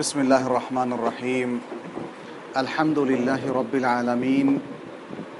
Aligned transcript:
بسم 0.00 0.20
الله 0.20 0.46
الرحمن 0.46 0.92
الرحيم 0.92 1.60
الحمد 2.56 2.98
لله 2.98 3.52
رب 3.52 3.74
العالمين 3.74 4.60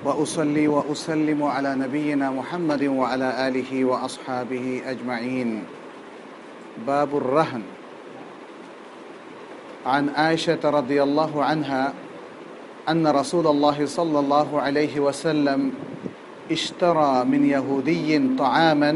وأصلي 0.04 0.68
وأسلم 0.68 1.42
على 1.42 1.74
نبينا 1.74 2.30
محمد 2.30 2.82
وعلى 2.84 3.48
آله 3.48 3.84
وأصحابه 3.84 4.82
أجمعين 4.86 5.64
باب 6.86 7.16
الرهن 7.16 7.62
عن 9.86 10.08
عائشة 10.08 10.60
رضي 10.64 11.02
الله 11.02 11.44
عنها 11.44 11.92
أن 12.88 13.06
رسول 13.06 13.46
الله 13.46 13.86
صلى 13.86 14.18
الله 14.18 14.60
عليه 14.60 15.00
وسلم 15.00 15.72
اشترى 16.52 17.24
من 17.24 17.48
يهودي 17.48 18.36
طعاما 18.36 18.92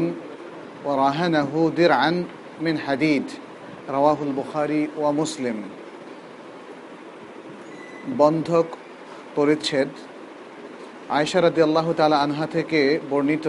ورهنه 0.85 1.71
درعا 1.77 2.23
من 2.61 2.79
حديد 2.79 3.44
রাওয়াহুল 3.89 4.31
বুখারি 4.31 4.87
ওয়া 4.97 5.11
মুসলিম। 5.11 5.63
বন্ধক, 8.17 8.65
পরিচ্ছেদ। 9.35 9.87
আয়সারাদি 11.09 11.61
আল্লাহ 11.61 11.93
তালা 11.93 12.17
আনহা 12.19 12.47
থেকে 12.47 12.99
বর্ণিত 13.09 13.47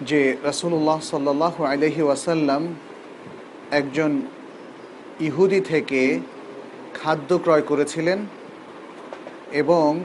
যে 0.00 0.36
রসুল্লাহ 0.44 1.00
সাল্লাহ 1.00 1.64
আলহি 1.64 2.02
ওয়াসাল্লাম 2.02 2.74
একজন 3.70 4.22
ইহুদি 5.20 5.60
থেকে 5.60 6.20
খাদ্য 6.94 7.38
ক্রয় 7.38 7.62
করেছিলেন 7.62 8.26
এবং 9.52 10.00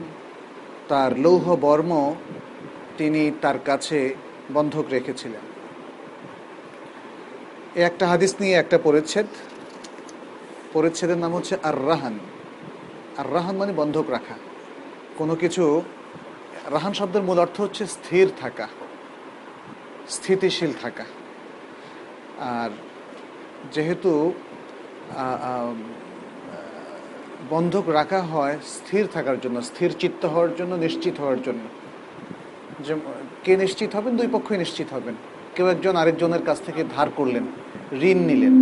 তার 0.88 1.18
লৌহ 1.18 1.56
বর্ম 1.56 2.14
তিনি 2.98 3.30
তার 3.40 3.58
কাছে 3.64 4.14
বন্ধক 4.52 4.84
রেখেছিলেন। 4.90 5.53
একটা 7.76 8.08
হাদিস 8.08 8.34
নিয়ে 8.40 8.54
একটা 8.54 8.78
পরিচ্ছেদ। 8.78 9.26
পরিচ্ছেদের 10.72 11.18
নাম 11.18 11.34
হচ্ছে 11.34 11.56
আর 11.62 11.86
রাহান 11.86 12.18
আর 13.18 13.34
রাহান 13.34 13.56
মানে 13.56 13.72
বন্ধক 13.72 14.04
রাখা। 14.10 14.34
কোনো 15.18 15.34
কিছু, 15.34 15.82
রাহান 16.70 16.92
শব্দের 16.92 17.22
মূল 17.22 17.38
অর্থ 17.38 17.60
হচ্ছে 17.60 17.86
স্থির 17.86 18.28
থাকা, 18.40 18.68
স্থিতিশীল 20.08 20.72
থাকা। 20.82 21.04
আর 22.38 22.70
যেহেতু 23.72 24.32
বন্ধক 27.50 27.88
রাখা 27.88 28.22
হয় 28.22 28.58
স্থির 28.64 29.06
থাকার 29.06 29.40
জন্য, 29.40 29.62
স্থির 29.62 29.94
চিত্ত 29.98 30.24
হওয়ার 30.24 30.56
জন্য, 30.56 30.74
নিশ্চিত 30.74 31.20
হওয়ার 31.20 31.42
জন্য। 31.42 31.64
যে, 32.80 32.94
কে 33.44 33.56
নিশ্চিত 33.56 33.96
হবেন? 33.96 34.16
দুই 34.16 34.28
পক্ষই 34.32 34.58
নিশ্চিত 34.58 34.86
হবেন। 34.92 35.14
কেউ 35.54 35.66
একজন 35.66 35.96
আরেকজনের 35.96 36.42
কাছ 36.42 36.58
থেকে 36.66 36.84
ধার 36.96 37.08
করলেন। 37.16 37.46
ঋণ 38.10 38.18
নিলেন। 38.28 38.54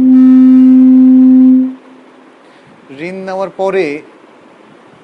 ঋণ 3.08 3.16
নেওয়ার 3.28 3.50
পরে 3.60 3.84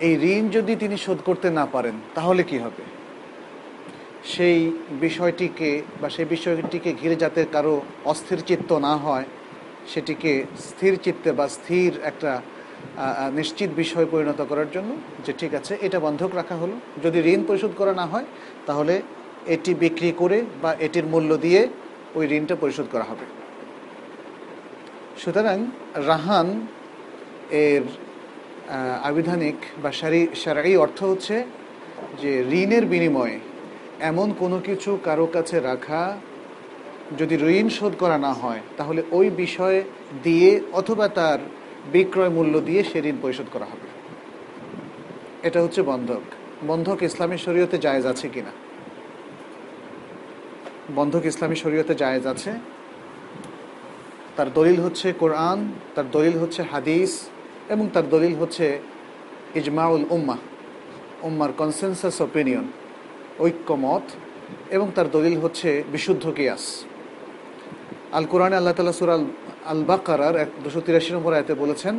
এই 0.07 0.15
ঋণ 0.35 0.45
যদি 0.57 0.73
তিনি 0.83 0.97
শোধ 1.05 1.19
করতে 1.29 1.49
না 1.59 1.65
পারেন, 1.75 1.97
তাহলে 2.17 2.43
কি 2.51 2.59
হবে? 2.65 2.83
সেই 4.33 4.59
বিষয়টিকে 5.05 5.71
বা 6.01 6.09
সেই 6.15 6.27
বিষয়টিকে 6.35 6.91
ঘিরে 7.01 7.17
যাতে 7.23 7.41
কারও 7.55 7.75
অস্থির 8.13 8.41
চিত্ত 8.49 8.71
না 8.87 8.93
হয়, 9.05 9.27
সেটিকে 9.93 10.33
স্থির 10.69 10.95
চিত্তে 11.05 11.31
বা 11.39 11.47
স্থির 11.57 11.91
একটা 12.11 12.33
নিশ্চিত 13.39 13.71
বিষয় 13.83 14.07
পরিণত 14.13 14.41
করার 14.51 14.69
জন্য 14.75 14.91
যে 15.25 15.33
ঠিক 15.41 15.53
আছে, 15.55 15.73
এটা 15.87 15.99
বন্ধক 16.07 16.31
রাখা 16.41 16.57
হলো। 16.63 16.77
যদি 17.05 17.19
ঋণ 17.33 17.41
পরিশোধ 17.49 17.73
করা 17.81 17.93
না 18.01 18.07
হয়, 18.07 18.27
তাহলে 18.67 18.95
এটি 19.55 19.73
বিক্রি 19.85 20.11
করে 20.17 20.39
বা 20.63 20.71
এটির 20.87 21.07
মূল্য 21.13 21.31
দিয়ে 21.45 21.61
ওই 22.15 22.25
ঋণটা 22.37 22.55
পরিশোধ 22.63 22.87
করা 22.93 23.07
হবে। 23.11 23.27
সুতরাং 25.19 25.67
রাহান 25.95 26.67
এর 27.51 27.83
আবিধানিক 29.03 29.55
বা 29.83 29.93
সারি, 29.93 30.27
সারাই 30.35 30.77
অর্থ 30.77 31.05
হচ্ছে 31.05 31.45
যে 32.23 32.45
ঋণের 32.53 32.87
বিনিময়ে 32.87 33.39
এমন 34.01 34.33
কোনো 34.39 34.61
কিছু 34.65 34.99
কারও 35.05 35.27
কাছে 35.27 35.61
রাখা, 35.61 36.17
যদি 37.19 37.35
ঋণ 37.37 37.69
শোধ 37.69 37.93
করা 37.99 38.19
না 38.19 38.33
হয়, 38.33 38.61
তাহলে 38.77 39.03
ওই 39.11 39.31
বিষয় 39.31 39.83
দিয়ে 40.23 40.61
অথবা 40.73 41.09
তার 41.09 41.39
বিক্রয় 41.93 42.29
মূল্য 42.29 42.61
দিয়ে 42.61 42.85
সে 42.85 42.99
ঋণ 42.99 43.17
পরিশোধ 43.23 43.47
করা 43.53 43.65
হবে। 43.65 43.89
এটা 45.43 45.63
হচ্ছে 45.63 45.83
বন্ধক। 45.83 46.25
বন্ধক 46.67 47.03
ইসলামী 47.03 47.37
শরীয়তে 47.37 47.79
জায়েজ 47.79 48.07
আছে 48.07 48.29
কিনা? 48.29 48.51
বন্ধক 50.95 51.25
ইসলামী 51.25 51.55
শরীয়তে 51.55 51.95
জায়েজ 51.95 52.27
আছে। 52.27 52.78
তার 54.39 54.49
দলিল 54.59 54.79
হচ্ছে 54.81 55.09
কোরআন, 55.13 55.59
তার 55.95 56.07
দলিল 56.17 56.35
হচ্ছে 56.43 56.61
হাদিস, 56.73 57.13
এবং 57.69 57.85
তার 57.95 58.07
দলিল 58.15 58.35
হচ্ছে 58.41 58.67
ইজমাউল 59.55 60.05
উম্মা, 60.17 60.37
উম্মার 61.29 61.51
কনসেনসাস 61.61 62.17
অপিনিয়ন 62.27 62.67
ঐক্যমত, 63.45 64.05
এবং 64.77 64.87
তার 64.97 65.09
দলিল 65.17 65.37
হচ্ছে 65.45 65.69
বিশুদ্ধ 65.93 66.25
কিয়াস। 66.37 66.65
আল 68.13 68.25
কোরআনে 68.33 68.57
আল্লাহ 68.57 68.75
তালা 68.77 68.95
সুরাল 69.01 69.25
আল 69.73 69.83
বাকার 69.91 70.21
এক, 70.45 70.51
দুশো 70.65 70.81
তিরাশি 70.87 71.11
নম্বর 71.17 71.33
আয়তে 71.37 71.55
বলেছেন 71.55 71.95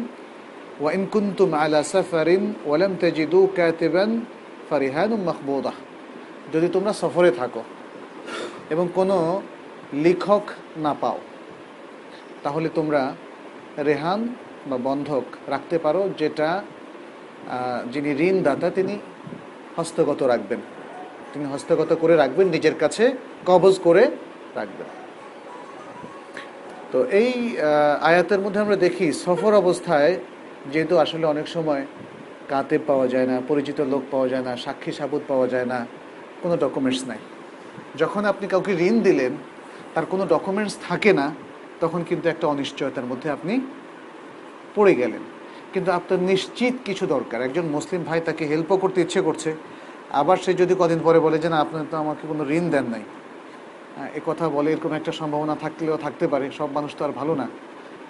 ওয়াইন 0.81 1.03
কুন্তুম 1.13 1.49
আলা 1.61 1.79
সাফারিন 1.93 2.43
ওয়ালাম 2.65 2.93
তেজিদু 3.01 3.41
কাতিবান 3.57 4.11
ফারিহান 4.69 5.11
মাহবুদাহ 5.27 5.77
যদি 6.53 6.67
তোমরা 6.75 6.93
সফরে 7.01 7.31
থাকো 7.31 7.63
এবং 8.69 8.85
কোনো 8.97 9.17
লিখক 10.05 10.45
না 10.85 10.93
পাও 11.01 11.19
তাহলে 12.43 12.67
তোমরা 12.77 13.01
রেহান 13.89 14.21
বা 14.69 14.77
বন্ধক 14.87 15.25
রাখতে 15.53 15.77
পারো, 15.85 16.01
যেটা 16.21 16.49
যিনি 17.93 18.09
ঋণদাতা, 18.27 18.67
তিনি 18.77 18.95
হস্তগত 19.77 20.21
রাখবেন। 20.31 20.61
তিনি 21.31 21.45
হস্তগত 21.53 21.91
করে 22.01 22.15
রাখবেন, 22.15 22.47
নিজের 22.55 22.75
কাছে 22.83 23.03
কবজ 23.49 23.73
করে 23.85 24.03
রাখবেন। 24.59 24.89
তো 26.91 26.99
এই 27.21 27.31
আয়াতের 28.09 28.41
মধ্যে 28.43 28.59
আমরা 28.65 28.77
দেখি, 28.85 29.07
সফর 29.25 29.51
অবস্থায় 29.63 30.13
যেহেতু 30.71 30.95
আসলে 31.03 31.25
অনেক 31.33 31.47
সময় 31.55 31.83
কাতে 32.51 32.77
পাওয়া 32.89 33.07
যায় 33.13 33.27
না, 33.31 33.35
পরিচিত 33.49 33.79
লোক 33.91 34.03
পাওয়া 34.13 34.27
যায় 34.31 34.45
না, 34.47 34.51
সাক্ষী 34.65 34.91
সাবুত 34.99 35.21
পাওয়া 35.31 35.47
যায় 35.53 35.67
না, 35.73 35.79
কোনো 36.41 36.55
ডকুমেন্টস 36.63 37.01
নাই। 37.09 37.21
যখন 38.01 38.23
আপনি 38.31 38.45
কাউকে 38.53 38.71
ঋণ 38.87 38.95
দিলেন, 39.07 39.33
তার 39.93 40.05
কোনো 40.11 40.23
ডকুমেন্টস 40.33 40.75
থাকে 40.87 41.11
না 41.19 41.27
তখন 41.79 42.03
কিন্তু 42.03 42.29
একটা 42.29 42.47
অনিশ্চয়তার 42.47 43.05
মধ্যে 43.05 43.29
আপনি 43.29 43.61
পড়ে 44.75 44.95
গেলেন। 44.95 45.23
কিন্তু 45.73 45.91
আপনার 45.91 46.19
নিশ্চিত 46.19 46.73
কিছু 46.85 47.07
দরকার। 47.07 47.41
একজন 47.41 47.65
মুসলিম 47.65 48.03
ভাই 48.03 48.21
তাকে 48.21 48.45
হেল্পও 48.45 48.77
করতে 48.77 49.01
ইচ্ছে 49.01 49.21
করছে। 49.21 49.55
আবার 50.11 50.37
সে 50.37 50.53
যদি 50.53 50.75
কদিন 50.79 50.99
পরে 51.03 51.19
বলে 51.19 51.39
যে, 51.39 51.49
না 51.49 51.59
আপনার 51.59 51.85
তো 51.91 51.97
আমাকে 51.97 52.27
কোনো 52.27 52.49
ঋণ 52.49 52.69
দেন 52.69 52.83
নাই। 52.83 53.03
এ 54.15 54.19
কথা 54.25 54.49
বলে 54.49 54.71
এরকম 54.71 54.93
একটা 54.93 55.11
সম্ভাবনা 55.11 55.55
থাকলেও 55.55 55.97
থাকতে 55.97 56.27
পারে। 56.27 56.51
সব 56.57 56.69
মানুষ 56.71 56.95
তো 56.95 57.05
আর 57.05 57.11
ভালো 57.11 57.35
না। 57.35 57.47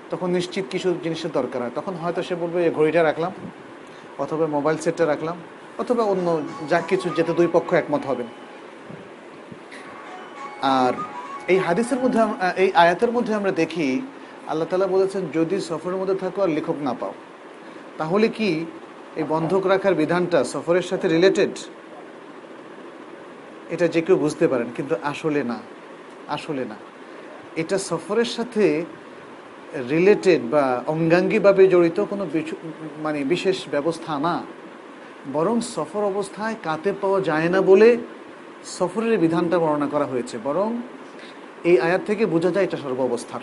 তখন 0.09 0.29
নিশ্চিত 0.29 0.65
কিছু 0.71 0.95
জিনিসের 1.03 1.31
দরকার 1.31 1.61
হয়। 1.61 1.71
তখন 1.75 1.93
হয়তো 1.93 2.23
সে 2.23 2.35
বলবে 2.35 2.65
এই 2.65 2.71
ঘড়িটা 2.71 3.03
রাখলাম 3.03 3.31
অথবা 4.17 4.47
মোবাইল 4.47 4.77
সেটটা 4.77 5.05
রাখলাম 5.05 5.37
অথবা 5.77 6.03
অন্য 6.03 6.41
যা 6.69 6.81
কিছু, 6.81 7.09
যেতে 7.09 7.33
দুই 7.33 7.47
পক্ষ 7.53 7.73
একমত 7.73 8.05
হবেন। 8.05 8.27
আর 10.61 10.93
এই 11.51 11.57
হাদিসের 11.65 11.99
মধ্যে 12.03 12.19
এই 12.63 12.69
আয়াতের 12.83 13.11
মধ্যে 13.15 13.33
আমরা 13.39 13.51
দেখি, 13.61 13.87
আল্লাহ 14.51 14.67
তালা 14.69 14.87
বলেছেন, 14.95 15.21
যদি 15.37 15.55
সফরের 15.69 15.97
মধ্যে 16.01 16.15
থাকো 16.23 16.39
আর 16.45 16.51
লেখক 16.57 16.77
না 16.87 16.93
পাও, 16.99 17.13
তাহলে 17.99 18.27
কি 18.37 18.49
এই 19.19 19.25
বন্ধক 19.33 19.63
রাখার 19.71 19.95
বিধানটা 20.01 20.39
সফরের 20.53 20.85
সাথে 20.91 21.05
রিলেটেড 21.15 21.53
এটা 23.73 23.85
যে 23.93 24.01
কেউ 24.05 24.17
বুঝতে 24.25 24.45
পারেন, 24.51 24.67
কিন্তু 24.77 24.93
আসলে 25.11 25.41
না 25.51 25.57
আসলে 26.35 26.63
না। 26.71 26.77
এটা 27.61 27.77
সফরের 27.89 28.29
সাথে 28.35 28.65
রিলেটেড 29.93 30.41
বা 30.53 30.63
অঙ্গাঙ্গিভাবে 30.93 31.63
জড়িত 31.73 31.97
কোনো 32.11 32.23
মানে 33.05 33.19
বিশেষ 33.33 33.57
ব্যবস্থা 33.73 34.13
না। 34.27 34.35
বরং 35.35 35.55
সফর 35.75 36.01
অবস্থায় 36.11 36.55
কাতে 36.67 36.91
পাওয়া 37.01 37.19
যায় 37.29 37.49
না 37.53 37.59
বলে 37.71 37.89
সফরের 38.77 39.15
বিধানটা 39.23 39.57
বর্ণনা 39.63 39.87
করা 39.93 40.05
হয়েছে। 40.11 40.35
বরং 40.47 40.69
এই 41.63 41.79
আয়াত 41.79 42.01
থেকে 42.07 42.25
বোঝা 42.25 42.51
যায় 42.51 42.65
এটা 42.65 42.77
সর্ব 42.77 43.01
অবস্থার। 43.01 43.39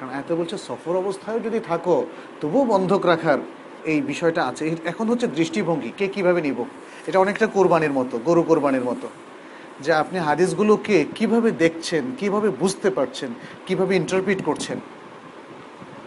কারণ 0.00 0.10
এত 0.10 0.32
বলছে, 0.32 0.58
সফর 0.58 0.96
অবস্থায় 0.96 1.40
যদি 1.40 1.60
থাকো, 1.60 2.06
তবুও 2.40 2.64
বন্ধক 2.64 3.06
রাখার 3.06 3.38
এই 3.84 4.00
বিষয়টা 4.00 4.46
আছে। 4.46 4.76
এখন 4.84 5.08
হচ্ছে 5.08 5.26
দৃষ্টিভঙ্গি, 5.26 5.92
কে 5.96 6.08
কীভাবে 6.08 6.40
নিব? 6.40 6.64
এটা 7.06 7.18
অনেকটা 7.18 7.46
কোরবানির 7.46 7.92
মতো, 7.92 8.18
গরু 8.24 8.42
কোরবানির 8.42 8.84
মতো। 8.84 9.08
যে 9.80 9.92
আপনি 9.92 10.18
হাদিসগুলোকে 10.18 11.04
কীভাবে 11.14 11.50
দেখছেন, 11.50 12.04
কীভাবে 12.18 12.50
বুঝতে 12.50 12.90
পারছেন, 12.90 13.34
কীভাবে 13.66 13.96
ইন্টারপ্রিট 13.96 14.44
করছেন? 14.44 14.80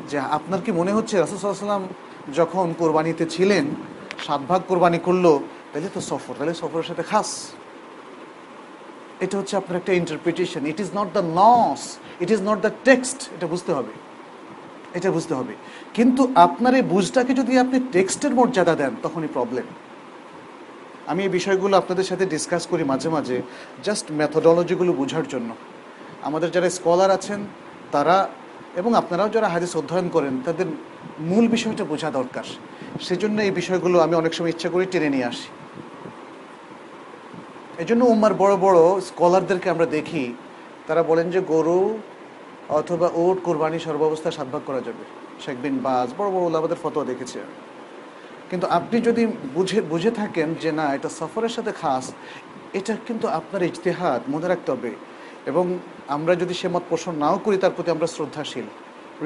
যে 0.10 0.20
আপনার 0.20 0.60
কি 0.66 0.72
মনে 0.72 0.92
হচ্ছে 0.92 1.20
রাসুসাল্লাম 1.20 1.88
যখন 2.34 2.74
কোরবানিতে 2.78 3.26
ছিলেন, 3.26 3.66
সাত 4.26 4.42
ভাগ 4.48 4.62
কোরবানি 4.68 5.00
করল, 5.00 5.40
তাহলে 5.74 5.90
তো 5.94 6.02
সফর, 6.02 6.34
তাহলে 6.38 6.54
সফরের 6.54 6.84
সাথে 6.84 7.04
খাস। 7.04 7.52
এটা 9.24 9.36
হচ্ছে 9.38 9.56
আপনার 9.58 9.78
একটা 9.82 9.94
interpretation 9.94 10.62
it 10.72 10.80
is 10.80 10.90
not 11.00 11.10
the 11.18 11.24
নস 11.42 11.82
it 12.24 12.30
is 12.32 12.42
not 12.50 12.60
the 12.66 12.72
text 12.88 13.20
এটা 13.36 13.48
বুঝতে 13.48 13.72
হবে। 13.74 13.94
এটা 14.98 15.12
বুঝতে 15.12 15.34
হবে। 15.34 15.54
কিন্তু 15.94 16.22
আপনার 16.36 16.74
এই 16.76 16.82
বুঝটাকে 16.94 17.34
যদি 17.34 17.54
আপনি 17.60 17.78
টেক্সটের 17.92 18.34
মর্যাদা 18.36 18.76
দেন, 18.76 18.94
তখনই 19.04 19.28
প্রবলেম 19.28 19.64
আমি 21.08 21.24
এই 21.24 21.30
বিষয়গুলো 21.30 21.74
আপনাদের 21.78 22.04
সাথে 22.04 22.26
ডিসকাস 22.26 22.64
করি 22.68 22.84
মাঝে 22.84 23.10
মাঝে 23.10 23.42
জাস্ট 23.84 24.06
মেথোডলজিগুলো 24.12 24.94
বোঝার 24.94 25.26
জন্য। 25.28 25.50
আমাদের 26.28 26.52
যারা 26.52 26.70
স্কলার 26.70 27.12
আছেন, 27.12 27.40
তারা 27.92 28.30
এবং 28.76 28.96
আপনারাও 28.96 29.30
যারা 29.30 29.48
হাদিস 29.50 29.72
অধ্যয়ন 29.76 30.10
করেন, 30.10 30.34
তাদের 30.46 30.66
মূল 31.20 31.48
বিষয়টা 31.48 31.84
বোঝা 31.84 32.10
দরকার। 32.12 32.46
সেজন্য 33.02 33.38
এই 33.42 33.52
বিষয়গুলো 33.52 34.00
আমি 34.00 34.16
অনেক 34.16 34.34
সময় 34.34 34.50
ইচ্ছা 34.50 34.70
করি 34.70 34.86
টেনে 34.92 35.10
নিয়ে 35.10 35.26
আসি। 35.26 35.48
এই 37.80 37.88
জন্য 37.90 38.02
উম্মার 38.14 38.34
বড় 38.44 38.56
বড় 38.66 38.80
স্কলারদেরকে 39.10 39.68
আমরা 39.74 39.88
দেখি, 39.98 40.24
তারা 40.88 41.02
বলেন 41.10 41.28
যে 41.36 41.40
গরু 41.54 41.82
অথবা 42.80 43.08
ওট 43.22 43.38
কোরবানি 43.48 43.80
সর্বাবস্থা 43.88 44.30
সাতভাগ 44.38 44.62
করা 44.70 44.82
যাবে 44.88 45.04
শেখ 45.44 45.58
বিন 45.64 45.76
বাজ, 45.86 46.08
বড় 46.20 46.30
বড় 46.36 46.44
ওলামাদের 46.50 46.80
ফটো 46.84 47.00
দেখেছি। 47.12 47.38
কিন্তু 48.50 48.66
আপনি 48.78 48.98
যদি 49.08 49.24
বুঝে 49.56 49.80
বুঝে 49.92 50.12
থাকেন 50.22 50.48
যে 50.64 50.72
না, 50.80 50.86
এটা 50.98 51.10
সফরের 51.20 51.54
সাথে 51.58 51.72
খাস, 51.82 52.06
এটা 52.80 52.94
কিন্তু 53.08 53.26
আপনার 53.40 53.62
ইজতেহাদ, 53.70 54.22
মনে 54.34 54.48
রাখতে 54.52 54.70
হবে 54.74 54.92
এবং 55.50 55.66
আমরা 56.16 56.34
যদি 56.42 56.54
সে 56.60 56.68
মত 56.74 56.84
পোষণ 56.92 57.14
নাও 57.24 57.38
করি, 57.46 57.58
তার 57.64 57.74
প্রতি 57.76 57.90
আমরা 57.96 58.08
শ্রদ্ধাশীল 58.16 58.68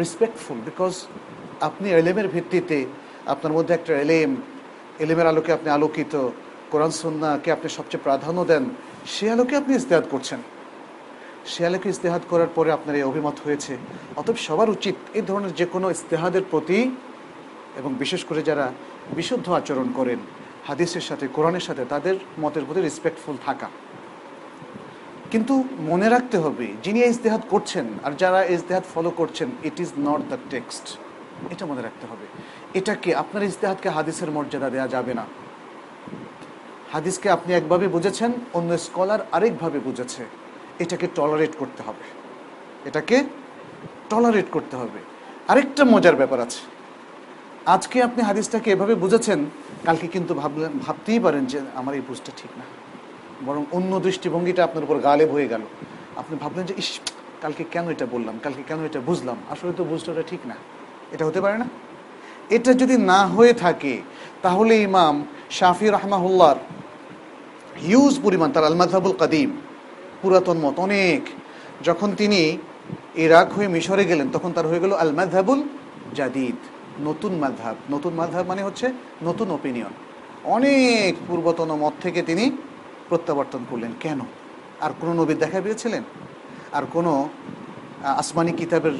রেসপেক্টফুল 0.02 0.58
বিকজ 0.68 0.94
আপনি 1.68 1.88
এলেমের 2.00 2.28
ভিত্তিতে 2.34 2.78
আপনার 3.34 3.54
মধ্যে 3.58 3.74
একটা 3.76 3.94
এলেম, 4.04 4.30
এলেমের 5.04 5.28
আলোকে 5.32 5.52
আপনি 5.58 5.70
আলোকিত 5.78 6.14
কোরআন 6.76 6.94
সন্নাকে 7.02 7.50
আপনি 7.56 7.68
সবচেয়ে 7.78 8.04
প্রাধান্য 8.06 8.40
দেন, 8.52 8.64
সে 9.14 9.26
আলোকে 9.34 9.54
আপনি 9.62 9.74
ইস্তেহাদ 9.76 10.06
করছেন। 10.14 10.40
সে 11.52 11.62
আলোকে 11.70 11.88
ইস্তেহাদ 11.96 12.24
করার 12.32 12.52
পরে 12.56 12.70
আপনার 12.78 12.96
এই 13.00 13.06
অভিমত 13.12 13.38
হয়েছে। 13.46 13.74
অতএব 14.20 14.38
সবার 14.48 14.70
উচিত 14.70 14.96
এই 15.18 15.24
ধরনের 15.30 15.54
যে 15.60 15.66
কোনো 15.74 15.88
ইস্তেহাদের 15.96 16.44
প্রতি 16.52 16.80
এবং 17.80 17.92
বিশেষ 18.04 18.22
করে 18.30 18.42
যারা 18.50 18.66
বিশুদ্ধ 19.18 19.48
আচরণ 19.60 19.88
করেন, 19.96 20.20
হাদিসের 20.68 21.06
সাথে, 21.10 21.26
কোরআনের 21.36 21.66
সাথে, 21.68 21.84
তাদের 21.94 22.16
মতের 22.40 22.64
প্রতি 22.68 22.82
রেসপেক্টফুল 22.82 23.36
থাকা। 23.46 23.68
কিন্তু 25.32 25.54
মনে 25.92 26.08
রাখতে 26.10 26.38
হবে, 26.38 26.68
যিনি 26.84 27.00
এই 27.06 27.12
ইজতেহাদ 27.14 27.42
করছেন 27.50 27.86
আর 28.04 28.12
যারা 28.22 28.40
এই 28.44 28.56
ইজতেহাদ 28.60 28.86
ফলো 28.94 29.12
করছেন 29.20 29.48
it 29.68 29.78
is 29.84 29.92
not 30.08 30.22
the 30.32 30.40
text 30.50 30.86
এটা 31.54 31.66
মনে 31.72 31.82
রাখতে 31.88 32.06
হবে। 32.12 32.26
এটাকে, 32.80 33.10
আপনার 33.22 33.44
ইজতেহাদকে 33.50 33.90
হাদিসের 33.90 34.30
মর্যাদা 34.32 34.70
দেওয়া 34.76 34.90
যাবে 34.96 35.14
না। 35.22 35.26
হাদিসকে 36.92 37.30
আপনি 37.30 37.54
একভাবে 37.54 37.88
বুঝেছেন, 37.88 38.32
অন্য 38.54 38.78
স্কলার 38.78 39.20
আরেকভাবে 39.32 39.80
বুঝেছে। 39.80 40.26
এটাকে 40.80 41.08
টলারেট 41.16 41.56
করতে 41.58 41.84
হবে। 41.84 42.04
এটাকে 42.88 43.24
টলারেট 44.10 44.46
করতে 44.52 44.78
হবে। 44.78 45.00
আরেকটা 45.48 45.86
মজার 45.86 46.16
ব্যাপার 46.16 46.40
আছে। 46.40 46.60
আজকে 47.66 48.04
আপনি 48.04 48.24
হাদিসটাকে 48.24 48.72
এভাবে 48.72 48.96
বুঝেছেন, 48.96 49.46
কালকে 49.86 50.08
কিন্তু 50.08 50.34
ভাবলেন, 50.34 50.72
ভাবতেই 50.86 51.20
পারেন 51.20 51.46
যে 51.46 51.62
আমার 51.76 51.96
এই 51.96 52.02
বুঝটা 52.08 52.32
ঠিক 52.38 52.58
না। 52.58 52.64
বরং 53.46 53.66
অন্য 53.72 54.00
দৃষ্টিভঙ্গিটা 54.00 54.64
আপনার 54.64 54.84
উপর 54.84 54.98
গালেব 54.98 55.32
হয়ে 55.32 55.48
গেল। 55.48 55.62
আপনি 56.16 56.38
ভাবলেন 56.38 56.66
যে, 56.66 56.74
ইস, 56.78 57.00
কালকে 57.42 57.64
কেন 57.72 57.90
এটা 57.90 58.06
বললাম? 58.06 58.40
কালকে 58.44 58.64
কেন 58.68 58.86
এটা 58.86 59.00
বুঝলাম? 59.00 59.38
আসলে 59.50 59.74
তো 59.78 59.84
বুঝটা 59.84 60.24
ঠিক 60.28 60.40
না। 60.46 60.56
এটা 61.12 61.26
হতে 61.26 61.42
পারে 61.42 61.58
না। 61.58 61.66
এটা 62.50 62.74
যদি 62.74 62.98
না 62.98 63.28
হয়ে 63.28 63.54
থাকে, 63.54 64.02
তাহলে 64.42 64.78
ইমাম 64.78 65.26
শাফি 65.50 65.88
রহমাহুল্লার 65.90 66.56
হিউজ 67.82 68.20
পরিমাণ, 68.24 68.52
তার 68.52 68.64
আলমাধাবুল 68.64 69.16
কাদিম, 69.20 69.62
পুরাতন 70.22 70.58
মত, 70.58 70.80
অনেক। 70.80 71.22
যখন 71.84 72.16
তিনি 72.16 72.58
ইরাক 73.16 73.54
হয়ে 73.54 73.68
মিশরে 73.68 74.06
গেলেন, 74.06 74.30
তখন 74.30 74.52
তার 74.52 74.68
হয়ে 74.68 74.80
গেল 74.80 74.94
আল 74.94 75.12
মাধাবুল 75.12 75.64
জাদিদ, 76.16 76.56
নতুন 77.02 77.36
মাধাব 77.36 77.76
নতুন 77.90 78.14
মাধাব 78.14 78.48
মানে 78.48 78.64
হচ্ছে 78.64 78.94
নতুন 79.24 79.52
ওপিনিয়ন 79.52 79.94
অনেক 80.44 81.16
পূর্বতন 81.28 81.76
মত 81.76 81.94
থেকে 82.02 82.22
তিনি 82.22 82.52
প্রত্যাবর্তন 83.10 83.60
করলেন। 83.70 83.92
কেন? 84.00 84.20
আর 84.82 84.92
কোনো 85.00 85.14
নবীর 85.14 85.38
দেখা 85.38 85.62
পেয়েছিলেন? 85.62 86.04
আর 86.72 86.84
কোনো 86.94 87.30
আসমানি 88.04 88.52
কিতাবের 88.52 88.92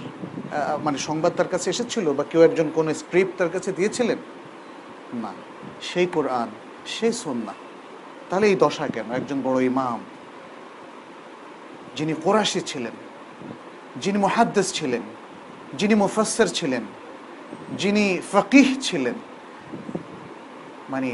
মানে 0.84 0.98
সংবাদ 0.98 1.34
তার 1.38 1.48
কাছে 1.48 1.70
এসেছিল 1.70 2.14
বা 2.14 2.24
কেউ 2.24 2.42
একজন 2.42 2.70
কোনো 2.76 2.94
স্ক্রিপ্ট 2.94 3.38
তার 3.38 3.50
কাছে 3.50 3.72
দিয়েছিলেন? 3.72 4.18
না। 5.14 5.34
সেই 5.82 6.08
কোরআন, 6.16 6.50
সেই 6.86 7.14
সন্না 7.14 7.54
তাহলে 8.30 8.48
এই 8.48 8.56
দশা 8.56 8.88
কেন? 8.88 9.08
একজন 9.12 9.42
বড় 9.42 9.58
ইমাম, 9.62 10.00
যিনি 11.96 12.14
কোরাশি 12.24 12.62
ছিলেন, 12.62 12.96
যিনি 14.04 14.18
মুহাদ্দেস 14.18 14.74
ছিলেন, 14.74 15.04
যিনি 15.80 15.96
মুফাসসির 15.96 16.48
ছিলেন, 16.48 16.84
যিনি 17.78 18.22
ফকিহ 18.32 18.68
ছিলেন 18.82 19.14
মানে 20.90 21.10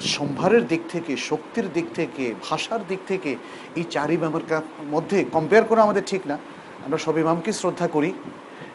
সম্ভারের 0.00 0.66
দিক 0.66 0.80
থেকে, 0.88 1.16
শক্তির 1.16 1.66
দিক 1.72 1.86
থেকে, 1.94 2.34
ভাষার 2.48 2.82
দিক 2.88 3.00
থেকে 3.08 3.36
এই 3.76 3.84
চার 3.94 4.10
ইমামের 4.10 4.44
মধ্যে 4.90 5.24
কম্পেয়ার 5.32 5.64
করা 5.64 5.82
আমাদের 5.82 6.04
ঠিক 6.06 6.22
না। 6.26 6.38
আমরা 6.84 6.98
সব 6.98 7.18
ইমামকে 7.18 7.52
শ্রদ্ধা 7.52 7.88
করি, 7.88 8.12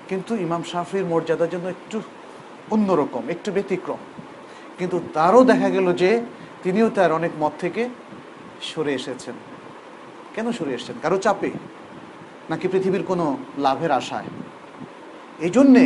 কিন্তু 0.09 0.35
ইমাম 0.35 0.63
শাফির 0.63 1.05
মর্যাদার 1.05 1.49
জন্য 1.49 1.67
একটু 1.67 2.01
অন্যরকম, 2.71 3.23
একটু 3.29 3.51
ব্যতিক্রম। 3.51 3.97
কিন্তু 4.81 4.97
তারও 5.17 5.41
দেখা 5.51 5.69
গেল 5.75 5.87
যে 6.01 6.09
তিনিও 6.63 6.87
তার 6.97 7.11
অনেক 7.19 7.31
মত 7.41 7.53
থেকে 7.63 7.81
সরে 8.69 8.91
এসেছেন। 8.99 9.35
কেন 10.35 10.47
সরে 10.57 10.71
এসেছেন? 10.77 10.97
কারও 11.03 11.17
চাপে? 11.25 11.49
নাকি 12.49 12.65
পৃথিবীর 12.73 13.03
কোনো 13.11 13.25
লাভের 13.65 13.91
আশায়? 13.99 14.29
এই 15.45 15.51
জন্যে 15.57 15.83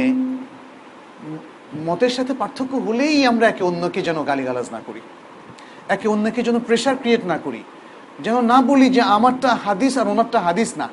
মতের 1.87 2.13
সাথে 2.17 2.33
পার্থক্য 2.41 2.73
হলেই 2.85 3.17
আমরা 3.31 3.45
একে 3.51 3.63
অন্যকে 3.69 3.99
যেন 4.07 4.17
গালিগালাজ 4.29 4.67
না 4.75 4.79
করি, 4.87 5.01
একে 5.95 6.07
অন্যকে 6.13 6.41
যেন 6.47 6.57
প্রেশার 6.67 6.95
ক্রিয়েট 7.01 7.23
না 7.31 7.37
করি, 7.45 7.61
যেন 8.25 8.35
না 8.51 8.57
বলি 8.69 8.87
যে 8.97 9.01
আমারটা 9.17 9.49
হাদিস 9.65 9.93
আর 10.01 10.07
ওনারটা 10.13 10.39
হাদিস 10.47 10.69
না। 10.81 10.87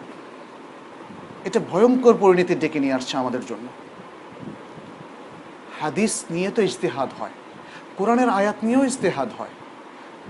এটা 1.48 1.58
ভয়ঙ্কর 1.70 2.14
পরিণতি 2.22 2.54
ডেকে 2.62 2.78
নিয়ে 2.84 2.96
আসছে 2.98 3.14
আমাদের 3.22 3.42
জন্য। 3.50 3.66
হাদিস 5.80 6.12
নিয়ে 6.34 6.50
তো 6.56 6.60
ইজতেহাদ 6.68 7.10
হয়। 7.18 7.36
কোরআনের 7.98 8.28
আয়াত 8.28 8.54
নিয়েও 8.62 8.84
ইজতেহাদ 8.84 9.28
হয়। 9.38 9.54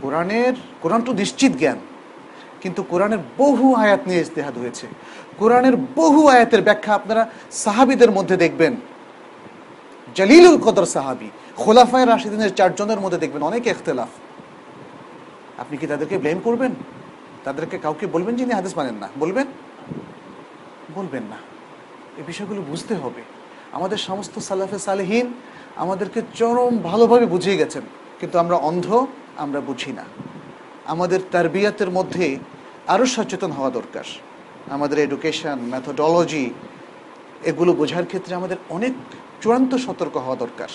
কোরআনের, 0.02 0.54
কোরআন 0.82 1.02
তো 1.02 1.12
নিশ্চিত 1.12 1.52
জ্ঞান, 1.52 1.78
কিন্তু 2.60 2.82
কোরআনের 2.82 3.18
বহু 3.38 3.74
আয়াত 3.74 4.00
নিয়ে 4.06 4.20
ইজতেহাদ 4.20 4.58
হয়েছে। 4.58 4.86
কোরআনের 5.38 5.76
বহু 5.76 6.26
আয়াতের 6.26 6.62
ব্যাখ্যা 6.62 6.94
আপনারা 6.94 7.30
সাহাবিদের 7.50 8.10
মধ্যে 8.10 8.36
দেখবেন। 8.36 8.76
জালিলুল 10.14 10.58
কদর 10.58 10.86
সাহাবি, 10.86 11.30
খোলাফায় 11.56 12.06
রাশিদিনের 12.06 12.54
চারজনের 12.54 13.00
মধ্যে 13.00 13.18
দেখবেন 13.18 13.42
অনেক 13.42 13.66
এখতলাফ। 13.66 14.08
আপনি 15.60 15.76
কি 15.76 15.86
তাদেরকে 15.86 16.18
ব্লেম 16.18 16.38
করবেন? 16.44 16.72
তাদেরকে 17.44 17.78
কাউকে 17.78 18.06
বলবেন 18.06 18.36
যিনি 18.36 18.52
হাদিস 18.54 18.78
মানেন 18.78 18.94
না? 18.94 19.08
বলবেন? 19.18 19.46
বলবেন 20.94 21.22
না। 21.22 21.36
এই 22.16 22.24
বিষয়গুলো 22.26 22.60
বুঝতে 22.62 22.94
হবে। 22.94 23.22
আমাদের 23.72 23.98
সমস্ত 23.98 24.38
সালাফে 24.38 24.78
সালেহীন 24.78 25.32
আমাদেরকে 25.76 26.22
চরম 26.34 26.78
ভালোভাবে 26.78 27.26
বুঝিয়ে 27.26 27.56
গেছেন, 27.56 27.82
কিন্তু 28.20 28.38
আমরা 28.38 28.56
অন্ধ, 28.56 29.06
আমরা 29.36 29.60
বুঝি 29.60 29.92
না। 29.92 30.04
আমাদের 30.86 31.20
তারবিয়াতের 31.30 31.90
মধ্যে 31.90 32.38
আরও 32.86 33.06
সচেতন 33.06 33.50
হওয়া 33.50 33.70
দরকার। 33.70 34.04
আমাদের 34.70 34.98
এডুকেশন 34.98 35.58
ম্যাথোডলজি 35.70 36.50
এগুলো 37.44 37.72
বোঝার 37.72 38.06
ক্ষেত্রে 38.06 38.34
আমাদের 38.34 38.56
অনেক 38.70 38.92
চূড়ান্ত 39.40 39.74
সতর্ক 39.74 40.16
হওয়া 40.16 40.36
দরকার। 40.36 40.68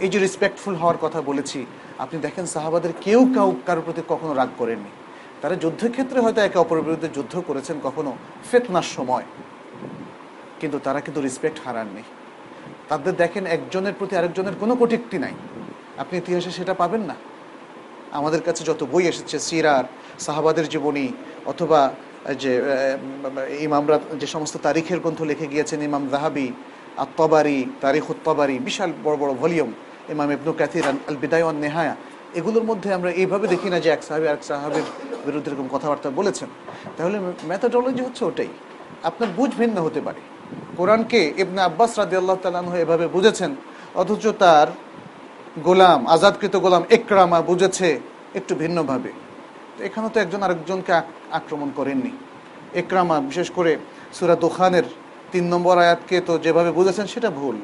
এই 0.00 0.08
যে 0.08 0.18
রেসপেক্টফুল 0.18 0.74
হওয়ার 0.74 0.98
কথা 1.00 1.22
বলেছি, 1.22 1.66
আপনি 1.98 2.20
দেখেন 2.20 2.46
সাহাবাদের 2.46 2.92
কেউ 3.00 3.28
কাউ 3.34 3.56
কারোর 3.66 3.84
প্রতি 3.84 4.02
কখনো 4.08 4.34
রাগ 4.34 4.48
করেননি। 4.58 4.90
তারা 5.42 5.54
যুদ্ধক্ষেত্রে 5.54 6.20
হয়তো 6.20 6.40
একে 6.40 6.58
অপরের 6.58 6.82
বিরুদ্ধে 6.82 7.08
যুদ্ধ 7.08 7.40
করেছেন 7.46 7.76
কখনো 7.82 8.16
ফেতনার 8.50 8.82
সময়। 8.82 9.24
কিন্তু 10.60 10.78
তারা 10.84 11.00
কিন্তু 11.00 11.20
রেসপেক্ট 11.20 11.58
হারাননি। 11.66 12.02
তাদের 12.88 13.14
দেখেন 13.22 13.44
একজনের 13.46 13.94
প্রতি 13.98 14.16
আরেকজনের 14.16 14.56
কোনো 14.60 14.74
কটূক্তি 14.76 15.18
নাই। 15.18 15.34
আপনি 16.02 16.18
ইতিহাসে 16.18 16.50
সেটা 16.50 16.74
পাবেন 16.74 17.00
না। 17.00 17.16
আমাদের 18.18 18.42
কাছে 18.42 18.64
যত 18.64 18.80
বই 18.92 19.04
এসেছে, 19.12 19.38
সিরার, 19.38 19.84
সাহাবাদের 20.18 20.68
জীবনী, 20.68 21.06
অথবা 21.46 21.80
যে 22.42 22.52
ইমামরা 23.66 23.96
যে 24.20 24.26
সমস্ত 24.26 24.56
তারিখের 24.66 24.98
গ্রন্থ 25.00 25.20
লিখে 25.22 25.46
গিয়েছেন, 25.46 25.78
ইমাম 25.82 26.04
জাহাবি 26.08 26.46
আত্মাবারি 27.04 27.58
তারিখ 27.80 28.04
উত্তবারি 28.10 28.58
বিশাল 28.58 28.90
বড় 29.04 29.16
বড় 29.16 29.32
ভলিউম, 29.42 29.70
ইমাম 30.14 30.28
ইবনু 30.36 30.52
কাথির 30.52 30.84
আল 31.08 31.16
বিদায় 31.22 31.44
নেহায়া, 31.52 31.94
এগুলোর 32.38 32.64
মধ্যে 32.64 32.88
আমরা 32.94 33.10
এইভাবে 33.10 33.46
দেখি 33.48 33.68
না 33.70 33.78
যে 33.80 33.88
এক 33.90 34.02
সাহাবি 34.02 34.26
এক 34.26 34.42
সাহাবির 34.50 34.86
বিরুদ্ধে 35.26 35.50
এরকম 35.50 35.68
কথাবার্তা 35.74 36.08
বলেছেন। 36.20 36.48
তাহলে 36.96 37.16
ম্যাথাডোলজি 37.50 38.02
হচ্ছে 38.06 38.22
ওটাই। 38.24 38.50
আপনার 39.08 39.28
বুঝ 39.36 39.50
ভিন্ন 39.60 39.76
হতে 39.86 40.00
পারে। 40.00 40.20
কোরআনকে 40.78 41.20
ইবনে 41.42 41.60
আব্বাস 41.68 41.92
রাদি 42.00 42.14
আল্লাহ 42.20 42.38
তালাহ 42.42 42.74
এভাবে 42.84 43.06
বুঝেছেন, 43.16 43.50
অথচ 44.00 44.24
তার 44.42 44.68
গোলাম, 45.66 46.00
আজাদকৃত 46.14 46.54
গোলাম 46.64 46.82
একরামা 46.96 47.38
বুঝেছে 47.50 47.88
একটু 48.38 48.52
ভিন্নভাবে। 48.62 49.10
এখানে 49.88 50.06
তো 50.14 50.18
একজন 50.24 50.40
আরেকজনকে 50.46 50.92
আক্রমণ 51.38 51.68
করেননি। 51.78 52.12
একরামা 52.80 53.16
বিশেষ 53.30 53.48
করে 53.56 53.72
সুরা 54.16 54.36
দোখানের 54.44 54.86
তিন 55.32 55.44
নম্বর 55.52 55.74
আয়াতকে 55.84 56.16
তো 56.28 56.32
যেভাবে 56.44 56.70
বুঝেছেন, 56.78 57.06
সেটা 57.14 57.30
ভুল। 57.38 57.56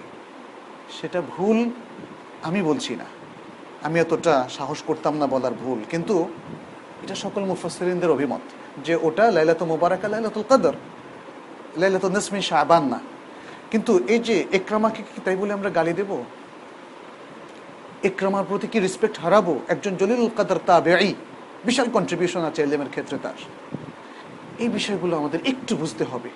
সেটা 0.98 1.20
ভুল 1.34 1.58
আমি 2.48 2.60
বলছি 2.68 2.92
না। 3.00 3.06
আমি 3.86 3.96
এতটা 4.04 4.34
সাহস 4.56 4.78
করতাম 4.88 5.14
না 5.20 5.26
বলার 5.32 5.54
ভুল, 5.62 5.78
কিন্তু 5.92 6.14
এটা 7.04 7.16
সকল 7.24 7.42
মুফাসরিনদের 7.50 8.10
অভিমত 8.16 8.44
যে 8.86 8.94
ওটা 9.06 9.24
লাইলাত 9.36 9.60
মোবারকা, 9.72 10.06
লাইলাতুল 10.12 10.44
কদর। 10.50 10.74
লাইলাত 11.76 12.04
নসমিন 12.04 12.40
শাহবান 12.40 12.84
না। 12.84 13.00
কিন্তু 13.70 14.00
এই 14.08 14.18
যে 14.18 14.44
একরামাকে 14.52 15.02
কি 15.02 15.20
তাই 15.24 15.36
বলে 15.36 15.52
আমরা 15.52 15.70
গালি 15.70 15.92
দেব? 15.92 16.24
একরামার 18.02 18.44
প্রতি 18.48 18.66
কি 18.66 18.80
রেসপেক্ট 18.80 19.18
হারাবো? 19.18 19.60
একজন 19.68 19.96
জলিল 19.96 20.28
কাদার 20.36 20.56
তাবেঈ। 20.66 21.14
বিশাল 21.64 21.90
কন্ট্রিবিউশন 21.92 22.40
আছে 22.40 22.62
এলেমের 22.62 22.88
ক্ষেত্রে 22.88 23.18
তার। 23.22 23.34
এই 24.58 24.68
বিষয়গুলো 24.68 25.16
আমাদের 25.16 25.40
একটু 25.46 25.76
বুঝতে 25.76 26.04
হবে। 26.04 26.28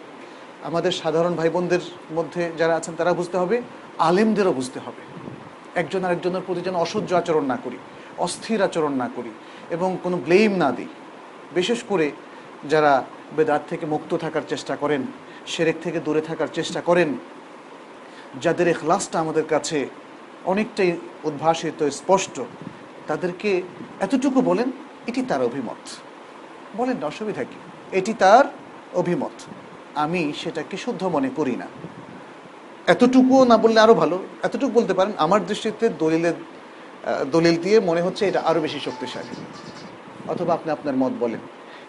আমাদের 0.62 0.92
সাধারণ 0.92 1.34
ভাই 1.34 1.50
বোনদের 1.50 1.80
মধ্যে 2.12 2.52
যারা 2.58 2.76
আছেন 2.76 2.94
তারা 2.94 3.12
বুঝতে 3.12 3.36
হবে, 3.36 3.62
আলেমদেরও 3.98 4.52
বুঝতে 4.52 4.80
হবে। 4.80 5.02
একজন 5.74 6.04
আরেকজনের 6.04 6.42
প্রতি 6.46 6.60
যেন 6.60 6.76
অসহ্য 6.76 7.14
আচরণ 7.14 7.44
না 7.44 7.58
করি, 7.64 7.78
অস্থির 8.18 8.62
আচরণ 8.62 8.92
না 8.92 9.10
করি 9.16 9.30
এবং 9.70 9.96
কোনো 10.02 10.16
ব্লেম 10.16 10.52
না 10.52 10.72
দিই। 10.72 10.86
বিশেষ 11.54 11.82
করে 11.88 12.10
যারা 12.68 13.04
বেদার 13.36 13.60
থেকে 13.68 13.86
মুক্ত 13.86 14.16
থাকার 14.16 14.42
চেষ্টা 14.48 14.76
করেন 14.76 15.02
সেরেক 15.46 15.76
থেকে 15.82 16.00
দূরে 16.00 16.20
থাকার 16.20 16.48
চেষ্টা 16.52 16.80
করেন। 16.80 17.14
যাদের 18.40 18.68
এখলাসটা 18.68 19.20
আমাদের 19.20 19.44
কাছে 19.44 19.88
অনেকটাই 20.44 20.96
উদ্ভাসিত, 21.24 21.88
স্পষ্ট, 21.88 22.40
তাদেরকে 23.06 23.62
এতটুকু 24.00 24.40
বলেন, 24.40 24.72
এটি 25.06 25.22
তার 25.22 25.42
অভিমত। 25.42 26.00
বলেন 26.76 26.96
না, 26.96 27.06
অসুবিধা 27.06 27.44
কি? 27.44 27.70
এটি 27.92 28.14
তার 28.14 28.44
অভিমত। 28.94 29.42
আমি 29.94 30.32
সেটাকে 30.42 30.76
শুদ্ধ 30.76 31.04
মনে 31.04 31.30
করি 31.36 31.56
না। 31.56 31.66
এতটুকুও 32.86 33.44
না 33.44 33.56
বললে 33.56 33.80
আরও 33.80 33.94
ভালো। 33.94 34.24
এতটুকু 34.42 34.80
বলতে 34.80 34.94
পারেন, 34.94 35.12
আমার 35.16 35.46
দৃষ্টিতে 35.46 35.88
দলিলের 35.88 36.34
দলিল 37.30 37.56
দিয়ে 37.62 37.80
মনে 37.80 38.02
হচ্ছে 38.02 38.28
এটা 38.28 38.40
আরও 38.40 38.60
বেশি 38.60 38.80
শক্তিশালী। 38.80 39.44
অথবা 40.28 40.54
আপনি 40.54 40.72
আপনার 40.72 40.96
মত 40.96 41.12
বলেন। 41.20 41.40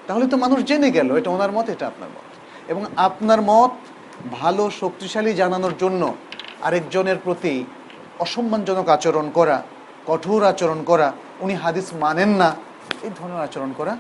তাহলে 0.07 0.27
তো 0.27 0.37
মানুষ 0.37 0.63
জেনে 0.63 0.91
গেল, 0.91 1.15
এটা 1.15 1.29
ওনার 1.29 1.51
মত, 1.51 1.69
এটা 1.69 1.87
আপনার 1.87 2.09
মত। 2.09 2.34
এবং 2.71 2.83
আপনার 3.07 3.39
মত 3.51 3.71
ভালো, 4.39 4.63
শক্তিশালী 4.81 5.31
জানানোর 5.41 5.75
জন্য 5.83 6.01
আরেকজনের 6.67 7.17
প্রতি 7.25 7.53
অসম্মানজনক 8.25 8.87
আচরণ 8.95 9.27
করা, 9.37 9.57
কঠোর 10.09 10.41
আচরণ 10.51 10.79
করা, 10.89 11.07
উনি 11.43 11.53
হাদিস 11.63 11.87
মানেন 12.03 12.31
না, 12.41 12.49
এই 13.05 13.11
ধরনের 13.17 13.41
আচরণ 13.47 13.71
করা 13.79 13.93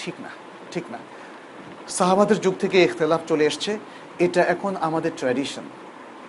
ঠিক 0.00 0.14
না 0.24 0.30
ঠিক 0.72 0.84
না। 0.92 0.98
সাহাবাদের 1.96 2.38
যুগ 2.44 2.54
থেকে 2.62 2.76
ইখতলাফ 2.86 3.22
চলে 3.30 3.44
এসছে, 3.50 3.72
এটা 4.24 4.42
এখন 4.54 4.72
আমাদের 4.86 5.12
ট্র্যাডিশন 5.20 5.64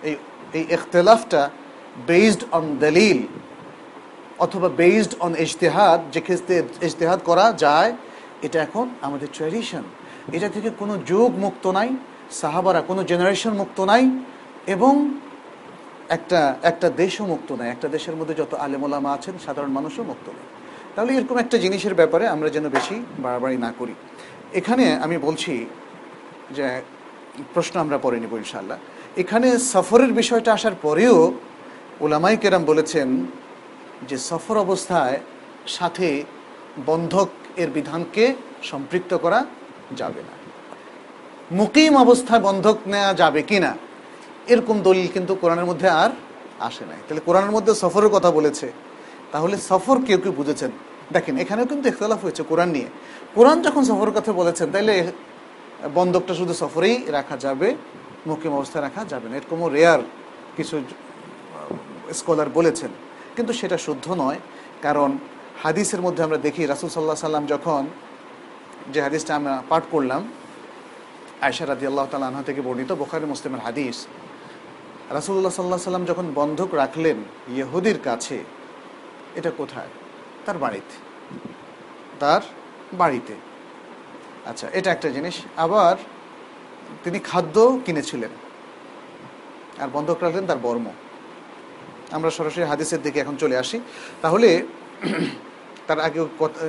এই 0.08 0.14
এই 0.58 0.64
ইখতলাফটা 0.76 1.42
বেসড 2.10 2.42
অন 2.56 2.64
দলিল 2.84 3.18
অথবা 4.44 4.68
বেসড 4.80 5.12
অন 5.24 5.32
ইজতেহাদ 5.44 6.00
যে 6.14 6.20
ক্ষেত্রে 6.26 6.56
ইজতেহাদ 6.88 7.20
করা 7.28 7.46
যায়, 7.64 7.90
এটা 8.46 8.58
এখন 8.66 8.86
আমাদের 9.06 9.28
ট্র্যাডিশন 9.36 9.84
এটা 10.32 10.48
থেকে 10.48 10.70
কোনো 10.78 10.98
যুগ 11.06 11.36
মুক্ত 11.36 11.66
নাই, 11.66 11.88
সাহাবারা 12.30 12.80
কোনো 12.80 13.04
জেনারেশন 13.04 13.50
মুক্ত 13.50 13.80
নাই 13.80 14.10
এবং 14.66 15.20
একটা 16.08 16.56
একটা 16.62 16.90
দেশও 16.90 17.26
মুক্ত 17.26 17.52
নাই। 17.52 17.70
একটা 17.70 17.88
দেশের 17.88 18.16
মধ্যে 18.16 18.34
যত 18.34 18.54
আলেমোলামা 18.54 19.12
আছেন, 19.12 19.34
সাধারণ 19.46 19.70
মানুষও 19.70 20.02
মুক্ত 20.02 20.28
নেই। 20.28 20.46
তাহলে 20.94 21.14
এরকম 21.14 21.38
একটা 21.38 21.58
জিনিসের 21.58 21.94
ব্যাপারে 21.94 22.28
আমরা 22.28 22.48
যেন 22.48 22.68
বেশি 22.68 23.04
বাড়াবাড়ি 23.18 23.56
না 23.56 23.72
করি। 23.78 23.94
এখানে 24.54 24.96
আমি 24.96 25.18
বলছি 25.18 25.66
যে, 26.50 26.82
প্রশ্ন 27.54 27.80
আমরা 27.80 27.98
পরে 27.98 28.20
নিব 28.20 28.36
ইনশাল্লাহ 28.36 28.78
এখানে 29.16 29.58
সফরের 29.58 30.12
বিষয়টা 30.12 30.52
আসার 30.52 30.72
পরেও 30.82 31.32
ওলামাই 32.00 32.36
কেরাম 32.36 32.64
বলেছেন 32.64 33.26
যে, 34.08 34.18
সফর 34.18 34.56
অবস্থায় 34.58 35.20
সাথে 35.66 36.24
বন্ধক 36.86 37.28
এর 37.56 37.70
বিধানকে 37.70 38.34
সম্পৃক্ত 38.62 39.14
করা 39.14 39.46
যাবে 40.00 40.20
না। 40.28 40.34
মুকিম 41.60 41.92
অবস্থায় 42.04 42.42
বন্ধক 42.48 42.76
নেওয়া 42.92 43.12
যাবে 43.22 43.40
কিনা 43.50 43.72
এরকম 44.52 44.76
দলিল 44.86 45.06
কিন্তু 45.14 45.32
কোরআনের 45.42 45.66
মধ্যে 45.70 45.88
আর 46.02 46.10
আসে 46.68 46.84
নাই। 46.90 47.00
তাহলে 47.06 47.22
কোরআনের 47.28 47.52
মধ্যে 47.56 47.72
সফরের 47.82 48.10
কথা 48.16 48.30
বলেছে, 48.38 48.66
তাহলে 49.32 49.54
সফর 49.70 49.96
কেউ 50.06 50.18
কেউ 50.24 50.32
বুঝেছেন? 50.40 50.70
দেখেন, 51.14 51.34
এখানেও 51.42 51.66
কিন্তু 51.70 51.86
ইখতলাফ 51.92 52.20
হয়েছে 52.24 52.42
কোরআন 52.50 52.70
নিয়ে। 52.76 52.88
কোরআন 53.36 53.58
যখন 53.66 53.82
সফরের 53.90 54.14
কথা 54.18 54.32
বলেছেন, 54.40 54.66
তাইলে 54.74 54.94
বন্ধকটা 55.98 56.34
শুধু 56.40 56.52
সফরেই 56.62 56.96
রাখা 57.16 57.36
যাবে, 57.44 57.68
মুকিম 58.30 58.52
অবস্থায় 58.58 58.82
রাখা 58.86 59.02
যাবে 59.12 59.26
না। 59.28 59.34
এরকমও 59.40 59.68
রেয়ার 59.76 60.00
কিছু 60.56 60.76
স্কলার 62.18 62.48
বলেছেন, 62.58 62.90
কিন্তু 63.36 63.52
সেটা 63.60 63.76
শুদ্ধ 63.86 64.06
নয়, 64.22 64.38
কারণ 64.86 65.10
হাদিসের 65.62 66.00
মধ্যে 66.06 66.22
আমরা 66.26 66.38
দেখি 66.46 66.62
রাসুল 66.72 66.88
সাল্লাহ 66.92 67.28
সাল্লাম 67.28 67.44
যখন 67.54 67.82
যে 68.92 69.02
হাদিসটা 69.02 69.36
আমরা 69.36 69.62
পাঠ 69.68 69.82
করলাম 69.90 70.28
আয়সা 71.40 71.66
রাদি 71.66 71.86
আল্লাহ 71.86 72.06
তালা 72.10 72.42
থেকে 72.46 72.60
বর্ণিত 72.60 72.92
বোখারি 72.92 73.24
মুসলিমের 73.24 73.60
হাদিস। 73.60 74.06
রাসুল্লাহ 75.10 75.52
সাল্লাহ 75.52 75.78
সাল্লাম 75.78 76.04
যখন 76.04 76.32
বন্ধক 76.34 76.74
রাখলেন 76.74 77.16
ইহুদির 77.56 77.98
কাছে, 78.04 78.44
এটা 79.34 79.50
কোথায়? 79.50 79.86
তার 80.46 80.58
বাড়িতে। 80.58 80.94
তার 82.20 82.40
বাড়িতে। 82.92 83.34
আচ্ছা 84.46 84.68
এটা 84.72 84.92
একটা 84.92 85.08
জিনিস। 85.08 85.34
আবার 85.56 85.96
তিনি 87.04 87.18
খাদ্য 87.18 87.80
কিনেছিলেন। 87.84 88.30
আর 89.78 89.88
বন্ধক 89.88 90.22
রাখলেন 90.22 90.46
তার 90.46 90.58
বর্ম। 90.58 90.84
আমরা 92.10 92.30
সরাসরি 92.30 92.64
হাদিসের 92.64 93.02
দিকে 93.02 93.20
এখন 93.20 93.36
চলে 93.36 93.56
আসি। 93.56 93.80
তাহলে, 94.22 94.66
তার 95.86 96.00
আগে 96.00 96.20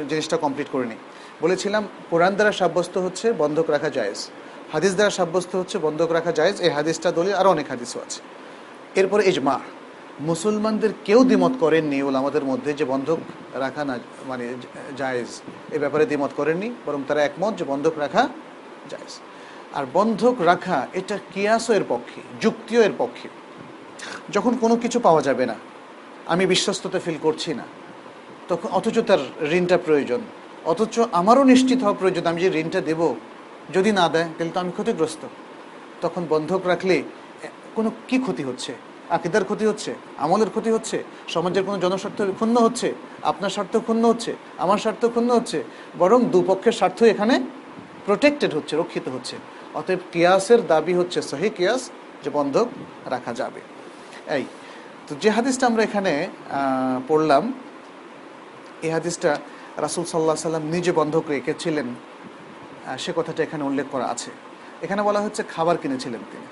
জিনিসটা 0.10 0.38
কমপ্লিট 0.38 0.68
করে 0.72 0.86
নিই। 0.86 0.98
বলেছিলাম, 1.42 1.88
কোরআন 2.10 2.34
দ্বারা 2.36 2.52
সাব্যস্ত 2.52 2.98
হচ্ছে 2.98 3.34
বন্ধক 3.34 3.70
রাখা 3.70 3.90
জায়েজ। 3.90 4.30
হাদিস 4.74 4.94
দ্বারা 4.94 5.10
সাব্যস্ত 5.10 5.56
হচ্ছে 5.56 5.78
বন্ধক 5.78 6.12
রাখা 6.12 6.32
জায়েজ। 6.32 6.62
এই 6.62 6.70
হাদিসটা 6.70 7.12
দলিল 7.12 7.34
আরও 7.34 7.50
অনেক 7.50 7.68
হাদিসও 7.70 8.00
আছে। 8.00 8.22
এরপরে 8.96 9.30
ইজমা। 9.30 9.60
মুসলমানদের 10.20 10.90
কেউ 11.06 11.24
দ্বিমত 11.24 11.52
করেননি 11.60 12.02
ওলামাদের 12.02 12.44
মধ্যে 12.44 12.74
যে 12.74 12.86
বন্ধক 12.86 13.18
রাখা 13.54 13.86
না 13.86 14.00
মানে 14.26 14.56
জায়েজ। 14.98 15.42
এ 15.72 15.80
ব্যাপারে 15.80 16.06
দ্বিমত 16.06 16.30
করেননি, 16.36 16.72
বরং 16.86 17.04
তারা 17.08 17.24
একমত 17.24 17.54
যে 17.58 17.64
বন্ধক 17.64 17.98
রাখা 17.98 18.30
জায়েজ। 18.90 19.20
আর 19.74 19.86
বন্ধক 19.94 20.36
রাখা, 20.42 20.88
এটা 20.94 21.20
কিয়াসও 21.34 21.74
এর 21.74 21.84
পক্ষে, 21.90 22.22
যুক্তিও 22.42 22.82
এর 22.82 22.92
পক্ষে। 22.98 23.30
যখন 24.30 24.58
কোনো 24.58 24.76
কিছু 24.76 25.00
পাওয়া 25.00 25.22
যাবে 25.22 25.46
না, 25.46 25.56
আমি 26.26 26.46
বিশ্বস্ততা 26.46 27.00
ফিল 27.00 27.16
করছি 27.22 27.54
না, 27.54 27.64
তখন 28.48 28.70
অথচ 28.70 29.00
তার 29.00 29.52
ঋণটা 29.52 29.78
প্রয়োজন। 29.78 30.20
অথচ 30.72 30.96
আমারও 31.20 31.44
নিশ্চিত 31.54 31.80
হওয়া 31.84 31.98
প্রয়োজন, 32.00 32.24
আমি 32.32 32.40
যে 32.44 32.50
ঋণটা 32.62 32.82
দেব, 32.90 33.02
যদি 33.76 33.90
না 34.00 34.06
দেয়, 34.14 34.28
তাহলে 34.36 34.52
তো 34.56 34.60
আমি 34.64 34.72
ক্ষতিগ্রস্ত। 34.78 35.22
তখন 36.04 36.22
বন্ধক 36.34 36.62
রাখলে 36.72 36.96
কোনো 37.76 37.90
কি 38.08 38.18
ক্ষতি 38.26 38.44
হচ্ছে? 38.50 38.72
আকিদার 39.16 39.44
ক্ষতি 39.50 39.66
হচ্ছে? 39.70 39.92
আমলের 40.24 40.50
ক্ষতি 40.54 40.70
হচ্ছে? 40.76 40.98
সমাজের 41.34 41.64
কোনো 41.68 41.78
জনস্বার্থ 41.86 42.20
ক্ষুণ্ণ 42.38 42.56
হচ্ছে? 42.66 42.88
আপনার 43.32 43.52
স্বার্থ 43.56 43.74
ক্ষুণ্ণ 43.86 44.04
হচ্ছে? 44.12 44.32
আমার 44.64 44.80
স্বার্থ 44.84 45.04
ক্ষুণ্ণ 45.14 45.30
হচ্ছে? 45.40 45.60
বরং 46.02 46.20
দুপক্ষের 46.34 46.76
স্বার্থ 46.80 47.00
এখানে 47.14 47.36
প্রোটেক্টেড 48.08 48.52
হচ্ছে, 48.58 48.74
রক্ষিত 48.82 49.06
হচ্ছে। 49.16 49.36
অতএব 49.80 50.02
কিয়াসের 50.14 50.62
দাবি 50.72 50.94
হচ্ছে, 51.00 51.20
সহি 51.32 51.50
কিয়াস, 51.58 51.82
যে 52.24 52.30
বন্ধক 52.38 52.68
রাখা 53.14 53.32
যাবে। 53.40 53.62
এই, 54.38 54.44
তো 55.08 55.12
যে 55.22 55.30
হাদিসটা 55.38 55.66
আমরা 55.70 55.82
এখানে 55.88 56.14
পড়লাম, 57.10 57.44
এই 58.86 58.92
হাদিসটা 58.98 59.32
রাসুল 59.78 60.06
সাল্লাহ 60.06 60.36
সাল্লাম 60.36 60.64
নিজে 60.64 60.92
বন্ধক 60.92 61.24
রেখেছিলেন। 61.30 61.88
সে 62.98 63.14
কথাটা 63.16 63.44
এখানে 63.44 63.64
উল্লেখ 63.64 63.86
করা 63.92 64.06
আছে। 64.06 64.32
এখানে 64.82 65.02
বলা 65.02 65.20
হচ্ছে 65.22 65.44
খাবার 65.44 65.78
কিনেছিলেন 65.78 66.22
তিনি। 66.32 66.48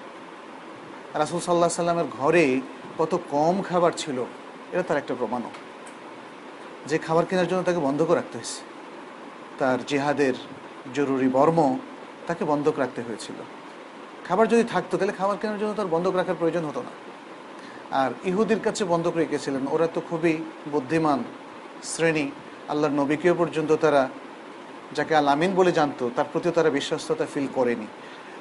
রাসুল 1.19 1.39
সাল্লাহ 1.39 1.69
সাল্লামের 1.69 2.05
ঘরে 2.19 2.61
কত 2.97 3.19
কম 3.31 3.61
খাবার 3.69 3.91
ছিল, 3.97 4.17
এটা 4.71 4.83
তার 4.83 4.97
একটা 4.97 5.13
প্রমাণও। 5.19 5.51
যে 6.87 6.97
খাবার 6.97 7.25
কেনার 7.25 7.47
জন্য 7.47 7.63
তাকে 7.63 7.79
বন্ধক 7.79 8.09
রাখতে 8.11 8.37
হয়েছে। 8.37 8.61
তার 9.59 9.85
জেহাদের 9.85 10.33
জরুরি 10.93 11.27
বর্ম 11.27 11.77
তাকে 12.27 12.45
বন্ধক 12.45 12.79
রাখতে 12.79 13.01
হয়েছিল। 13.01 13.35
খাবার 14.27 14.47
যদি 14.47 14.63
থাকতো, 14.63 14.97
তাহলে 14.97 15.13
খাবার 15.13 15.37
কেনার 15.37 15.59
জন্য 15.59 15.73
তার 15.73 15.87
বন্ধক 15.87 16.15
রাখার 16.15 16.35
প্রয়োজন 16.39 16.65
হতো 16.65 16.81
না। 16.81 16.93
আর 18.01 18.11
ইহুদির 18.25 18.59
কাছে 18.59 18.83
বন্ধক 18.83 19.15
রেখেছিলেন, 19.15 19.67
ওরা 19.71 19.87
তো 19.87 20.01
খুবই 20.09 20.33
বুদ্ধিমান 20.71 21.19
শ্রেণি। 21.83 22.31
আল্লাহর 22.69 22.93
নবীকেও 22.93 23.33
পর্যন্ত 23.33 23.75
তারা 23.75 24.09
যাকে 24.93 25.15
আল 25.15 25.27
আমিন 25.27 25.55
বলে 25.55 25.71
জানতো, 25.71 26.11
তার 26.15 26.25
প্রতিও 26.33 26.51
তারা 26.51 26.69
বিশ্বস্ততা 26.69 27.25
ফিল 27.33 27.47
করেনি। 27.55 27.87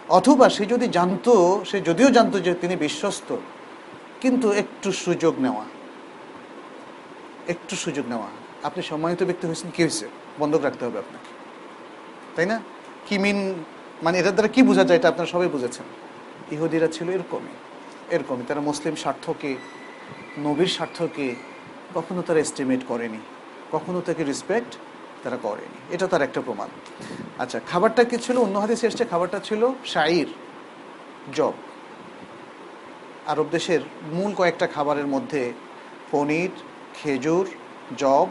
অথবা 0.09 0.49
সে 0.49 0.67
যদি 0.67 0.89
জানতো, 0.89 1.63
সে 1.67 1.81
যদিও 1.81 2.11
জানতো 2.11 2.41
যে 2.41 2.55
তিনি 2.55 2.77
বিশ্বস্ত, 2.77 3.37
কিন্তু 4.21 4.53
একটু 4.53 4.93
সুযোগ 4.93 5.41
নেওয়া, 5.41 5.65
একটু 7.49 7.77
সুযোগ 7.77 8.09
নেওয়া। 8.09 8.27
আপনি 8.63 8.83
সম্মানিত 8.83 9.23
ব্যক্তি 9.23 9.47
হয়েছেন, 9.47 9.71
কী 9.75 9.83
হয়েছে? 9.83 10.09
বন্ধক 10.39 10.63
রাখতে 10.63 10.85
হবে 10.85 10.99
আপনাকে। 10.99 11.31
তাই 12.37 12.47
না? 12.47 12.61
কি 13.07 13.19
মিন 13.19 13.55
মানে 14.03 14.19
এটার 14.19 14.33
দ্বারা 14.33 14.49
কি 14.49 14.63
বোঝা 14.63 14.85
যায় 14.85 14.99
এটা 14.99 15.09
আপনারা 15.09 15.27
সবাই 15.27 15.49
বুঝেছেন। 15.49 15.87
ইহুদিরা 16.53 16.89
ছিল 16.89 17.11
এরকমই 17.11 17.55
এরকমই। 18.11 18.43
তারা 18.49 18.61
মুসলিম 18.61 18.95
স্বার্থকে, 18.95 19.57
নবীর 20.39 20.67
স্বার্থকে 20.67 21.35
কখনো 21.95 22.23
তারা 22.23 22.39
এস্টিমেট 22.39 22.81
করেনি। 22.89 23.19
কখনো 23.75 23.99
তাকে 24.07 24.23
রেসপেক্ট 24.25 24.73
তারা 25.23 25.39
করেনি। 25.43 25.79
এটা 25.95 26.07
তার 26.13 26.23
একটা 26.23 26.41
প্রমাণ। 26.47 26.69
আচ্ছা 27.43 27.59
খাবারটা 27.71 28.03
কি 28.11 28.17
ছিল? 28.25 28.37
অন্য 28.47 28.57
হাদিসে 28.59 28.85
এসছে, 28.87 29.05
খাবারটা 29.13 29.39
ছিল 29.49 29.63
শাইর 29.85 30.29
জব। 31.35 31.55
আরব 33.27 33.47
দেশের 33.51 33.81
মূল 34.17 34.31
কয়েকটা 34.35 34.67
খাবারের 34.67 35.09
মধ্যে 35.15 35.43
পনির, 36.11 36.53
খেজুর, 36.95 37.47
জব 37.99 38.29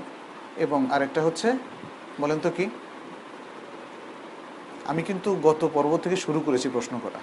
এবং 0.65 0.79
আরেকটা 0.95 1.21
হচ্ছে, 1.21 1.47
বলেন 2.21 2.39
তো 2.45 2.49
কি? 2.57 2.65
আমি 4.91 5.01
কিন্তু 5.09 5.29
গত 5.43 5.61
পর্ব 5.73 5.91
থেকে 6.03 6.17
শুরু 6.25 6.39
করেছি 6.39 6.67
প্রশ্ন 6.69 6.93
করা। 7.03 7.19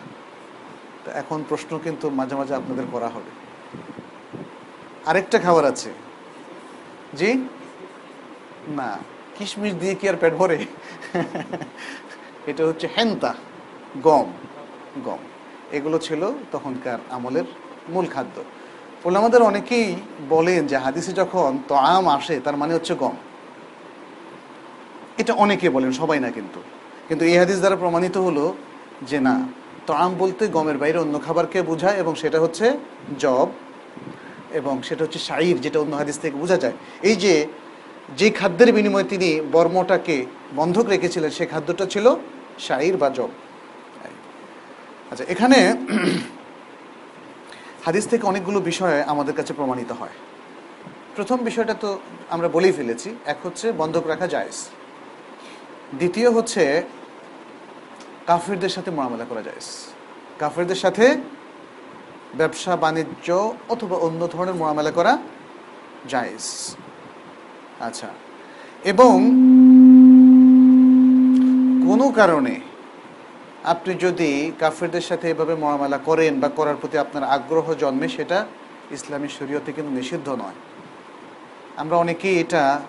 তো 1.05 1.09
এখন 1.21 1.39
প্রশ্ন 1.49 1.73
কিন্তু 1.85 2.07
মাঝে 2.11 2.35
মাঝে 2.35 2.55
আপনাদের 2.55 2.87
করা 2.93 3.09
হবে। 3.09 3.31
আরেকটা 5.07 5.37
খাবার 5.39 5.65
আছে। 5.73 5.91
জি? 7.15 7.31
না, 8.69 8.99
কিশমিশ 9.39 9.75
দিয়ে 9.75 9.95
কি 9.95 10.09
আর 10.09 10.17
পেট 10.17 10.35
ভরে? 10.35 10.59
এটা 12.47 12.67
হচ্ছে 12.67 12.89
হেন্তা, 12.97 13.35
গম 14.03 14.29
গম। 15.05 15.19
এগুলো 15.73 15.99
ছিল 15.99 16.33
তখনকার 16.53 16.99
আমলের 17.11 17.45
মূল 17.89 18.07
খাদ্য। 18.07 18.37
বলে 19.05 19.19
আমাদের 19.19 19.43
অনেকেই 19.43 19.97
বলেন 20.29 20.67
যে 20.67 20.77
হাদিসে 20.77 21.13
যখন 21.13 21.59
তো 21.69 21.75
আম 21.75 22.09
আসে, 22.09 22.41
তার 22.41 22.57
মানে 22.57 22.75
হচ্ছে 22.75 22.95
গম। 22.95 23.17
এটা 25.19 25.33
অনেকে 25.35 25.71
বলেন, 25.71 25.93
সবাই 25.93 26.21
না 26.21 26.31
কিন্তু। 26.31 26.61
কিন্তু 27.09 27.25
এই 27.25 27.37
হাদিস 27.39 27.59
দ্বারা 27.59 27.77
প্রমাণিত 27.77 28.17
হলো 28.17 28.55
যে 29.03 29.21
না 29.21 29.49
তো 29.87 29.93
আম 29.93 30.15
বলতে 30.19 30.49
গমের 30.49 30.79
বাইরে 30.79 30.99
অন্য 30.99 31.21
খাবারকে 31.27 31.63
বোঝায় 31.63 31.97
এবং 31.97 32.15
সেটা 32.15 32.41
হচ্ছে 32.41 32.79
জব 33.19 33.49
এবং 34.53 34.83
সেটা 34.83 35.05
হচ্ছে 35.05 35.19
শাইর, 35.19 35.61
যেটা 35.61 35.81
অন্য 35.81 35.97
হাদিস 35.97 36.19
থেকে 36.19 36.37
বোঝা 36.37 36.57
যায়। 36.57 36.73
এই 37.03 37.17
যে 37.17 37.47
যে 38.19 38.31
খাদ্যের 38.31 38.73
বিনিময়ে 38.73 39.05
তিনি 39.05 39.41
বর্মটাকে 39.53 40.27
বন্ধক 40.57 40.87
রেখেছিলেন, 40.89 41.31
সে 41.31 41.47
খাদ্যটা 41.47 41.87
ছিল 41.87 42.07
শাইর 42.59 42.97
বা 42.97 43.11
জব। 43.11 43.31
আচ্ছা 45.11 45.25
এখানে 45.29 45.59
হাদিস 47.87 48.05
থেকে 48.07 48.25
অনেকগুলো 48.27 48.61
বিষয় 48.61 49.03
আমাদের 49.03 49.35
কাছে 49.35 49.53
প্রমাণিত 49.53 49.93
হয়। 49.93 50.17
প্রথম 51.17 51.39
বিষয়টা 51.49 51.75
তো 51.75 51.99
আমরা 52.31 52.49
বলেই 52.49 52.73
ফেলেছি, 52.73 53.15
এক 53.33 53.39
হচ্ছে 53.43 53.73
বন্ধক 53.73 54.05
রাখা 54.07 54.27
জায়েজ। 54.27 54.59
দ্বিতীয় 55.99 56.31
হচ্ছে 56.31 56.83
কাফেরদের 58.27 58.69
সাথে 58.69 58.91
মোকাবেলা 58.91 59.25
করা 59.25 59.43
যায় 59.43 59.61
কাফেরদের 60.39 60.77
সাথে 60.77 61.05
ব্যবসা, 62.35 62.77
বাণিজ্য 62.77 63.29
অথবা 63.69 63.97
অন্য 63.97 64.29
ধরনের 64.29 64.55
মোকাবেলা 64.55 64.91
করা 64.91 65.19
জায়েজ। 66.09 66.45
আচ্ছা। 67.81 68.09
এবং 68.85 69.15
কোনো 71.87 72.11
কারণে 72.11 72.61
আপনি 73.65 73.95
যদি 73.95 74.53
কাফেরদের 74.59 75.01
সাথে 75.01 75.31
এভাবে 75.31 75.55
মোকাবেলা 75.55 75.99
করেন 75.99 76.41
বা 76.41 76.49
করার 76.49 76.77
প্রতি 76.81 76.99
আপনার 76.99 77.25
আগ্রহ 77.25 77.75
জন্মে, 77.75 78.09
সেটা 78.09 78.47
ইসলামী 78.91 79.29
শরীয়তে 79.29 79.73
কিন্তু 79.73 79.93
নিষিদ্ধ 79.93 80.29
নয়। 80.29 80.59
আমরা 81.77 81.97
অনেকেই 81.97 82.41
এটা 82.41 82.81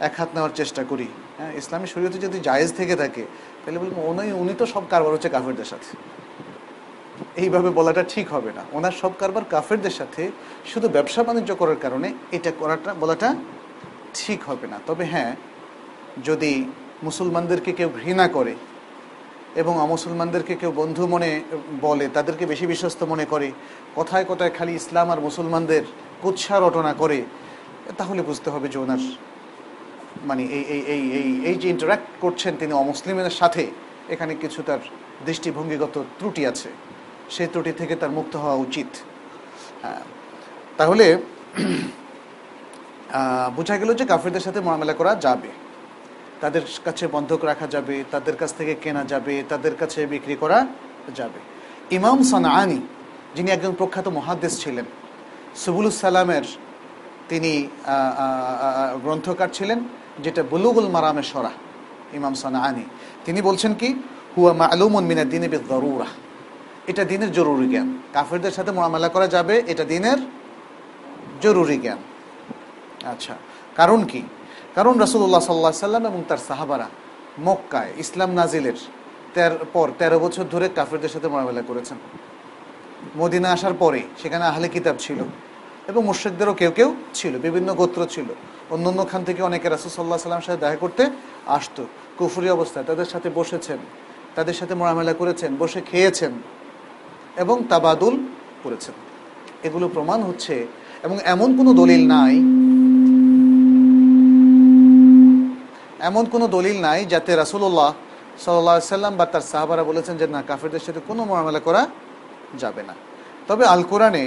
এক 0.00 0.12
হাত 0.18 0.28
নেওয়ার 0.34 0.50
চেষ্টা 0.54 0.84
করি। 0.84 1.08
হ্যাঁ 1.38 1.52
ইসলামী 1.52 1.86
শরীয়তে 1.86 2.18
যদি 2.18 2.40
জায়েজ 2.40 2.72
থেকে 2.76 2.96
থাকে, 2.96 3.22
তাহলে 3.64 3.78
বলব 3.78 3.98
উনি 3.98 4.32
উনি 4.32 4.54
তো 4.58 4.66
সব 4.66 4.82
কারবার 4.90 5.12
হচ্ছে 5.12 5.28
কাফেরদের 5.28 5.64
সাথে। 5.64 5.96
এইভাবে 7.36 7.70
বলাটা 7.70 8.04
ঠিক 8.08 8.26
হবে 8.28 8.50
না। 8.56 8.62
ওনার 8.72 8.92
সব 8.92 9.12
কারবার 9.18 9.44
কাফেরদের 9.50 9.90
সাথে 9.90 10.30
শুধু 10.66 10.88
ব্যবসা 10.88 11.22
বাণিজ্য 11.22 11.54
করার 11.54 11.76
কারণে 11.82 12.14
এটা 12.32 12.52
করাটা, 12.58 12.94
বলাটা 12.94 13.34
ঠিক 14.14 14.40
হবে 14.48 14.66
না। 14.72 14.78
তবে 14.86 15.04
হ্যাঁ 15.04 15.32
যদি 16.28 16.52
মুসলমানদেরকে 17.02 17.70
কেউ 17.78 17.90
ঘৃণা 18.00 18.26
করে 18.28 18.54
এবং 19.62 19.74
অমুসলমানদেরকে 19.86 20.54
কেউ 20.60 20.72
বন্ধু 20.80 21.02
মনে, 21.06 21.30
বলে, 21.80 22.06
তাদেরকে 22.08 22.44
বেশি 22.46 22.66
বিশ্বস্ত 22.66 23.00
মনে 23.12 23.26
করে, 23.32 23.48
কথায় 23.98 24.26
কথায় 24.30 24.52
খালি 24.58 24.72
ইসলাম 24.80 25.06
আর 25.10 25.20
মুসলমানদের 25.20 25.82
কুৎসা 26.22 26.56
রটনা 26.58 26.92
করে, 26.92 27.18
তাহলে 27.98 28.20
বুঝতে 28.22 28.48
হবে 28.50 28.66
যে 28.72 28.78
ওনার 28.78 29.02
মানে 30.28 30.42
এই 30.56 30.64
এই 30.74 30.82
এই 30.94 31.02
এই 31.18 31.28
এই 31.50 31.56
যে 31.62 31.68
ইন্টারাক্ট 31.74 32.08
করছেন 32.20 32.52
তিনি 32.60 32.72
অমুসলিমের 32.72 33.36
সাথে, 33.40 33.64
এখানে 34.14 34.32
কিছু 34.34 34.60
তার 34.68 34.82
দৃষ্টিভঙ্গিগত 35.26 35.94
ত্রুটি 36.18 36.42
আছে। 36.46 36.70
সেই 37.34 37.48
ত্রুটি 37.52 37.72
থেকে 37.80 37.94
তার 37.96 38.12
মুক্ত 38.18 38.34
হওয়া 38.36 38.56
উচিত। 38.66 38.90
হ্যাঁ 39.82 40.02
তাহলে 40.76 41.06
বোঝা 43.56 43.76
গেল 43.80 43.90
যে 44.00 44.04
কাফেরদের 44.12 44.44
সাথে 44.46 44.60
মোকাবেলা 44.66 44.94
করা 45.00 45.12
যাবে। 45.24 45.50
তাদের 46.42 46.64
কাছে 46.86 47.04
বন্ধক 47.14 47.40
রাখা 47.50 47.66
যাবে, 47.74 47.96
তাদের 48.12 48.36
কাছ 48.40 48.50
থেকে 48.58 48.72
কেনা 48.82 49.02
যাবে, 49.12 49.34
তাদের 49.50 49.74
কাছে 49.80 50.00
বিক্রি 50.12 50.34
করা 50.42 50.58
যাবে। 51.18 51.40
ইমাম 51.96 52.18
সানাআনি, 52.30 52.78
যিনি 53.36 53.48
একজন 53.56 53.72
প্রখ্যাত 53.80 54.06
মহাদেশ 54.18 54.52
ছিলেন, 54.62 54.86
সুবুলুস 55.62 55.96
সালামের 56.04 56.44
তিনি 57.30 57.52
গ্রন্থকার 59.04 59.50
ছিলেন, 59.56 59.78
যেটা 60.24 60.42
বুলুগুল 60.52 60.86
মারামে 60.94 61.24
সরা 61.32 61.52
ইমাম 62.18 62.34
সানাআনি। 62.42 62.84
তিনি 63.26 63.40
বলছেন 63.48 63.72
কি, 63.80 63.88
হুয়া 64.34 64.52
মালুমন 64.62 65.04
মিনা 65.10 65.24
দিনে 65.32 65.48
বে 65.52 65.58
দরুরা 65.70 66.08
এটা 66.90 67.02
দিনের 67.10 67.30
জরুরি 67.36 67.66
জ্ঞান। 67.72 67.88
কাফেরদের 68.14 68.54
সাথে 68.56 68.70
মোকাবেলা 68.76 69.08
করা 69.14 69.26
যাবে, 69.36 69.54
এটা 69.72 69.84
দিনের 69.92 70.18
জরুরি 71.44 71.76
জ্ঞান। 71.84 72.00
আচ্ছা 73.04 73.34
কারণ 73.76 74.04
কি? 74.04 74.22
কারণ 74.74 74.98
রাসুল্লাহ 74.98 75.40
সাল্লাহ 75.40 75.72
সাল্লাম 75.72 76.06
এবং 76.06 76.22
তার 76.28 76.38
সাহাবারা 76.48 76.88
মক্কায় 77.40 77.92
ইসলাম 77.96 78.30
নাজিলের 78.30 78.72
তের 79.34 79.52
পর 79.72 79.88
তেরো 79.98 80.18
বছর 80.18 80.44
ধরে 80.50 80.68
কাফেরদের 80.68 81.08
সাথে 81.08 81.28
মোকাবেলা 81.28 81.62
করেছেন। 81.66 81.96
মদিনা 83.16 83.52
আসার 83.52 83.74
পরে 83.78 84.02
সেখানে 84.22 84.44
আহলে 84.44 84.68
কিতাব 84.68 84.94
ছিল 84.98 85.24
এবং 85.88 86.04
মুর্শেকদেরও 86.04 86.54
কেউ 86.54 86.70
কেউ 86.70 86.94
ছিল, 87.14 87.38
বিভিন্ন 87.38 87.74
গোত্র 87.74 88.06
ছিল। 88.10 88.24
অন্য 88.70 88.88
অন্য 88.88 89.06
খান 89.10 89.24
থেকে 89.24 89.42
অনেকে 89.42 89.68
রাসুল 89.68 89.90
সাল্লাহ 89.90 90.18
সাল্লামের 90.18 90.44
সাথে 90.44 90.60
দেখা 90.60 90.76
করতে 90.76 91.10
আসতো। 91.46 91.86
কুফুরি 92.18 92.50
অবস্থায় 92.50 92.86
তাদের 92.86 93.04
সাথে 93.04 93.30
বসেছেন, 93.34 93.78
তাদের 94.34 94.54
সাথে 94.54 94.74
মোকাবেলা 94.74 95.12
করেছেন, 95.12 95.56
বসে 95.58 95.80
খেয়েছেন 95.80 96.32
এবং 97.36 97.64
তাবাদুল 97.68 98.26
করেছেন। 98.62 98.94
এগুলো 99.62 99.88
প্রমাণ 99.88 100.22
হচ্ছে 100.22 100.66
এবং 101.02 101.18
এমন 101.24 101.56
কোনো 101.56 101.74
দলিল 101.74 102.06
নাই 102.08 102.62
এমন 106.08 106.24
কোনো 106.32 106.46
দলিল 106.56 106.76
নাই 106.86 107.00
যাতে 107.12 107.30
রাসুল্লাহ 107.42 107.90
সাল্লাহ 108.44 108.76
সাল্লাম 108.94 109.14
বা 109.20 109.24
তার 109.32 109.44
সাহাবারা 109.52 109.82
বলেছেন 109.90 110.14
যে 110.20 110.26
না, 110.34 110.40
কাফেরদের 110.50 110.82
সাথে 110.86 111.00
কোনো 111.08 111.22
মোকাবেলা 111.30 111.60
করা 111.66 111.82
যাবে 112.62 112.82
না। 112.88 112.94
তবে 113.48 113.64
আল 113.74 113.82
কোরআনে 113.90 114.24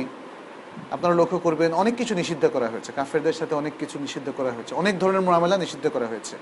আপনারা 0.95 1.15
লক্ষ্য 1.21 1.39
করবেন 1.45 1.69
অনেক 1.81 1.93
কিছু 1.99 2.13
নিষিদ্ধ 2.21 2.43
করা 2.55 2.67
হয়েছে। 2.73 2.89
কাফেরদের 2.99 3.35
সাথে 3.39 3.53
অনেক 3.61 3.73
কিছু 3.81 3.95
নিষিদ্ধ 4.05 4.27
করা 4.37 4.51
হয়েছে। 4.55 4.73
অনেক 4.81 4.95
ধরনের 5.01 5.23
মোকাবেলা 5.27 5.55
নিষিদ্ধ 5.63 5.85
করা 5.95 6.07
হয়েছে। 6.11 6.35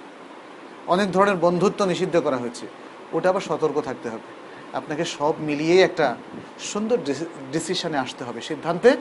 অনেক 0.93 1.07
ধরনের 1.15 1.37
বন্ধুত্ব 1.45 1.79
নিষিদ্ধ 1.91 2.15
করা 2.25 2.37
হয়েছে। 2.43 2.65
ওটা 3.15 3.27
আবার 3.31 3.43
সতর্ক 3.49 3.77
থাকতে 3.87 4.07
হবে। 4.13 4.27
আপনাকে 4.79 5.03
সব 5.17 5.33
মিলিয়েই 5.47 5.81
একটা 5.87 6.07
সুন্দর 6.71 6.97
ডিসিশনে 7.51 7.97
আসতে 8.05 8.21
হবে, 8.27 8.39
সিদ্ধান্তে 8.49 8.91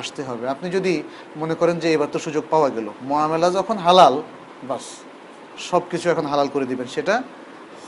আসতে 0.00 0.20
হবে। 0.28 0.44
আপনি 0.54 0.66
যদি 0.76 0.94
মনে 1.36 1.54
করেন 1.60 1.76
যে 1.82 1.88
এবার 1.96 2.08
তো 2.14 2.18
সুযোগ 2.26 2.44
পাওয়া 2.50 2.68
গেল, 2.76 2.86
মোয়ামেলা 3.08 3.48
যখন 3.58 3.76
হালাল, 3.86 4.14
বাস। 4.70 4.86
সব 5.68 5.82
কিছু 5.90 6.06
এখন 6.12 6.26
হালাল 6.32 6.48
করে 6.54 6.66
দিবেন, 6.70 6.88
সেটা 6.96 7.14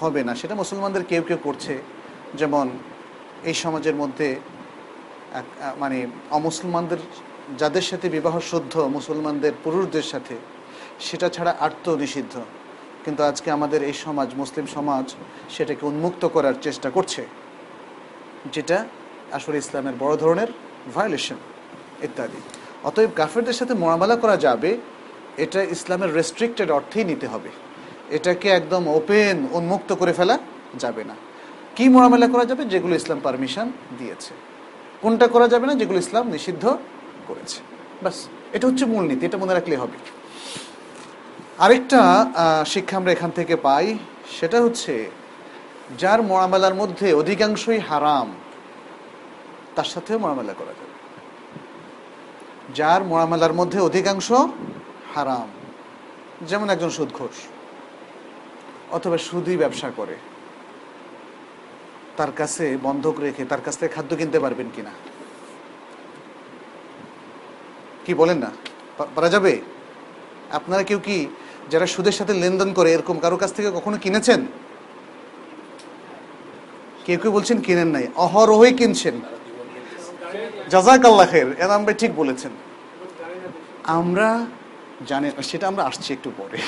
হবে 0.00 0.20
না। 0.28 0.32
সেটা 0.40 0.54
মুসলমানদের 0.62 1.04
কেউ 1.10 1.22
কেউ 1.28 1.38
করছে। 1.46 1.74
যেমন 2.40 2.66
এই 3.50 3.56
সমাজের 3.64 3.96
মধ্যে 4.02 4.28
মানে 5.82 5.98
অমুসলমানদের, 6.38 7.00
যাদের 7.60 7.84
সাথে 7.90 8.06
বিবাহ 8.16 8.34
শুদ্ধ, 8.50 8.74
মুসলমানদের 8.96 9.54
পুরুষদের 9.64 10.06
সাথে, 10.12 10.36
সেটা 11.06 11.26
ছাড়া 11.34 11.52
আর্ত 11.66 11.86
নিষিদ্ধ। 12.02 12.34
কিন্তু 13.04 13.20
আজকে 13.30 13.48
আমাদের 13.56 13.80
এই 13.88 13.96
সমাজ, 14.04 14.28
মুসলিম 14.42 14.66
সমাজ, 14.76 15.06
সেটাকে 15.54 15.82
উন্মুক্ত 15.90 16.22
করার 16.34 16.56
চেষ্টা 16.66 16.88
করছে, 16.96 17.22
যেটা 18.54 18.78
আসলে 19.38 19.56
ইসলামের 19.64 19.96
বড় 20.02 20.14
ধরনের 20.22 20.50
ভায়োলেশন 20.94 21.38
ইত্যাদি। 22.06 22.40
অতএব 22.88 23.10
কাফেরদের 23.20 23.56
সাথে 23.60 23.74
মোকাবেলা 23.82 24.16
করা 24.22 24.36
যাবে, 24.46 24.70
এটা 25.44 25.60
ইসলামের 25.76 26.10
রেস্ট্রিক্টেড 26.18 26.68
অর্থেই 26.78 27.06
নিতে 27.10 27.26
হবে। 27.32 27.50
এটাকে 28.16 28.48
একদম 28.48 28.82
ওপেন 28.98 29.36
উন্মুক্ত 29.58 29.90
করে 30.00 30.12
ফেলা 30.12 30.38
যাবে 30.78 31.04
না। 31.04 31.14
কি 31.76 31.84
মোকাবেলা 31.88 32.26
করা 32.28 32.44
যাবে? 32.44 32.62
যেগুলো 32.64 32.94
ইসলাম 33.00 33.20
পারমিশন 33.22 33.66
দিয়েছে। 33.98 34.32
কোনটা 35.02 35.26
করা 35.26 35.46
যাবে 35.48 35.66
না? 35.66 35.74
যেগুলো 35.74 35.98
ইসলাম 35.98 36.24
নিষিদ্ধ 36.28 36.64
করেছে। 37.28 37.58
বাস 38.02 38.16
এটা 38.52 38.64
হচ্ছে 38.68 38.84
মূলনীতি 38.84 39.26
এটা 39.26 39.38
মনে 39.38 39.54
রাখলে 39.54 39.76
হবে। 39.76 39.98
আরেকটা 41.58 42.00
শিক্ষা 42.66 42.96
আমরা 42.96 43.12
এখান 43.12 43.30
থেকে 43.30 43.54
পাই, 43.56 43.86
সেটা 44.40 44.58
হচ্ছে 44.60 44.94
যার 45.98 46.20
মোয়ামেলার 46.22 46.74
মধ্যে 46.74 47.06
অধিকাংশই 47.12 47.78
হারাম, 47.88 48.28
তার 49.76 49.88
সাথেও 49.94 50.18
মোয়ামেলা 50.18 50.54
করা 50.58 50.72
যাবে। 50.78 50.94
যার 52.74 53.00
মোয়ামেলার 53.04 53.52
মধ্যে 53.52 53.78
অধিকাংশ 53.80 54.28
হারাম। 55.14 55.48
যেমন 56.46 56.66
একজন 56.70 56.90
সুদঘোষ 56.90 57.36
অথবা 58.92 59.18
সুদই 59.18 59.56
ব্যবসা 59.56 59.88
করে। 59.96 60.16
তার 62.16 62.32
কাছে 62.36 62.64
বন্ধক 62.82 63.16
রেখে, 63.20 63.44
তার 63.44 63.62
কাছ 63.64 63.74
থেকে 63.78 63.94
খাদ্য 63.94 64.16
কিনতে 64.16 64.38
পারবেন 64.40 64.68
কিনা 64.76 64.92
কি 68.04 68.12
বলেন 68.14 68.38
না? 68.44 68.50
পারা 69.14 69.28
যাবে? 69.34 69.52
আপনারা 70.50 70.82
কেউ 70.82 70.98
কি 70.98 71.16
যারা 71.70 71.86
সুদের 71.86 72.12
সাথে 72.12 72.34
লেনদেন 72.34 72.70
করে, 72.72 72.88
এরকম 72.92 73.16
কারও 73.18 73.36
কাছ 73.36 73.50
থেকে 73.52 73.70
কখনো 73.70 73.96
কিনেছেন? 73.98 74.40
কেউ 77.04 77.18
কেউ 77.22 77.32
বলছেন 77.32 77.58
কিনেন 77.60 77.88
নাই। 77.88 78.06
অহরহই 78.24 78.72
কিনছেন। 78.74 79.16
জাজাক 80.70 81.02
আল্লাহ 81.10 81.26
খের 81.30 81.48
এরাম 81.64 81.82
ভাই 81.84 81.94
ঠিক 81.94 82.12
বলেছেন। 82.16 82.52
আমরা 83.98 84.28
জানি 85.06 85.26
সেটা 85.42 85.64
আমরা 85.68 85.82
আসছি 85.84 86.08
একটু 86.12 86.30
পরে। 86.38 86.58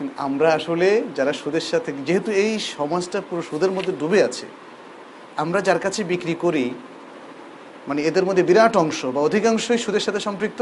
কিন্তু 0.00 0.14
আমরা 0.28 0.48
আসলে 0.58 0.88
যারা 1.18 1.32
সুদের 1.40 1.66
সাথে, 1.72 1.90
যেহেতু 2.08 2.30
এই 2.44 2.52
সমাজটা 2.76 3.18
পুরো 3.28 3.42
সুদের 3.50 3.72
মধ্যে 3.76 3.92
ডুবে 4.00 4.20
আছে, 4.28 4.46
আমরা 5.42 5.58
যার 5.66 5.80
কাছে 5.84 6.00
বিক্রি 6.12 6.34
করি 6.44 6.66
মানে 7.88 8.00
এদের 8.08 8.24
মধ্যে 8.28 8.44
বিরাট 8.48 8.74
অংশ 8.82 9.00
বা 9.14 9.20
অধিকাংশই 9.28 9.80
সুদের 9.84 10.04
সাথে 10.06 10.20
সম্পৃক্ত, 10.28 10.60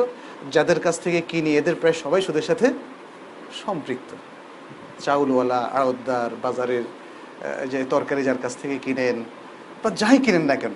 যাদের 0.54 0.78
কাছ 0.84 0.96
থেকে 1.04 1.18
কিনি 1.30 1.50
এদের 1.60 1.76
প্রায় 1.80 1.96
সবাই 2.04 2.20
সুদের 2.26 2.46
সাথে 2.50 2.66
সম্পৃক্ত। 3.62 4.10
চাউলওয়ালা, 5.04 5.60
আড়তদার, 5.78 6.30
বাজারের 6.44 6.84
যে 7.72 7.78
তরকারি 7.94 8.22
যার 8.28 8.40
কাছ 8.44 8.52
থেকে 8.62 8.76
কিনেন 8.84 9.16
বা 9.82 9.88
যাই 10.00 10.16
কিনেন 10.24 10.44
না 10.50 10.56
কেন, 10.62 10.74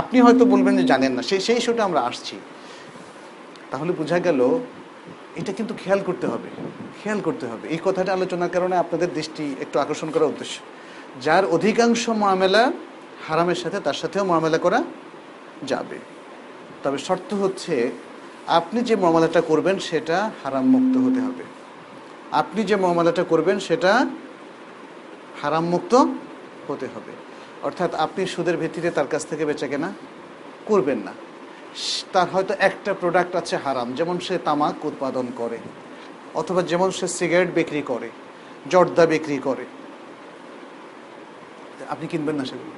আপনি 0.00 0.16
হয়তো 0.24 0.44
বলবেন 0.52 0.74
যে 0.80 0.84
জানেন 0.92 1.12
না 1.16 1.22
সেই 1.30 1.40
সেই 1.46 1.56
ইস্যুটা 1.60 1.82
আমরা 1.88 2.00
আসছি। 2.08 2.36
তাহলে 3.70 3.92
বোঝা 4.00 4.18
গেল 4.26 4.40
এটা 5.40 5.52
কিন্তু 5.52 5.74
খেয়াল 5.82 6.00
করতে 6.08 6.26
হবে, 6.26 6.48
খেয়াল 7.02 7.20
করতে 7.20 7.46
হবে। 7.46 7.68
এই 7.68 7.80
কথাটা 7.84 8.12
আলোচনার 8.12 8.48
কারণে 8.48 8.76
আপনাদের 8.76 9.08
দৃষ্টি 9.14 9.44
একটু 9.60 9.76
আকর্ষণ 9.78 10.10
করার 10.10 10.28
উদ্দেশ্য। 10.28 10.56
যার 11.22 11.44
অধিকাংশ 11.44 12.08
মামেলা 12.08 12.72
হারামের 13.28 13.54
সাথে 13.54 13.78
তার 13.80 13.94
সাথেও 13.94 14.24
মামেলা 14.24 14.58
করা 14.58 14.80
যাবে। 15.66 15.98
তবে 16.82 16.98
শর্ত 16.98 17.34
হচ্ছে, 17.34 17.90
আপনি 18.46 18.78
যে 18.80 18.94
মামলাটা 18.96 19.40
করবেন 19.40 19.78
সেটা 19.78 20.30
হারাম 20.44 20.66
মুক্ত 20.66 20.94
হতে 20.96 21.20
হবে। 21.26 21.44
আপনি 22.32 22.60
যে 22.64 22.76
মামলাটা 22.76 23.24
করবেন 23.24 23.58
সেটা 23.58 23.92
হারাম 25.42 25.64
মুক্ত 25.64 25.92
হতে 26.68 26.86
হবে। 26.86 27.12
অর্থাৎ 27.62 27.94
আপনি 27.94 28.26
সুদের 28.26 28.56
ভিত্তিতে 28.56 28.90
তার 28.90 29.06
কাছ 29.06 29.22
থেকে 29.26 29.44
বেচা 29.44 29.66
কেনা 29.66 29.92
করবেন 30.66 30.98
না। 30.98 31.12
তার 32.12 32.28
হয়তো 32.34 32.52
একটা 32.68 32.90
প্রোডাক্ট 33.00 33.32
আছে 33.40 33.54
হারাম, 33.64 33.88
যেমন 33.98 34.16
সে 34.26 34.34
তামাক 34.46 34.76
উৎপাদন 34.90 35.26
করে, 35.40 35.58
অথবা 36.40 36.60
যেমন 36.70 36.88
সে 36.98 37.06
সিগারেট 37.18 37.50
বিক্রি 37.58 37.82
করে, 37.90 38.08
জর্দা 38.72 39.04
বিক্রি 39.12 39.38
করে। 39.48 39.64
আপনি 41.92 42.06
কিনবেন 42.12 42.36
না 42.40 42.44
সেগুলো? 42.50 42.74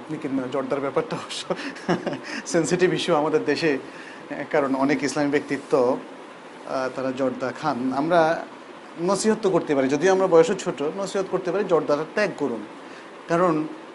আপনি 0.00 0.14
কিনবেন 0.22 0.44
জর্দার 0.54 0.82
ব্যাপারটা 0.86 1.14
অবশ্য 1.22 1.42
সেন্সিটিভ 2.52 2.88
ইস্যু 2.98 3.12
আমাদের 3.20 3.42
দেশে, 3.50 3.70
কারণ 4.52 4.70
অনেক 4.84 4.98
ইসলামী 5.08 5.30
ব্যক্তিত্ব 5.36 5.72
তারা 6.94 7.10
জর্দা 7.20 7.48
খান। 7.60 7.78
আমরা 8.00 8.20
নসিহত 9.08 9.38
তো 9.44 9.48
করতে 9.54 9.72
পারি, 9.76 9.86
যদিও 9.94 10.10
আমরা 10.16 10.26
বয়সও 10.34 10.56
ছোট, 10.64 10.78
নসিহত 11.00 11.26
করতে 11.34 11.48
পারি 11.52 11.64
জর্দাটা 11.72 12.06
ত্যাগ 12.16 12.30
করুন। 12.42 12.62
কারণ 13.30 13.52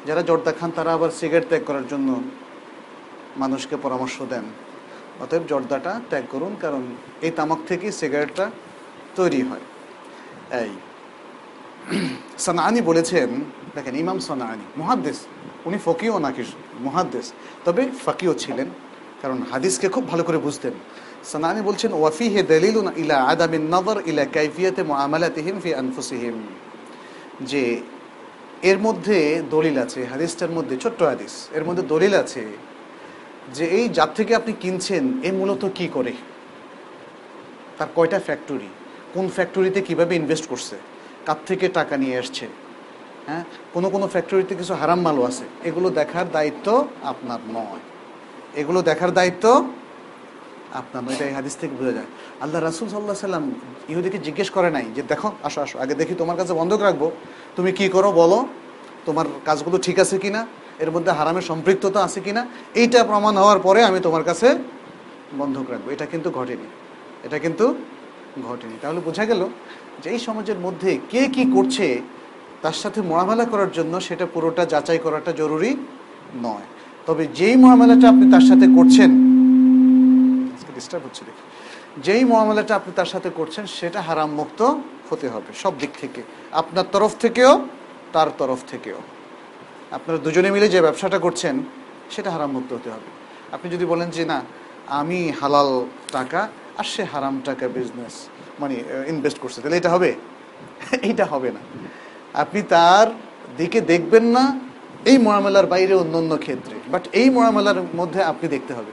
যারা 0.08 0.22
জর্দা 0.30 0.52
খান, 0.58 0.70
তারা 0.78 0.92
আবার 0.98 1.12
সিগারেট 1.20 1.46
ত্যাগ 1.52 1.64
করার 1.70 1.86
জন্য 1.92 2.10
মানুষকে 3.44 3.76
পরামর্শ 3.86 4.18
দেন। 4.34 4.46
অতএব 5.24 5.44
জর্দাটা 5.52 5.94
ত্যাগ 6.10 6.24
করুন, 6.34 6.54
কারণ 6.64 6.84
এই 7.26 7.32
তামাক 7.38 7.60
থেকেই 7.70 7.92
সিগারেটটা 8.00 8.46
তৈরি 9.16 9.42
হয়। 9.50 9.66
এই 10.64 10.72
সানানি 12.46 12.82
বলেছেন, 12.90 13.30
দেখেন, 13.76 13.96
ইমাম 14.04 14.20
সানানি 14.28 14.66
মহাদ্দেশ 14.78 15.18
উনি 15.68 15.78
ফকিও 15.86 16.16
নাকি 16.26 16.44
মহাদ্দেশ 16.86 17.26
তবে 17.66 17.84
ফাকিও 18.06 18.34
ছিলেন, 18.44 18.68
কারণ 19.22 19.38
হাদিসকে 19.52 19.88
খুব 19.96 20.04
ভালো 20.12 20.24
করে 20.24 20.38
বুঝতেন। 20.38 20.74
সানানি 21.32 21.62
বলছেন 21.62 21.92
ওয়াফি 21.94 22.28
হে 22.34 22.42
দলিলুন 22.54 22.88
ইলা 23.02 23.18
আদামিন 23.32 23.66
নজর 23.76 23.98
ইলা 24.06 24.24
কাইফিয়াতে 24.36 24.82
মুআমালাতিহিম 24.84 25.56
ফি 25.64 25.70
আনফুসিহিম। 25.82 26.38
যে 27.42 27.64
এর 28.70 28.78
মধ্যে 28.80 29.18
দলিল 29.50 29.76
আছে, 29.86 30.00
হাদিসটার 30.12 30.52
মধ্যে, 30.52 30.76
ছোট্ট 30.84 31.00
হাদিস, 31.04 31.34
এর 31.58 31.64
মধ্যে 31.68 31.84
দলিল 31.94 32.14
আছে 32.24 32.44
যে 33.54 33.66
এই 33.66 33.90
যার 33.90 34.08
থেকে 34.16 34.36
আপনি 34.36 34.54
কিনছেন, 34.54 35.22
এ 35.24 35.32
মূলত 35.32 35.70
কি 35.76 35.88
করে? 35.88 36.14
তার 37.78 37.88
কয়টা 37.96 38.20
ফ্যাক্টরি 38.20 38.68
কোন 39.14 39.30
ফ্যাক্টরিতে 39.30 39.82
কীভাবে 39.82 40.16
ইনভেস্ট 40.16 40.48
করছে? 40.48 40.78
কার 41.26 41.36
থেকে 41.46 41.68
টাকা 41.68 41.98
নিয়ে 41.98 42.18
আসছে? 42.18 42.48
হ্যাঁ? 43.28 43.44
কোনো 43.74 43.90
কোনো 43.90 44.08
ফ্যাক্টরিতে 44.08 44.56
কিছু 44.56 44.74
হারাম 44.74 45.02
মালও 45.02 45.24
আছে। 45.24 45.44
এগুলো 45.64 45.90
দেখার 45.90 46.32
দায়িত্ব 46.32 46.88
আপনার 47.04 47.40
নয়। 47.48 47.80
এগুলো 48.56 48.82
দেখার 48.82 49.12
দায়িত্ব 49.12 49.72
আপনার 50.74 51.04
নয়। 51.04 51.14
এটা 51.14 51.26
এই 51.26 51.34
হাদিস 51.34 51.58
থেকে 51.58 51.76
বোঝা 51.76 51.92
যায়। 51.92 52.06
আল্লাহ 52.42 52.62
রাসুল 52.62 52.90
সাল্লাহ 52.90 53.16
সাল্লাম 53.16 53.52
ইহুদিকে 53.90 54.18
জিজ্ঞেস 54.18 54.50
করে 54.50 54.72
নাই 54.72 54.86
যে, 54.96 55.02
দেখো, 55.02 55.32
আসো 55.44 55.62
আসো। 55.62 55.80
আগে 55.80 55.96
দেখি 55.96 56.16
তোমার 56.16 56.38
কাছে 56.38 56.54
বন্ধক 56.54 56.82
রাখব। 56.82 57.12
তুমি 57.56 57.72
কি 57.72 57.90
করো 57.90 58.12
বলো? 58.12 58.48
তোমার 59.06 59.26
কাজগুলো 59.46 59.78
ঠিক 59.78 60.00
আছে 60.00 60.18
কিনা? 60.18 60.48
এর 60.80 60.92
মধ্যে 60.92 61.12
হারামের 61.12 61.42
সম্পৃক্ততা 61.42 62.04
আছে 62.04 62.20
কিনা, 62.22 62.46
এইটা 62.76 63.04
প্রমাণ 63.04 63.38
হওয়ার 63.38 63.60
পরে 63.60 63.84
আমি 63.84 64.00
তোমার 64.00 64.24
কাছে 64.24 64.58
বন্ধক 65.38 65.70
রাখব। 65.70 65.90
এটা 65.90 66.06
কিন্তু 66.06 66.32
ঘটেনি। 66.32 66.68
এটা 67.24 67.40
কিন্তু 67.40 67.76
ঘটেনি। 68.48 68.74
তাহলে 68.82 69.00
বোঝা 69.00 69.26
গেল 69.26 69.48
যে 70.04 70.10
এই 70.10 70.20
সমাজের 70.20 70.60
মধ্যে 70.60 71.00
কে 71.10 71.26
কি 71.26 71.52
করছে, 71.56 72.02
তার 72.62 72.74
সাথে 72.74 73.02
মোয়ামেলা 73.02 73.46
করার 73.46 73.72
জন্য 73.72 74.02
সেটা 74.02 74.26
পুরোটা 74.34 74.66
যাচাই 74.66 74.98
করাটা 74.98 75.32
জরুরি 75.32 75.76
নয়। 76.44 76.68
তবে 77.06 77.28
যেই 77.36 77.56
মোয়ামেলাটা 77.56 78.08
আপনি 78.10 78.32
তার 78.32 78.42
সাথে 78.42 78.68
করছেন 78.76 79.10
ডিস্টার্ব 80.76 81.06
হচ্ছে 81.06 81.26
দেখি। 81.26 81.44
যেই 82.02 82.24
মোয়ামেলাটা 82.24 82.76
আপনি 82.76 82.94
তার 82.96 83.06
সাথে 83.06 83.30
করছেন, 83.36 83.66
সেটা 83.66 84.02
হারাম 84.02 84.30
মুক্ত 84.32 84.76
হতে 85.10 85.30
হবে 85.30 85.54
সব 85.56 85.74
দিক 85.80 85.90
থেকে। 86.02 86.22
আপনার 86.52 86.86
তরফ 86.92 87.12
থেকেও, 87.20 87.66
তার 88.14 88.28
তরফ 88.38 88.58
থেকেও। 88.68 88.96
আপনারা 89.92 90.20
দুজনে 90.20 90.52
মিলে 90.52 90.70
যে 90.70 90.82
ব্যবসাটা 90.82 91.20
করছেন, 91.20 91.64
সেটা 92.12 92.32
হারাম 92.32 92.52
মুক্ত 92.52 92.74
হতে 92.74 92.90
হবে। 92.90 93.10
আপনি 93.52 93.72
যদি 93.72 93.86
বলেন 93.86 94.10
যে, 94.10 94.26
না, 94.26 94.42
আমি 94.88 95.32
হালাল 95.42 95.86
টাকা 96.12 96.48
আর 96.78 96.84
সে 96.84 97.04
হারাম 97.04 97.42
টাকা 97.46 97.68
বিজনেস 97.68 98.30
মানে 98.60 98.84
ইনভেস্ট 99.08 99.40
করছে, 99.40 99.62
তাহলে 99.62 99.78
এটা 99.78 99.90
হবে? 99.90 100.14
এইটা 101.02 101.26
হবে 101.26 101.52
না। 101.52 101.60
আপনি 102.34 102.62
তার 102.62 103.08
দিকে 103.58 103.82
দেখবেন 103.82 104.24
না, 104.24 104.60
এই 105.06 105.18
মোয়ামেলার 105.18 105.66
বাইরে 105.66 105.94
অন্য 105.94 106.18
অন্য 106.18 106.38
ক্ষেত্রে। 106.38 106.76
বাট 106.88 107.08
এই 107.14 107.30
মোয়ামেলার 107.30 107.76
মধ্যে 107.96 108.24
আপনি 108.24 108.48
দেখতে 108.48 108.74
হবে। 108.74 108.92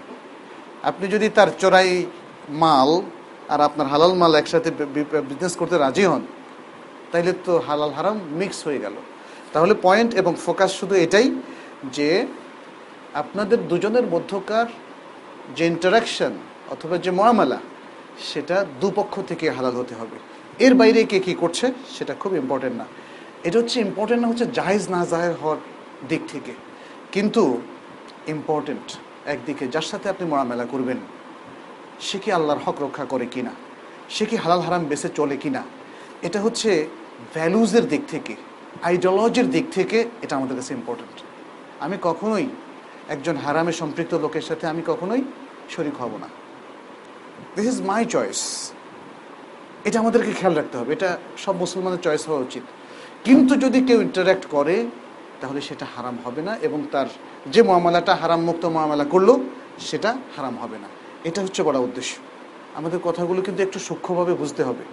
আপনি 0.83 1.09
যদি 1.09 1.29
তার 1.29 1.49
চোরাই 1.59 2.07
মাল 2.49 3.03
আর 3.49 3.61
আপনার 3.61 3.87
হালাল 3.87 4.15
মাল 4.15 4.35
একসাথে 4.35 4.71
বিজনেস 5.29 5.57
করতে 5.57 5.79
রাজি 5.79 6.05
হন, 6.05 6.21
তাইলে 7.13 7.33
তো 7.45 7.59
হালাল 7.59 7.91
হারাম 7.91 8.21
মিক্স 8.33 8.67
হয়ে 8.67 8.79
গেল। 8.79 8.93
তাহলে 9.55 9.75
পয়েন্ট 9.83 10.11
এবং 10.15 10.33
ফোকাস 10.45 10.71
শুধু 10.81 10.95
এটাই 10.95 11.27
যে 11.93 12.27
আপনাদের 13.15 13.59
দুজনের 13.69 14.07
মধ্যকার 14.07 14.67
যে 15.57 15.65
ইন্টারাকশন 15.67 16.33
অথবা 16.71 16.99
যে 16.99 17.11
মহামেলা, 17.11 17.59
সেটা 18.31 18.57
দুপক্ষ 18.81 19.15
থেকে 19.29 19.51
হালাল 19.51 19.75
হতে 19.77 19.95
হবে। 19.95 20.17
এর 20.59 20.75
বাইরে 20.75 21.01
কে 21.05 21.19
কী 21.21 21.35
করছে, 21.35 21.67
সেটা 21.99 22.15
খুব 22.15 22.33
ইম্পর্টেন্ট 22.37 22.77
না। 22.77 22.87
এটা 23.45 23.59
হচ্ছে 23.59 23.81
ইম্পর্টেন্ট 23.81 24.23
না 24.23 24.29
হচ্ছে 24.29 24.47
জাহেজ 24.47 24.83
না 24.91 25.07
জাহেজ 25.07 25.35
হওয়ার 25.43 25.61
দিক 26.09 26.23
থেকে। 26.33 26.53
কিন্তু 27.13 27.61
ইম্পর্টেন্ট 28.27 28.87
একদিকে 29.27 29.65
যার 29.69 29.87
সাথে 29.91 30.07
আপনি 30.09 30.25
মরামেলা 30.27 30.67
করবেন, 30.73 30.97
সে 32.01 32.19
কি 32.19 32.33
আল্লাহর 32.33 32.61
হক 32.65 32.77
রক্ষা 32.83 33.05
করে 33.05 33.27
কিনা? 33.27 33.51
সে 34.09 34.25
কি 34.27 34.37
হালাল 34.37 34.61
হারাম 34.61 34.85
বেসে 34.85 35.09
চলে 35.15 35.37
কিনা? 35.37 35.63
এটা 36.23 36.39
হচ্ছে 36.41 36.71
ভ্যালুজের 37.35 37.85
দিক 37.89 38.03
থেকে। 38.09 38.35
আইডিওলজির 38.85 39.51
দিক 39.51 39.65
থেকে 39.73 40.05
এটা 40.23 40.37
আমাদের 40.37 40.57
কাছে 40.57 40.75
ইম্পর্টেন্ট 40.75 41.23
আমি 41.81 41.97
কখনোই 42.03 42.47
একজন 43.09 43.37
হারামে 43.37 43.73
সম্পৃক্ত 43.73 44.15
লোকের 44.15 44.43
সাথে 44.43 44.67
আমি 44.67 44.83
কখনোই 44.87 45.23
শরিক 45.71 46.03
হব 46.03 46.11
না। 46.21 46.29
দিস 47.57 47.67
ইজ 47.67 47.83
মাই 47.83 48.05
চয়েস 48.05 48.73
এটা 49.85 50.01
আমাদেরকে 50.01 50.33
খেয়াল 50.33 50.55
রাখতে 50.55 50.79
হবে। 50.79 50.93
এটা 50.93 51.19
সব 51.39 51.57
মুসলমানের 51.57 51.99
চয়েস 51.99 52.29
হওয়া 52.29 52.41
উচিত। 52.41 52.63
কিন্তু 53.25 53.57
যদি 53.57 53.85
কেউ 53.85 54.01
ইন্টারাক্ট 54.01 54.47
করে, 54.47 54.87
তাহলে 55.41 55.61
সেটা 55.61 55.87
হারাম 55.97 56.19
হবে 56.25 56.43
না 56.43 56.57
এবং 56.57 56.87
তার 56.93 57.07
যে 57.47 57.63
মামলাটা 57.63 58.15
হারাম 58.15 58.41
মুক্ত 58.41 58.65
মামলা 58.65 59.05
করল, 59.05 59.39
সেটা 59.79 60.17
হারাম 60.37 60.59
হবে 60.59 60.79
না। 60.79 60.89
এটা 61.25 61.43
হচ্ছে 61.43 61.63
বড় 61.63 61.79
উদ্দেশ্য। 61.79 62.17
আমাদের 62.75 62.99
কথাগুলো 63.03 63.43
কিন্তু 63.43 63.63
একটু 63.63 63.79
সূক্ষ্মভাবে 63.79 64.35
বুঝতে 64.35 64.63
হবে। 64.65 64.85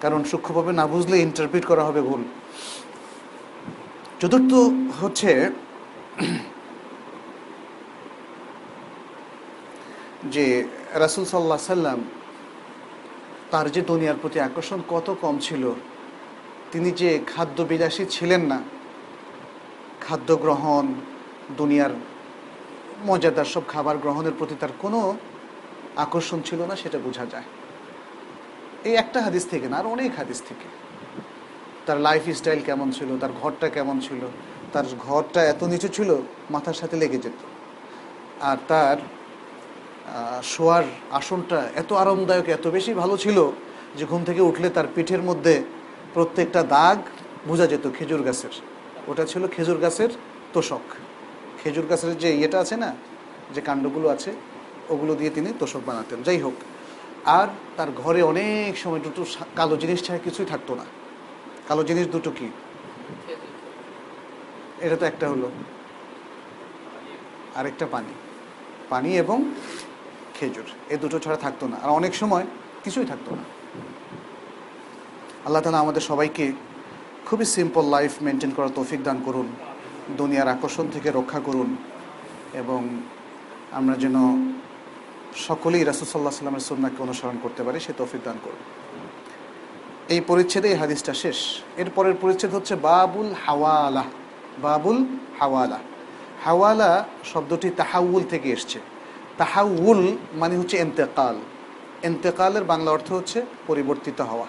কারণ 0.00 0.24
সূক্ষ্মভাবে 0.24 0.72
না 0.72 0.86
বুঝলে 0.86 1.18
ইন্টারপ্রিট 1.18 1.64
করা 1.64 1.84
হবে 1.84 2.02
ভুল। 2.02 2.24
চতুর্থ 4.20 4.52
হচ্ছে 5.00 5.32
যে 10.34 10.44
রাসুল 11.02 11.24
সাল্লাহ 11.24 11.60
সাল্লাম 11.74 12.00
তার 13.50 13.66
যে 13.74 13.80
দুনিয়ার 13.90 14.20
প্রতি 14.22 14.38
আকর্ষণ 14.40 14.80
কত 14.88 15.06
কম 15.20 15.34
ছিল, 15.38 15.64
তিনি 16.72 16.90
যে 17.00 17.10
খাদ্য 17.32 17.58
বিলাসী 17.70 18.04
ছিলেন 18.10 18.42
না, 18.52 18.58
খাদ্য 20.00 20.30
গ্রহণ, 20.44 20.84
দুনিয়ার 21.56 21.92
মজাদার 23.06 23.48
সব 23.54 23.64
খাবার 23.68 23.96
গ্রহণের 24.04 24.34
প্রতি 24.38 24.54
তার 24.60 24.72
কোনো 24.78 25.00
আকর্ষণ 26.04 26.38
ছিল 26.48 26.60
না, 26.70 26.74
সেটা 26.76 26.98
বোঝা 27.06 27.24
যায়। 27.26 27.48
এই 28.88 28.94
একটা 29.02 29.18
হাদিস 29.26 29.44
থেকে 29.52 29.66
না, 29.68 29.76
আর 29.80 29.86
অনেক 29.94 30.10
হাদিস 30.16 30.40
থেকে। 30.48 30.68
তার 31.88 31.98
লাইফ 32.08 32.24
স্টাইল 32.40 32.60
কেমন 32.68 32.88
ছিল, 32.96 33.10
তার 33.22 33.32
ঘরটা 33.40 33.66
কেমন 33.76 33.96
ছিল, 34.06 34.22
তার 34.72 34.86
ঘরটা 35.06 35.40
এত 35.52 35.60
নিচু 35.72 35.88
ছিল, 35.96 36.10
মাথার 36.54 36.76
সাথে 36.80 36.96
লেগে 37.02 37.18
যেত। 37.24 37.40
আর 38.48 38.58
তার 38.70 38.98
শোয়ার 40.52 40.84
আসনটা 41.18 41.58
এত 41.82 41.90
আরামদায়ক, 42.02 42.46
এত 42.58 42.66
বেশি 42.76 42.92
ভালো 43.02 43.14
ছিল 43.24 43.38
যে 43.98 44.04
ঘুম 44.10 44.22
থেকে 44.28 44.42
উঠলে 44.50 44.68
তার 44.76 44.88
পিঠের 44.94 45.22
মধ্যে 45.28 45.54
প্রত্যেকটা 46.14 46.60
দাগ 46.76 46.98
বোঝা 47.48 47.66
যেত 47.72 47.84
খেজুর 47.96 48.22
গাছের। 48.28 48.54
ওটা 49.10 49.24
ছিল 49.30 49.42
খেজুর 49.54 49.78
গাছের 49.84 50.10
তোষক। 50.54 50.84
খেজুর 51.60 51.86
গাছের 51.90 52.12
যে 52.22 52.28
ইয়েটা 52.38 52.58
আছে 52.64 52.76
না, 52.84 52.90
যে 53.54 53.60
কাণ্ডগুলো 53.68 54.06
আছে, 54.14 54.30
ওগুলো 54.92 55.12
দিয়ে 55.20 55.30
তিনি 55.36 55.50
তোষক 55.60 55.82
বানাতেন। 55.88 56.18
যাই 56.26 56.38
হোক, 56.44 56.56
আর 57.38 57.48
তার 57.76 57.90
ঘরে 58.02 58.20
অনেক 58.32 58.72
সময় 58.82 59.02
দুটো 59.06 59.22
কালো 59.58 59.74
জিনিস 59.82 60.00
ছাড়া 60.06 60.20
কিছুই 60.26 60.48
থাকতো 60.52 60.72
না। 60.80 60.86
কালো 61.68 61.84
জিনিস 61.84 62.06
দুটো 62.06 62.30
কি? 62.30 62.48
এটা 64.80 64.96
তো 64.96 65.06
একটা 65.06 65.28
হলো। 65.28 65.50
আরেকটা 67.54 67.86
পানি। 67.90 68.14
পানি 68.88 69.18
এবং 69.18 69.54
খেজুর। 70.34 70.64
এ 70.88 70.96
দুটো 70.96 71.18
ছাড়া 71.18 71.36
থাকতো 71.36 71.68
না। 71.68 71.76
আর 71.76 71.90
অনেক 71.90 72.14
সময় 72.14 72.46
কিছুই 72.84 73.06
থাকতো 73.06 73.34
না। 73.34 73.42
আল্লাহ 75.44 75.62
তালা 75.62 75.78
আমাদের 75.78 76.00
সবাইকে 76.00 76.52
খুবই 77.26 77.44
সিম্পল 77.44 77.84
লাইফ 77.84 78.12
মেনটেন 78.22 78.50
করার 78.50 78.68
তৌফিক 78.74 79.02
দান 79.02 79.22
করুন। 79.24 79.52
দুনিয়ার 80.16 80.48
আকর্ষণ 80.48 80.88
থেকে 80.90 81.10
রক্ষা 81.10 81.40
করুন। 81.40 81.76
এবং 82.54 83.02
আমরা 83.72 83.96
যেন 83.96 84.14
সকলেই 85.36 85.84
রাসুসাল্লাহ 85.84 86.32
সাল্লামের 86.32 86.60
সুন্নাকে 86.60 87.02
অনুসরণ 87.02 87.36
করতে 87.42 87.62
পারি, 87.62 87.80
সে 87.80 87.92
তৌফিক 87.92 88.20
দান 88.24 88.38
করুন। 88.44 88.58
এই 90.08 90.20
পরিচ্ছেদে 90.20 90.68
এই 90.68 90.74
হাদিসটা 90.74 91.14
শেষ। 91.14 91.36
এর 91.76 91.90
পরের 91.94 92.14
পরিচ্ছেদ 92.20 92.54
হচ্ছে 92.54 92.76
বাবুল 92.76 93.34
হাওয়ালা। 93.46 94.04
বাবুল 94.58 95.06
হাওয়ালা। 95.40 95.78
হাওয়ালা 96.44 97.04
শব্দটি 97.24 97.70
তাহাউল 97.70 98.22
থেকে 98.22 98.48
এসছে। 98.50 98.80
তাহাউল 99.38 100.16
মানে 100.34 100.56
হচ্ছে 100.56 100.76
এন্তেকাল। 100.76 101.36
এন্তেকালের 102.02 102.64
বাংলা 102.64 102.90
অর্থ 102.90 103.12
হচ্ছে 103.12 103.42
পরিবর্তিত 103.66 104.20
হওয়া। 104.20 104.46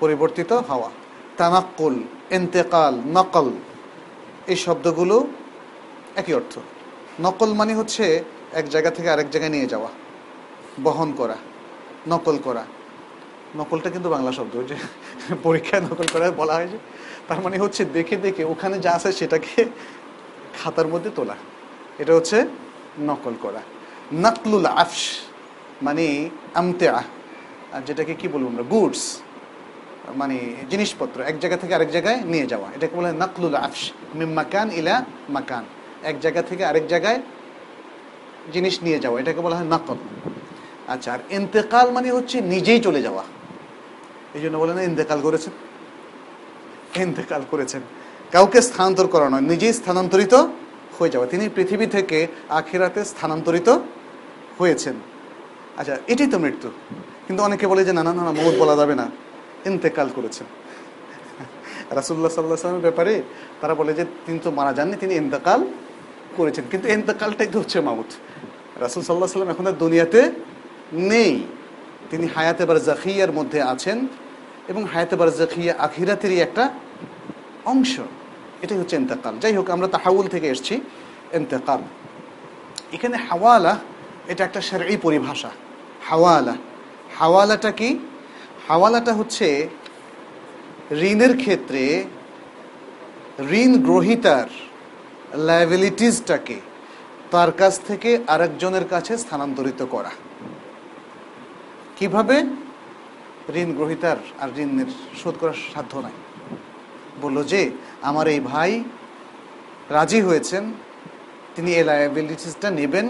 পরিবর্তিত 0.00 0.52
হওয়া। 0.52 0.90
তানাক্কুল 1.36 2.02
এন্তেকাল, 2.30 2.94
নকল। 3.06 3.50
এই 4.46 4.56
শব্দগুলো 4.56 5.26
একই 6.16 6.32
অর্থ। 6.32 6.58
নকল 7.20 7.52
মানে 7.52 7.74
হচ্ছে 7.74 8.24
এক 8.52 8.68
জায়গা 8.68 8.90
থেকে 8.90 9.10
আরেক 9.10 9.30
জায়গায় 9.30 9.52
নিয়ে 9.52 9.66
যাওয়া। 9.66 9.88
বহন 10.82 11.12
করা, 11.12 11.36
নকল 12.08 12.38
করা। 12.44 12.64
নকলটা 13.56 13.90
কিন্তু 13.90 14.08
বাংলা 14.10 14.32
শব্দ 14.32 14.54
যে 14.68 14.76
পরীক্ষায় 15.42 15.82
নকল 15.82 16.06
করা 16.12 16.30
বলা 16.30 16.54
হয় 16.54 16.68
যে। 16.72 16.78
তার 17.28 17.40
মানে 17.40 17.58
হচ্ছে 17.58 17.84
দেখে 17.84 18.16
দেখে 18.16 18.44
ওখানে 18.44 18.78
যা 18.78 18.92
আছে 18.92 19.12
সেটাকে 19.12 19.64
খাতার 20.58 20.86
মধ্যে 20.86 21.10
তোলা। 21.16 21.36
এটা 21.98 22.14
হচ্ছে 22.14 22.46
নকল 22.98 23.34
করা। 23.42 23.62
নকলুল 24.12 24.66
আফস 24.66 25.02
মানে 25.82 26.28
আমতে 26.54 26.86
আর 26.88 27.82
যেটাকে 27.86 28.14
কি 28.14 28.28
বলব 28.28 28.46
আমরা, 28.46 28.62
গুডস 28.62 29.20
মানে 30.16 30.36
জিনিসপত্র, 30.70 31.20
এক 31.22 31.36
জায়গা 31.40 31.56
থেকে 31.56 31.74
আরেক 31.74 31.90
জায়গায় 31.90 32.18
নিয়ে 32.32 32.46
যাওয়া। 32.46 32.68
এটাকে 32.76 32.96
বলে 32.96 33.12
নকলুল 33.12 33.54
আফস 33.54 33.82
মাকান 34.38 34.70
ইলা 34.70 35.04
মাকান। 35.28 35.64
এক 36.02 36.20
জায়গা 36.20 36.42
থেকে 36.42 36.64
আরেক 36.64 36.86
জায়গায় 36.86 37.20
জিনিস 38.52 38.82
নিয়ে 38.82 38.98
যাওয়া, 38.98 39.20
এটাকে 39.20 39.40
বলা 39.40 39.56
হয় 39.56 39.64
নাকল 39.64 39.96
আচ্ছা 40.88 41.12
আর 41.12 41.18
ইন্তেকাল 41.30 41.90
মানে 41.90 42.10
হচ্ছে 42.10 42.40
নিজেই 42.40 42.80
চলে 42.80 43.02
যাওয়া। 43.02 43.24
এই 44.38 44.42
জন্য 44.44 44.56
বলে 44.58 44.72
না 44.74 44.82
ইন্তেকাল 44.82 45.18
করেছেন। 45.20 45.52
ইন্তেকাল 47.02 47.42
করেছেন। 47.50 47.82
কাউকে 48.32 48.58
স্থানান্তর 48.68 49.06
করা 49.06 49.26
নয় 49.28 49.44
নিজেই 49.52 49.72
স্থানান্তরিত 49.72 50.34
হয়ে 50.98 51.10
যাওয়া 51.10 51.26
তিনি 51.28 51.44
পৃথিবী 51.54 51.86
থেকে 51.86 52.18
আখিরাতে 52.48 53.00
স্থানান্তরিত 53.04 53.68
হয়েছেন। 54.58 54.94
আচ্ছা 55.76 55.94
এটাই 56.08 56.28
তো 56.30 56.38
মৃত্যু। 56.38 56.68
কিন্তু 57.26 57.40
অনেকে 57.42 57.66
বলে 57.66 57.82
যে 57.84 57.92
না 57.92 58.02
না 58.02 58.12
না 58.14 58.22
না, 58.24 58.32
মৌত 58.32 58.54
বলা 58.62 58.74
যাবে 58.76 58.94
না। 58.94 59.06
ইন্তেকাল 59.66 60.08
করেছেন। 60.14 60.46
রাসুল্লাহ 61.90 62.30
সাল্লাহ 62.32 62.56
সাল্লামের 62.56 62.86
ব্যাপারে 62.88 63.22
তারা 63.60 63.74
বলে 63.74 63.92
যে 63.98 64.04
তিনি 64.26 64.38
তো 64.44 64.50
মারা 64.50 64.72
যাননি 64.72 64.96
তিনি 65.00 65.14
ইন্তেকাল 65.14 65.60
করেছেন। 66.36 66.64
কিন্তু 66.70 66.86
ইন্তেকালটাই 66.88 67.48
তো 67.52 67.58
হচ্ছে 67.58 67.78
মাউত 67.80 68.10
রাসুল 68.80 69.02
সাল্লাহ 69.02 69.28
সাল্লাম 69.28 69.50
এখন 69.54 69.66
আর 69.66 69.76
দুনিয়াতে 69.84 70.20
নেই। 70.92 71.32
তিনি 72.10 72.26
হায়াতে 72.34 72.62
বার 72.66 72.78
জাখিয়ার 72.88 73.32
মধ্যে 73.32 73.58
আছেন। 73.62 73.98
এবং 74.68 74.84
হায়াতে 74.84 75.16
বার 75.16 75.30
জাখিয়া 75.30 75.74
আখিরাতেরই 75.78 76.40
একটা 76.40 76.74
অংশ। 77.64 78.00
এটাই 78.62 78.78
হচ্ছে 78.78 78.96
ইন্তেকাল। 78.96 79.38
যাই 79.38 79.56
হোক 79.56 79.70
আমরা 79.70 79.88
তাহাউল 79.88 80.28
থেকে 80.28 80.48
এসেছি। 80.48 80.80
ইন্তেকাল। 81.32 81.78
এখানে 82.92 83.16
হাওয়ালা, 83.16 83.78
এটা 84.28 84.44
একটা 84.44 84.60
সারি 84.60 84.96
পরিভাষা। 84.96 85.50
হাওয়ালা। 86.04 86.56
হাওয়ালাটা 87.18 87.70
কি? 87.72 87.98
হাওয়ালাটা 88.68 89.12
হচ্ছে 89.12 89.68
ঋণের 90.92 91.36
ক্ষেত্রে 91.36 92.04
ঋণ 93.50 93.82
গ্রহিতার 93.82 94.46
লাইবিলিটিসটাকে 95.38 96.60
তার 97.30 97.52
কাছ 97.52 97.80
থেকে 97.80 98.18
আরেকজনের 98.26 98.88
কাছে 98.88 99.18
স্থানান্তরিত 99.18 99.84
করা। 99.84 100.10
কীভাবে? 101.96 102.42
ঋণ 103.54 103.72
গ্রহিতার 103.74 104.16
আর 104.40 104.48
ঋণের 104.58 104.90
শোধ 105.22 105.34
করার 105.40 105.58
সাধ্য 105.74 105.98
নাই। 105.98 106.12
বলল 107.22 107.44
যে, 107.44 107.70
আমার 108.02 108.26
এই 108.28 108.40
ভাই 108.40 108.84
রাজি 109.90 110.20
হয়েছেন, 110.20 110.72
তিনি 111.54 111.70
এই 111.74 111.84
লায়াবিলিটিসটা 111.84 112.70
নেবেন। 112.70 113.06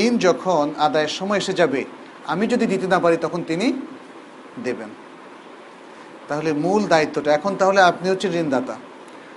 ঋণ 0.00 0.18
যখন 0.18 0.64
আদায়ের 0.78 1.08
সময় 1.08 1.38
এসে 1.38 1.52
যাবে, 1.52 1.84
আমি 2.26 2.46
যদি 2.46 2.66
দিতে 2.66 2.86
না 2.86 2.98
পারি, 2.98 3.16
তখন 3.16 3.42
তিনি 3.46 3.72
দেবেন। 4.64 4.88
তাহলে 6.28 6.52
মূল 6.52 6.86
দায়িত্বটা, 6.86 7.30
এখন 7.34 7.56
তাহলে 7.56 7.80
আপনি 7.80 8.10
হচ্ছে 8.10 8.28
ঋণদাতা। 8.28 8.76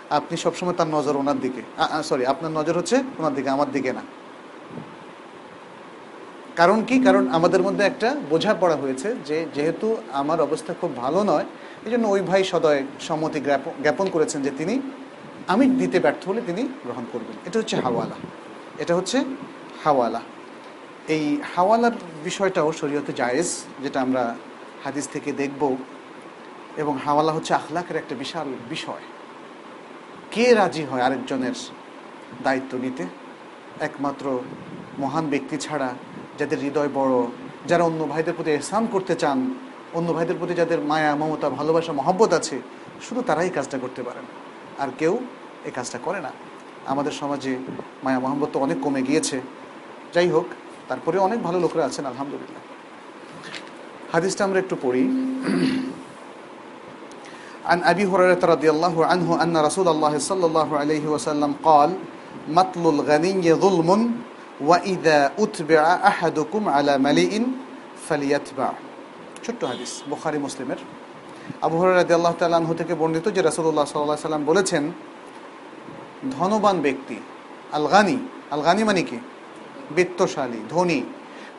আপনি 0.10 0.38
সবসময় 0.38 0.74
তার 0.74 0.88
নজর 0.88 1.16
ওনার 1.18 1.40
দিকে 1.40 1.62
সরি 2.04 2.26
আপনার 2.26 2.52
নজর 2.52 2.78
হচ্ছে 2.78 2.98
ওনার 3.20 3.34
দিকে, 3.36 3.50
আমার 3.50 3.72
দিকে 3.72 3.94
না। 3.94 4.02
কারণ 6.56 6.84
কি? 6.84 7.00
কারণ 7.00 7.28
আমাদের 7.28 7.62
মধ্যে 7.62 7.86
একটা 7.86 8.16
বোঝা 8.30 8.54
পড়া 8.54 8.76
হয়েছে 8.76 9.16
যে 9.26 9.46
যেহেতু 9.54 9.98
আমার 10.12 10.42
অবস্থা 10.42 10.74
খুব 10.82 10.98
ভালো 10.98 11.24
নয় 11.24 11.46
এই 11.86 11.92
জন্য 11.92 12.08
ওই 12.08 12.22
ভাই 12.22 12.44
সদয় 12.44 12.84
সম্মতি 13.00 13.40
জ্ঞাপ- 13.40 13.82
জ্ঞাপন 13.82 14.10
করেছেন 14.10 14.42
যে 14.42 14.52
তিনি 14.58 14.80
আমি 15.48 15.66
দিতে 15.66 16.00
ব্যর্থ 16.00 16.28
হলে 16.28 16.42
তিনি 16.48 16.64
গ্রহণ 16.64 17.06
করবেন। 17.12 17.38
এটা 17.46 17.60
হচ্ছে 17.60 17.76
হাওয়ালা। 17.76 18.16
এটা 18.78 18.96
হচ্ছে 18.96 19.24
হাওয়ালা। 19.84 20.22
এই 21.08 21.38
হাওয়ালার 21.56 21.92
বিষয়টাও 22.24 22.72
শরীয়তে 22.72 23.14
জায়েজ, 23.14 23.64
যেটা 23.84 24.02
আমরা 24.02 24.36
হাদিস 24.84 25.10
থেকে 25.10 25.32
দেখব। 25.32 25.76
এবং 26.78 26.98
হাওয়ালা 27.06 27.32
হচ্ছে 27.32 27.54
আখলাকের 27.54 27.98
একটা 27.98 28.16
বিশাল 28.16 28.48
বিষয়। 28.70 29.02
কে 30.32 30.54
রাজি 30.54 30.84
হয় 30.84 31.02
আরেকজনের 31.02 31.52
দায়িত্ব 32.44 32.78
নিতে? 32.78 33.06
একমাত্র 33.80 34.40
মহান 35.00 35.30
ব্যক্তি 35.30 35.58
ছাড়া 35.58 35.94
যাদের 36.39 36.59
হৃদয় 36.65 36.91
বড় 36.99 37.15
যারা 37.71 37.83
অন্য 37.85 38.01
ভাইদের 38.13 38.35
প্রতি 38.35 38.51
এহসান 38.53 38.85
করতে 38.95 39.15
চান 39.23 39.39
অন্য 39.99 40.09
ভাইদের 40.17 40.37
প্রতি 40.41 40.55
যাদের 40.61 40.81
মায়া 40.91 41.11
মমতা 41.21 41.49
ভালোবাসা 41.59 41.93
মহব্বত 42.01 42.31
আছে 42.39 42.57
শুধু 43.07 43.21
তারাই 43.29 43.51
কাজটা 43.57 43.77
করতে 43.85 44.01
পারেন 44.09 44.25
আর 44.83 44.91
কেউ 45.01 45.15
এই 45.67 45.73
কাজটা 45.79 45.99
করে 46.07 46.21
না 46.27 46.31
আমাদের 46.87 47.13
সমাজে 47.21 47.53
মায়া 48.05 48.21
মহব্বত 48.25 48.49
তো 48.55 48.59
অনেক 48.67 48.79
কমে 48.85 49.01
গিয়েছে 49.09 49.37
যাই 50.15 50.29
হোক 50.35 50.47
তারপরে 50.89 51.17
অনেক 51.19 51.39
ভালো 51.47 51.59
লোকরা 51.65 51.83
আছেন 51.89 52.05
আলহামদুলিল্লাহ 52.07 52.63
হাদিসটা 54.13 54.43
আমরা 54.47 54.59
একটু 54.65 54.77
পড়ি 54.85 55.03
عن 57.63 57.79
أبي 57.85 58.05
هريرة 58.05 58.43
رضي 58.45 58.69
الله 58.71 58.95
عنه 59.07 59.29
أن 59.37 59.55
رسول 59.59 59.89
الله 59.89 60.15
صلى 60.21 60.45
الله 60.47 60.69
عليه 60.77 61.05
وسلم 61.05 61.51
قال 61.63 61.91
مطل 62.49 62.85
الغني 62.87 63.47
ظلم 63.55 63.91
ওয়াইদা 64.62 65.32
উতবে 65.38 65.78
আহাদুকুম 66.12 66.68
আলা 66.68 66.98
মালিইন 66.98 67.44
ফালিয়াতবা 68.08 68.74
ছোট্ট 69.46 69.64
হাদিস, 69.64 70.04
বোখারি, 70.10 70.38
মুসলিমের। 70.38 70.78
আবু 71.62 71.78
হরাদি 71.78 72.14
আল্লাহ 72.14 72.34
তাল্লাহ 72.40 72.74
থেকে 72.74 72.96
বর্ণিত 72.96 73.28
যে 73.36 73.42
রাসুল্লাহ 73.42 73.86
সাল্লাহ 73.86 74.28
সাল্লাম 74.28 74.46
বলেছেন, 74.46 74.92
ধনবান 76.32 76.82
ব্যক্তি, 76.82 77.18
আলগানি 77.72 78.18
আলগানি 78.52 78.84
মানে 78.84 79.04
কি? 79.04 79.18
বিত্তশালী, 79.96 80.60
ধনী। 80.70 81.04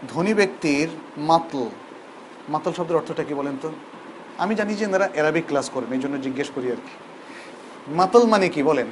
ধনী 0.08 0.34
ব্যক্তির 0.34 0.88
মাতল 1.16 1.68
মাতল 2.48 2.72
শব্দের 2.72 2.96
অর্থটা 2.96 3.24
কি 3.24 3.34
বলেন 3.34 3.56
তো? 3.62 3.70
আমি 4.38 4.54
জানি 4.54 4.74
যে 4.74 4.84
এনারা 4.84 5.08
অ্যারাবিক 5.14 5.44
ক্লাস 5.48 5.70
করবেন 5.74 5.92
এই 5.92 6.02
জন্য 6.04 6.20
জিজ্ঞেস 6.20 6.50
করি 6.54 6.70
আর 6.70 6.76
কি। 6.76 6.94
মাতল 7.96 8.26
মানে 8.26 8.48
কি 8.48 8.62
বলেন? 8.62 8.86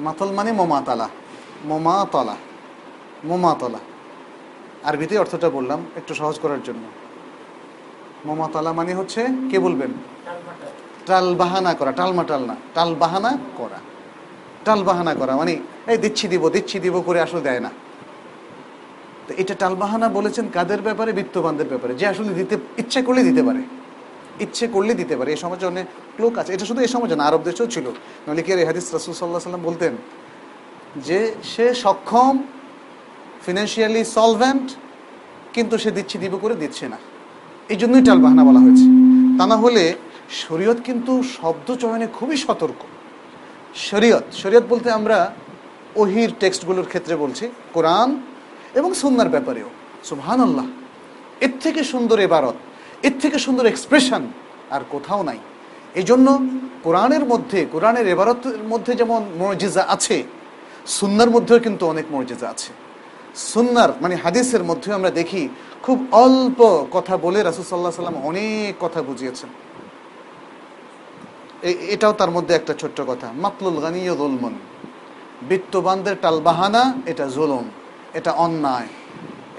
মাতল 0.00 0.30
মানে 0.30 0.52
মোমাতালা। 0.52 1.08
মোমাতলা। 1.64 2.36
মোমাতলা। 3.24 3.78
আরবিতে 4.84 5.18
অর্থটা 5.18 5.50
বললাম 5.50 5.86
একটু 5.96 6.14
সহজ 6.14 6.38
করার 6.38 6.62
জন্য। 6.62 6.82
মোমাতলা 8.26 8.72
মানে 8.72 8.94
হচ্ছে 8.94 9.26
কে 9.50 9.58
বলবেন? 9.58 9.90
টাল 11.06 11.34
বাহানা 11.34 11.74
করা, 11.74 11.92
টালমাটাল 11.92 12.42
না 12.44 12.56
টাল 12.74 12.94
বাহানা 12.94 13.38
করা। 13.56 13.78
টাল 14.64 14.82
বাহানা 14.82 15.14
করা 15.14 15.36
মানে 15.36 15.56
এই 15.86 15.96
দিচ্ছি 15.96 16.28
দিব 16.28 16.48
দিচ্ছি 16.48 16.80
দিব 16.80 17.00
করে 17.00 17.20
আসলে 17.20 17.40
দেয় 17.40 17.60
না। 17.60 17.70
তো 19.28 19.34
এটা 19.36 19.54
টাল 19.54 19.74
বাহানা 19.74 20.08
বলেছেন 20.08 20.48
কাদের 20.52 20.82
ব্যাপারে? 20.82 21.12
বিত্তবানদের 21.12 21.68
ব্যাপারে। 21.68 21.94
যে 21.94 22.06
আসলে 22.06 22.28
দিতে, 22.28 22.56
ইচ্ছে 22.78 23.02
করলে 23.02 23.22
দিতে 23.22 23.42
পারে। 23.42 23.79
ইচ্ছে 24.44 24.64
করলে 24.74 24.92
দিতে 25.00 25.14
পারে 25.18 25.28
এই 25.34 25.40
সমাজে 25.44 25.64
অনেক 25.72 25.86
লোক 26.22 26.34
আছে। 26.40 26.50
এটা 26.56 26.64
শুধু 26.70 26.80
এই 26.84 26.90
সমাজে 26.94 27.14
না, 27.18 27.24
আরব 27.28 27.42
দেশেও 27.48 27.68
ছিল। 27.74 27.86
নইলে 28.24 28.42
কি 28.46 28.50
হাদিস 28.70 28.86
রাসুল 28.96 29.14
সাল্লাহ 29.20 29.40
সাল্লাম 29.48 29.64
বলতেন 29.68 29.92
যে, 31.06 31.18
সে 31.52 31.66
সক্ষম 31.84 32.34
ফিনান্সিয়ালি 33.44 34.02
সলভেন্ট 34.16 34.66
কিন্তু 35.54 35.74
সে 35.82 35.90
দিচ্ছে 35.98 36.16
দিব 36.22 36.34
করে 36.44 36.54
দিচ্ছে 36.62 36.84
না। 36.92 36.98
এই 37.72 37.78
জন্যই 37.82 38.02
টাল 38.06 38.18
বাহানা 38.24 38.42
বলা 38.48 38.60
হয়েছে। 38.64 38.86
তা 39.38 39.44
না 39.50 39.56
হলে 39.64 39.84
শরীয়ত 40.42 40.78
কিন্তু 40.88 41.12
শব্দ 41.36 41.68
চয়নে 41.82 42.06
খুবই 42.18 42.36
সতর্ক। 42.44 42.80
শরীয়ত 43.88 44.24
শরীয়ত 44.42 44.64
বলতে 44.72 44.88
আমরা 44.98 45.18
ওহির 46.00 46.30
টেক্সটগুলোর 46.40 46.86
ক্ষেত্রে 46.90 47.14
বলছি, 47.22 47.44
কোরআন 47.74 48.08
এবং 48.78 48.90
সুন্নার 49.02 49.32
ব্যাপারেও। 49.34 49.68
সুবহান 50.08 50.40
আল্লাহ 50.46 50.66
এর 51.44 51.52
থেকে 51.64 51.80
সুন্দর 51.92 52.18
এবারত 52.26 52.56
এর 53.02 53.14
থেকে 53.22 53.36
সুন্দর 53.46 53.64
এক্সপ্রেশন 53.72 54.22
আর 54.74 54.82
কোথাও 54.94 55.22
নাই। 55.28 55.38
এই 56.00 56.04
জন্য 56.10 56.26
কোরআনের 56.86 57.24
মধ্যে, 57.32 57.60
কোরআনের 57.74 58.06
এবারতের 58.14 58.62
মধ্যে 58.72 58.92
যেমন 59.00 59.20
মর্যাদা 59.40 59.82
আছে, 59.94 60.16
সুন্নার 60.98 61.30
মধ্যেও 61.30 61.58
কিন্তু 61.66 61.84
অনেক 61.92 62.06
মর্যাদা 62.14 62.46
আছে। 62.54 62.70
সুন্নার 63.52 63.90
মানে 64.02 64.14
হাদিসের 64.24 64.62
মধ্যেও 64.64 64.92
আমরা 64.98 65.10
দেখি, 65.10 65.42
খুব 65.82 65.98
অল্প 66.24 66.60
কথা 66.96 67.14
বলে 67.24 67.38
রাসুল 67.42 67.64
সাল্লাহ 67.64 68.02
সাল্লাম 68.02 68.18
অনেক 68.30 68.72
কথা 68.84 69.00
বুঝিয়েছেন। 69.08 69.50
এটাও 71.94 72.12
তার 72.12 72.30
মধ্যে 72.30 72.52
একটা 72.54 72.72
ছোট্ট 72.80 72.98
কথা, 73.10 73.28
মাতলুল 73.44 73.78
গানিয় 73.84 74.14
জুলমন 74.20 74.54
বিত্তবানদের 75.48 76.16
টালবাহানা, 76.24 76.82
এটা 77.10 77.24
জুলুম, 77.36 77.66
এটা 78.18 78.32
অন্যায়, 78.44 78.88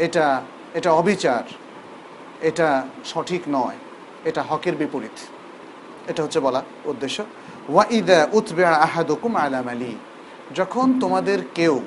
এটা 0.06 0.26
এটা 0.78 0.90
অবিচার। 1.02 1.44
এটা 2.42 2.88
সঠিক 3.06 3.42
নয়। 3.50 3.76
এটা 4.26 4.42
হকের 4.42 4.76
বিপরীত। 4.76 5.18
এটা 6.10 6.24
হচ্ছে 6.24 6.40
বলা 6.40 6.62
উদ্দেশ্য। 6.86 7.24
ওয়াইদা 7.70 8.28
উতবে 8.32 8.66
আহাদুকুম 8.66 9.36
আলাম 9.36 9.68
আলী 9.68 9.96
যখন 10.56 11.00
তোমাদের 11.00 11.40
কেউ 11.56 11.80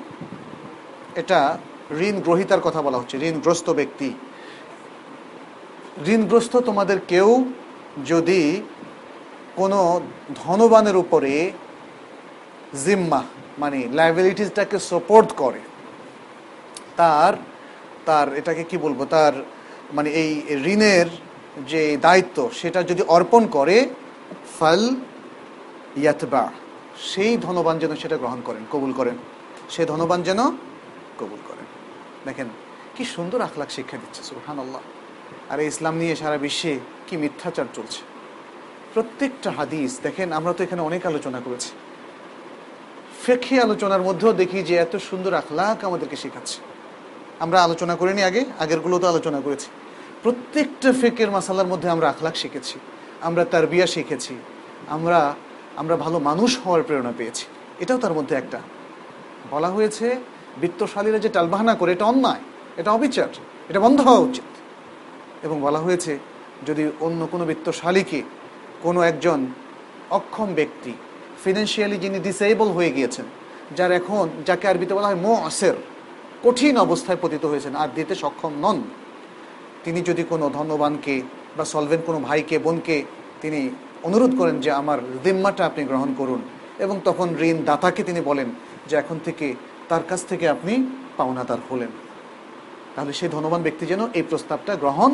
এটা 1.15 1.57
ঋণ 1.99 2.21
গ্রহিতার 2.21 2.61
কথা 2.61 2.81
বলা 2.81 2.97
হচ্ছে, 2.97 3.17
ঋণগ্রস্ত 3.17 3.69
ব্যক্তি। 3.69 4.09
ঋণগ্রস্ত 6.07 6.57
তোমাদের 6.57 6.97
কেউ 7.07 7.45
যদি 8.05 8.61
কোনো 9.55 10.01
ধনবানের 10.35 10.95
উপরে 10.95 11.51
জিম্মা 12.85 13.23
মানে 13.59 13.87
লাইবিলিটিসটাকে 13.93 14.79
সাপোর্ট 14.79 15.31
করে, 15.31 15.59
তার 16.95 17.33
তার 18.05 18.33
এটাকে 18.33 18.63
কি 18.63 18.77
বলব, 18.77 19.05
তার 19.05 19.33
মানে 19.95 20.09
এই 20.21 20.31
ঋণের 20.73 21.07
যে 21.71 21.81
দায়িত্ব 22.05 22.37
সেটা 22.59 22.79
যদি 22.91 23.01
অর্পণ 23.15 23.43
করে, 23.57 23.77
ফল 24.57 24.81
ইয়াতবা, 26.01 26.43
সেই 27.11 27.33
ধনবান 27.45 27.75
যেন 27.83 27.91
সেটা 28.03 28.17
গ্রহণ 28.21 28.39
করেন, 28.47 28.63
কবুল 28.73 28.91
করেন। 28.99 29.17
সে 29.73 29.81
ধনবান 29.91 30.19
যেন 30.27 30.39
কবুল 31.19 31.41
করেন। 31.49 31.67
দেখেন, 32.27 32.47
কি 32.95 33.03
সুন্দর 33.15 33.39
আখলাখ 33.47 33.69
শিক্ষা 33.77 33.97
দিচ্ছে 33.97 34.21
সুহান 34.29 34.57
আল্লাহ 34.59 34.81
আর 35.51 35.59
ইসলাম 35.71 35.95
নিয়ে 36.01 36.13
সারা 36.21 36.37
বিশ্বে 36.45 36.73
কি 37.07 37.15
মিথ্যাচার 37.23 37.67
চলছে। 37.77 38.01
প্রত্যেকটা 38.93 39.49
হাদিস, 39.57 39.91
দেখেন, 40.05 40.27
আমরা 40.33 40.51
তো 40.57 40.61
এখানে 40.63 40.81
অনেক 40.89 41.01
আলোচনা 41.11 41.39
করেছি। 41.45 41.71
ফেকি 43.23 43.55
আলোচনার 43.65 44.03
মধ্যেও 44.07 44.31
দেখি 44.41 44.59
যে 44.69 44.73
এত 44.85 44.93
সুন্দর 45.09 45.33
আখলাক 45.41 45.77
আমাদেরকে 45.89 46.17
শেখাচ্ছে। 46.23 46.57
আমরা 47.39 47.57
আলোচনা 47.67 47.93
করিনি 48.01 48.21
আগে, 48.29 48.41
আগেরগুলো 48.63 48.95
তো 49.01 49.05
আলোচনা 49.13 49.39
করেছি। 49.45 49.67
প্রত্যেকটা 50.25 50.89
ফেকের 51.01 51.29
মাসালার 51.31 51.67
মধ্যে 51.67 51.89
আমরা 51.89 52.09
আখলাক 52.09 52.35
শিখেছি, 52.35 52.79
আমরা 53.21 53.45
তার 53.45 53.67
বিয়া 53.67 53.87
শিখেছি, 53.87 54.33
আমরা 54.95 55.35
আমরা 55.81 55.95
ভালো 55.97 56.19
মানুষ 56.19 56.51
হওয়ার 56.63 56.83
প্রেরণা 56.83 57.13
পেয়েছি। 57.17 57.45
এটাও 57.79 57.97
তার 57.97 58.13
মধ্যে 58.13 58.35
একটা। 58.35 58.59
বলা 59.51 59.67
হয়েছে, 59.67 60.05
বৃত্তশালীরা 60.61 61.19
যে 61.19 61.29
টালবাহানা 61.29 61.75
করে, 61.75 61.91
এটা 61.91 62.05
অন্যায়, 62.05 62.41
এটা 62.77 62.91
অবিচার, 62.91 63.29
এটা 63.69 63.79
বন্ধ 63.79 64.01
হওয়া 64.01 64.19
উচিত। 64.19 64.49
এবং 65.45 65.61
বলা 65.61 65.79
হয়েছে, 65.79 66.19
যদি 66.67 66.91
অন্য 66.99 67.27
কোনো 67.31 67.45
বৃত্তশালীকে 67.45 68.21
কোনো 68.83 69.01
একজন 69.01 69.39
অক্ষম 70.09 70.49
ব্যক্তি 70.53 70.93
ফিনান্সিয়ালি 71.43 71.97
যিনি 71.97 72.19
ডিসেবল 72.19 72.67
হয়ে 72.67 72.91
গিয়েছেন, 72.91 73.25
যার 73.77 73.91
এখন, 73.91 74.25
যাকে 74.45 74.67
আরবিতে 74.67 74.93
বলা 74.93 75.07
হয় 75.07 75.15
মো 75.15 75.33
আসের 75.49 75.75
কঠিন 76.43 76.77
অবস্থায় 76.77 77.19
পতিত 77.21 77.45
হয়েছেন, 77.45 77.75
আর 77.75 77.89
দিতে 77.95 78.15
সক্ষম 78.15 78.53
নন 78.61 78.79
তিনি 79.85 79.99
যদি 80.09 80.23
কোনো 80.31 80.45
ধনবানকে 80.57 81.15
বা 81.57 81.63
সলভেন্ট 81.73 82.03
কোনো 82.05 82.19
ভাইকে, 82.19 82.55
বোনকে 82.59 82.95
তিনি 83.41 83.59
অনুরোধ 84.07 84.31
করেন 84.39 84.55
যে 84.65 84.69
আমার 84.81 84.99
জিম্মাটা 85.23 85.63
আপনি 85.65 85.83
গ্রহণ 85.91 86.09
করুন, 86.17 86.41
এবং 86.83 86.95
তখন 87.05 87.27
ঋণ 87.47 87.57
দাতাকে 87.69 88.01
তিনি 88.03 88.21
বলেন 88.21 88.49
যে 88.87 88.93
এখন 89.01 89.17
থেকে 89.25 89.47
তার 89.89 90.03
কাছ 90.09 90.21
থেকে 90.29 90.45
আপনি 90.55 90.73
পাওনাদার 91.17 91.59
হলেন, 91.69 91.91
তাহলে 92.95 93.13
সেই 93.13 93.29
ধনবান 93.29 93.61
ব্যক্তি 93.61 93.85
যেন 93.91 94.01
এই 94.17 94.23
প্রস্তাবটা 94.29 94.73
গ্রহণ 94.83 95.11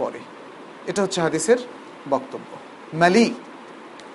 করে। 0.00 0.20
এটা 0.86 1.00
হচ্ছে 1.02 1.20
হাদিসের 1.20 1.60
বক্তব্য। 2.10 2.50
ম্যালি 3.00 3.26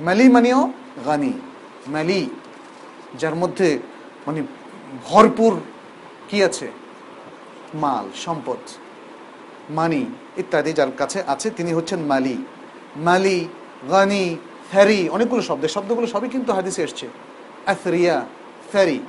ম্যালি 0.01 0.25
মানেও 0.35 0.61
গানি। 1.05 1.33
ম্যালি 1.93 2.21
যার 3.19 3.35
মধ্যে 3.35 3.67
মানে 4.27 4.39
ভরপুর 5.07 5.53
কি 6.29 6.37
আছে? 6.47 6.67
মাল, 7.73 8.05
সম্পদ। 8.25 8.61
মানি 9.69 10.05
ইত্যাদি 10.37 10.73
যার 10.73 10.91
কাছে 10.97 11.23
আছে, 11.27 11.49
তিনি 11.49 11.73
হচ্ছেন 11.73 11.99
মালি। 11.99 12.37
মালি, 12.95 13.47
গানি 13.91 14.37
ফ্যারি 14.71 15.09
অনেকগুলো 15.09 15.41
শব্দ। 15.41 15.65
শব্দগুলো 15.65 16.07
সবই 16.07 16.29
কিন্তু 16.29 16.53
হাদিসে 16.53 16.83
এসছে। 16.83 17.07
আথরিয়া 17.65 18.25
ফ্যারি 18.71 18.99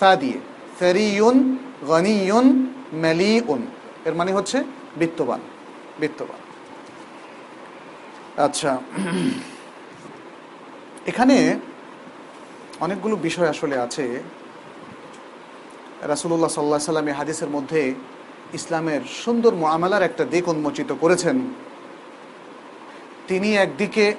ফা 0.00 0.16
দিয়ে। 0.16 0.38
ফ্যারিউন 0.78 1.58
গানিউন 1.88 2.46
মালিউন। 2.92 3.66
এর 4.04 4.14
মানে 4.14 4.32
হচ্ছে 4.32 4.64
বিত্তবান 4.96 5.40
বিত্তবান। 6.00 6.40
আচ্ছা 8.42 8.78
এখানে 11.06 11.58
অনেকগুলো 12.80 13.16
বিষয় 13.16 13.48
আসলে 13.48 13.78
আছে। 13.78 14.22
রাসুল্লাহ 16.02 16.48
সাল্লাহ 16.48 16.78
সাল্লাম 16.78 17.08
হাদিসের 17.08 17.48
মধ্যে 17.48 17.94
ইসলামের 18.54 19.00
সুন্দর 19.24 19.54
মোয়ামেলার 19.54 20.02
একটা 20.02 20.24
দিক 20.24 20.48
উন্মোচিত 20.48 20.92
করেছেন। 21.00 21.36
তিনি 23.28 23.56
একদিকে 23.56 24.14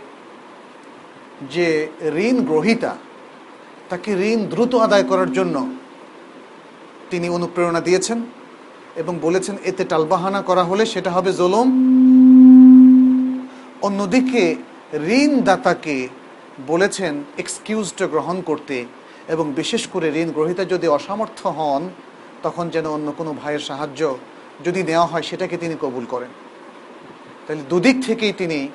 যে 1.51 1.87
ঋণ 2.15 2.45
গ্রহিতা, 2.45 2.97
তাকে 3.89 4.11
ঋণ 4.13 4.45
দ্রুত 4.45 4.75
আদায় 4.75 5.03
করার 5.03 5.31
জন্য 5.31 5.55
তিনি 7.09 7.29
অনুপ্রেরণা 7.29 7.81
দিয়েছেন 7.81 8.19
এবং 8.95 9.19
বলেছেন, 9.21 9.55
এতে 9.65 9.85
টালবাহানা 9.85 10.41
করা 10.41 10.63
হলে 10.63 10.85
সেটা 10.85 11.11
হবে 11.11 11.33
জোলম। 11.33 11.67
অন্যদিকে 13.81 14.55
ঋণদাতাকে 15.21 16.07
বলেছেন 16.67 17.23
এক্সকিউজটা 17.37 18.07
গ্রহণ 18.07 18.41
করতে। 18.41 18.85
এবং 19.27 19.53
বিশেষ 19.55 19.87
করে 19.87 20.07
ঋণ 20.21 20.31
গ্রহীতা 20.31 20.65
যদি 20.65 20.87
অসামর্থ্য 20.87 21.49
হন, 21.49 21.89
তখন 22.43 22.69
যেন 22.69 22.85
অন্য 22.87 23.07
কোনো 23.17 23.33
ভাইয়ের 23.43 23.59
সাহায্য 23.59 24.17
যদি 24.63 24.83
নেওয়া 24.83 25.05
হয়, 25.05 25.21
সেটাকে 25.21 25.57
তিনি 25.57 25.75
কবুল 25.81 26.05
করেন। 26.05 26.29
তাহলে 27.47 27.63
দুদিক 27.69 28.05
থেকেই 28.05 28.33
তিনি 28.33 28.69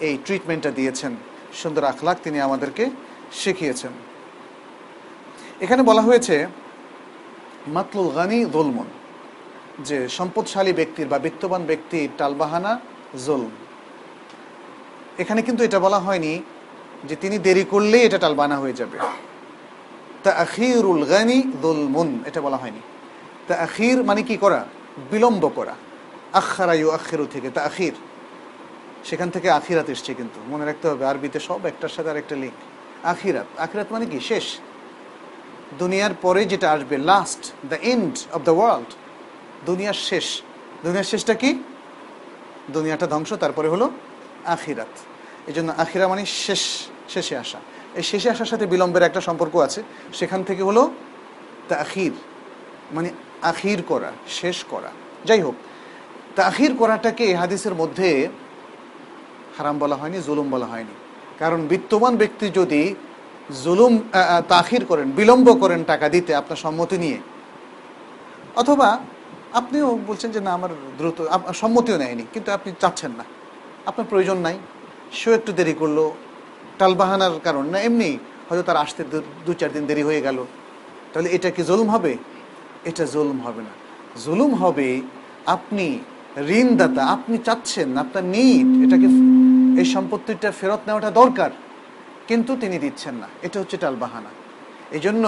এই 0.00 0.18
ট্রিটমেন্টটা 0.24 0.70
দিয়েছেন। 0.70 1.16
সুন্দর 1.54 1.84
আখলাক 1.84 2.16
তিনি 2.24 2.40
আমাদেরকে 2.40 2.90
শিখিয়েছেন। 3.32 3.92
এখানে 5.60 5.82
বলা 5.82 6.02
হয়েছে, 6.02 6.46
মাতলুল 7.66 8.10
গানি 8.14 8.44
জুলমন, 8.44 8.86
যে 9.84 10.08
সম্পদশালী 10.08 10.72
ব্যক্তির 10.72 11.08
বা 11.08 11.18
বিত্তবান 11.18 11.62
ব্যক্তির 11.64 12.08
টালবাহানা 12.18 12.80
জুলম। 13.26 13.50
এখানে 15.18 15.42
কিন্তু 15.42 15.64
এটা 15.64 15.78
বলা 15.78 15.98
হয়নি 15.98 16.42
যে 17.04 17.16
তিনি 17.16 17.38
দেরি 17.38 17.64
করলেই 17.64 18.02
এটা 18.02 18.18
টালবানা 18.18 18.56
হয়ে 18.56 18.72
যাবে। 18.72 18.98
তা 20.22 20.30
আখিরুল 20.30 21.04
গানি 21.04 21.42
দুলমুন 21.62 22.24
এটা 22.26 22.40
বলা 22.40 22.56
হয়নি। 22.56 22.80
তা 23.48 23.54
আখির 23.54 24.04
মানে 24.04 24.22
কি 24.22 24.36
করা? 24.36 24.64
বিলম্ব 24.96 25.50
করা। 25.54 25.74
আখারায়ু 26.32 26.90
আখিরু 26.90 27.26
থেকে 27.26 27.50
তা 27.50 27.62
আখির 27.62 27.92
সেখান 29.04 29.30
থেকে 29.30 29.50
আখিরাত 29.50 29.90
এসছে 29.90 30.14
কিন্তু। 30.14 30.40
মনে 30.48 30.64
রাখতে 30.64 30.88
হবে, 30.88 31.06
আরবিতে 31.06 31.40
সব 31.40 31.66
একটার 31.66 31.88
সাথে 31.88 32.10
আরেকটা 32.10 32.36
লিঙ্ক 32.36 32.54
আখিরাত। 33.06 33.60
আখিরাত 33.60 33.92
মানে 33.92 34.06
কি? 34.06 34.20
শেষ। 34.20 34.58
দুনিয়ার 35.78 36.14
পরে 36.22 36.44
যেটা 36.44 36.72
আসবে 36.72 36.98
last 36.98 37.52
the 37.68 37.74
end 37.74 38.18
of 38.32 38.42
the 38.42 38.50
world 38.50 38.86
দুনিয়ার 39.66 39.94
শেষ। 39.94 40.42
দুনিয়ার 40.84 41.04
শেষটা 41.04 41.34
কি? 41.34 41.62
দুনিয়াটা 42.70 43.06
ধ্বংস, 43.06 43.32
তারপরে 43.32 43.68
হলো 43.68 43.90
আখিরাত। 44.44 44.88
এই 45.46 45.52
জন্য 45.52 45.72
আখিরা 45.78 46.08
মানে 46.08 46.26
শেষ, 46.26 46.60
শেষে 47.08 47.36
আসা। 47.36 47.60
এই 47.94 48.02
শেষে 48.02 48.30
আসার 48.30 48.46
সাথে 48.46 48.66
বিলম্বের 48.66 49.02
একটা 49.02 49.20
সম্পর্ক 49.20 49.56
আছে। 49.56 49.82
সেখান 50.12 50.44
থেকে 50.44 50.62
হলো 50.62 50.90
তা 51.68 51.76
আখির 51.76 52.12
মানে 52.92 53.10
আখির 53.50 53.80
করা, 53.90 54.10
শেষ 54.40 54.58
করা। 54.72 54.90
যাই 55.28 55.40
হোক 55.46 55.56
তা 56.34 56.40
আখির 56.50 56.72
করাটাকে 56.80 57.26
হাদিসের 57.40 57.74
মধ্যে 57.80 58.08
হারাম 59.56 59.76
বলা 59.82 59.96
হয়নি, 60.00 60.18
জুলুম 60.28 60.46
বলা 60.54 60.68
হয়নি। 60.72 60.94
কারণ 61.40 61.60
বিত্তমান 61.72 62.14
ব্যক্তি 62.22 62.46
যদি 62.58 62.82
জুলুম 63.64 63.92
তাখির 64.52 64.82
করেন, 64.90 65.06
বিলম্ব 65.18 65.48
করেন 65.62 65.80
টাকা 65.92 66.06
দিতে 66.14 66.32
আপনার 66.40 66.58
সম্মতি 66.64 66.96
নিয়ে, 67.04 67.18
অথবা 68.60 68.88
আপনিও 69.60 69.88
বলছেন 70.08 70.30
যে, 70.34 70.40
না, 70.46 70.50
আমার 70.58 70.72
দ্রুত 70.98 71.18
সম্মতিও 71.62 71.96
নেয়নি, 72.02 72.24
কিন্তু 72.34 72.48
আপনি 72.56 72.70
চাচ্ছেন 72.82 73.12
না, 73.18 73.24
আপনার 73.88 74.06
প্রয়োজন 74.10 74.38
নাই। 74.46 74.56
সেও 75.18 75.32
একটু 75.38 75.50
দেরি 75.58 75.74
করল, 75.80 75.98
টালবাহানার 76.80 77.34
কারণ 77.46 77.64
না, 77.72 77.78
এমনি 77.88 78.10
হয়তো 78.48 78.62
তার 78.68 78.78
আসতে 78.84 79.02
দু 79.46 79.52
চার 79.60 79.70
দিন 79.76 79.84
দেরি 79.90 80.02
হয়ে 80.08 80.20
গেল। 80.26 80.38
তাহলে 81.12 81.28
এটা 81.36 81.48
কি 81.56 81.62
জুলুম 81.70 81.88
হবে? 81.94 82.12
এটা 82.88 83.04
জুলুম 83.14 83.38
হবে 83.46 83.62
না। 83.68 83.72
জুলুম 84.24 84.52
হবে 84.62 84.88
আপনি 85.56 85.86
ঋণদাতা, 86.58 87.02
আপনি 87.16 87.36
চাচ্ছেন, 87.46 87.88
আপনার 88.02 88.24
নিট 88.34 88.68
এটাকে 88.84 89.08
এই 89.80 89.86
সম্পত্তিটা 89.94 90.50
ফেরত 90.58 90.82
নেওয়াটা 90.86 91.10
দরকার, 91.20 91.50
কিন্তু 92.28 92.52
তিনি 92.62 92.76
দিচ্ছেন 92.84 93.14
না। 93.22 93.28
এটা 93.46 93.56
হচ্ছে 93.60 93.76
টালবাহানা 93.84 94.30
এই 94.96 95.00
জন্য 95.06 95.24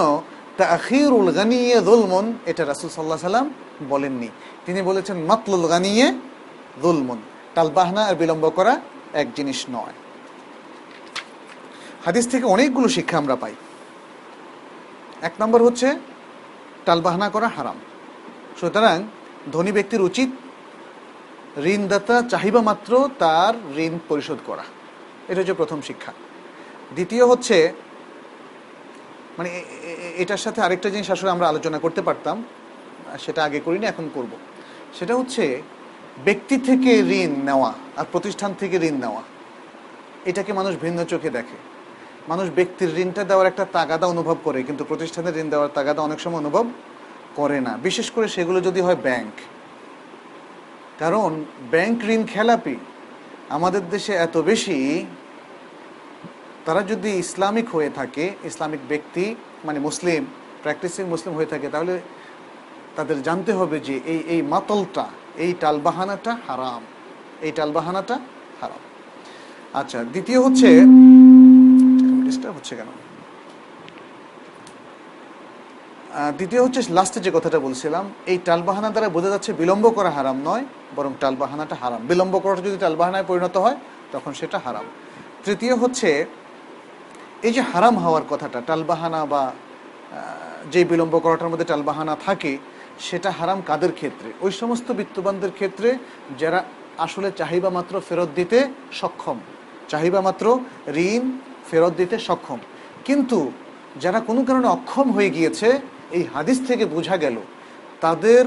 তাখিরুল 0.61 1.29
গানিয়ে 1.37 1.75
জুলমন, 1.87 2.25
এটা 2.51 2.63
রাসুল 2.71 2.89
সাল্লাহ 2.95 3.19
সাল্লাম 3.29 3.47
বলেননি। 3.91 4.29
তিনি 4.65 4.79
বলেছেন, 4.89 5.17
মাতলুল 5.29 5.65
গানিয়ে 5.73 6.07
জুলমন। 6.83 7.19
টালবাহানা 7.55 8.01
আর 8.09 8.15
বিলম্ব 8.21 8.45
করা 8.57 8.73
এক 9.21 9.27
জিনিস 9.37 9.59
নয়। 9.75 9.95
হাদিস 12.05 12.25
থেকে 12.31 12.45
অনেকগুলো 12.55 12.87
শিক্ষা 12.95 13.17
আমরা 13.21 13.35
পাই। 13.43 13.53
এক 15.27 15.33
নম্বর 15.41 15.59
হচ্ছে 15.67 15.87
টালবাহানা 16.85 17.27
করা 17.35 17.47
হারাম। 17.55 17.77
সুতরাং 18.59 18.97
ধনী 19.53 19.71
ব্যক্তির 19.77 20.01
উচিত 20.09 20.29
ঋণদাতা 21.73 22.15
চাহিবা 22.31 22.61
মাত্র 22.69 22.91
তার 23.21 23.53
ঋণ 23.85 23.93
পরিশোধ 24.09 24.39
করা। 24.49 24.65
এটা 25.29 25.39
হচ্ছে 25.41 25.55
প্রথম 25.61 25.79
শিক্ষা। 25.87 26.11
দ্বিতীয় 26.95 27.23
হচ্ছে 27.31 27.57
মানে 29.37 29.49
এটার 30.23 30.41
সাথে 30.45 30.59
আরেকটা 30.65 30.89
জিনিস 30.93 31.07
আসলে 31.15 31.31
আমরা 31.35 31.47
আলোচনা 31.51 31.77
করতে 31.79 32.01
পারতাম, 32.07 32.37
সেটা 33.25 33.41
আগে 33.47 33.59
করিনি, 33.65 33.85
এখন 33.93 34.05
করব। 34.15 34.31
সেটা 34.97 35.13
হচ্ছে 35.19 35.43
ব্যক্তি 36.27 36.55
থেকে 36.67 36.91
ঋণ 37.21 37.31
নেওয়া 37.49 37.71
আর 37.99 38.05
প্রতিষ্ঠান 38.13 38.51
থেকে 38.61 38.75
ঋণ 38.89 38.95
নেওয়া, 39.05 39.21
এটাকে 40.29 40.51
মানুষ 40.59 40.73
ভিন্ন 40.83 40.99
চোখে 41.11 41.29
দেখে। 41.37 41.57
মানুষ 42.27 42.49
ব্যক্তির 42.49 42.91
ঋণটা 42.97 43.23
দেওয়ার 43.23 43.47
একটা 43.47 43.65
তাগাদা 43.77 44.07
অনুভব 44.07 44.37
করে, 44.43 44.63
কিন্তু 44.63 44.83
প্রতিষ্ঠানের 44.83 45.37
ঋণ 45.37 45.49
দেওয়ার 45.49 45.69
তাগাদা 45.73 46.01
অনেক 46.01 46.19
সময় 46.19 46.37
অনুভব 46.37 46.65
করে 47.35 47.61
না। 47.61 47.77
বিশেষ 47.83 48.11
করে 48.11 48.27
সেগুলো 48.27 48.61
যদি 48.61 48.81
হয় 48.81 48.95
ব্যাংক। 48.95 49.33
কারণ 50.99 51.43
ব্যাংক 51.71 51.97
ঋণ 52.15 52.23
খেলাপি। 52.25 52.75
আমাদের 53.49 53.89
দেশে 53.89 54.13
এত 54.13 54.37
বেশি, 54.37 55.05
তারা 56.65 56.81
যদি 56.81 57.09
ইসলামিক 57.23 57.67
হয়ে 57.75 57.89
থাকে, 57.89 58.25
ইসলামিক 58.43 58.79
ব্যক্তি 58.89 59.35
মানে 59.65 59.79
মুসলিম, 59.79 60.25
প্র্যাকটিসিং 60.61 61.03
মুসলিম 61.05 61.33
হয়ে 61.35 61.45
থাকে, 61.45 61.67
তাহলে 61.67 61.99
তাদের 62.95 63.17
জানতে 63.21 63.51
হবে 63.53 63.79
যে 63.79 63.99
এই 64.05 64.19
এই 64.27 64.41
মাতলটা, 64.41 65.05
এই 65.37 65.53
টালবাহানাটা 65.59 66.37
হারাম। 66.47 66.81
এই 67.41 67.51
টালবাহানাটা 67.51 68.15
হারাম। 68.61 68.81
আচ্ছা 69.73 70.03
দ্বিতীয় 70.03 70.39
হচ্ছে 70.41 70.69
ডিস্টার্ব 72.27 72.55
হচ্ছে 72.57 72.73
কেন? 72.79 72.89
দ্বিতীয় 76.37 76.61
হচ্ছে 76.65 76.81
লাস্টে 76.97 77.19
যে 77.25 77.31
কথাটা 77.37 77.59
বলছিলাম, 77.59 78.05
এই 78.31 78.37
টালবাহানা 78.47 78.89
দ্বারা 78.89 79.09
বোঝা 79.15 79.29
যাচ্ছে 79.29 79.51
বিলম্ব 79.53 79.85
করা 79.97 80.11
হারাম 80.17 80.37
নয়, 80.49 80.63
বরং 80.95 81.11
টালবাহানাটা 81.19 81.75
হারাম। 81.81 82.01
বিলম্ব 82.07 82.33
করাটা 82.43 82.61
যদি 82.61 82.77
টালবাহানায় 82.77 83.25
পরিণত 83.27 83.55
হয়, 83.57 83.77
তখন 84.11 84.31
সেটা 84.33 84.57
হারাম। 84.65 84.85
তৃতীয় 85.45 85.73
হচ্ছে, 85.75 86.09
এই 87.47 87.53
যে 87.55 87.61
হারাম 87.71 87.95
হওয়ার 87.97 88.25
কথাটা, 88.29 88.61
টালবাহানা 88.67 89.21
বা 89.25 89.43
যে 90.73 90.81
বিলম্ব 90.91 91.15
করাটার 91.19 91.49
মধ্যে 91.49 91.65
টালবাহানা 91.65 92.13
থাকে, 92.25 92.51
সেটা 92.99 93.29
হারাম 93.31 93.59
কাদের 93.65 93.91
ক্ষেত্রে? 93.91 94.29
ওই 94.41 94.51
সমস্ত 94.61 94.87
বিত্তবানদের 94.91 95.51
ক্ষেত্রে 95.51 95.89
যারা 96.39 96.59
আসলে 96.97 97.27
চাহিদা 97.31 97.69
মাত্র 97.69 97.93
ফেরত 98.07 98.29
দিতে 98.35 98.57
সক্ষম। 98.91 99.37
চাহিদা 99.91 100.19
মাত্র 100.21 100.45
ঋণ 101.09 101.23
ফেরত 101.69 101.93
দিতে 101.97 102.15
সক্ষম। 102.19 102.59
কিন্তু 103.07 103.39
যারা 104.03 104.19
কোনো 104.19 104.41
কারণে 104.47 104.67
অক্ষম 104.67 105.07
হয়ে 105.11 105.29
গিয়েছে, 105.29 105.67
এই 106.17 106.23
হাদিস 106.33 106.57
থেকে 106.67 106.85
বোঝা 106.85 107.17
গেল, 107.17 107.37
তাদের 108.01 108.43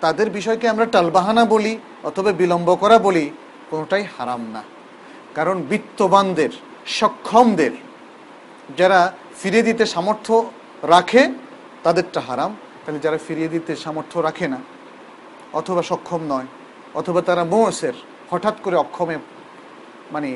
তাদের 0.00 0.30
বিষয়কে 0.30 0.66
আমরা 0.68 0.86
টালবাহানা 0.86 1.44
বলি 1.44 1.72
অথবা 2.04 2.32
বিলম্ব 2.32 2.68
করা 2.74 2.98
বলি, 2.98 3.30
কোনোটাই 3.70 4.04
হারাম 4.18 4.42
না। 4.52 4.62
কারণ 5.34 5.56
বিত্তবানদের, 5.62 6.52
সক্ষমদের, 6.98 7.70
যারা 8.76 9.00
ফিরিয়ে 9.40 9.62
দিতে 9.62 9.86
সামর্থ্য 9.86 10.34
রাখে, 10.82 11.22
তাদেরটা 11.82 12.20
হারাম। 12.20 12.56
তাহলে 12.82 13.00
যারা 13.00 13.18
ফিরিয়ে 13.26 13.48
দিতে 13.48 13.72
সামর্থ্য 13.76 14.18
রাখে 14.18 14.48
না, 14.48 14.60
অথবা 15.52 15.82
সক্ষম 15.82 16.20
নয়, 16.28 16.48
অথবা 16.94 17.20
তারা 17.22 17.44
মোসের 17.44 17.96
হঠাৎ 18.30 18.56
করে 18.62 18.76
অক্ষমে 18.76 19.16
মানে 20.14 20.28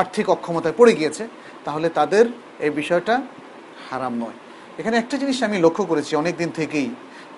আর্থিক 0.00 0.26
অক্ষমতায় 0.36 0.76
পড়ে 0.78 0.92
গিয়েছে, 0.98 1.24
তাহলে 1.66 1.88
তাদের 1.98 2.24
এই 2.66 2.72
বিষয়টা 2.80 3.14
হারাম 3.88 4.14
নয়। 4.22 4.36
এখানে 4.80 4.96
একটা 5.02 5.16
জিনিস 5.22 5.38
আমি 5.46 5.56
লক্ষ্য 5.66 5.84
করেছি 5.90 6.12
অনেক 6.22 6.34
দিন 6.42 6.50
থেকেই, 6.58 6.88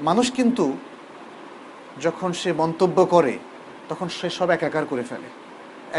মানুষ 0.09 0.27
কিন্তু 0.39 0.65
যখন 2.05 2.31
সে 2.41 2.51
মন্তব্য 2.63 2.99
করে, 3.15 3.35
তখন 3.91 4.07
সে 4.19 4.29
সব 4.39 4.49
একাকার 4.57 4.85
করে 4.91 5.05
ফেলে। 5.11 5.29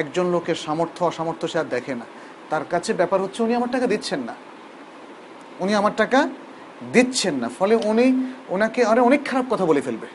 একজন 0.01 0.25
লোকের 0.35 0.57
সামর্থ্য, 0.65 1.01
অসামর্থ্য 1.09 1.45
সে 1.51 1.57
আর 1.61 1.67
দেখে 1.75 1.93
না। 2.01 2.05
তার 2.51 2.63
কাছে 2.73 2.91
ব্যাপার 2.99 3.19
হচ্ছে 3.23 3.39
উনি 3.45 3.53
আমার 3.59 3.71
টাকা 3.75 3.87
দিচ্ছেন 3.93 4.21
না। 4.29 4.35
উনি 5.63 5.73
আমার 5.81 5.95
টাকা 6.01 6.19
দিচ্ছেন 6.95 7.35
না, 7.41 7.47
ফলে 7.57 7.75
উনি 7.91 8.07
ওনাকে 8.53 8.81
আরে 8.91 9.01
অনেক 9.09 9.21
খারাপ 9.29 9.45
কথা 9.51 9.65
বলে 9.69 9.81
ফেলবে। 9.87 10.07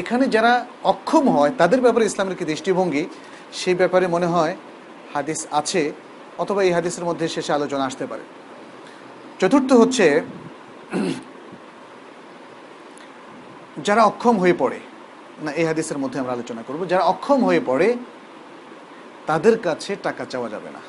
এখানে 0.00 0.24
যারা 0.34 0.52
অক্ষম 0.92 1.24
হয়, 1.36 1.52
তাদের 1.60 1.80
ব্যাপারে 1.84 2.04
ইসলামের 2.10 2.36
কি 2.38 2.44
দৃষ্টিভঙ্গি? 2.52 3.02
সেই 3.52 3.74
ব্যাপারে 3.74 4.06
মনে 4.06 4.26
হয় 4.26 4.56
হাদিস 5.14 5.46
আছে, 5.50 5.92
অথবা 6.38 6.62
এই 6.62 6.72
হাদিসের 6.72 7.04
মধ্যে 7.04 7.28
শেষে 7.28 7.52
আলোচনা 7.52 7.84
আসতে 7.84 8.06
পারে। 8.06 8.22
চতুর্থ 9.40 9.72
হচ্ছে, 9.72 10.20
যারা 13.84 14.04
অক্ষম 14.04 14.38
হয়ে 14.38 14.54
পড়ে, 14.58 14.78
না, 15.44 15.52
এই 15.52 15.64
হাদিসের 15.64 15.98
মধ্যে 15.98 16.20
আমরা 16.20 16.32
আলোচনা 16.32 16.62
করব, 16.62 16.86
যারা 16.86 17.04
অক্ষম 17.04 17.44
হয়ে 17.44 17.60
পড়ে, 17.66 17.96
তাদের 19.26 19.58
কাছে 19.58 19.96
টাকা 20.02 20.24
চাওয়া 20.24 20.48
যাবে 20.48 20.70
না। 20.70 20.80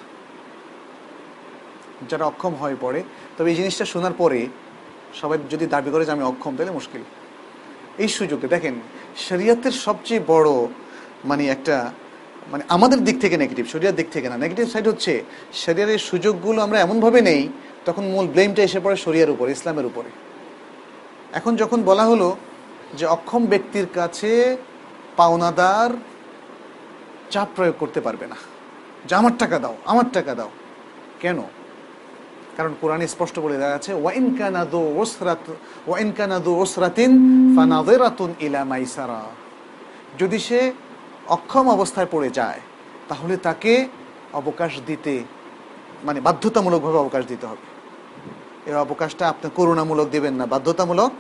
যারা 2.10 2.26
অক্ষম 2.26 2.54
হয়ে 2.56 2.76
পড়ে, 2.82 3.04
তবে 3.38 3.50
এই 3.52 3.56
জিনিসটা 3.56 3.86
শোনার 3.86 4.14
পরে 4.14 4.48
সবাই 5.22 5.38
যদি 5.50 5.66
দাবি 5.68 5.92
করে 5.92 6.06
যে 6.06 6.12
আমি 6.12 6.24
অক্ষম, 6.24 6.56
তাহলে 6.56 6.72
মুশকিল। 6.72 7.02
এই 7.98 8.08
সুযোগে 8.08 8.48
দেখেন, 8.48 8.76
শরিয়াতের 9.18 9.72
সবচেয়ে 9.72 10.22
বড় 10.28 10.50
মানে 11.26 11.48
একটা 11.48 11.92
মানে 12.52 12.64
আমাদের 12.76 13.00
দিক 13.08 13.18
থেকে 13.24 13.36
নেগেটিভ 13.44 13.66
শরিয়ার 13.74 13.96
দিক 14.00 14.08
থেকে 14.16 14.28
না। 14.32 14.36
নেগেটিভ 14.44 14.66
সাইড 14.74 14.86
হচ্ছে 14.92 15.14
শরিয়ার 15.64 15.90
এই 15.96 16.02
সুযোগগুলো 16.10 16.60
আমরা 16.66 16.78
এমনভাবে 16.86 17.20
নেই, 17.30 17.42
তখন 17.88 18.04
মূল 18.14 18.26
ব্লেমটা 18.34 18.62
এসে 18.68 18.80
পড়ে 18.86 18.98
শরিয়ার 19.06 19.34
উপরে, 19.36 19.50
ইসলামের 19.58 19.86
উপরে। 19.92 20.10
এখন 21.40 21.54
যখন 21.62 21.80
বলা 21.90 22.06
হলো 22.12 22.28
যে 23.00 23.06
অক্ষম 23.16 23.42
ব্যক্তির 23.52 23.88
কাছে 23.98 24.32
পাওনাদার 25.20 25.90
চাপ 27.34 27.48
প্রয়োগ 27.56 27.76
করতে 27.82 28.00
পারবে 28.06 28.26
না, 28.32 28.38
যে 29.08 29.14
আমার 29.22 29.34
টাকা 29.42 29.58
দাও, 29.64 29.76
আমার 29.92 30.08
টাকা 30.16 30.34
দাও, 30.40 30.52
কেন? 31.24 31.40
কারণ 32.58 32.74
কোরআনে 32.82 33.08
স্পষ্ট 33.14 33.36
বলে 33.46 33.58
দেওয়া 33.62 33.76
আছে 33.80 33.92
ওয়াইন 34.04 34.28
কানাদু 34.40 34.82
ওসরাত 35.02 35.46
ওয়াইন 35.90 36.10
কানাদু 36.18 36.52
ওসরাতিন 36.64 37.12
ইলা 38.46 38.62
মাইসারা। 38.72 39.22
যদি 40.22 40.38
সে 40.48 40.60
অক্ষম 41.30 41.70
অবস্থায় 41.70 42.10
পড়ে 42.12 42.30
যায়, 42.30 42.60
তাহলে 43.10 43.38
তাকে 43.38 43.88
অবকাশ 44.34 44.72
দিতে 44.86 45.24
মানে 46.04 46.22
বাধ্যতামূলকভাবে 46.22 46.98
অবকাশ 46.98 47.26
দিতে 47.26 47.46
হবে। 47.48 47.66
এই 48.66 48.74
অবকাশটা 48.74 49.30
আপনি 49.30 49.50
করুণামূলক 49.56 50.08
দেবেন 50.10 50.34
না, 50.34 50.46
বাধ্যতামূলক 50.46 51.12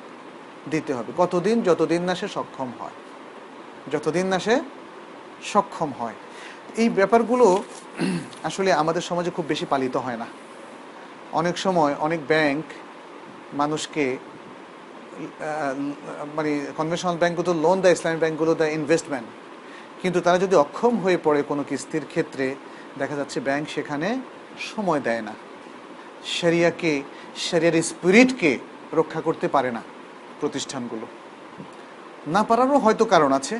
দিতে 0.69 0.93
হবে। 0.93 1.11
কতদিন? 1.17 1.63
যতদিন 1.63 2.01
না 2.03 2.15
সে 2.15 2.27
সক্ষম 2.27 2.69
হয়। 2.79 2.95
যতদিন 3.91 4.25
না 4.25 4.39
সে 4.39 4.55
সক্ষম 5.43 5.89
হয়। 5.99 6.13
এই 6.77 6.89
ব্যাপারগুলো 6.89 7.63
আসলে 8.43 8.73
আমাদের 8.73 9.01
সমাজে 9.01 9.31
খুব 9.31 9.45
বেশি 9.47 9.65
পালিত 9.65 9.95
হয় 9.97 10.17
না। 10.17 10.27
অনেক 11.33 11.57
সময় 11.57 11.95
অনেক 11.99 12.19
ব্যাংক 12.27 12.63
মানুষকে 13.53 14.17
মানে 16.35 16.51
কনভেনশনাল 16.77 17.17
ব্যাঙ্কগুলো 17.17 17.51
লোন 17.53 17.81
দেয় 17.81 17.93
ইসলামিক 17.93 18.19
ব্যাঙ্কগুলো 18.19 18.53
দেয়, 18.55 18.71
ইনভেস্টমেন্ট। 18.71 19.27
কিন্তু 20.01 20.21
তারা 20.21 20.37
যদি 20.37 20.55
অক্ষম 20.55 20.97
হয়ে 20.97 21.17
পড়ে 21.23 21.43
কোনো 21.43 21.63
কিস্তির 21.69 22.05
ক্ষেত্রে, 22.05 22.55
দেখা 22.97 23.15
যাচ্ছে 23.15 23.39
ব্যাংক 23.39 23.69
সেখানে 23.69 24.07
সময় 24.73 24.99
দেয় 24.99 25.21
না। 25.21 25.33
শরিয়াকে, 26.25 27.03
শরিয়ার 27.35 27.75
স্পিরিটকে 27.81 28.59
রক্ষা 28.93 29.21
করতে 29.21 29.47
পারে 29.47 29.71
না 29.71 29.81
প্রতিষ্ঠানগুলো। 30.41 31.05
না 32.27 32.43
পারারও 32.43 32.77
হয়তো 32.77 33.05
কারণ 33.05 33.31
আছে, 33.31 33.59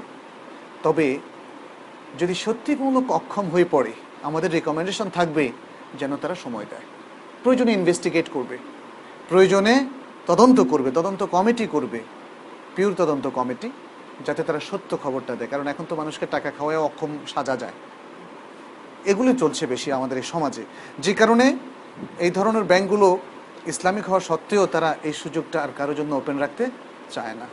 তবে 0.83 1.19
যদি 2.19 2.33
সত্যি 2.33 2.75
কোনো 2.75 2.99
অক্ষম 3.09 3.45
হয়ে 3.49 3.67
পড়ে, 3.71 3.91
আমাদের 4.23 4.51
রেকমেন্ডেশন 4.51 5.09
থাকবে 5.09 5.51
যেন 5.99 6.11
তারা 6.15 6.35
সময় 6.35 6.67
দেয়। 6.69 6.85
প্রয়োজনে 7.43 7.71
ইনভেস্টিগেট 7.73 8.29
করবে, 8.33 8.57
প্রয়োজনে 9.29 9.85
তদন্ত 10.27 10.59
করবে, 10.61 10.91
তদন্ত 10.91 11.23
কমিটি 11.23 11.67
করবে 11.71 11.99
পিওর 12.75 12.93
তদন্ত 12.93 13.27
কমিটি 13.27 13.69
যাতে 14.25 14.43
তারা 14.43 14.59
সত্য 14.59 14.97
খবরটা 15.03 15.35
দেয়। 15.35 15.49
কারণ 15.49 15.67
এখন 15.67 15.85
তো 15.89 15.95
মানুষকে 15.95 16.25
টাকা 16.25 16.51
খাওয়ায় 16.51 16.79
অক্ষম 16.79 17.17
সাজা 17.27 17.55
যায়। 17.57 17.71
এগুলো 19.05 19.33
চলছে 19.33 19.67
বেশি 19.67 19.91
আমাদের 19.91 20.17
এই 20.17 20.23
সমাজে। 20.23 20.63
যে 20.99 21.13
কারণে 21.13 21.57
এই 22.19 22.31
ধরনের 22.31 22.63
ব্যাংকগুলো 22.63 23.17
ইসলামিক 23.65 24.05
হওয়া 24.05 24.19
সত্ত্বেও 24.19 24.65
তারা 24.65 24.95
এই 25.03 25.13
সুযোগটা 25.13 25.63
আর 25.63 25.69
কারোর 25.77 25.95
জন্য 25.95 26.15
ওপেন 26.15 26.37
রাখতে 26.37 26.69
চায় 27.11 27.33
না। 27.33 27.45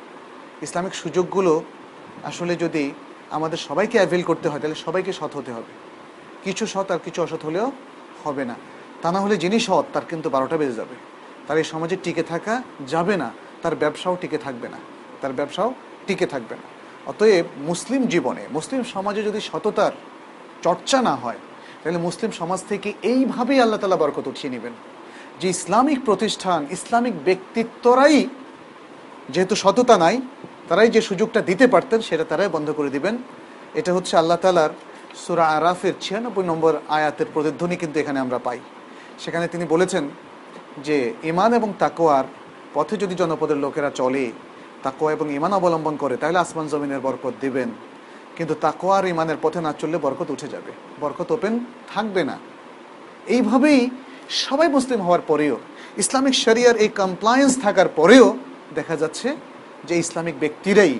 ইসলামিক 0.62 0.94
সুযোগগুলো 0.94 1.62
আসলে 2.24 2.56
যদি 2.56 2.92
আমাদের 3.30 3.58
সবাইকে 3.58 3.98
অ্যাভেল 3.98 4.22
করতে 4.22 4.48
হয়, 4.48 4.60
তাহলে 4.60 4.74
সবাইকে 4.74 5.12
সৎ 5.12 5.36
হতে 5.36 5.52
হবে। 5.52 5.72
কিছু 6.44 6.66
সৎ 6.66 6.90
আর 6.90 6.98
কিছু 7.04 7.22
অসৎ 7.22 7.44
হলেও 7.44 7.72
হবে 8.24 8.44
না। 8.44 8.54
তা 9.02 9.12
না 9.12 9.20
হলে 9.20 9.36
যিনি 9.36 9.60
সৎ, 9.60 9.84
তার 9.92 10.02
কিন্তু 10.08 10.30
বারোটা 10.30 10.56
বেজে 10.56 10.72
যাবে। 10.72 10.94
তার 11.46 11.58
এই 11.58 11.64
সমাজে 11.64 11.96
টিকে 12.02 12.22
থাকা 12.22 12.62
যাবে 12.86 13.16
না। 13.16 13.30
তার 13.62 13.76
ব্যবসাও 13.76 14.16
টিকে 14.20 14.38
থাকবে 14.38 14.68
না। 14.68 14.78
তার 15.20 15.32
ব্যবসাও 15.32 15.74
টিকে 16.06 16.26
থাকবে 16.26 16.54
না। 16.60 16.66
অতএব 17.10 17.46
মুসলিম 17.56 18.02
জীবনে, 18.06 18.42
মুসলিম 18.52 18.80
সমাজে 18.94 19.22
যদি 19.22 19.40
সততার 19.40 19.92
চর্চা 20.64 20.98
না 21.02 21.14
হয়, 21.14 21.40
তাহলে 21.80 21.98
মুসলিম 21.98 22.30
সমাজ 22.40 22.60
থেকে 22.68 22.88
এইভাবেই 23.02 23.60
আল্লাহ 23.60 23.80
তালা 23.80 23.96
বরকত 23.96 24.26
উঠিয়ে 24.28 24.52
নেবেন। 24.52 24.74
যে 25.40 25.48
ইসলামিক 25.48 25.98
প্রতিষ্ঠান, 26.04 26.66
ইসলামিক 26.70 27.14
ব্যক্তিত্বরাই 27.24 28.18
যেহেতু 29.30 29.54
সততা 29.56 29.96
নাই, 29.98 30.16
তারাই 30.68 30.88
যে 30.88 31.00
সুযোগটা 31.00 31.40
দিতে 31.40 31.66
পারতেন, 31.66 32.00
সেটা 32.00 32.24
তারাই 32.24 32.48
বন্ধ 32.48 32.68
করে 32.70 32.90
দিবেন। 32.90 33.14
এটা 33.74 33.90
হচ্ছে 33.92 34.16
আল্লাহ 34.16 34.38
তালার 34.42 34.72
সুরা 35.22 35.46
আরাফের 35.48 35.94
ছিয়ানব্বই 36.00 36.44
নম্বর 36.44 36.72
আয়াতের 36.88 37.28
প্রতিধ্বনি 37.34 37.76
কিন্তু 37.76 37.96
এখানে 38.00 38.18
আমরা 38.20 38.38
পাই। 38.38 38.58
সেখানে 39.22 39.48
তিনি 39.48 39.64
বলেছেন 39.64 40.04
যে 40.84 40.96
ইমান 41.22 41.50
এবং 41.54 41.72
তাকোয়ার 41.78 42.26
পথে 42.74 42.96
যদি 42.96 43.14
জনপদের 43.14 43.56
লোকেরা 43.56 43.90
চলে 43.90 44.24
তাকোয়া 44.82 45.12
এবং 45.12 45.26
ইমান 45.32 45.52
অবলম্বন 45.52 45.96
করে, 45.96 46.16
তাহলে 46.16 46.38
আসমান 46.38 46.66
জমিনের 46.68 47.00
বরকত 47.00 47.34
দিবেন। 47.40 47.70
কিন্তু 48.36 48.54
তাকোয়া 48.60 48.98
আর 48.98 49.06
ইমানের 49.06 49.36
পথে 49.42 49.60
না 49.60 49.72
চললে 49.72 49.98
বরকত 49.98 50.30
উঠে 50.30 50.48
যাবে। 50.48 50.72
বরকত 51.00 51.32
ওপেন 51.32 51.54
থাকবে 51.94 52.24
না। 52.24 52.38
এইভাবেই 53.26 53.90
সবাই 54.28 54.68
মুসলিম 54.68 55.00
হওয়ার 55.00 55.22
পরেও, 55.26 55.56
ইসলামিক 55.96 56.34
শরিয়ার 56.34 56.76
এই 56.76 56.88
কমপ্লায়েন্স 56.88 57.52
থাকার 57.62 57.88
পরেও 57.96 58.26
দেখা 58.74 58.96
যাচ্ছে 58.96 59.36
যে 59.84 59.94
ইসলামিক 59.98 60.38
ব্যক্তিরাই 60.40 60.94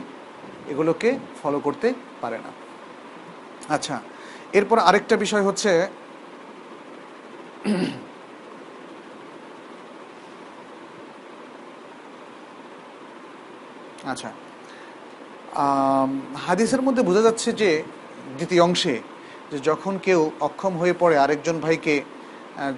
এগুলোকে 0.68 1.18
ফলো 1.43 1.59
করতে 1.61 1.95
পারে 2.20 2.39
না। 2.39 2.51
আচ্ছা 3.74 4.01
এরপর 4.53 4.79
আরেকটা 4.79 5.16
বিষয় 5.16 5.43
হচ্ছে 5.43 5.70
আচ্ছা। 14.07 14.30
হাদিসের 16.46 16.82
মধ্যে 16.82 17.02
বোঝা 17.02 17.22
যাচ্ছে 17.22 17.52
যে 17.52 17.82
দ্বিতীয় 18.36 18.62
অংশে 18.62 19.00
যে 19.50 19.59
যখন 19.59 19.98
কেউ 19.98 20.30
অক্ষম 20.40 20.78
হয়ে 20.78 20.94
পড়ে 20.98 21.18
আরেকজন 21.18 21.61
ভাইকে 21.61 22.02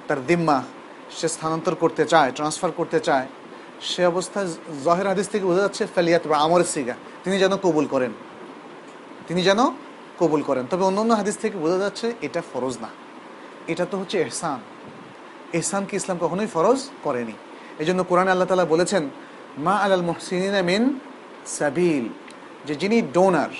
তার 0.08 0.26
দিম্মা 0.26 0.62
সে 1.10 1.28
স্থানান্তর 1.28 1.74
করতে 1.74 2.04
চায় 2.04 2.32
ট্রান্সফার 2.32 2.70
করতে 2.72 3.00
চায়, 3.00 3.26
সে 3.80 4.06
অবস্থায় 4.06 4.48
জহের 4.84 5.06
হাদিস 5.06 5.28
থেকে 5.28 5.44
বোঝা 5.44 5.60
যাচ্ছে, 5.60 5.86
ফেলিয়াত 5.94 6.26
বা 6.26 6.36
আমর 6.38 6.64
সিগা। 6.64 6.94
তিনি 7.24 7.38
যেন 7.38 7.56
কবুল 7.56 7.86
করেন। 7.86 8.10
তিনি 9.28 9.42
যেন 9.42 9.60
কবুল 10.18 10.42
করেন। 10.42 10.66
তবে 10.70 10.84
অন্য 10.84 11.00
অন্য 11.00 11.12
হাদিস 11.14 11.36
থেকে 11.38 11.58
বোঝা 11.58 11.78
যাচ্ছে, 11.78 12.12
এটা 12.22 12.42
ফরজ 12.52 12.78
না। 12.80 12.88
এটা 13.66 13.86
তো 13.90 13.98
হচ্ছে 13.98 14.20
এহসান। 14.20 14.60
এহসানকে 15.52 15.96
ইসলাম 15.96 16.18
কখনোই 16.20 16.46
ফরজ 16.46 16.90
করেনি। 17.02 17.32
এই 17.78 17.86
জন্য 17.86 18.04
কোরআন 18.04 18.28
আল্লাহ 18.28 18.48
তালা 18.48 18.64
বলেছেন, 18.64 19.10
মা 19.58 19.74
আলাল 19.76 20.02
মোহসিনা 20.02 20.62
মিন 20.62 21.00
সাবিল, 21.56 22.08
যে 22.66 22.74
যিনি 22.74 23.02
ডোনার 23.02 23.52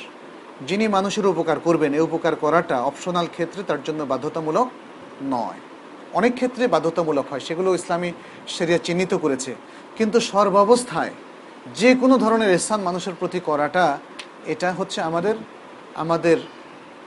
যিনি 0.66 0.89
মানুষের 0.89 1.26
উপকার 1.26 1.61
করবেন, 1.61 1.95
এই 1.95 2.01
উপকার 2.01 2.36
করাটা 2.36 2.82
অপশনাল 2.82 3.26
ক্ষেত্রে 3.26 3.62
তার 3.62 3.82
জন্য 3.84 4.05
বাধ্যতামূলক 4.05 4.68
নয়। 5.22 5.59
অনেক 6.12 6.34
ক্ষেত্রে 6.34 6.68
বাধ্যতামূলক 6.68 7.24
হয়, 7.30 7.41
সেগুলো 7.41 7.74
ইসলামী 7.74 8.12
সেরিয়া 8.49 8.78
চিহ্নিত 8.78 9.14
করেছে। 9.14 9.55
কিন্তু 9.97 10.20
সর্বাবস্থায় 10.20 11.11
যে 11.74 11.95
কোনো 11.95 12.18
ধরনের 12.18 12.59
স্থান 12.59 12.80
মানুষের 12.80 13.12
প্রতি 13.20 13.41
করাটা, 13.41 13.99
এটা 14.47 14.72
হচ্ছে 14.72 15.01
আমাদের 15.01 15.34
আমাদের 15.95 16.36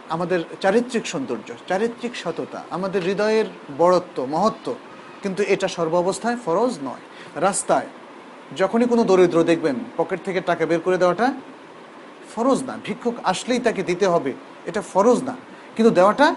আমাদের 0.09 0.39
চারিত্রিক 0.61 1.05
সৌন্দর্য, 1.07 1.53
চারিত্রিক 1.67 2.15
সততা, 2.15 2.63
আমাদের 2.69 3.01
হৃদয়ের 3.03 3.45
বড়ত্ব, 3.77 4.25
মহত্ব। 4.25 4.75
কিন্তু 5.21 5.43
এটা 5.43 5.67
সর্বাবস্থায় 5.67 6.37
ফরজ 6.45 6.73
নয়। 6.83 7.03
রাস্তায় 7.35 7.87
যখনই 8.59 8.87
কোনো 8.91 9.03
দরিদ্র 9.09 9.37
দেখবেন, 9.51 9.75
পকেট 9.99 10.19
থেকে 10.27 10.39
টাকা 10.49 10.63
বের 10.69 10.81
করে 10.85 10.97
দেওয়াটা 11.03 11.27
ফরজ 12.33 12.59
না। 12.69 12.73
ভিক্ষুক 12.85 13.15
আসলেই 13.31 13.61
তাকে 13.67 13.81
দিতে 13.89 14.05
হবে, 14.13 14.31
এটা 14.69 14.81
ফরজ 14.91 15.19
না। 15.29 15.35
কিন্তু 15.75 15.91
দেওয়াটা 15.99 16.27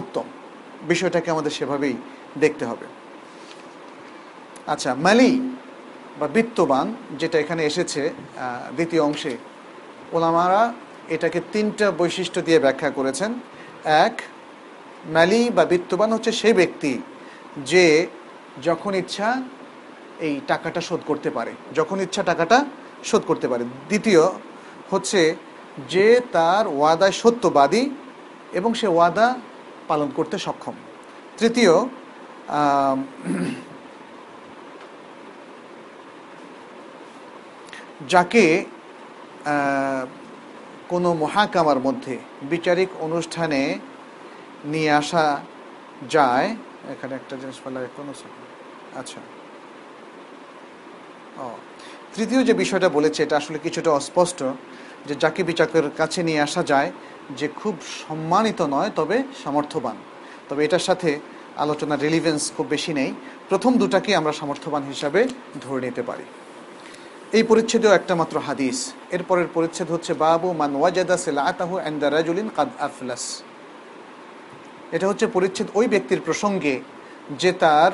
উত্তম। 0.00 0.26
বিষয়টাকে 0.90 1.28
আমাদের 1.34 1.52
সেভাবেই 1.58 1.96
দেখতে 2.42 2.64
হবে। 2.70 2.86
আচ্ছা 4.72 4.90
মালি 5.06 5.30
বা 6.18 6.26
বিত্তবান 6.36 6.86
যেটা 7.20 7.36
এখানে 7.44 7.62
এসেছে 7.70 8.02
দ্বিতীয় 8.76 9.02
অংশে, 9.08 9.32
ওলামারা 10.14 10.62
এটাকে 11.14 11.40
তিনটা 11.52 11.86
বৈশিষ্ট্য 12.00 12.38
দিয়ে 12.46 12.58
ব্যাখ্যা 12.64 12.90
করেছেন। 12.98 13.30
এক 14.06 14.14
ম্যালি 15.14 15.42
বা 15.56 15.64
বিত্তবান 15.72 16.08
হচ্ছে 16.12 16.32
সেই 16.40 16.54
ব্যক্তি 16.60 16.92
যে 17.70 17.84
যখন 18.62 18.92
ইচ্ছা 19.02 19.28
এই 20.26 20.34
টাকাটা 20.50 20.80
শোধ 20.88 21.00
করতে 21.10 21.28
পারে, 21.36 21.52
যখন 21.78 21.96
ইচ্ছা 22.06 22.22
টাকাটা 22.30 22.58
শোধ 23.08 23.22
করতে 23.30 23.46
পারে। 23.52 23.64
দ্বিতীয় 23.90 24.22
হচ্ছে 24.92 25.20
যে 25.92 26.06
তার 26.36 26.64
ওয়াদায় 26.78 27.14
সত্যবাদী 27.22 27.82
এবং 28.58 28.70
সে 28.80 28.88
ওয়াদা 28.96 29.28
পালন 29.90 30.08
করতে 30.18 30.36
সক্ষম। 30.46 30.76
তৃতীয় 31.38 31.74
যাকে 38.12 38.44
কোনো 40.92 41.08
মহাকামার 41.22 41.80
মধ্যে 41.86 42.14
বিচারিক 42.52 42.90
অনুষ্ঠানে 43.06 43.62
নিয়ে 44.72 44.90
আসা 45.00 45.24
যায়, 46.14 46.48
এখানে 46.94 47.12
একটা 47.20 47.34
জিনিস 47.40 47.58
বলা 47.64 47.78
কোনো 47.98 48.12
আচ্ছা 49.00 49.20
তৃতীয় 52.14 52.40
যে 52.44 52.54
বিষয়টা 52.62 52.88
বলেছে, 52.88 53.22
এটা 53.22 53.36
আসলে 53.36 53.58
কিছুটা 53.58 53.90
অস্পষ্ট, 53.90 54.40
যে 55.08 55.14
যাকে 55.22 55.40
বিচারকের 55.50 55.86
কাছে 56.00 56.20
নিয়ে 56.22 56.40
আসা 56.40 56.62
যায় 56.62 56.90
যে 57.38 57.46
খুব 57.60 57.74
সম্মানিত 58.08 58.60
নয়, 58.74 58.90
তবে 58.96 59.16
সামর্থ্যবান। 59.44 59.96
তবে 60.48 60.60
এটার 60.64 60.84
সাথে 60.88 61.10
আলোচনার 61.64 62.02
রিলিভেন্স 62.06 62.42
খুব 62.56 62.66
বেশি 62.66 62.92
নেই। 62.92 63.10
প্রথম 63.48 63.72
দুটাকে 63.82 64.10
আমরা 64.16 64.32
সামর্থ্যবান 64.32 64.82
হিসাবে 64.82 65.20
ধরে 65.64 65.80
নিতে 65.86 66.02
পারি। 66.02 66.26
এই 67.32 67.42
পরিচ্ছেদেও 67.42 67.92
একটা 67.92 68.14
মাত্র 68.14 68.36
হাদিস। 68.38 68.78
এরপরের 69.10 69.48
পরিচ্ছেদ 69.54 69.88
হচ্ছে, 69.90 70.14
বাবু 70.14 70.48
মান 70.52 70.72
ওয়াজাদা 70.76 71.16
সিলাতাহু 71.16 71.74
আনদা 71.78 72.10
রাজুলিন 72.10 72.48
কাদ 72.56 72.68
আফলাস। 72.80 73.24
এটা 74.92 75.06
হচ্ছে 75.08 75.26
পরিচ্ছেদ 75.26 75.66
ওই 75.74 75.86
ব্যক্তির 75.88 76.20
প্রসঙ্গে 76.24 76.74
যে 77.38 77.52
তার 77.52 77.92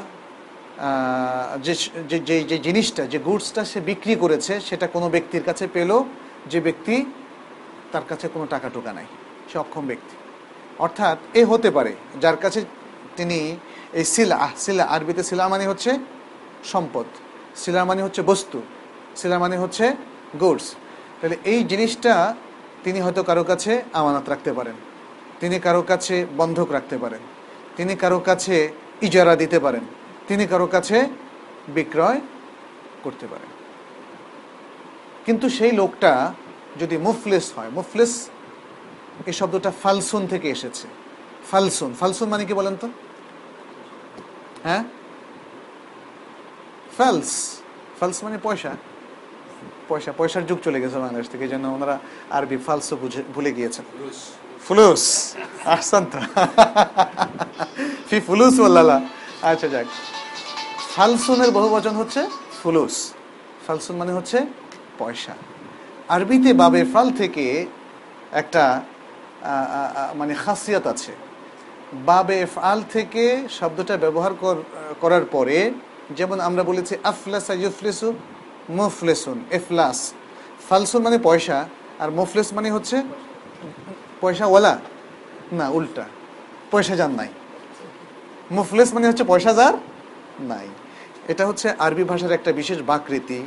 যে 1.64 2.18
যে 2.51 2.57
জিনিসটা, 2.66 3.03
যে 3.12 3.18
গুডসটা 3.26 3.62
সে 3.70 3.78
বিক্রি 3.91 4.14
করেছে, 4.22 4.53
সেটা 4.68 4.87
কোনো 4.95 5.07
ব্যক্তির 5.14 5.45
কাছে 5.49 5.64
পেল, 5.76 5.91
যে 6.53 6.59
ব্যক্তি 6.66 6.95
তার 7.93 8.05
কাছে 8.11 8.26
কোনো 8.35 8.47
টাকা 8.55 8.68
টোকা 8.74 8.93
নাই, 8.99 9.07
সে 9.51 9.57
অক্ষম 9.64 9.85
ব্যক্তি। 9.91 10.14
অর্থাৎ 10.85 11.18
এ 11.41 11.43
হতে 11.51 11.68
পারে, 11.76 11.93
যার 12.22 12.37
কাছে 12.45 12.61
তিনি 13.18 13.39
এই 13.99 14.05
শিলা 14.14 14.39
শিলা 14.64 14.85
আরবিতে 14.95 15.22
শিলা 15.28 15.45
মানে 15.53 15.64
হচ্ছে 15.70 15.91
সম্পদ 16.72 17.07
শিলা 17.62 17.83
মানে 17.91 18.01
হচ্ছে 18.07 18.22
বস্তু 18.31 18.59
শিলা 19.20 19.37
মানে 19.45 19.57
হচ্ছে 19.62 19.85
গুডস। 20.43 20.66
তাহলে 21.18 21.37
এই 21.53 21.61
জিনিসটা 21.70 22.12
তিনি 22.85 22.99
হয়তো 23.05 23.22
কারও 23.28 23.45
কাছে 23.51 23.72
আমানত 23.99 24.26
রাখতে 24.33 24.51
পারেন, 24.59 24.76
তিনি 25.41 25.57
কারও 25.66 25.83
কাছে 25.91 26.16
বন্ধক 26.41 26.68
রাখতে 26.76 26.97
পারেন, 27.03 27.22
তিনি 27.76 27.93
কারও 28.03 28.18
কাছে 28.28 28.57
ইজারা 29.07 29.35
দিতে 29.43 29.59
পারেন 29.64 29.85
তিনি 30.31 30.45
কারও 30.47 30.66
কাছে 30.66 30.97
বিক্রয় 31.68 32.20
করতে 33.05 33.26
পারেন 33.26 33.51
কিন্তু 35.26 35.47
সেই 35.49 35.72
লোকটা 35.72 36.12
যদি 36.81 36.97
মুফলেস 36.97 37.47
হয় 37.57 37.70
মুফলেস 37.78 38.12
এই 39.26 39.33
শব্দটা 39.33 39.70
ফালসুন 39.83 40.22
থেকে 40.26 40.49
এসেছে। 40.51 40.87
ফালসুন 41.51 41.91
ফালসুন 42.01 42.28
মানে 42.28 42.45
কি 42.45 42.55
বলেন 42.55 42.74
তো? 42.81 42.89
হ্যাঁ? 44.64 44.83
ফালস 46.99 47.33
ফালস 48.01 48.18
মানে 48.24 48.39
পয়সা। 48.43 48.72
পয়সা 49.89 50.11
পয়সার 50.18 50.47
যুগ 50.47 50.59
চলে 50.64 50.78
গেছে 50.81 50.97
বাংলাদেশ 51.05 51.28
থেকে 51.33 51.47
যেন 51.49 51.64
ওনারা 51.76 51.97
আরবি 52.37 52.57
ফালসও 52.66 52.97
বুঝে 52.97 53.22
ভুলে 53.35 53.51
গিয়েছেন। 53.53 53.85
ফুলুস। 54.66 55.05
আহসান 55.64 56.05
তো। 56.12 56.18
ফি 58.09 58.16
ফুলুস 58.28 58.55
বল্লালা 58.61 58.97
আচ্ছা 59.43 59.68
যাক। 59.68 59.86
ফালসুনের 60.97 61.51
বহু 61.51 61.68
বচন 61.68 61.97
হচ্ছে 61.97 62.26
ফুলুস। 62.62 63.12
ফালসুন 63.66 63.97
মানে 63.97 64.12
হচ্ছে 64.12 64.47
পয়সা। 64.99 65.32
আরবিতে 66.09 66.53
বাবে 66.53 66.84
ফাল 66.84 67.12
থেকে 67.12 67.66
একটা 68.32 68.80
মানে 70.14 70.34
খাসিয়াত 70.34 70.86
আছে। 70.86 71.12
বাবে 71.93 72.47
ফাল 72.55 72.82
থেকে 72.93 73.49
শব্দটা 73.51 73.97
ব্যবহার 73.97 74.34
কর- 74.34 74.95
করার 75.01 75.24
পরে, 75.24 75.70
যেমন 76.11 76.41
আমরা 76.41 76.62
বলেছি 76.62 76.97
আফলাসা 77.05 77.55
ইউফলিসু 77.55 78.12
মুফলেসুন 78.70 79.45
এফলাস 79.51 80.12
ফালসুন 80.68 81.03
মানে 81.03 81.18
পয়সা, 81.18 81.68
আর 81.99 82.11
মুফলেস 82.11 82.53
মানে 82.53 82.70
হচ্ছে 82.70 83.03
পয়সাওয়ালা। 84.20 84.78
না, 85.53 85.68
উল্টা। 85.68 86.05
পয়সা 86.70 86.97
যার 86.97 87.11
নাই। 87.11 87.28
মুফলেস 88.57 88.89
মানে 88.95 89.07
হচ্ছে 89.09 89.25
পয়সা 89.25 89.53
যার 89.59 89.75
নাই। 90.51 90.67
এটা 91.33 91.45
হচ্ছে 91.47 91.67
আরবি 91.79 92.05
ভাষার 92.05 92.33
একটা 92.39 92.51
বিশেষ 92.53 92.79
বাকৃতি। 92.91 93.41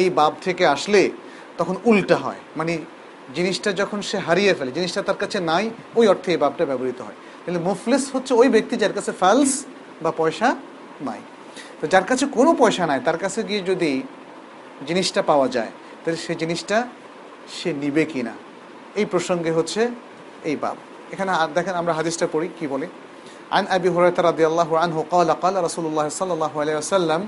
এই 0.00 0.08
বাপ 0.10 0.32
থেকে 0.46 0.64
আসলে 0.66 1.10
তখন 1.58 1.76
উল্টা 1.84 2.16
হয়। 2.16 2.40
মানে 2.56 2.72
জিনিসটা 3.36 3.70
যখন 3.72 3.98
সে 4.02 4.16
হারিয়ে 4.18 4.52
ফেলে, 4.54 4.70
জিনিসটা 4.78 5.00
তার 5.02 5.18
কাছে 5.22 5.38
নাই, 5.40 5.64
ওই 5.98 6.04
অর্থে 6.08 6.28
এই 6.34 6.36
বাপটা 6.36 6.64
ব্যবহৃত 6.70 7.00
হয়। 7.00 7.18
তাহলে 7.42 7.60
মুফলেস 7.68 8.04
হচ্ছে 8.14 8.32
ওই 8.34 8.48
ব্যক্তি 8.48 8.74
যার 8.82 8.92
কাছে 8.92 9.12
ফালস 9.12 9.52
বা 10.02 10.10
পয়সা 10.10 10.48
নাই। 11.08 11.20
তো 11.80 11.84
যার 11.92 12.04
কাছে 12.04 12.24
কোনো 12.36 12.50
পয়সা 12.54 12.84
নাই, 12.86 13.00
তার 13.06 13.18
কাছে 13.18 13.40
গিয়ে 13.42 13.62
যদি 13.70 14.02
জিনিসটা 14.88 15.20
পাওয়া 15.22 15.48
যায়, 15.48 15.72
তাহলে 16.02 16.18
সে 16.26 16.34
জিনিসটা 16.34 16.76
সে 17.56 17.70
নিবে 17.72 18.04
কি 18.04 18.20
না 18.22 18.34
এই 18.96 19.04
প্রসঙ্গে 19.04 19.50
হচ্ছে 19.50 19.80
এই 20.44 20.56
বাপ। 20.56 20.76
এখানে 21.12 21.30
আর 21.40 21.48
দেখেন 21.56 21.74
আমরা 21.74 21.92
হাদিসটা 21.98 22.26
পড়ি, 22.32 22.48
কি 22.58 22.66
বলে? 22.66 22.86
عن 23.51 23.63
أبي 23.67 23.89
هريرة 23.89 24.17
رضي 24.19 24.45
الله 24.47 24.69
عنه 24.79 25.05
قال 25.11 25.29
قال 25.31 25.63
رسول 25.63 25.85
الله 25.85 26.07
صلى 26.09 26.33
الله 26.33 26.53
عليه 26.61 26.75
وسلم 26.77 27.21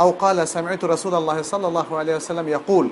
أو 0.00 0.10
قال 0.10 0.48
سمعت 0.48 0.84
رسول 0.84 1.14
الله 1.14 1.42
صلى 1.42 1.66
الله 1.68 1.88
عليه 1.98 2.14
وسلم 2.16 2.46
يقول 2.48 2.86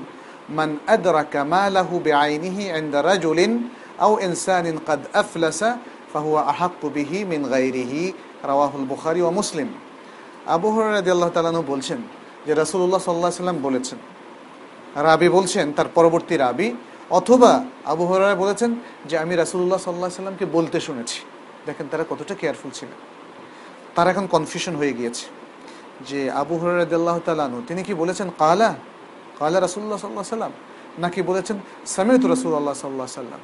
من 0.49 0.77
أدرك 0.89 1.37
ماله 1.37 1.91
بعينه 2.05 2.59
عند 2.73 2.95
رجل 2.97 3.39
أو 4.01 4.19
إنسان 4.19 4.79
قد 4.79 5.01
أفلس 5.15 5.61
فهو 6.15 6.35
أحق 6.39 6.83
به 6.87 7.13
من 7.25 7.47
غيره 7.47 8.13
رواه 8.45 8.73
البخاري 8.79 9.23
ومسلم 9.23 9.69
আবু 10.47 10.69
হরাই 10.75 10.93
রাদিয়াল্লাহু 11.01 11.33
তাআলা 11.35 11.51
আনহু 11.55 11.65
বলছেন 11.73 12.01
যে 12.47 12.53
রাসূলুল্লাহ 12.55 13.01
সাল্লাল্লাহু 13.01 13.31
আলাইহি 13.31 13.43
সাল্লাম 13.43 13.59
বলেছেন 13.63 13.99
রাবি 15.09 15.29
বলছেন 15.29 15.67
তার 15.73 15.89
পরবর্তী 15.95 16.35
রাবি 16.37 16.69
অথবা 17.11 17.53
আবু 17.93 18.05
হরাই 18.07 18.37
বলেছেন 18.37 18.71
যে 19.09 19.15
আমি 19.19 19.35
রাসূলুল্লাহ 19.43 19.79
সাল্লাল্লাহু 19.79 20.09
আলাইহি 20.09 20.21
সাল্লামকে 20.21 20.47
বলতে 20.57 20.79
শুনেছি 20.81 21.19
দেখেন 21.66 21.88
তারা 21.92 22.06
কতটা 22.10 22.36
কেয়ারফুল 22.36 22.72
ছিলেন। 22.72 22.98
তারা 23.96 24.12
এখন 24.12 24.28
কনফিউশন 24.28 24.76
হয়ে 24.76 24.94
গিয়েছে 24.94 25.26
যে 26.08 26.32
আবু 26.32 26.60
তাআলা 27.26 27.44
আনহু, 27.46 27.62
তিনি 27.68 27.84
কি 27.84 27.94
বলেছেন, 27.94 28.30
কালা? 28.38 28.76
কালা 29.40 29.60
রাসুল্লাহ 29.60 30.06
আলাইহি 30.06 30.24
সাল্লাম 30.24 30.52
নাকি 31.00 31.22
বলেছেন 31.22 31.60
সামিউতু 31.86 32.28
রাসূলুল্লাহ 32.28 32.74
সাল্লাল্লাহু 32.74 33.10
আলাইহি 33.10 33.22
সাল্লাম 33.22 33.40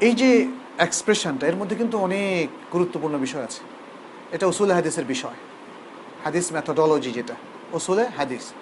এই 0.00 0.12
যে 0.12 0.48
এক্সপ্রেশনটা 0.78 1.46
এর 1.46 1.56
মধ্যে 1.56 1.76
কিন্তু 1.76 1.98
অনেক 1.98 2.48
গুরুত্বপূর্ণ 2.72 3.18
বিষয় 3.18 3.42
আছে। 3.42 3.60
এটা 4.32 4.46
উসুল 4.46 4.70
হাদিসের 4.70 5.04
বিষয়। 5.04 5.38
হাদিস 6.24 6.52
ম্যাথোডলজি 6.52 7.10
যেটা, 7.12 7.34
উসুলে 7.72 8.04
হাদিস। 8.16 8.52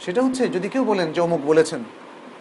সেটা 0.00 0.22
হচ্ছে, 0.22 0.48
যদি 0.48 0.68
কেউ 0.68 0.84
বলেন 0.84 1.12
যে 1.12 1.20
অমুক 1.20 1.40
বলেছেন, 1.46 1.84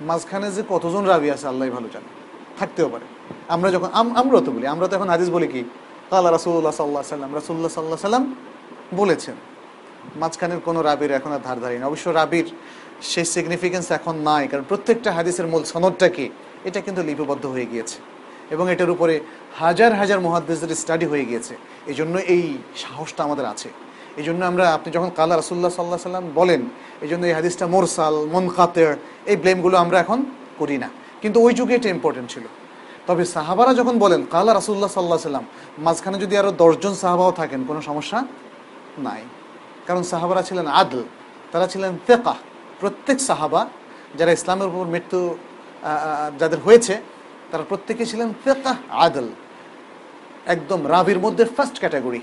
মাঝখানে 0.01 0.51
যে 0.51 0.63
কতজন 0.69 1.05
রাবি 1.05 1.31
আছে 1.31 1.47
আল্লাহ 1.47 1.69
ভালো 1.69 1.87
জানে। 1.93 2.24
থাকতেও 2.59 2.89
পারে। 2.89 3.05
আমরা 3.47 3.71
যখন, 3.71 3.87
আম- 3.93 4.15
আমরাও 4.15 4.41
তো 4.41 4.51
বলি, 4.51 4.67
আমরা 4.67 4.87
তো 4.87 4.95
এখন 4.95 5.09
হাদিস 5.09 5.29
বলি 5.29 5.47
কি? 5.47 5.63
কালা 6.09 6.31
রাসুল্লাহ 6.31 6.73
সাল্লাহ 6.73 7.03
সাল্লাম 7.03 7.35
রাসুল্লাহ 7.35 7.69
সাল্লাহ 7.69 7.97
সাল্লাম 7.97 8.35
বলেছেন। 8.93 9.35
মাঝখানের 10.15 10.59
কোনো 10.59 10.81
রাবির 10.81 11.11
এখন 11.11 11.31
আর 11.31 11.39
ধার 11.43 11.59
ধারি 11.59 11.77
না 11.77 11.87
অবশ্য 11.87 12.09
রাবির 12.09 12.51
সেই 13.01 13.25
সিগনিফিকেন্স 13.25 13.91
এখন 13.91 14.15
নাই, 14.15 14.47
কারণ 14.47 14.63
প্রত্যেকটা 14.69 15.11
হাদিসের 15.11 15.47
মূল 15.47 15.63
সনদটা 15.63 16.09
কি? 16.09 16.29
এটা 16.63 16.81
কিন্তু 16.81 17.03
লিপিবদ্ধ 17.03 17.45
হয়ে 17.45 17.65
গিয়েছে 17.65 17.97
এবং 18.51 18.71
এটার 18.71 18.89
উপরে 18.89 19.19
হাজার 19.59 19.93
হাজার 19.93 20.19
মহাদ্দেশের 20.19 20.75
স্টাডি 20.75 21.05
হয়ে 21.05 21.25
গিয়েছে। 21.25 21.57
এই 21.87 21.93
জন্য 21.93 22.17
এই 22.17 22.57
সাহসটা 22.75 23.23
আমাদের 23.23 23.45
আছে। 23.45 23.69
এই 24.17 24.23
জন্য 24.23 24.45
আমরা, 24.45 24.73
আপনি 24.73 24.91
যখন 24.91 25.09
কালা 25.15 25.35
রাসুল্লাহ 25.35 25.71
সাল্লাহ 25.71 25.97
সাল্লাম 25.97 26.31
বলেন 26.35 26.61
এই 27.01 27.07
জন্য 27.07 27.25
এই 27.25 27.33
হাদিসটা 27.33 27.67
মোরসাল 27.67 28.13
মন 28.13 28.49
খাতের 28.49 28.95
এই 29.25 29.35
ব্লেমগুলো 29.35 29.77
আমরা 29.77 29.99
এখন 29.99 30.25
করি 30.57 30.77
না। 30.77 30.89
কিন্তু 31.21 31.37
ওই 31.45 31.53
যুগে 31.59 31.73
এটা 31.79 31.89
ইম্পর্টেন্ট 31.97 32.27
ছিল। 32.33 32.45
তবে 33.07 33.23
সাহাবারা 33.35 33.71
যখন 33.79 33.95
বলেন, 34.03 34.21
কালা 34.33 34.51
রাসুল্লাহ 34.53 34.91
সাল্লাহ 34.97 35.19
সাল্লাম 35.29 35.45
মাঝখানে 35.85 36.17
যদি 36.23 36.33
আরও 36.41 36.51
দশজন 36.61 36.93
সাহাবাও 37.03 37.31
থাকেন, 37.39 37.59
কোনো 37.69 37.81
সমস্যা 37.89 38.19
নাই। 39.07 39.21
কারণ 39.87 40.03
সাহাবারা 40.11 40.41
ছিলেন 40.49 40.67
আদল, 40.81 41.01
তারা 41.51 41.65
ছিলেন 41.73 41.91
তেকা 42.07 42.35
প্রত্যেক 42.81 43.17
সাহাবা 43.29 43.61
যারা 44.17 44.31
ইসলামের 44.37 44.67
উপর 44.71 44.85
মৃত্যু 44.93 45.19
যাদের 46.39 46.59
হয়েছে, 46.65 46.93
তারা 47.49 47.63
প্রত্যেকে 47.71 48.03
ছিলেন 48.11 48.29
তেকা 48.45 48.73
আদল। 49.05 49.27
একদম 50.53 50.79
রাবির 50.93 51.19
মধ্যে 51.25 51.43
ফার্স্ট 51.55 51.77
ক্যাটাগরি 51.81 52.21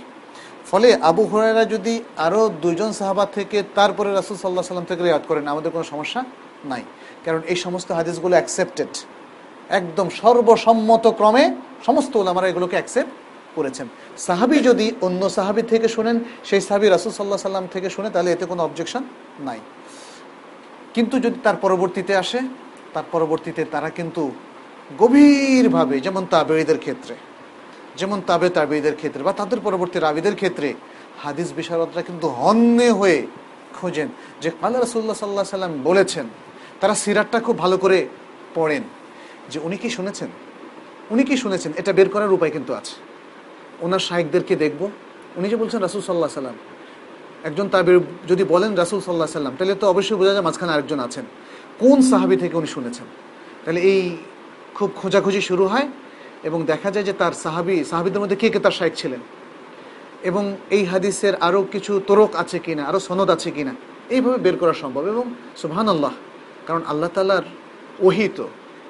ফলে 0.71 0.89
আবু 1.11 1.23
হুরায়রা 1.31 1.65
যদি 1.75 1.95
আরও 2.27 2.43
দুইজন 2.65 2.91
সাহাবা 3.01 3.25
থেকে, 3.37 3.59
তারপরে 3.79 4.09
রাসুল 4.11 4.37
সাল্লাহ 4.41 4.65
সাল্লাম 4.71 4.89
থেকে 4.91 5.03
রেয়াত 5.03 5.25
করেন, 5.31 5.45
আমাদের 5.53 5.71
কোনো 5.75 5.87
সমস্যা 5.93 6.21
নাই। 6.71 6.83
কারণ 7.25 7.41
এই 7.53 7.57
সমস্ত 7.57 7.89
হাদিসগুলো 7.99 8.35
অ্যাকসেপ্টেড 8.39 8.93
একদম 9.79 10.07
সর্বসম্মত 10.23 11.05
ক্রমে 11.19 11.45
সমস্ত 11.87 12.17
ওলামারা 12.17 12.49
এগুলোকে 12.49 12.77
অ্যাকসেপ্ট 12.79 13.13
করেছেন। 13.57 13.87
সাহাবি 14.27 14.59
যদি 14.69 14.87
অন্য 15.07 15.23
সাহাবি 15.31 15.63
থেকে 15.63 15.89
শোনেন, 15.89 16.17
সেই 16.49 16.61
সাহাবি 16.61 16.87
রাসুল 16.89 17.13
সাল্লাহ 17.13 17.41
সাল্লাম 17.49 17.67
থেকে 17.75 17.91
শুনে, 17.91 18.11
তাহলে 18.11 18.33
এতে 18.33 18.45
কোনো 18.47 18.63
অবজেকশন 18.63 19.03
নাই। 19.41 19.61
কিন্তু 20.95 21.15
যদি 21.21 21.37
তার 21.43 21.57
পরবর্তীতে 21.57 22.13
আসে, 22.17 22.41
তার 22.95 23.07
পরবর্তীতে 23.13 23.65
তারা 23.65 23.89
কিন্তু 23.91 24.23
গভীরভাবে, 24.99 26.01
যেমন 26.01 26.23
তাবেঈদের 26.31 26.79
ক্ষেত্রে, 26.79 27.15
যেমন 27.97 28.19
তাবে 28.27 28.49
তাবেঈদের 28.49 28.97
ক্ষেত্রে 28.97 29.23
বা 29.23 29.33
তাদের 29.33 29.61
পরবর্তী 29.61 29.99
রাবিদের 29.99 30.35
ক্ষেত্রে, 30.35 30.75
হাদিস 31.23 31.49
বিশারদরা 31.53 32.03
কিন্তু 32.03 32.27
হন্যে 32.29 32.91
হয়ে 32.91 33.27
খোঁজেন 33.81 34.09
যে 34.43 34.49
আল্লাহ 34.63 34.81
রসুল্লাহ 34.81 35.17
সাল্লাহ 35.17 35.45
সাল্লাম 35.45 35.83
বলেছেন 35.83 36.27
তারা 36.83 36.95
সিরাতটা 36.95 37.41
খুব 37.41 37.59
ভালো 37.59 37.77
করে 37.79 38.09
পড়েন। 38.55 38.83
যে 39.53 39.59
উনি 39.63 39.77
কি 39.77 39.91
শুনেছেন? 39.91 40.31
উনি 41.11 41.23
কি 41.25 41.37
শুনেছেন? 41.37 41.73
এটা 41.77 41.93
বের 41.93 42.09
করার 42.09 42.33
উপায় 42.33 42.51
কিন্তু 42.51 42.73
আছে। 42.75 42.95
ওনার 43.85 43.99
শাহেকদেরকে 43.99 44.57
দেখব। 44.57 44.91
উনি 45.37 45.49
যে 45.49 45.57
বলছেন 45.57 45.81
রাসুল 45.81 46.01
সাল্লাহ 46.01 46.29
সাল্লাম। 46.29 46.55
একজন 47.49 47.69
তাবির 47.69 48.01
যদি 48.29 48.45
বলেন 48.45 48.75
রাসুল 48.75 49.01
সাল্লাহ 49.01 49.27
সাল্লাম, 49.27 49.55
তাহলে 49.59 49.75
তো 49.75 49.89
অবশ্যই 49.89 50.17
বোঝা 50.17 50.33
যায় 50.33 50.43
মাঝখানে 50.43 50.73
আরেকজন 50.73 51.01
আছেন। 51.01 51.25
কোন 51.79 52.03
সাহাবি 52.03 52.37
থেকে 52.37 52.57
উনি 52.57 52.67
শুনেছেন? 52.67 53.07
তাহলে 53.65 53.81
এই 53.81 54.17
খুব 54.75 54.91
খোঁজাখুঁজি 54.97 55.41
শুরু 55.41 55.65
হয় 55.67 55.89
এবং 56.49 56.59
দেখা 56.65 56.91
যায় 56.91 57.05
যে 57.05 57.13
তার 57.13 57.33
সাহাবি, 57.33 57.85
সাহাবিদের 57.91 58.21
মধ্যে 58.23 58.37
কে 58.37 58.49
কে 58.51 58.59
তার 58.59 58.75
শাহেক 58.79 58.95
ছিলেন? 58.97 59.21
এবং 60.23 60.57
এই 60.71 60.85
হাদিসের 60.85 61.35
আরও 61.37 61.63
কিছু 61.73 62.01
তোরক 62.07 62.37
আছে 62.37 62.59
কিনা 62.59 62.83
আরও 62.85 63.01
সনদ 63.01 63.31
আছে 63.31 63.51
কিনা, 63.51 63.75
এইভাবে 64.15 64.39
বের 64.39 64.57
করা 64.57 64.73
সম্ভব 64.73 65.05
এবং 65.07 65.25
সুবহান 65.57 65.89
আল্লাহ 65.89 66.15
কারণ 66.67 66.83
আল্লাহ 66.87 67.11
তালার 67.15 67.43
ওহিত 68.01 68.39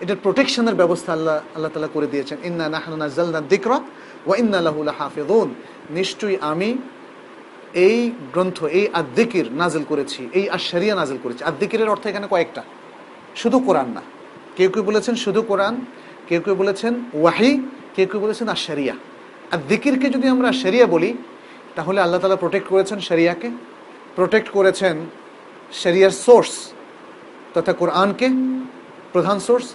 এটার 0.01 0.17
প্রোটেকশনের 0.23 0.75
ব্যবস্থা 0.75 1.13
আল্লাহ 1.13 1.37
আল্লাহ 1.55 1.71
তালা 1.75 1.89
করে 1.93 2.07
দিয়েছেন। 2.07 2.39
ইন্না 2.43 2.69
নাহনু 2.69 2.97
নাজ্জালনা 2.97 3.41
দিকরা 3.41 3.81
ওয়া 4.27 4.37
ইন্না 4.37 4.61
লাহু 4.61 4.83
লাহাফিযুন। 4.83 5.55
নিশ্চয়ই 5.91 6.37
আমি 6.41 6.79
এই 7.75 8.11
গ্রন্থ, 8.33 8.65
এই 8.65 8.89
আদ্দিকির 8.93 9.47
নাজিল 9.53 9.85
করেছি, 9.89 10.29
এই 10.33 10.49
আশারিয়া 10.49 10.95
নাজিল 10.95 11.19
করেছি। 11.23 11.45
আদ্দিকিরের 11.45 11.89
অর্থ 11.89 12.07
এখানে 12.07 12.27
কয়েকটা। 12.31 12.63
শুধু 13.37 13.59
কোরআন 13.59 13.89
না। 13.89 14.03
কেউ 14.57 14.71
কেউ 14.71 14.83
বলেছেন 14.83 15.15
শুধু 15.15 15.43
কোরআন, 15.43 15.75
কেউ 16.29 16.41
কেউ 16.41 16.55
বলেছেন 16.55 16.93
ওয়াহি, 17.15 17.53
কেউ 17.97 18.07
কেউ 18.07 18.21
বলেছেন 18.21 18.49
আশারিয়া 18.49 18.95
আর 19.53 19.59
দিকিরকে 19.69 20.11
যদি 20.11 20.29
আমরা 20.29 20.53
শরিয়া 20.53 20.87
বলি, 20.87 21.15
তাহলে 21.77 22.01
আল্লাহ 22.01 22.21
তালা 22.21 22.37
প্রোটেক্ট 22.37 22.69
করেছেন 22.69 23.01
শরিয়াকে। 23.01 23.51
প্রোটেক্ট 24.17 24.49
করেছেন 24.49 25.07
শরিয়ার 25.73 26.11
সোর্স 26.11 26.73
তথা 27.55 27.73
কোরআনকে 27.73 28.29
প্রধান 29.13 29.41
সোর্স 29.41 29.75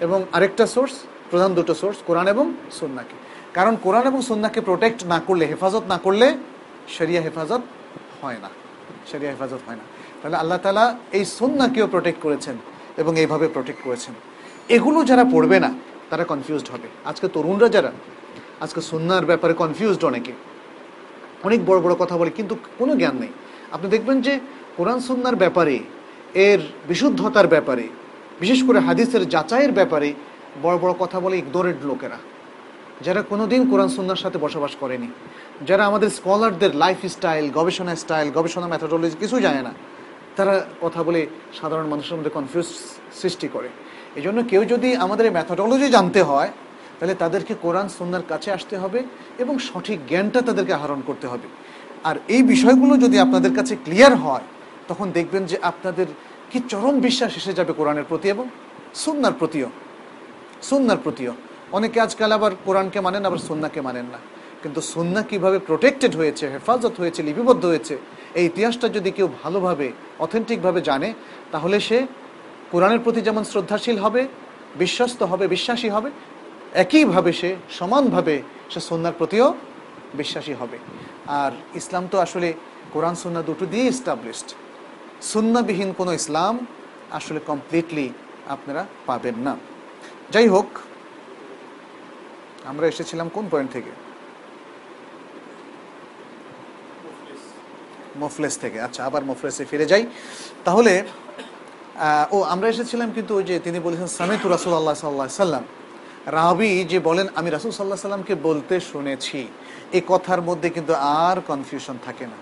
এবং 0.00 0.24
আরেকটা 0.32 0.66
সোর্স, 0.66 0.92
প্রধান 1.30 1.54
দুটো 1.54 1.74
সোর্স, 1.74 1.98
কোরআন 2.06 2.28
এবং 2.28 2.54
সন্নাকে। 2.72 3.14
কারণ 3.54 3.76
কোরআন 3.82 4.06
এবং 4.06 4.22
সন্নাকে 4.22 4.60
প্রোটেক্ট 4.60 5.04
না 5.04 5.20
করলে, 5.26 5.46
হেফাজত 5.46 5.82
না 5.88 5.98
করলে 5.98 6.34
শরিয়া 6.88 7.22
হেফাজত 7.22 7.60
হয় 8.22 8.36
না। 8.42 8.48
শরিয়া 9.12 9.30
হেফাজত 9.30 9.58
হয় 9.66 9.76
না। 9.76 9.82
তাহলে 10.22 10.36
আল্লাহ 10.36 10.58
তালা 10.58 10.98
এই 11.12 11.24
সন্নাকেও 11.24 11.86
প্রোটেক্ট 11.86 12.22
করেছেন 12.22 12.56
এবং 12.96 13.18
এইভাবে 13.18 13.48
প্রোটেক্ট 13.48 13.84
করেছেন। 13.84 14.14
এগুলো 14.68 15.04
যারা 15.04 15.24
পড়বে 15.24 15.60
না, 15.60 15.74
তারা 16.10 16.24
কনফিউজড 16.24 16.70
হবে। 16.70 16.88
আজকে 17.04 17.28
তরুণরা 17.28 17.68
যারা, 17.68 17.92
আজকে 18.60 18.80
সন্ন্যার 18.80 19.24
ব্যাপারে 19.24 19.54
কনফিউজড 19.54 20.04
অনেকে। 20.04 20.32
অনেক 21.44 21.66
বড় 21.66 21.80
বড় 21.80 21.94
কথা 21.94 22.16
বলে, 22.16 22.30
কিন্তু 22.30 22.56
কোনো 22.78 22.96
জ্ঞান 22.96 23.16
নেই। 23.16 23.28
আপনি 23.72 23.90
দেখবেন 23.90 24.20
যে 24.20 24.40
কোরআন 24.76 25.00
সন্ন্যার 25.00 25.36
ব্যাপারে 25.36 25.78
এর 26.48 26.60
বিশুদ্ধতার 26.88 27.48
ব্যাপারে, 27.54 27.84
বিশেষ 28.42 28.60
করে 28.66 28.78
হাদিসের 28.86 29.22
যাচাইয়ের 29.34 29.72
ব্যাপারে 29.72 30.08
বড় 30.62 30.76
বড় 30.82 30.92
কথা 31.02 31.18
বলে 31.20 31.34
ইগনোরেড 31.38 31.78
লোকেরা, 31.90 32.18
যারা 33.06 33.20
কোনোদিন 33.22 33.62
কোরআন 33.70 33.90
সন্ন্যার 33.96 34.22
সাথে 34.24 34.38
বসবাস 34.38 34.72
করেনি, 34.82 35.08
যারা 35.68 35.82
আমাদের 35.90 36.10
স্কলারদের 36.18 36.72
লাইফ 36.82 37.00
স্টাইল 37.14 37.46
গবেষণা 37.58 37.94
স্টাইল, 38.02 38.28
গবেষণা 38.38 38.66
ম্যাথোডোলজি 38.72 39.16
কিছু 39.22 39.36
জানে 39.46 39.60
না, 39.62 39.72
তারা 40.36 40.54
কথা 40.80 41.00
বলে 41.02 41.20
সাধারণ 41.60 41.86
মানুষের 41.92 42.16
মধ্যে 42.18 42.32
কনফিউজ 42.38 42.68
সৃষ্টি 43.20 43.48
করে। 43.54 43.68
এই 44.18 44.22
জন্য 44.22 44.38
কেউ 44.50 44.62
যদি 44.72 44.88
আমাদের 45.04 45.34
ম্যাথোডোলজি 45.36 45.88
জানতে 45.96 46.20
হয়, 46.22 46.50
তাহলে 46.98 47.14
তাদেরকে 47.22 47.54
কোরআন 47.64 47.86
সন্ন্যার 47.98 48.24
কাছে 48.28 48.48
আসতে 48.56 48.74
হবে 48.82 49.00
এবং 49.38 49.54
সঠিক 49.68 49.98
জ্ঞানটা 50.10 50.40
তাদেরকে 50.48 50.72
আহরণ 50.78 51.00
করতে 51.08 51.26
হবে। 51.32 51.46
আর 52.08 52.16
এই 52.34 52.42
বিষয়গুলো 52.52 52.94
যদি 53.04 53.16
আপনাদের 53.18 53.52
কাছে 53.58 53.74
ক্লিয়ার 53.84 54.14
হয় 54.24 54.46
তখন 54.88 55.10
দেখবেন 55.10 55.46
যে 55.46 55.56
আপনাদের 55.62 56.06
কি 56.50 56.60
চরম 56.68 57.00
বিশ্বাস 57.00 57.36
এসে 57.36 57.52
যাবে 57.52 57.72
কোরআনের 57.72 58.04
প্রতি 58.08 58.28
এবং 58.28 58.48
সুন্নার 58.94 59.32
প্রতিও। 59.38 59.70
সুন্নার 60.62 60.96
প্রতিও। 61.04 61.32
অনেকে 61.72 62.00
আজকাল 62.00 62.32
আবার 62.32 62.52
কোরআনকে 62.64 63.00
মানেন, 63.00 63.24
আবার 63.24 63.38
সুন্নাকে 63.38 63.80
মানেন 63.80 64.04
না। 64.04 64.18
কিন্তু 64.62 64.80
সুন্না 64.80 65.22
কীভাবে 65.22 65.58
প্রোটেক্টেড 65.58 66.16
হয়েছে, 66.16 66.48
হেফাজত 66.48 66.92
হয়েছে, 66.98 67.22
লিপিবদ্ধ 67.22 67.64
হয়েছে, 67.64 67.98
এই 68.34 68.44
ইতিহাসটা 68.46 68.88
যদি 68.88 69.10
কেউ 69.10 69.28
ভালোভাবে 69.42 69.92
অথেন্টিকভাবে 70.18 70.80
জানে, 70.80 71.14
তাহলে 71.52 71.80
সে 71.80 72.06
কোরআনের 72.70 72.98
প্রতি 72.98 73.20
যেমন 73.20 73.44
শ্রদ্ধাশীল 73.44 73.98
হবে, 73.98 74.28
বিশ্বস্ত 74.78 75.22
হবে, 75.22 75.48
বিশ্বাসী 75.48 75.88
হবে, 75.88 76.10
একইভাবে 76.74 77.32
সে, 77.32 77.56
সমানভাবে 77.70 78.42
সে 78.70 78.80
সন্ন্যার 78.80 79.12
প্রতিও 79.18 79.54
বিশ্বাসী 80.14 80.52
হবে। 80.52 80.78
আর 81.26 81.52
ইসলাম 81.74 82.08
তো 82.10 82.18
আসলে 82.18 82.52
কোরআন, 82.92 83.14
সুন্না 83.14 83.42
দুটো 83.42 83.66
দিয়ে 83.66 83.84
ইস্টাবলিশড 83.84 84.50
সুন্নাবিহীন 85.32 85.90
কোনো 85.98 86.12
ইসলাম 86.20 86.54
আসলে 87.18 87.40
কমপ্লিটলি 87.50 88.06
আপনারা 88.54 88.82
পাবেন 89.06 89.36
না। 89.46 89.54
যাই 90.32 90.48
হোক, 90.48 90.68
আমরা 92.70 92.86
এসেছিলাম 92.92 93.26
কোন 93.36 93.44
পয়েন্ট 93.50 93.70
থেকে? 93.72 93.92
মোফলেস 98.22 98.54
থেকে। 98.58 98.78
আচ্ছা 98.80 99.00
আবার 99.08 99.22
মোফলেসে 99.24 99.64
ফিরে 99.70 99.86
যাই। 99.92 100.04
তাহলে 100.64 100.94
ও, 102.32 102.36
আমরা 102.54 102.66
এসেছিলাম 102.68 103.08
কিন্তু 103.16 103.32
ওই 103.38 103.44
যে 103.44 103.54
তিনি 103.66 103.78
বলেছেন, 103.80 104.08
সামেতু 104.18 104.46
রাসুল 104.48 104.72
আল্লাহ 104.74 104.94
সাল্লাহ 104.94 105.28
সাল্লাম। 105.28 105.64
রাবি 106.38 106.84
যে 106.90 106.98
বলেন, 107.08 107.26
আমি 107.34 107.48
রাসুল 107.50 107.70
সাল্লাহ 107.70 107.98
সাল্লামকে 107.98 108.34
বলতে 108.48 108.74
শুনেছি। 108.90 109.40
এই 109.96 110.02
কথার 110.06 110.40
মধ্যে 110.42 110.68
কিন্তু 110.70 110.92
আর 110.94 111.36
কনফিউশন 111.50 111.96
থাকে 112.06 112.24
না। 112.32 112.38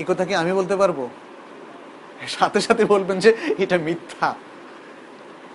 এই 0.00 0.06
কথা 0.08 0.22
কি 0.28 0.34
আমি 0.42 0.52
বলতে 0.52 0.74
পারব? 0.76 0.98
সাথে 2.28 2.60
সাথে 2.60 2.84
বলবেন 2.84 3.18
যে 3.18 3.36
এটা 3.58 3.78
মিথ্যা। 3.78 4.34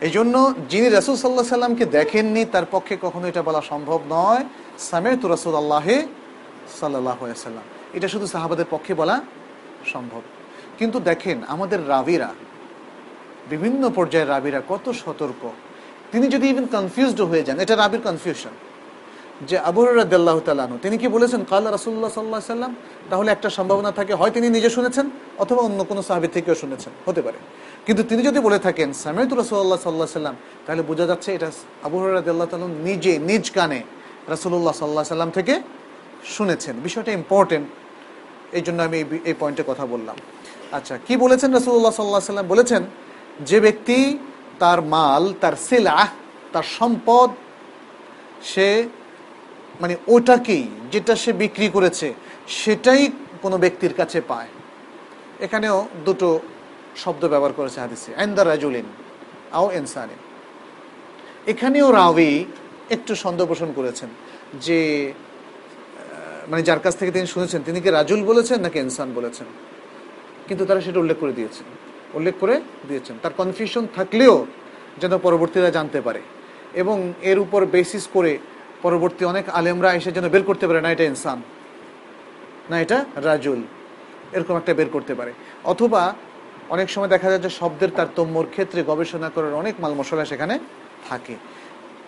এই 0.01 0.09
জন্য 0.09 0.53
যিনি 0.70 0.89
রাসুল 0.89 1.16
সাল্লাহ 1.16 1.45
সাল্লামকে 1.45 1.86
দেখেননি, 1.86 2.45
তার 2.45 2.63
পক্ষে 2.72 2.97
কখনো 3.01 3.28
এটা 3.28 3.41
বলা 3.41 3.61
সম্ভব 3.61 4.01
নয়। 4.09 4.45
সামেতু 4.80 5.28
রাসুল 5.28 5.55
আল্লাহে 5.55 6.07
সাল্লাহ 6.80 7.34
সাল্লাম। 7.36 7.63
এটা 7.93 8.07
শুধু 8.07 8.28
সাহাবাদের 8.28 8.66
পক্ষে 8.70 8.93
বলা 8.93 9.22
সম্ভব। 9.86 10.22
কিন্তু 10.78 10.99
দেখেন, 10.99 11.41
আমাদের 11.47 11.89
রাবিরা, 11.89 12.34
বিভিন্ন 13.49 13.89
পর্যায়ের 13.89 14.30
রাবিরা 14.30 14.61
কত 14.70 14.91
সতর্ক। 14.91 15.49
তিনি 16.11 16.28
যদি 16.28 16.49
ইভেন 16.49 16.66
কনফিউজড 16.66 17.22
হয়ে 17.22 17.43
যান, 17.43 17.59
এটা 17.59 17.76
রাবির 17.76 18.01
কনফিউশন 18.01 18.49
যে 19.49 19.57
আবুরাদ্দাল্লাহ 19.69 20.38
তালানু 20.47 20.75
তিনি 20.83 20.95
কি 21.01 21.07
বলেছেন, 21.15 21.41
কাল 21.51 21.63
রাসুল্লাহ 21.75 22.11
সাল্লাহ 22.17 22.41
সাল্লাম 22.53 22.71
তাহলে 23.09 23.29
একটা 23.36 23.49
সম্ভাবনা 23.57 23.91
থাকে, 23.97 24.13
হয় 24.19 24.31
তিনি 24.36 24.47
নিজে 24.55 24.69
শুনেছেন 24.77 25.05
অথবা 25.43 25.61
অন্য 25.67 25.79
কোনো 25.89 26.01
সাহাবি 26.07 26.29
থেকেও 26.36 26.55
শুনেছেন, 26.63 26.91
হতে 27.07 27.21
পারে। 27.25 27.38
কিন্তু 27.86 28.01
তিনি 28.09 28.21
যদি 28.29 28.39
বলে 28.47 28.59
থাকেন, 28.65 28.89
সামেত 29.03 29.29
রসুল্লাহ 29.41 29.79
সাল্লাহ 29.86 30.09
সাল্লাম 30.19 30.36
তাহলে 30.65 30.81
বোঝা 30.89 31.05
যাচ্ছে 31.11 31.29
এটা 31.38 31.49
আবুরাদ্দাল্লাহ 31.88 32.47
তালন 32.51 32.73
নিজে, 32.88 33.13
নিজ 33.29 33.45
কানে 33.55 33.79
রাসুল্লাহ 34.33 34.73
সাল্লাহ 34.81 35.03
সাল্লাম 35.13 35.31
থেকে 35.38 35.53
শুনেছেন। 36.36 36.75
বিষয়টা 36.86 37.11
ইম্পর্টেন্ট 37.19 37.65
এই 38.57 38.63
জন্য 38.65 38.79
আমি 38.88 38.97
এই 39.29 39.36
পয়েন্টে 39.41 39.63
কথা 39.69 39.86
বললাম। 39.93 40.17
আচ্ছা 40.77 40.95
কি 41.07 41.13
বলেছেন 41.23 41.49
রাসুল্লাহ 41.57 41.93
সাল্লাহ 41.99 42.31
সাল্লাম? 42.31 42.47
বলেছেন, 42.53 42.81
যে 43.49 43.57
ব্যক্তি 43.65 43.99
তার 44.61 44.79
মাল, 44.93 45.23
তার 45.41 45.55
সিলাহ, 45.67 46.07
তার 46.53 46.65
সম্পদ, 46.77 47.29
সে 48.51 48.69
মানে 49.82 49.95
ওটাকেই 50.07 50.67
যেটা 50.91 51.15
সে 51.15 51.34
বিক্রি 51.34 51.69
করেছে, 51.69 52.13
সেটাই 52.47 53.11
কোনো 53.41 53.57
ব্যক্তির 53.57 53.93
কাছে 53.93 54.21
পায়। 54.21 54.47
এখানেও 55.39 55.88
দুটো 56.05 56.39
শব্দ 56.95 57.28
ব্যবহার 57.28 57.53
করেছে 57.53 57.80
হাদিসে, 57.80 58.15
আইন্দা 58.15 58.43
রাজুলিন 58.43 58.86
আও 59.51 59.71
ইনসানিন। 59.71 60.17
এখানেও 61.47 61.91
রাবি 61.91 62.45
একটু 62.89 63.15
সন্দেহ 63.15 63.47
পোষণ 63.47 63.73
করেছেন 63.76 64.09
যে 64.61 65.13
মানে 66.47 66.63
যার 66.63 66.80
কাছ 66.80 66.97
থেকে 66.97 67.11
তিনি 67.11 67.28
শুনেছেন, 67.28 67.61
তিনি 67.65 67.82
কি 67.82 67.89
রাজুল 67.89 68.23
বলেছেন 68.23 68.61
নাকি 68.61 68.80
ইনসান 68.80 69.13
বলেছেন? 69.13 69.47
কিন্তু 70.47 70.65
তারা 70.65 70.82
সেটা 70.82 70.99
উল্লেখ 70.99 71.17
করে 71.19 71.34
দিয়েছেন। 71.34 71.67
উল্লেখ 72.13 72.36
করে 72.39 72.61
দিয়েছেন। 72.88 73.15
তার 73.21 73.32
কনফিউশন 73.38 73.88
থাকলেও 73.95 74.45
যেন 75.01 75.17
পরবর্তীরা 75.17 75.69
জানতে 75.69 76.01
পারে। 76.01 76.21
এবং 76.73 77.13
এর 77.21 77.39
উপর 77.39 77.65
বেসিস 77.65 78.07
করে 78.13 78.38
পরবর্তী 78.82 79.26
অনেক 79.26 79.49
আলেমরা 79.49 79.93
এসে 79.93 80.11
যেন 80.11 80.30
বের 80.30 80.43
করতে 80.43 80.67
পারে 80.67 80.82
না, 80.82 80.91
এটা 80.91 81.03
ইনসান। 81.03 81.41
না, 82.69 82.82
এটা 82.82 83.05
রাজুল। 83.15 83.61
এরকম 84.32 84.57
একটা 84.57 84.73
বের 84.73 84.89
করতে 84.89 85.15
পারে। 85.15 85.34
অথবা 85.63 86.13
অনেক 86.69 86.89
সময় 86.89 87.07
দেখা 87.07 87.30
যায় 87.30 87.39
যে 87.39 87.49
শব্দের 87.49 87.89
তারতম্যর 87.95 88.45
ক্ষেত্রে 88.45 88.84
গবেষণা 88.84 89.30
করার 89.30 89.53
অনেক 89.53 89.76
মাল 89.80 89.93
মশলা 89.93 90.26
সেখানে 90.26 90.59
থাকে। 91.09 91.36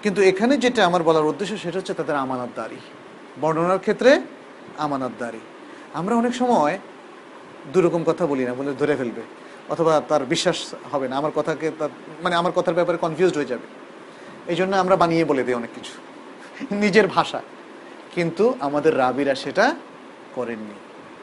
কিন্তু 0.03 0.21
এখানে 0.21 0.57
যেটা 0.57 0.85
আমার 0.85 1.03
বলার 1.03 1.25
উদ্দেশ্য, 1.25 1.57
সেটা 1.57 1.79
হচ্ছে 1.79 1.93
তাদের 1.93 2.15
আমানতদারি 2.15 2.75
বর্ণনার 3.41 3.79
ক্ষেত্রে 3.79 4.21
আমানতদারি 4.77 5.39
আমরা 5.93 6.15
অনেক 6.15 6.35
সময় 6.35 6.79
দুরকম 7.73 8.03
কথা 8.03 8.25
বলি 8.25 8.45
না, 8.45 8.53
বলে 8.53 8.73
ধরে 8.79 8.95
ফেলবে। 8.95 9.21
অথবা 9.69 10.01
তার 10.07 10.25
বিশ্বাস 10.25 10.75
হবে 10.91 11.07
না, 11.07 11.17
আমার 11.17 11.31
কথাকে 11.35 11.71
তার 11.79 11.89
মানে 12.23 12.35
আমার 12.35 12.51
কথার 12.51 12.73
ব্যাপারে 12.73 12.97
কনফিউজড 12.97 13.35
হয়ে 13.35 13.45
যাবে। 13.45 13.67
এই 14.47 14.55
জন্য 14.55 14.75
আমরা 14.75 14.95
বানিয়ে 14.95 15.25
বলে 15.25 15.43
দিই 15.43 15.55
অনেক 15.55 15.69
কিছু। 15.75 16.06
নিজের 16.71 17.07
ভাষা। 17.07 17.41
কিন্তু 18.15 18.55
আমাদের 18.59 18.97
রাবিরা 18.97 19.35
সেটা 19.35 19.75
করেননি। 20.35 20.75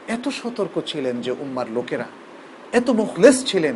এত 0.08 0.28
সতর্ক 0.28 0.80
ছিলেন 0.86 1.20
যে 1.20 1.30
উম্মার 1.30 1.70
লোকেরা। 1.70 2.04
এত 2.72 2.90
মুখলেস 2.90 3.46
ছিলেন। 3.46 3.74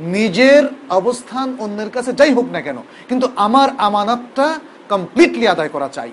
নিজের 0.00 0.62
অবস্থান 0.90 1.56
অন্যের 1.58 1.90
কাছে 1.90 2.12
যাই 2.12 2.32
হোক 2.32 2.44
না 2.44 2.60
কেন, 2.60 2.76
কিন্তু 3.08 3.28
আমার 3.36 3.68
আমানতটা 3.78 4.60
কমপ্লিটলি 4.88 5.48
আদায় 5.48 5.68
করা 5.68 5.88
চাই। 5.88 6.12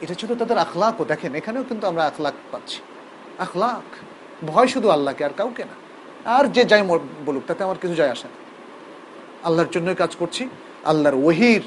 এটা 0.00 0.14
ছিল 0.14 0.34
তাদের 0.34 0.58
আখলাকও। 0.58 1.04
দেখেন, 1.04 1.34
এখানেও 1.34 1.64
কিন্তু 1.64 1.86
আমরা 1.86 2.04
আখলাক 2.04 2.34
পাচ্ছি। 2.52 2.80
আখলাক। 3.38 3.94
ভয় 4.44 4.66
শুধু 4.66 4.88
আল্লাহকে 4.88 5.24
আর 5.24 5.30
কাউকে 5.36 5.64
না। 5.64 5.76
আর 6.30 6.52
যে 6.52 6.64
যাই 6.64 6.82
বলুক, 7.26 7.42
তাতে 7.46 7.64
আমার 7.64 7.76
কিছু 7.80 7.94
যায় 7.94 8.10
আসে 8.10 8.28
না। 8.28 8.34
আল্লাহর 9.46 9.68
জন্যই 9.70 9.94
কাজ 9.94 10.16
করছি। 10.16 10.48
আল্লাহর 10.84 11.16
ওহির 11.16 11.62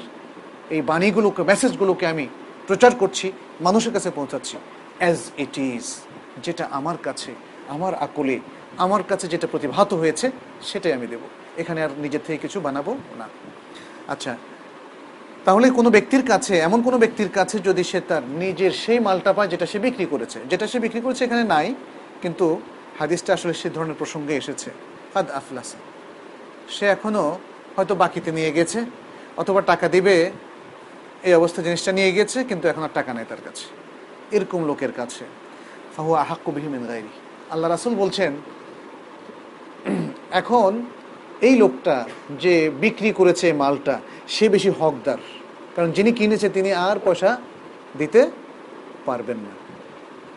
এই 0.74 0.80
বাণীগুলোকে 0.90 1.42
মেসেজগুলোকে 1.50 2.04
আমি 2.12 2.26
প্রচার 2.68 2.92
করছি, 3.02 3.26
মানুষের 3.66 3.92
কাছে 3.96 4.10
পৌঁছাচ্ছি। 4.18 4.56
অ্যাজ 5.00 5.18
ইট 5.44 5.54
ইজ 5.70 5.84
যেটা 6.44 6.64
আমার 6.78 6.96
কাছে, 7.06 7.30
আমার 7.74 7.92
আকলে, 8.06 8.36
আমার 8.84 9.02
কাছে 9.10 9.26
যেটা 9.32 9.46
প্রতিভাত 9.52 9.90
হয়েছে, 10.00 10.26
সেটাই 10.68 10.92
আমি 10.92 11.06
দেব। 11.12 11.22
এখানে 11.62 11.80
আর 11.86 11.92
নিজের 12.04 12.22
থেকে 12.26 12.38
কিছু 12.44 12.58
বানাবো 12.66 12.92
না। 13.20 13.26
আচ্ছা 14.12 14.32
তাহলে 15.46 15.66
কোনো 15.78 15.88
ব্যক্তির 15.96 16.24
কাছে, 16.32 16.54
এমন 16.68 16.78
কোনো 16.86 16.96
ব্যক্তির 17.02 17.30
কাছে 17.38 17.56
যদি 17.68 17.82
সে 17.90 17.98
তার 18.00 18.22
নিজের 18.42 18.72
সেই 18.82 18.98
মালটা 19.06 19.32
পায় 19.36 19.48
যেটা 19.52 19.66
সে 19.72 19.78
বিক্রি 19.86 20.06
করেছে, 20.12 20.38
যেটা 20.50 20.66
সে 20.66 20.78
বিক্রি 20.84 21.00
করেছে 21.04 21.22
এখানে 21.24 21.44
নাই, 21.54 21.66
কিন্তু 22.22 22.46
হাদিসটা 22.98 23.30
আসলে 23.36 23.54
সে 23.60 23.68
ধরনের 23.76 23.96
প্রসঙ্গে 24.00 24.34
এসেছে। 24.36 24.68
হাদ 25.14 25.26
আফলাসা। 25.38 25.78
সে 26.74 26.84
এখনও 26.96 27.24
হয়তো 27.76 27.94
বাকিতে 28.02 28.30
নিয়ে 28.32 28.52
গেছে, 28.58 28.78
অথবা 29.36 29.60
টাকা 29.70 29.86
দিবে 29.94 30.16
এই 31.22 31.34
অবস্থা 31.34 31.62
জিনিসটা 31.62 31.92
নিয়ে 31.92 32.12
গেছে 32.12 32.44
কিন্তু 32.44 32.68
এখন 32.68 32.82
আর 32.82 32.88
টাকা 32.94 33.14
নেই 33.14 33.24
তার 33.28 33.38
কাছে। 33.44 33.64
এরকম 34.36 34.64
লোকের 34.64 34.92
কাছে। 34.92 35.24
ফাহু 35.96 36.14
আহাক্কু 36.14 36.50
বিহিমিন 36.52 36.86
গাইরি 36.86 37.08
আল্লাহ 37.50 37.70
রাসুল 37.70 37.94
বলছেন, 37.94 38.32
এখন 40.30 40.82
এই 41.40 41.56
লোকটা 41.56 42.04
যে 42.40 42.70
বিক্রি 42.80 43.12
করেছে 43.12 43.52
মালটা, 43.52 44.00
সে 44.28 44.48
বেশি 44.48 44.70
হকদার। 44.70 45.18
কারণ 45.76 45.90
যিনি 45.92 46.12
কিনেছে 46.12 46.48
তিনি 46.48 46.72
আর 46.72 46.98
পয়সা 47.04 47.40
দিতে 47.98 48.30
পারবেন 49.06 49.36
না। 49.36 49.50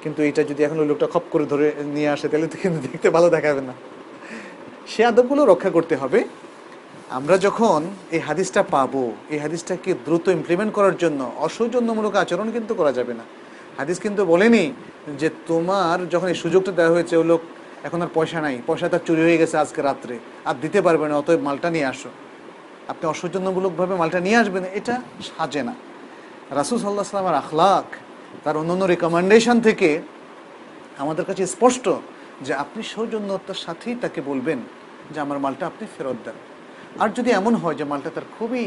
কিন্তু 0.03 0.23
এটা 0.23 0.43
যদি 0.43 0.63
এখন 0.63 0.79
ওই 0.79 0.85
লোকটা 0.85 1.07
খপ 1.07 1.23
করে 1.31 1.45
ধরে 1.45 1.73
নিয়ে 1.83 2.09
আসে, 2.09 2.29
তাহলে 2.29 2.47
তো 2.47 2.57
কিন্তু 2.61 2.87
দেখতে 2.87 3.09
ভালো 3.09 3.29
দেখাবে 3.29 3.61
না। 3.61 3.73
সে 4.87 5.05
আদবগুলো 5.05 5.45
রক্ষা 5.45 5.69
করতে 5.69 5.95
হবে। 5.95 6.23
আমরা 7.17 7.35
যখন 7.47 7.79
এই 8.15 8.21
হাদিসটা 8.27 8.61
পাবো, 8.75 9.03
এই 9.33 9.39
হাদিসটাকে 9.43 9.91
দ্রুত 10.05 10.25
ইমপ্লিমেন্ট 10.37 10.71
করার 10.77 10.95
জন্য, 11.03 11.21
অসৌজন্যমূলক 11.47 12.13
আচরণ 12.23 12.47
কিন্তু 12.55 12.73
করা 12.79 12.91
যাবে 12.97 13.13
না। 13.19 13.25
হাদিস 13.79 13.97
কিন্তু 14.05 14.21
বলেনি 14.31 14.63
যে 15.21 15.27
তোমার 15.49 15.97
যখন 16.13 16.27
এই 16.33 16.37
সুযোগটা 16.43 16.71
দেওয়া 16.79 16.91
হয়েছে, 16.95 17.15
ও 17.21 17.23
লোক 17.31 17.41
এখন 17.87 17.99
আর 18.05 18.09
পয়সা 18.17 18.39
নাই, 18.45 18.55
পয়সা 18.69 18.85
তার 18.93 19.03
চুরি 19.07 19.21
হয়ে 19.27 19.37
গেছে 19.41 19.55
আজকে 19.63 19.79
রাত্রে, 19.89 20.15
আর 20.49 20.55
দিতে 20.63 20.79
পারবে 20.85 21.05
না, 21.09 21.15
অতএব 21.21 21.41
মালটা 21.47 21.69
নিয়ে 21.75 21.87
আসো। 21.93 22.09
আপনি 22.91 23.05
অসৌজন্যমূলকভাবে 23.13 23.93
মালটা 24.01 24.19
নিয়ে 24.27 24.37
আসবেন, 24.41 24.63
এটা 24.79 24.95
সাজে 25.27 25.61
না। 25.69 25.73
রাসুল 26.59 26.77
সাল্লাহ 26.83 27.05
সাল্লামের 27.11 27.37
আখলাক, 27.43 27.87
তার 28.43 28.55
অন্যান্য 28.61 28.83
রেকমেন্ডেশন 28.93 29.57
থেকে 29.67 29.89
আমাদের 31.03 31.25
কাছে 31.29 31.43
স্পষ্ট 31.55 31.85
যে 32.45 32.53
আপনি 32.63 32.81
সৌজন্যতার 32.93 33.59
সাথেই 33.65 33.95
তাকে 34.03 34.19
বলবেন 34.29 34.59
যে 35.13 35.17
আমার 35.25 35.37
মালটা 35.43 35.63
আপনি 35.71 35.85
ফেরত 35.95 36.19
দেন। 36.27 36.37
আর 37.03 37.09
যদি 37.17 37.29
এমন 37.39 37.53
হয় 37.61 37.75
যে 37.79 37.85
মালটা 37.91 38.09
তার 38.15 38.27
খুবই 38.37 38.63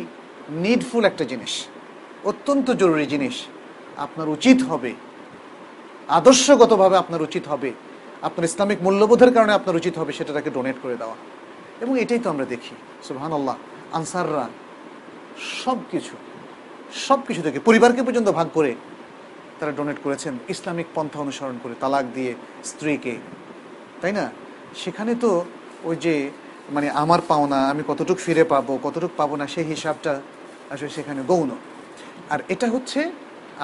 নিডফুল 0.64 1.04
একটা 1.10 1.24
জিনিস, 1.32 1.52
অত্যন্ত 2.30 2.66
জরুরি 2.82 3.06
জিনিস, 3.14 3.36
আপনার 4.04 4.28
উচিত 4.36 4.58
হবে, 4.70 4.90
আদর্শগতভাবে 6.18 6.96
আপনার 7.02 7.22
উচিত 7.28 7.44
হবে, 7.52 7.70
আপনার 8.28 8.44
ইসলামিক 8.50 8.78
মূল্যবোধের 8.86 9.32
কারণে 9.36 9.52
আপনার 9.58 9.78
উচিত 9.80 9.94
হবে 10.00 10.12
সেটা 10.18 10.32
তাকে 10.36 10.50
ডোনেট 10.56 10.76
করে 10.82 10.96
দেওয়া। 11.02 11.16
এবং 11.82 11.94
এটাই 12.02 12.20
তো 12.24 12.28
আমরা 12.30 12.46
দেখি 12.54 12.74
সুবহান 13.06 13.32
আল্লাহ 13.38 13.56
আনসাররা 13.98 14.46
সব 15.62 15.78
কিছু 15.92 16.14
সব 17.06 17.18
কিছু 17.26 17.40
থেকে 17.46 17.58
পরিবারকে 17.68 18.02
পর্যন্ত 18.06 18.28
ভাগ 18.38 18.48
করে 18.56 18.72
তারা 19.58 19.72
ডোনেট 19.78 19.98
করেছেন, 20.04 20.34
ইসলামিক 20.54 20.86
পন্থা 20.96 21.18
অনুসরণ 21.24 21.56
করে, 21.62 21.74
তালাক 21.82 22.04
দিয়ে 22.16 22.32
স্ত্রীকে, 22.70 23.14
তাই 24.00 24.12
না? 24.18 24.24
সেখানে 24.82 25.12
তো 25.24 25.30
ওই 25.88 25.96
যে 26.04 26.14
মানে 26.74 26.88
আমার 27.02 27.20
পাওনা, 27.30 27.58
আমি 27.72 27.82
কতটুক 27.90 28.18
ফিরে 28.24 28.44
পাবো, 28.52 28.72
কতটুক 28.86 29.12
পাবো 29.20 29.34
না, 29.40 29.44
সেই 29.54 29.66
হিসাবটা 29.72 30.12
আসলে 30.72 30.90
সেখানে 30.96 31.20
গৌণ। 31.30 31.50
আর 32.32 32.40
এটা 32.54 32.66
হচ্ছে 32.74 33.00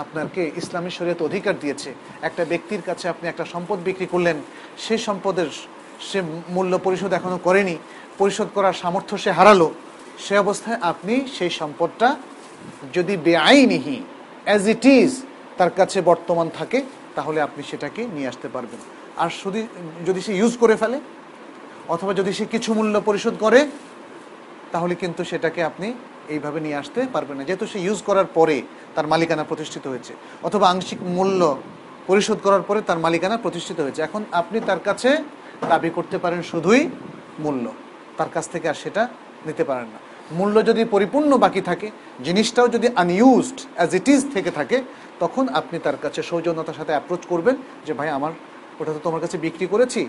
আপনাকে 0.03 0.43
ইসলামী 0.61 0.91
শরীয়ত 0.99 1.21
অধিকার 1.29 1.55
দিয়েছে। 1.63 1.91
একটা 2.29 2.43
ব্যক্তির 2.53 2.83
কাছে 2.89 3.07
আপনি 3.13 3.25
একটা 3.29 3.45
সম্পদ 3.53 3.79
বিক্রি 3.89 4.07
করলেন 4.15 4.37
সেই 4.85 5.01
সম্পদের 5.09 5.49
সে 6.09 6.19
মূল্য 6.55 6.73
পরিশোধ 6.87 7.11
এখনও 7.19 7.39
করেনি, 7.47 7.77
পরিশোধ 8.21 8.49
করার 8.57 8.75
সামর্থ্য 8.83 9.15
সে 9.25 9.31
হারালো, 9.39 9.69
সে 10.25 10.35
অবস্থায় 10.45 10.79
আপনি 10.91 11.15
সেই 11.37 11.53
সম্পদটা 11.61 12.09
যদি 12.97 13.15
বেআইনিহি 13.27 13.97
অ্যাজ 14.47 14.63
ইট 14.75 14.85
ইজ 14.99 15.13
তার 15.59 15.71
কাছে 15.79 15.99
বর্তমান 16.11 16.49
থাকে, 16.59 16.79
তাহলে 17.17 17.39
আপনি 17.47 17.63
সেটাকে 17.71 18.03
নিয়ে 18.15 18.29
আসতে 18.33 18.49
পারবেন। 18.55 18.81
আর 19.23 19.31
যদি 19.45 19.61
যদি 20.09 20.21
সে 20.27 20.33
ইউজ 20.41 20.53
করে 20.63 20.77
ফেলে 20.83 20.99
অথবা 21.95 22.13
যদি 22.21 22.31
সে 22.39 22.45
কিছু 22.55 22.71
মূল্য 22.79 22.95
পরিশোধ 23.09 23.35
করে, 23.45 23.61
তাহলে 24.75 24.95
কিন্তু 25.03 25.23
সেটাকে 25.31 25.61
আপনি 25.71 25.89
এইভাবে 26.35 26.59
নিয়ে 26.65 26.77
আসতে 26.83 27.01
পারবেন 27.15 27.37
না। 27.39 27.43
যেহেতু 27.49 27.65
সে 27.73 27.79
ইউজ 27.87 27.99
করার 28.09 28.29
পরে 28.37 28.57
তার 28.95 29.07
মালিকানা 29.13 29.45
প্রতিষ্ঠিত 29.51 29.85
হয়েছে, 29.93 30.13
অথবা 30.47 30.67
আংশিক 30.73 31.01
মূল্য 31.17 31.41
পরিশোধ 32.11 32.39
করার 32.47 32.63
পরে 32.69 32.81
তার 32.89 32.99
মালিকানা 33.05 33.37
প্রতিষ্ঠিত 33.45 33.79
হয়েছে। 33.85 34.01
এখন 34.09 34.23
আপনি 34.41 34.59
তার 34.69 34.81
কাছে 34.89 35.11
দাবি 35.73 35.91
করতে 35.97 36.17
পারেন 36.25 36.41
শুধুই 36.51 36.83
মূল্য, 37.45 37.65
তার 38.19 38.31
কাছ 38.35 38.45
থেকে 38.53 38.67
আর 38.73 38.79
সেটা 38.83 39.03
নিতে 39.47 39.65
পারেন 39.71 39.89
না। 39.95 39.99
মূল্য 40.39 40.57
যদি 40.69 40.83
পরিপূর্ণ 40.95 41.31
বাকি 41.45 41.61
থাকে, 41.71 41.89
জিনিসটাও 42.27 42.69
যদি 42.75 42.89
আনইউজড 43.03 43.59
অ্যাজ 43.77 43.91
ইট 43.99 44.07
ইজ 44.15 44.21
থেকে 44.35 44.51
থাকে, 44.59 44.79
তখন 45.23 45.45
আপনি 45.61 45.77
তার 45.87 45.99
কাছে 46.05 46.21
সৌজন্যতার 46.31 46.77
সাথে 46.81 46.93
অ্যাপ্রোচ 46.95 47.23
করবেন 47.33 47.55
যে, 47.87 47.93
ভাই, 47.99 48.09
আমার, 48.19 48.33
ওটা 48.81 48.93
তো 48.97 49.01
তোমার 49.07 49.21
কাছে 49.25 49.37
বিক্রি 49.47 49.67
করেছি 49.67 50.03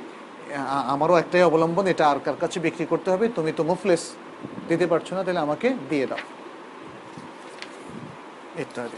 আমারও 0.93 1.15
একটাই 1.23 1.43
অবলম্বন, 1.49 1.85
এটা 1.93 2.05
আর 2.11 2.19
কার 2.25 2.37
কাছে 2.43 2.57
বিক্রি 2.65 2.85
করতে 2.91 3.09
হবে, 3.13 3.25
তুমি 3.37 3.51
তো 3.57 3.63
মুফলেস, 3.69 4.03
দিতে 4.69 4.85
পারছ 4.91 5.07
না, 5.15 5.21
তাহলে 5.25 5.41
আমাকে 5.47 5.67
দিয়ে 5.89 6.05
দাও। 6.11 6.21
ইত্যাদি 8.63 8.97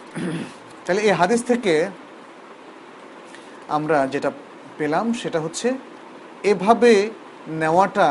তাহলে 0.86 1.02
এই 1.08 1.14
হাদিস 1.22 1.42
থেকে 1.52 1.74
আমরা 3.78 3.98
যেটা 4.14 4.30
পেলাম, 4.80 5.06
সেটা 5.22 5.40
হচ্ছে 5.46 5.68
এভাবে 6.52 6.92
নেওয়াটা 7.62 8.08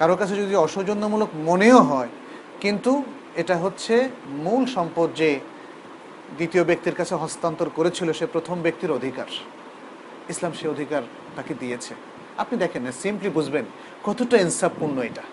কারও 0.00 0.16
কাছে 0.20 0.34
যদি 0.42 0.54
অসৌজন্যমূলক 0.66 1.30
মনেও 1.48 1.80
হয়, 1.90 2.10
কিন্তু 2.62 2.92
এটা 3.40 3.56
হচ্ছে 3.64 3.94
মূল 4.44 4.62
সম্পদ 4.76 5.08
যে 5.20 5.30
দ্বিতীয় 6.38 6.62
ব্যক্তির 6.70 6.96
কাছে 7.00 7.14
হস্তান্তর 7.22 7.68
করেছিল 7.78 8.08
সে 8.18 8.26
প্রথম 8.34 8.56
ব্যক্তির 8.66 8.90
অধিকার। 8.98 9.28
ইসলাম 10.32 10.52
সে 10.58 10.66
অধিকার 10.74 11.02
তাকে 11.36 11.52
দিয়েছে। 11.62 11.92
আপনি 12.38 12.54
দেখেন 12.58 12.82
না 12.82 12.92
সিম্পলি 13.02 13.30
বুঝবেন 13.30 13.64
কতটা 14.06 14.36
ইনসাফপূর্ণ 14.36 14.96
এটা। 15.02 15.24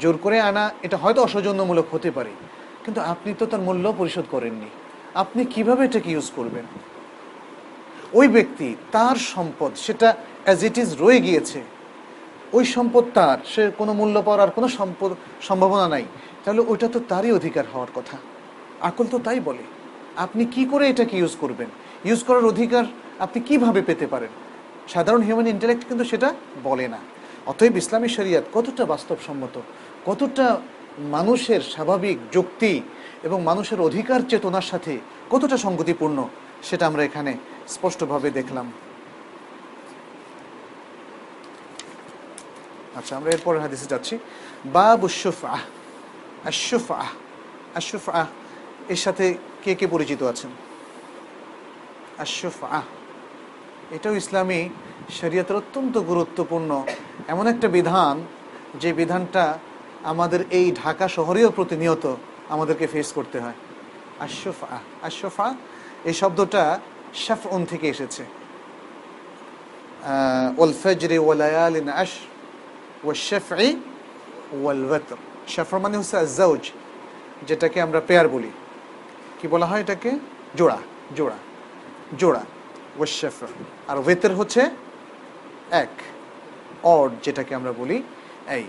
জোর 0.00 0.16
করে 0.16 0.40
আনা, 0.40 0.64
এটা 0.82 0.96
হয়তো 0.96 1.22
অসৌজন্যমূলক 1.22 1.86
হতে 1.92 2.10
পারে, 2.10 2.32
কিন্তু 2.84 3.00
আপনি 3.00 3.30
তো 3.38 3.46
তার 3.46 3.60
মূল্য 3.60 3.84
পরিশোধ 3.98 4.24
করেননি। 4.30 4.68
আপনি 5.14 5.44
কীভাবে 5.44 5.84
এটাকে 5.84 6.10
ইউজ 6.10 6.28
করবেন? 6.36 6.64
ওই 8.18 8.28
ব্যক্তি, 8.28 8.76
তার 8.92 9.16
সম্পদ, 9.16 9.72
সেটা 9.76 10.08
অ্যাজ 10.44 10.64
ইট 10.64 10.78
ইজ 10.78 10.90
রয়ে 11.00 11.20
গিয়েছে। 11.20 11.60
ওই 12.52 12.64
সম্পদ 12.64 13.04
তার, 13.14 13.38
সে 13.44 13.62
কোনো 13.78 13.92
মূল্য 13.92 14.16
পাওয়ার 14.22 14.40
আর 14.44 14.50
কোনো 14.50 14.68
সম্পদ, 14.68 15.10
সম্ভাবনা 15.42 15.88
নাই। 15.88 16.04
তাহলে 16.44 16.62
ওইটা 16.66 16.88
তো 16.88 17.00
তারই 17.08 17.32
অধিকার 17.32 17.64
হওয়ার 17.72 17.90
কথা। 17.94 18.16
আকল 18.80 19.06
তো 19.10 19.18
তাই 19.18 19.40
বলে। 19.40 19.64
আপনি 20.16 20.44
কি 20.44 20.64
করে 20.64 20.84
এটাকে 20.88 21.14
ইউজ 21.16 21.36
করবেন? 21.40 21.68
ইউজ 22.04 22.20
করার 22.24 22.44
অধিকার 22.44 22.84
আপনি 23.18 23.38
কীভাবে 23.48 23.82
পেতে 23.82 24.06
পারেন? 24.06 24.32
সাধারণ 24.88 25.22
হিউম্যান 25.22 25.48
ইন্টেলেক্ট 25.48 25.88
কিন্তু 25.88 26.04
সেটা 26.04 26.34
বলে 26.64 26.88
না। 26.88 26.98
অতএব 27.46 27.76
ইসলামী 27.76 28.08
শরিয়াত 28.08 28.44
কতটা 28.54 28.86
বাস্তবসম্মত, 28.86 29.60
কতটা 30.06 30.56
মানুষের 30.98 31.60
স্বাভাবিক 31.60 32.18
যুক্তি 32.32 32.82
এবং 33.22 33.42
মানুষের 33.42 33.80
অধিকার 33.80 34.20
চেতনার 34.28 34.62
সাথে 34.62 34.98
কতটা 35.30 35.56
সঙ্গতিপূর্ণ, 35.56 36.28
সেটা 36.62 36.86
আমরা 36.86 37.04
এখানে 37.04 37.34
স্পষ্টভাবে 37.68 38.30
দেখলাম। 38.30 38.72
আচ্ছা 42.96 43.16
আমরা 43.16 43.30
এরপর 43.30 43.58
হাদিসে 43.58 43.86
যাচ্ছি। 43.86 44.18
বাবু 44.64 45.08
শুফা 45.08 45.58
আশুফা 46.44 47.06
আশুফা 47.74 48.26
এর 48.88 48.96
সাথে 48.96 49.34
কে 49.64 49.74
কে 49.74 49.86
পরিচিত 49.86 50.22
আছেন? 50.22 50.50
আশুফা 52.18 52.82
এটাও 53.92 54.14
ইসলামী 54.14 54.68
শরীয়তের 55.10 55.56
অত্যন্ত 55.56 55.98
গুরুত্বপূর্ণ 55.98 56.84
এমন 57.28 57.46
একটা 57.46 57.68
বিধান 57.68 58.24
যে 58.80 58.92
বিধানটা 58.92 59.58
আমাদের 60.04 60.40
এই 60.50 60.72
ঢাকা 60.72 61.08
শহরেও 61.08 61.50
প্রতিনিয়ত 61.50 62.04
আমাদেরকে 62.48 62.86
ফেস 62.86 63.12
করতে 63.12 63.40
হয়। 63.40 63.58
আশফা 64.20 64.78
আশফা 65.02 65.54
এই 66.04 66.12
শব্দটা 66.12 66.80
শেফ 67.14 67.40
শাফউন 67.42 67.64
থেকে 67.64 67.88
এসেছে। 67.88 68.22
ওয়াল 70.56 70.72
ফজরি 70.82 71.18
ওয়ালায়ালিন 71.18 71.88
আশ 71.88 72.12
ওয়াশফি 73.04 73.68
ওয়াল 74.62 74.84
ওয়াতর 74.84 75.16
শাফর 75.48 75.78
মানে 75.78 75.96
হচ্ছে 75.96 76.16
আজাউজ 76.16 76.70
যেটাকে 77.46 77.80
আমরা 77.80 78.00
পেয়ার 78.00 78.28
বলি। 78.28 78.50
কি 79.38 79.48
বলা 79.48 79.66
হয় 79.66 79.80
এটাকে? 79.80 80.10
জোড়া 80.56 80.78
জোড়া 81.16 81.38
জোড়া। 82.18 82.42
ওয়াশফর 82.98 83.50
আর 83.90 83.96
ওয়েতের 83.98 84.34
হচ্ছে 84.34 84.62
এক, 85.70 85.92
অড, 86.82 87.10
যেটাকে 87.22 87.54
আমরা 87.54 87.72
বলি। 87.80 88.02
এই 88.56 88.64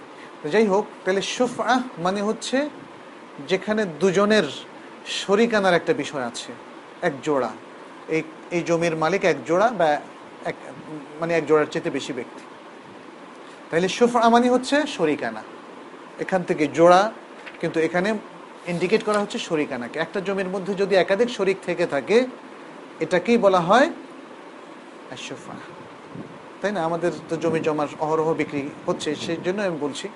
যাই 0.53 0.65
হোক, 0.65 0.85
তাহলে 1.03 1.21
সুফা 1.35 1.83
মানে 1.97 2.21
হচ্ছে 2.21 2.57
যেখানে 3.47 3.85
দুজনের 4.01 4.47
শরিকানার 5.21 5.73
একটা 5.73 5.93
বিষয় 5.93 6.25
আছে। 6.31 6.51
এক 7.07 7.13
জোড়া। 7.23 7.51
এই 8.15 8.21
এই 8.51 8.61
জমির 8.69 8.95
মালিক 8.95 9.21
এক 9.25 9.37
জোড়া 9.45 9.67
বা 9.79 9.89
এক 10.49 10.55
মানে 11.19 11.31
এক 11.33 11.43
জোড়ার 11.47 11.67
চেয়ে 11.71 11.91
বেশি 11.97 12.13
ব্যক্তি। 12.13 12.43
তাহলে 13.69 13.87
সুফা 13.87 14.29
মানে 14.29 14.47
হচ্ছে 14.49 14.75
শরিকানা 14.87 15.43
এখান 16.19 16.43
থেকে 16.43 16.67
জোড়া, 16.67 17.11
কিন্তু 17.61 17.77
এখানে 17.79 18.09
ইন্ডিকেট 18.67 19.03
করা 19.03 19.19
হচ্ছে 19.19 19.37
শরিকানাকে 19.39 19.99
একটা 19.99 20.19
জমির 20.21 20.49
মধ্যে 20.49 20.73
যদি 20.73 20.95
একাধিক 20.95 21.29
শরিক 21.29 21.57
থেকে 21.65 21.85
থাকে, 21.87 22.17
এটাকেই 22.99 23.37
বলা 23.37 23.59
হয় 23.59 23.89
আশুফা 25.15 25.55
তাই 26.59 26.71
না? 26.75 26.79
আমাদের 26.89 27.11
তো 27.29 27.35
জমি 27.43 27.59
জমার 27.67 27.89
অহরহ 28.05 28.27
বিক্রি 28.41 28.61
হচ্ছে 28.87 29.09
সেই 29.23 29.39
জন্য 29.45 29.59
আমি 29.67 29.77
বলছি, 29.85 30.07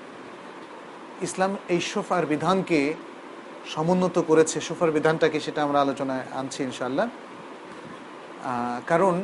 ইসলাম 1.27 1.51
এই 1.73 1.81
সোফার 1.91 2.23
বিধানকে 2.33 2.79
সমুন্নত 3.73 4.17
করেছে। 4.29 4.57
সোফার 4.67 4.89
বিধানটাকে 4.97 5.37
সেটা 5.45 5.59
আমরা 5.65 5.79
আলোচনায় 5.85 6.25
আনছি 6.39 6.59
ইনশাল্লাহ 6.69 7.07
কারণ 8.91 9.15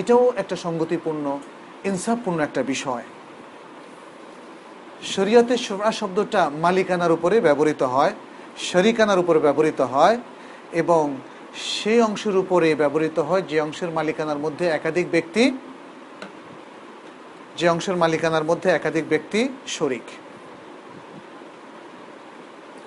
এটাও 0.00 0.24
একটা 0.42 0.56
সঙ্গতিপূর্ণ, 0.64 1.24
ইনসাফপূর্ণ 1.90 2.38
একটা 2.46 2.60
বিষয়। 2.72 3.04
শরীয়তে 5.14 5.54
সোফা 5.66 5.90
শব্দটা 6.00 6.42
মালিকানার 6.64 7.12
উপরে 7.16 7.36
ব্যবহৃত 7.46 7.82
হয়, 7.94 8.12
শরিকানার 8.70 9.18
উপরে 9.22 9.38
ব্যবহৃত 9.46 9.80
হয় 9.94 10.16
এবং 10.82 11.04
সেই 11.54 12.00
অংশের 12.08 12.36
উপরে 12.42 12.68
ব্যবহৃত 12.82 13.18
হয়, 13.28 13.44
যে 13.50 13.56
অংশের 13.66 13.90
মালিকানার 13.98 14.42
মধ্যে 14.44 14.66
একাধিক 14.78 15.06
ব্যক্তি, 15.14 15.44
যে 17.58 17.66
অংশের 17.74 17.96
মালিকানার 18.02 18.44
মধ্যে 18.50 18.68
একাধিক 18.70 19.04
ব্যক্তি 19.12 19.40
শরিক। 19.76 20.06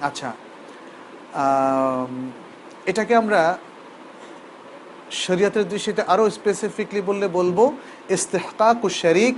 আচ্ছা 0.08 0.30
এটাকে 2.92 3.14
আমরা 3.22 3.42
শরীয়তের 5.24 5.66
দৃষ্টিতে 5.72 6.02
আরও 6.14 6.26
স্পেসিফিকলি 6.38 7.02
বললে 7.10 7.28
বলব, 7.40 7.60
ইস্তেহকাক 8.16 8.82
শরিক 9.02 9.36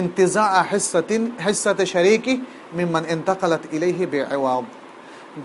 ইন্তেজা 0.00 0.44
হেসাতিন 0.70 1.22
হেসাতে 1.44 1.84
শরিকি, 1.94 2.34
মিম্মান 2.76 3.04
ইন্তাকালাত 3.14 3.62
ইলাইহি 3.76 4.04
বেআওয়াব 4.12 4.66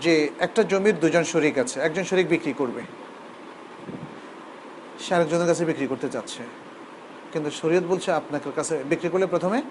যে 0.00 0.30
একটা 0.38 0.62
জমির 0.62 1.00
দুজন 1.00 1.24
শরিক 1.24 1.58
আছে, 1.58 1.80
একজন 1.80 2.04
শরিক 2.04 2.28
বিক্রি 2.28 2.52
করবে। 2.52 2.82
সে 5.00 5.14
আরেকজনের 5.14 5.46
কাছে 5.46 5.64
বিক্রি 5.64 5.86
করতে 5.86 6.08
চাচ্ছে 6.08 6.42
কিন্তু 7.32 7.50
শরীয়ত 7.50 7.84
বলছে, 7.84 8.12
আপনার 8.12 8.40
কাছে 8.54 8.84
বিক্রি 8.90 9.08
করলে 9.08 9.26
প্রথমে 9.26 9.62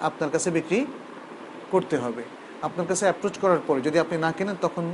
আপনার 0.00 0.30
কাছে 0.30 0.50
বিক্রি 0.50 0.86
করতে 1.70 1.96
হবে। 1.96 2.22
আপনার 2.62 2.86
কাছে 2.86 3.04
অ্যাপ্রোচ 3.04 3.38
করার 3.38 3.58
পরে 3.66 3.80
যদি 3.80 3.98
আপনি 3.98 4.18
না 4.18 4.32
কেনেন, 4.32 4.56
তখন 4.60 4.84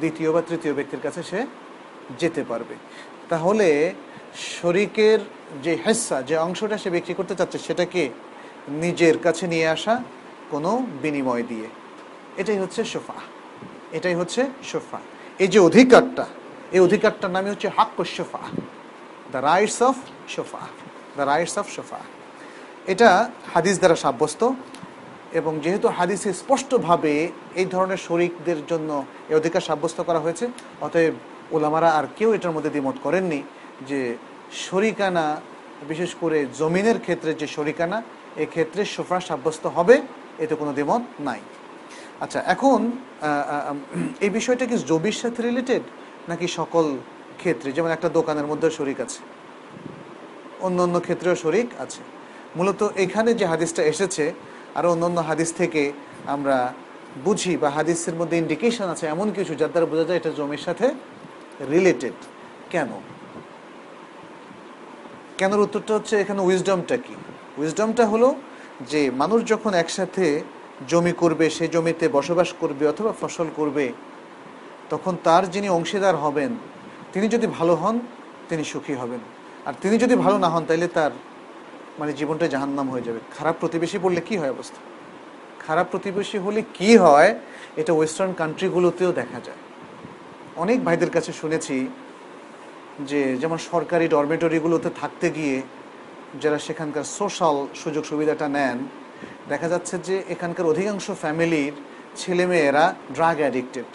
দ্বিতীয় 0.00 0.32
বা 0.32 0.42
তৃতীয় 0.42 0.74
ব্যক্তির 0.74 1.00
কাছে 1.02 1.22
সে 1.22 1.46
যেতে 2.18 2.44
পারবে। 2.44 2.74
তাহলে 3.28 3.94
শরিকের 4.36 5.18
যে 5.62 5.78
হেসা, 5.86 6.22
যে 6.22 6.36
অংশটা 6.36 6.78
সে 6.78 6.90
বিক্রি 6.90 7.14
করতে 7.14 7.34
চাচ্ছে, 7.34 7.58
সেটাকে 7.58 8.08
নিজের 8.68 9.18
কাছে 9.18 9.46
নিয়ে 9.46 9.68
আসা 9.68 10.04
কোনো 10.50 10.86
বিনিময় 11.02 11.42
দিয়ে। 11.42 11.66
এটাই 12.36 12.58
হচ্ছে 12.58 12.84
সোফা। 12.84 13.14
এটাই 13.96 14.14
হচ্ছে 14.20 14.40
সোফা 14.70 15.00
এই 15.42 15.48
যে 15.52 15.58
অধিকারটা, 15.68 16.24
এই 16.74 16.80
অধিকারটার 16.86 17.32
নামে 17.36 17.48
হচ্ছে 17.52 17.68
হাক্ক 17.76 17.98
সোফা 18.16 18.42
দ্য 19.32 19.40
রাইটস 19.50 19.78
অফ 19.88 19.96
সোফা 20.34 20.62
দ্য 21.16 21.24
রাইটস 21.30 21.54
অফ 21.60 21.66
সোফা 21.76 22.00
এটা 22.92 23.08
হাদিস 23.54 23.76
দ্বারা 23.80 23.96
সাব্যস্ত 24.04 24.42
এবং 25.38 25.52
যেহেতু 25.64 25.86
হাদিসে 25.98 26.30
স্পষ্টভাবে 26.42 27.12
এই 27.60 27.66
ধরনের 27.74 28.00
শরিকদের 28.08 28.58
জন্য 28.70 28.90
এই 29.30 29.34
অধিকার 29.40 29.66
সাব্যস্ত 29.68 29.98
করা 30.08 30.20
হয়েছে, 30.24 30.44
অতএব 30.86 31.14
ওলামারা 31.54 31.88
আর 31.98 32.06
কেউ 32.18 32.30
এটার 32.36 32.54
মধ্যে 32.56 32.70
দ্বিমত 32.74 32.96
করেননি 33.04 33.40
যে 33.90 34.00
শরিকানা, 34.66 35.26
বিশেষ 35.90 36.10
করে 36.22 36.38
জমিনের 36.60 36.98
ক্ষেত্রে 37.04 37.30
যে 37.40 37.46
শরিকানা, 37.56 37.98
এক্ষেত্রে 38.44 38.82
সোফা 38.94 39.18
সাব্যস্ত 39.28 39.64
হবে, 39.76 39.96
এতে 40.42 40.54
কোনো 40.60 40.72
দ্বিমত 40.76 41.02
নাই। 41.28 41.40
আচ্ছা 42.24 42.40
এখন 42.54 42.80
এই 44.24 44.30
বিষয়টা 44.38 44.64
কি 44.70 44.76
জমির 44.90 45.16
সাথে 45.22 45.40
রিলেটেড 45.48 45.84
নাকি 46.30 46.46
সকল 46.58 46.86
ক্ষেত্রে? 47.40 47.68
যেমন 47.76 47.90
একটা 47.96 48.08
দোকানের 48.18 48.46
মধ্যে 48.50 48.68
শরিক 48.78 48.98
আছে। 49.06 49.20
অন্য 50.66 50.78
অন্য 50.86 50.96
ক্ষেত্রেও 51.06 51.36
শরিক 51.44 51.68
আছে। 51.84 52.02
মূলত 52.56 52.80
এখানে 53.04 53.30
যে 53.40 53.44
হাদিসটা 53.52 53.82
এসেছে 53.92 54.24
আর 54.74 54.84
অন্য 54.92 55.02
অন্য 55.08 55.18
হাদিস 55.20 55.50
থেকে 55.60 55.82
আমরা 56.34 56.56
বুঝি 57.24 57.52
বা 57.62 57.68
হাদিসের 57.76 58.14
মধ্যে 58.20 58.36
ইন্ডিকেশন 58.42 58.86
আছে 58.94 59.04
এমন 59.14 59.28
কিছু 59.36 59.52
যার 59.60 59.70
দ্বারা 59.72 59.86
বোঝা 59.92 60.04
যায় 60.08 60.18
এটা 60.20 60.30
জমির 60.38 60.62
সাথে 60.66 60.86
রিলেটেড 61.70 62.18
কেন? 62.70 62.90
কেনর 65.38 65.60
উত্তরটা 65.66 65.92
হচ্ছে 65.94 66.14
এখানে 66.22 66.40
উইজডমটা 66.48 66.96
কি? 66.96 67.14
উইজডমটা 67.58 68.04
হলো 68.06 68.28
যে 68.90 69.00
মানুষ 69.22 69.38
যখন 69.52 69.72
একসাথে 69.82 70.26
জমি 70.88 71.12
করবে, 71.12 71.50
সে 71.50 71.68
জমিতে 71.68 72.08
বসবাস 72.08 72.52
করবে 72.60 72.88
অথবা 72.88 73.12
ফসল 73.20 73.46
করবে, 73.56 73.92
তখন 74.90 75.16
তার 75.24 75.50
যিনি 75.50 75.68
অংশীদার 75.68 76.16
হবেন, 76.16 76.56
তিনি 77.12 77.28
যদি 77.28 77.46
ভালো 77.46 77.74
হন, 77.74 78.00
তিনি 78.48 78.64
সুখী 78.64 78.94
হবেন। 78.94 79.20
আর 79.66 79.72
তিনি 79.80 79.98
যদি 79.98 80.16
ভালো 80.16 80.38
না 80.38 80.48
হন 80.48 80.64
তাহলে 80.64 80.88
তার 80.88 81.10
মানে 81.98 82.12
জীবনটা 82.12 82.46
জাহান্নাম 82.46 82.90
হয়ে 82.90 83.02
যাবে। 83.02 83.18
খারাপ 83.38 83.56
প্রতিবেশী 83.60 83.98
বললে 83.98 84.20
কি 84.20 84.36
হয় 84.36 84.50
অবস্থা? 84.50 84.76
খারাপ 85.66 85.86
প্রতিবেশী 85.90 86.38
হলে 86.38 86.62
কি 86.74 86.96
হয়? 86.96 87.38
এটা 87.76 87.92
ওয়েস্টার্ন 87.92 88.32
কান্ট্রিগুলোতেও 88.32 89.12
দেখা 89.12 89.40
যায়। 89.40 89.56
অনেক 90.56 90.84
ভাইদের 90.84 91.10
কাছে 91.10 91.32
শুনেছি 91.32 91.88
যে, 93.00 93.36
যেমন 93.36 93.58
সরকারি 93.58 94.08
ডরমেটরিগুলোতে 94.08 94.90
থাকতে 95.00 95.30
গিয়ে 95.30 95.62
যারা 96.40 96.58
সেখানকার 96.58 97.04
সোশ্যাল 97.04 97.66
সুযোগ 97.74 98.04
সুবিধাটা 98.04 98.48
নেন 98.48 99.01
দেখা 99.48 99.68
যাচ্ছে 99.68 99.98
যে 99.98 100.22
এখানকার 100.28 100.66
অধিকাংশ 100.66 101.10
ফ্যামিলির 101.10 101.72
ছেলেমেয়েরা 102.16 102.94
ড্রাগ 103.14 103.36
অ্যাডিক্টেড 103.38 103.90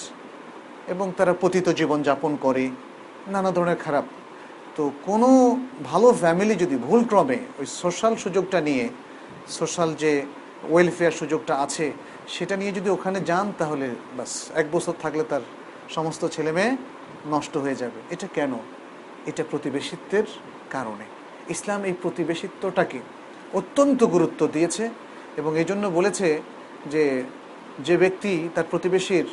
এবং 0.87 1.11
তারা 1.17 1.33
পতিত 1.41 1.69
জীবন 1.69 2.01
যাপন 2.01 2.35
করে, 2.41 2.69
নানা 3.27 3.51
ধরনের 3.51 3.75
খারাপ। 3.75 4.05
তো 4.75 4.91
কোনো 5.05 5.57
ভালো 5.83 6.13
ফ্যামিলি 6.13 6.55
যদি 6.55 6.75
ভুল 6.75 7.03
ক্রমে 7.03 7.39
ওই 7.59 7.65
সোশ্যাল 7.65 8.15
সুযোগটা 8.15 8.61
নিয়ে 8.61 8.89
সোশ্যাল 9.47 9.95
যে 9.95 10.25
ওয়েলফেয়ার 10.69 11.11
সুযোগটা 11.11 11.55
আছে, 11.55 11.91
সেটা 12.27 12.55
নিয়ে 12.57 12.71
যদি 12.71 12.89
ওখানে 12.89 13.19
যান, 13.21 13.53
তাহলে 13.57 13.87
বাস 14.17 14.51
এক 14.55 14.65
বছর 14.71 14.93
থাকলে 15.01 15.23
তার 15.23 15.41
সমস্ত 15.89 16.25
ছেলে 16.25 16.51
মেয়ে 16.51 16.77
নষ্ট 17.25 17.57
হয়ে 17.57 17.75
যাবে। 17.75 17.99
এটা 18.09 18.27
কেন? 18.33 18.53
এটা 19.25 19.43
প্রতিবেশিত্বের 19.51 20.23
কারণে। 20.69 21.05
ইসলাম 21.49 21.83
এই 21.83 21.93
প্রতিবেশিত্বটাকে 22.01 22.99
অত্যন্ত 23.53 24.03
গুরুত্ব 24.03 24.47
দিয়েছে। 24.47 24.89
এবং 25.39 25.51
এই 25.61 25.65
জন্য 25.69 25.83
বলেছে 25.97 26.27
যে 26.93 27.03
যে 27.87 27.95
ব্যক্তি 28.03 28.31
তার 28.55 28.69
প্রতিবেশীর 28.71 29.27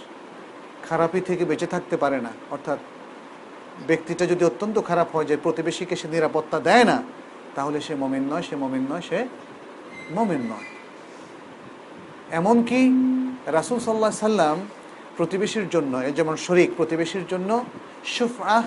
খারাপি 0.89 1.21
থেকে 1.29 1.45
বেঁচে 1.51 1.69
থাকতে 1.75 1.97
পারে 2.03 2.19
না, 2.27 2.33
অর্থাৎ 2.55 2.79
ব্যক্তিটা 3.89 4.25
যদি 4.33 4.43
অত্যন্ত 4.51 4.77
খারাপ 4.89 5.09
হয়, 5.15 5.27
যে 5.31 5.37
প্রতিবেশীকে 5.45 5.95
সে 6.01 6.07
নিরাপত্তা 6.15 6.59
দেয় 6.69 6.85
না, 6.91 6.97
তাহলে 7.57 7.79
সে 7.87 7.95
মমিন 8.03 8.25
নয়, 8.33 8.45
সে 8.49 8.55
মমিন 8.63 8.85
নয়, 8.91 9.05
সে 9.09 9.19
মমিন 10.17 10.43
নয়। 10.53 10.67
এমনকি 12.39 12.81
রাসুল 13.57 13.79
সাল্লাহ 13.87 14.13
সাল্লাম 14.27 14.57
প্রতিবেশীর 15.19 15.67
জন্য 15.75 15.93
যেমন 16.19 16.35
শরিক 16.47 16.71
প্রতিবেশীর 16.79 17.25
জন্য 17.33 17.51
সুফ 18.15 18.35
আহ 18.57 18.65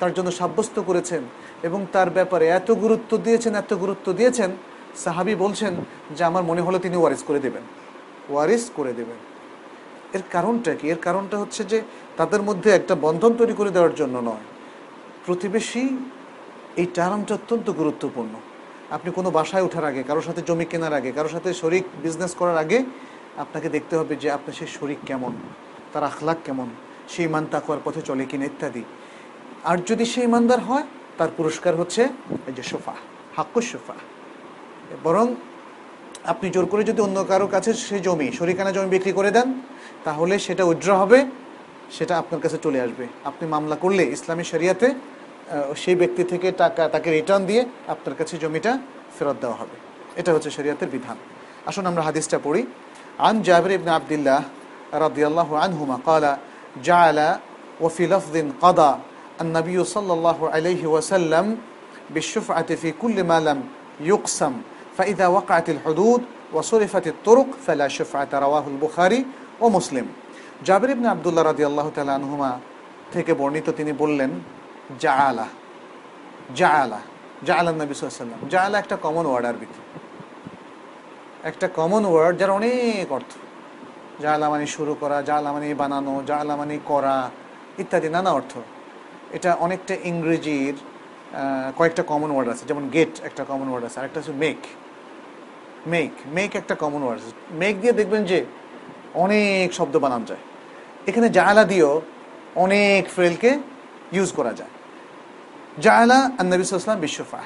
তার 0.00 0.12
জন্য 0.16 0.28
সাব্যস্ত 0.40 0.76
করেছেন 0.88 1.22
এবং 1.66 1.80
তার 1.94 2.08
ব্যাপারে 2.16 2.44
এত 2.58 2.68
গুরুত্ব 2.84 3.10
দিয়েছেন, 3.26 3.52
এত 3.62 3.72
গুরুত্ব 3.82 4.06
দিয়েছেন 4.18 4.50
সাহাবি 4.96 5.34
বলছেন 5.34 5.74
যে 6.16 6.24
আমার 6.24 6.42
মনে 6.42 6.60
হলো 6.60 6.78
তিনি 6.78 6.96
ওয়ারিস 6.96 7.24
করে 7.26 7.38
দেবেন। 7.38 7.62
ওয়ারিস 8.28 8.70
করে 8.76 8.92
দেবেন। 8.92 9.16
এর 10.12 10.22
কারণটা 10.30 10.74
কি? 10.74 10.88
এর 10.88 10.96
কারণটা 11.02 11.38
হচ্ছে 11.38 11.64
যে 11.64 11.82
তাদের 12.16 12.42
মধ্যে 12.42 12.70
একটা 12.70 12.94
বন্ধন 12.94 13.34
তৈরি 13.34 13.52
করে 13.52 13.70
দেওয়ার 13.70 13.94
জন্য 13.94 14.18
নয়। 14.18 14.44
প্রতিবেশী 15.26 15.88
এই 16.76 16.86
টার্মটা 16.94 17.34
অত্যন্ত 17.34 17.70
গুরুত্বপূর্ণ। 17.70 18.30
আপনি 18.90 19.10
কোনো 19.10 19.30
বাসায় 19.30 19.62
ওঠার 19.62 19.84
আগে 19.84 20.02
কারোর 20.02 20.22
সাথে 20.22 20.42
জমি 20.46 20.64
কেনার 20.64 20.92
আগে 20.92 21.12
কারোর 21.12 21.30
সাথে 21.30 21.54
শরিক 21.54 21.84
বিজনেস 22.02 22.34
করার 22.34 22.56
আগে 22.56 22.84
আপনাকে 23.36 23.68
দেখতে 23.68 23.96
হবে 23.96 24.16
যে 24.16 24.30
আপনার 24.30 24.54
সেই 24.54 24.66
শরিক 24.66 24.98
কেমন, 25.06 25.32
তার 25.92 26.04
আখলাক 26.04 26.36
কেমন 26.44 26.68
সেই 27.08 27.24
ইমান 27.24 27.46
তাকুয়ার 27.50 27.80
পথে 27.84 28.02
চলে 28.02 28.24
কিনা 28.24 28.44
ইত্যাদি। 28.44 28.84
আর 29.64 29.78
যদি 29.78 30.04
সে 30.04 30.22
ইমানদার 30.22 30.60
হয়, 30.60 30.82
তার 31.18 31.28
পুরস্কার 31.36 31.76
হচ্ছে 31.76 32.04
এই 32.46 32.52
যে 32.52 32.62
সোফা 32.62 32.94
হাক্কুস 33.36 33.72
সোফা। 33.72 33.94
বরং 35.03 35.25
আপনি 36.25 36.47
জোর 36.49 36.65
করে 36.65 36.83
যদি 36.83 36.99
অন্য 37.01 37.17
কারো 37.23 37.47
কাছে 37.47 37.71
সে 37.81 37.97
জমি 37.99 38.27
শরিকানা 38.31 38.71
জমি 38.71 38.89
বিক্রি 38.89 39.11
করে 39.11 39.31
দেন 39.31 39.47
তাহলে 40.05 40.35
সেটা 40.39 40.63
উইথড্র 40.65 40.89
হবে 41.01 41.19
সেটা 41.91 42.13
আপনার 42.21 42.39
কাছে 42.41 42.57
চলে 42.57 42.79
আসবে 42.81 43.05
আপনি 43.25 43.45
মামলা 43.47 43.75
করলে 43.75 44.03
ইসলামী 44.15 44.43
শরিয়াতে 44.43 44.87
আহ, 44.89 44.99
সেই 45.73 45.95
ব্যক্তি 45.95 46.23
থেকে 46.31 46.47
টাকা 46.53 46.83
তাকে 46.87 47.09
রিটার্ন 47.11 47.43
দিয়ে 47.49 47.61
আপনার 47.87 48.13
কাছে 48.19 48.33
জমিটা 48.37 48.71
ফেরত 49.15 49.37
দেওয়া 49.43 49.57
হবে 49.61 49.75
এটা 50.15 50.29
হচ্ছে 50.33 50.49
শরিয়াতের 50.57 50.89
বিধান 50.89 51.17
আসুন 51.65 51.85
আমরা 51.85 52.03
হাদিসটা 52.03 52.37
পড়ি 52.39 52.61
আন 53.19 53.35
জাবির 53.47 53.71
ইবনে 53.71 53.91
আবদুল্লাহ 53.91 54.41
রাদিয়াল্লাহু 55.03 55.53
আনহুমা 55.65 55.97
قال 56.07 56.25
جعل 56.83 57.19
وفي 57.83 58.03
لفظ 58.07 58.35
قضى 58.63 58.91
النبي 59.41 59.77
صلى 59.85 60.11
الله 60.13 60.39
عليه 60.49 60.83
وسلم 60.85 61.45
بالشفعة 62.09 62.69
في 62.75 62.89
كل 62.93 63.17
ما 63.23 63.37
لم 63.39 63.59
يقسم 64.01 64.53
فإذا 64.99 65.27
وقعت 65.27 65.67
الحدود 65.69 66.21
وصرفت 66.53 67.05
الطرق 67.07 67.49
فلا 67.65 67.87
شفعة 67.87 68.31
رواه 68.45 68.65
البخاري 68.67 69.21
ومسلم 69.61 70.07
জাবির 70.65 70.89
ইবনে 70.89 71.07
আবদুল্লাহ 71.07 71.43
রাদিয়াল্লাহু 71.51 71.89
তাআলা 71.89 72.13
আনহুমা 72.15 72.51
থেকে 73.13 73.31
বর্ণিত 73.33 73.67
তিনি 73.69 73.91
বললেন 73.93 74.31
জাআলা 74.99 75.45
জাআলা 76.55 76.99
জাআলা 77.47 77.69
নবী 77.71 77.93
সাল্লাল্লাহু 77.93 78.15
আলাইহি 78.15 78.21
ওয়াসাল্লাম 78.21 78.41
জাআলা 78.49 78.77
একটা 78.79 78.95
কমন 78.95 79.25
ওয়ার্ড 79.25 79.45
আরবিতে 79.45 79.79
একটা 81.43 81.67
কমন 81.67 82.03
ওয়ার্ড 82.05 82.35
যার 82.39 82.51
অনেক 82.51 83.07
অর্থ 83.11 83.31
জাআলা 84.21 84.45
মানে 84.49 84.65
শুরু 84.67 84.93
করা 85.01 85.17
জাআলা 85.21 85.49
মানে 85.53 85.67
বানানো 85.73 86.13
জাআলা 86.29 86.53
মানে 86.55 86.75
করা 86.85 87.17
ইত্যাদি 87.77 88.09
নানা 88.09 88.31
অর্থ 88.31 88.53
এটা 89.31 89.51
অনেকটা 89.65 89.93
ইংরেজির 90.09 90.75
কয়েকটা 91.77 92.03
কমন 92.03 92.29
ওয়ার্ড 92.31 92.49
আছে 92.49 92.63
যেমন 92.69 92.83
গেট 92.89 93.13
একটা 93.27 93.43
কমন 93.43 93.67
ওয়ার্ড 93.69 93.83
আছে 93.87 93.97
আরেকটা 93.99 94.17
হচ্ছে 94.19 94.35
মেক 94.43 94.59
মেক 95.86 96.12
মেক 96.26 96.50
একটা 96.56 96.74
কমন 96.74 97.02
ওয়ার্ড 97.02 97.20
মেক 97.50 97.74
দিয়ে 97.80 97.92
দেখবেন 97.92 98.24
যে 98.24 98.38
অনেক 99.14 99.72
শব্দ 99.78 99.94
বানান 99.96 100.24
যায়। 100.24 100.42
এখানে 101.06 101.28
জায়লা 101.28 101.64
দিয়েও 101.64 102.00
অনেক 102.64 103.02
ফ্রেলকে 103.14 103.50
ইউজ 104.12 104.32
করা 104.32 104.52
যায়। 104.52 104.72
জায়লা 105.80 106.18
আর 106.38 106.46
নবী 106.52 106.62
সাল্লাম 106.64 107.00
বিশ্বফা 107.00 107.40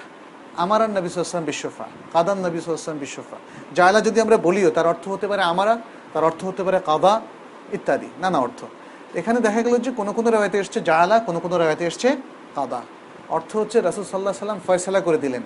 আমার 0.57 0.83
আর 0.83 0.89
নবী 0.89 1.09
সাল্লাম 1.09 1.45
বিশ্বফা 1.45 1.87
কাদান 2.13 2.39
নবী 2.47 2.57
সাল্লাম 2.61 2.99
বিশ্বফা 2.99 3.37
জায়লা 3.75 4.01
যদি 4.01 4.21
আমরা 4.21 4.37
বলিও, 4.37 4.71
তার 4.71 4.87
অর্থ 4.87 5.09
হতে 5.09 5.27
পারে 5.31 5.43
আমারা, 5.43 5.79
তার 6.13 6.25
অর্থ 6.25 6.45
হতে 6.45 6.63
পারে 6.67 6.79
কাদা, 6.91 7.21
ইত্যাদি, 7.73 8.09
নানা 8.21 8.39
অর্থ। 8.39 8.65
এখানে 9.15 9.41
দেখা 9.41 9.63
গেল 9.63 9.79
যে 9.79 9.91
কোনো 9.91 10.13
কোনো 10.13 10.31
রেওয়াতে 10.31 10.59
এসছে 10.59 10.81
জায়লা, 10.81 11.19
কোনো 11.19 11.41
কোনো 11.41 11.59
রেওয়াতে 11.59 11.87
এসছে 11.87 12.17
কাদা। 12.55 12.83
অর্থ 13.29 13.57
হচ্ছে 13.57 13.81
রাসুল 13.81 14.05
সাল্লাহ 14.05 14.33
সাল্লাম 14.33 14.61
ফয়সালা 14.67 15.01
করে 15.01 15.19
দিলেন। 15.19 15.43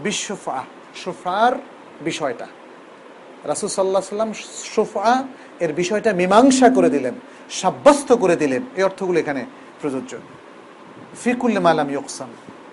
বিশ্বফা 0.00 0.64
সোফার 0.94 1.52
বিষয়টা। 2.00 2.46
রাসুল 3.44 3.68
সাল্লাহ 3.68 4.02
সাল্লাম 4.02 4.32
সোফা 4.74 5.24
এর 5.60 5.72
বিষয়টা 5.72 6.12
মীমাংসা 6.12 6.70
করে 6.70 6.90
দিলেন 6.90 7.14
সাব্যস্ত 7.50 8.12
করে 8.12 8.36
দিলেন। 8.36 8.62
এই 8.76 8.82
অর্থগুলো 8.82 9.20
এখানে 9.20 9.46
প্রযোজ্য। 9.80 10.16
ফিকুল্লে 11.24 11.60
মালাম 11.60 11.90
ইয়কসাম 11.90 12.28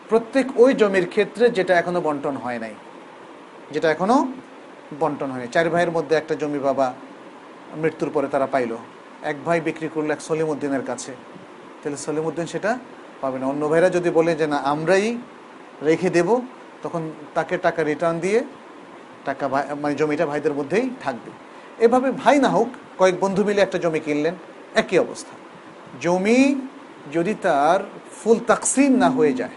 প্রত্যেক 0.09 0.59
ওই 0.59 0.73
জমির 0.73 1.09
ক্ষেত্রে 1.09 1.49
যেটা 1.49 1.73
এখনও 1.75 2.01
বন্টন 2.01 2.35
হয় 2.35 2.59
নাই। 2.59 2.73
যেটা 3.71 3.91
এখনও 3.91 4.27
বন্টন 4.99 5.31
হয়নি 5.31 5.47
চার 5.47 5.69
ভাইয়ের 5.69 5.91
মধ্যে 5.91 6.15
একটা 6.15 6.35
জমি 6.35 6.59
বাবা 6.59 6.93
মৃত্যুর 7.75 8.09
পরে 8.13 8.27
তারা 8.27 8.45
পাইলো। 8.45 8.77
এক 9.23 9.35
ভাই 9.45 9.61
বিক্রি 9.61 9.89
করল 9.93 10.11
এক 10.11 10.21
সলিমুদ্দিনের 10.21 10.83
কাছে। 10.85 11.15
তাহলে 11.83 11.97
সলিমুদ্দিন 11.97 12.45
সেটা 12.45 12.77
পাবে 13.21 13.39
না। 13.39 13.45
অন্য 13.47 13.69
ভাইরা 13.69 13.89
যদি 13.89 14.09
বলে 14.09 14.35
যে, 14.35 14.47
না, 14.47 14.57
আমরাই 14.57 15.17
রেখে 15.81 16.09
দেব, 16.09 16.41
তখন 16.83 17.11
তাকে 17.33 17.57
টাকা 17.57 17.83
রিটার্ন 17.83 18.19
দিয়ে 18.19 18.43
টাকা 19.25 19.43
মানে 19.81 19.95
জমিটা 19.95 20.25
ভাইদের 20.25 20.53
মধ্যেই 20.53 20.87
থাকবে। 21.03 21.31
এভাবে 21.85 22.09
ভাই 22.11 22.37
না 22.39 22.49
হোক, 22.49 22.69
কয়েক 22.99 23.15
বন্ধু 23.19 23.41
মিলে 23.43 23.61
একটা 23.61 23.77
জমি 23.83 23.99
কিনলেন, 23.99 24.35
একই 24.81 24.97
অবস্থা। 25.05 25.33
জমি 26.01 26.41
যদি 27.13 27.33
তার 27.45 27.79
ফুল 28.17 28.37
তাকসিম 28.51 28.91
না 29.03 29.09
হয়ে 29.09 29.33
যায় 29.33 29.55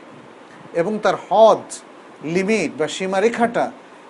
এবং 0.81 0.93
তার 1.05 1.17
হদ, 1.27 1.63
লিমিট 2.37 2.71
বা 2.79 2.87
সীমারেখাটা 2.97 3.65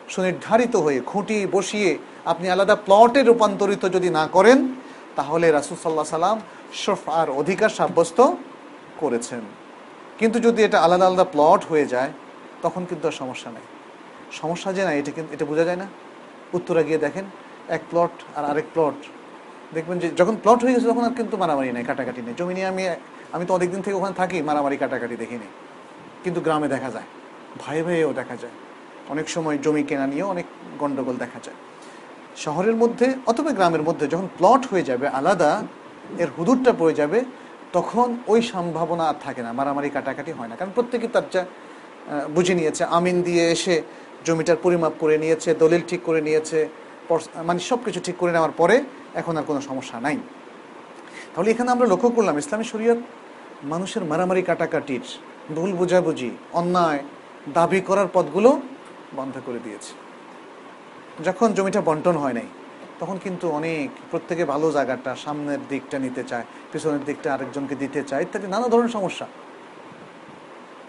সুনির্ধারিত 0.09 0.75
হয়ে 0.77 1.01
খুঁটি 1.01 1.39
বসিয়ে 1.57 1.91
আপনি 2.33 2.47
আলাদা 2.51 2.77
প্লটে 2.87 3.21
রূপান্তরিত 3.23 3.83
যদি 3.97 4.09
না 4.11 4.25
করেন, 4.27 4.59
তাহলে 5.17 5.47
রাসুল 5.51 5.77
সাল্লাহ 5.83 6.19
সাল্লাম 6.19 6.39
শফ 6.83 7.03
আর 7.21 7.29
অধিকার 7.41 7.71
সাব্যস্ত 7.79 8.19
করেছেন। 9.01 9.43
কিন্তু 10.19 10.39
যদি 10.47 10.61
এটা 10.65 10.79
আলাদা 10.87 11.07
আলাদা 11.07 11.27
প্লট 11.35 11.61
হয়ে 11.71 11.87
যায়, 11.87 12.11
তখন 12.63 12.83
কিন্তু 12.89 13.05
সমস্যা 13.11 13.51
নেই। 13.51 13.67
সমস্যা 14.33 14.73
যে 14.73 14.83
না, 14.85 14.93
এটা 14.93 15.11
কিন্তু 15.11 15.35
এটা 15.35 15.45
বোঝা 15.45 15.65
যায় 15.65 15.77
না। 15.77 15.87
উত্তরা 16.53 16.83
গিয়ে 16.83 16.99
দেখেন, 16.99 17.25
এক 17.69 17.81
প্লট 17.91 18.15
আর 18.37 18.45
আরেক 18.45 18.65
প্লট 18.75 18.99
দেখবেন 19.75 19.99
যে 19.99 20.09
যখন 20.17 20.37
প্লট 20.43 20.65
হয়ে 20.65 20.75
গেছে, 20.75 20.87
তখন 20.87 21.05
আর 21.05 21.15
কিন্তু 21.17 21.37
মারামারি 21.37 21.73
নেই, 21.73 21.85
কাটাকাটি 21.85 22.23
নেই। 22.27 22.35
জমি 22.39 22.55
নিয়ে 22.55 22.67
আমি 22.67 22.89
আমি 23.33 23.47
তো 23.47 23.55
অনেকদিন 23.55 23.83
থেকে 23.83 23.97
ওখানে 23.97 24.15
থাকি, 24.15 24.43
মারামারি, 24.43 24.77
কাটাকাটি 24.77 25.17
দেখিনি 25.17 25.49
কিন্তু 26.25 26.41
গ্রামে 26.41 26.69
দেখা 26.69 26.91
যায় 26.91 27.05
ভাই 27.59 27.83
ভাইয়েও 27.83 28.13
দেখা 28.13 28.37
যায়। 28.37 28.55
অনেক 29.09 29.29
সময় 29.29 29.59
জমি 29.59 29.83
কেনা 29.83 30.07
নিয়েও 30.07 30.29
অনেক 30.29 30.47
গন্ডগোল 30.79 31.17
দেখা 31.17 31.39
যায়। 31.43 31.57
শহরের 32.37 32.75
মধ্যে 32.75 33.15
অথবা 33.27 33.51
গ্রামের 33.51 33.83
মধ্যে 33.83 34.07
যখন 34.07 34.29
প্লট 34.39 34.67
হয়ে 34.67 34.83
যাবে, 34.83 35.09
আলাদা, 35.09 35.63
এর 36.19 36.29
হুদুরটা 36.37 36.73
পড়ে 36.79 36.95
যাবে, 36.95 37.25
তখন 37.73 38.17
ওই 38.27 38.43
সম্ভাবনা 38.43 39.05
আর 39.09 39.15
থাকে 39.25 39.43
না। 39.43 39.53
মারামারি, 39.53 39.91
কাটাকাটি 39.91 40.33
হয় 40.33 40.49
না। 40.49 40.57
কারণ 40.57 40.71
প্রত্যেকে 40.75 41.09
তার 41.09 41.23
যা 41.33 41.45
বুঝে 42.35 42.55
নিয়েছে। 42.55 42.85
আমিন 42.85 43.23
দিয়ে 43.23 43.51
এসে 43.51 43.83
জমিটার 44.29 44.59
পরিমাপ 44.65 44.95
করে 45.03 45.17
নিয়েছে, 45.23 45.51
দলিল 45.63 45.83
ঠিক 45.91 46.01
করে 46.09 46.21
নিয়েছে 46.29 46.59
মানে 47.49 47.61
সব 47.71 47.79
কিছু 47.87 48.01
ঠিক 48.07 48.17
করে 48.21 48.33
নেওয়ার 48.37 48.55
পরে 48.61 48.77
এখন 49.21 49.35
আর 49.39 49.45
কোনো 49.51 49.61
সমস্যা 49.69 49.97
নাই। 50.07 50.17
তাহলে 51.33 51.49
এখানে 51.55 51.69
আমরা 51.75 51.87
লক্ষ্য 51.93 52.09
করলাম, 52.17 52.35
ইসলামী 52.43 52.67
শরীয়ত 52.73 53.01
মানুষের 53.73 54.03
মারামারি 54.11 54.43
কাটাকাটির, 54.49 55.05
ভুল 55.57 55.71
বোঝাবুঝি, 55.81 56.31
অন্যায় 56.61 57.01
দাবি 57.57 57.81
করার 57.89 58.09
পথগুলো 58.17 58.51
বন্ধ 59.19 59.35
করে 59.47 59.61
দিয়েছে। 59.67 59.93
যখন 61.27 61.49
জমিটা 61.57 61.81
বন্টন 61.89 62.17
হয় 62.23 62.35
নাই, 62.39 62.49
তখন 63.01 63.17
কিন্তু 63.25 63.47
অনেক, 63.59 63.89
প্রত্যেকে 64.11 64.45
ভালো 64.53 64.67
জায়গাটা, 64.77 65.11
সামনের 65.25 65.61
দিকটা 65.73 65.97
নিতে 66.05 66.23
চায়, 66.31 66.45
পিছনের 66.71 67.03
দিকটা 67.09 67.29
আরেকজনকে 67.35 67.75
দিতে 67.83 68.01
চায়, 68.09 68.23
ইত্যাদি, 68.27 68.47
নানা 68.55 68.67
ধরনের 68.73 68.93
সমস্যা। 68.99 69.27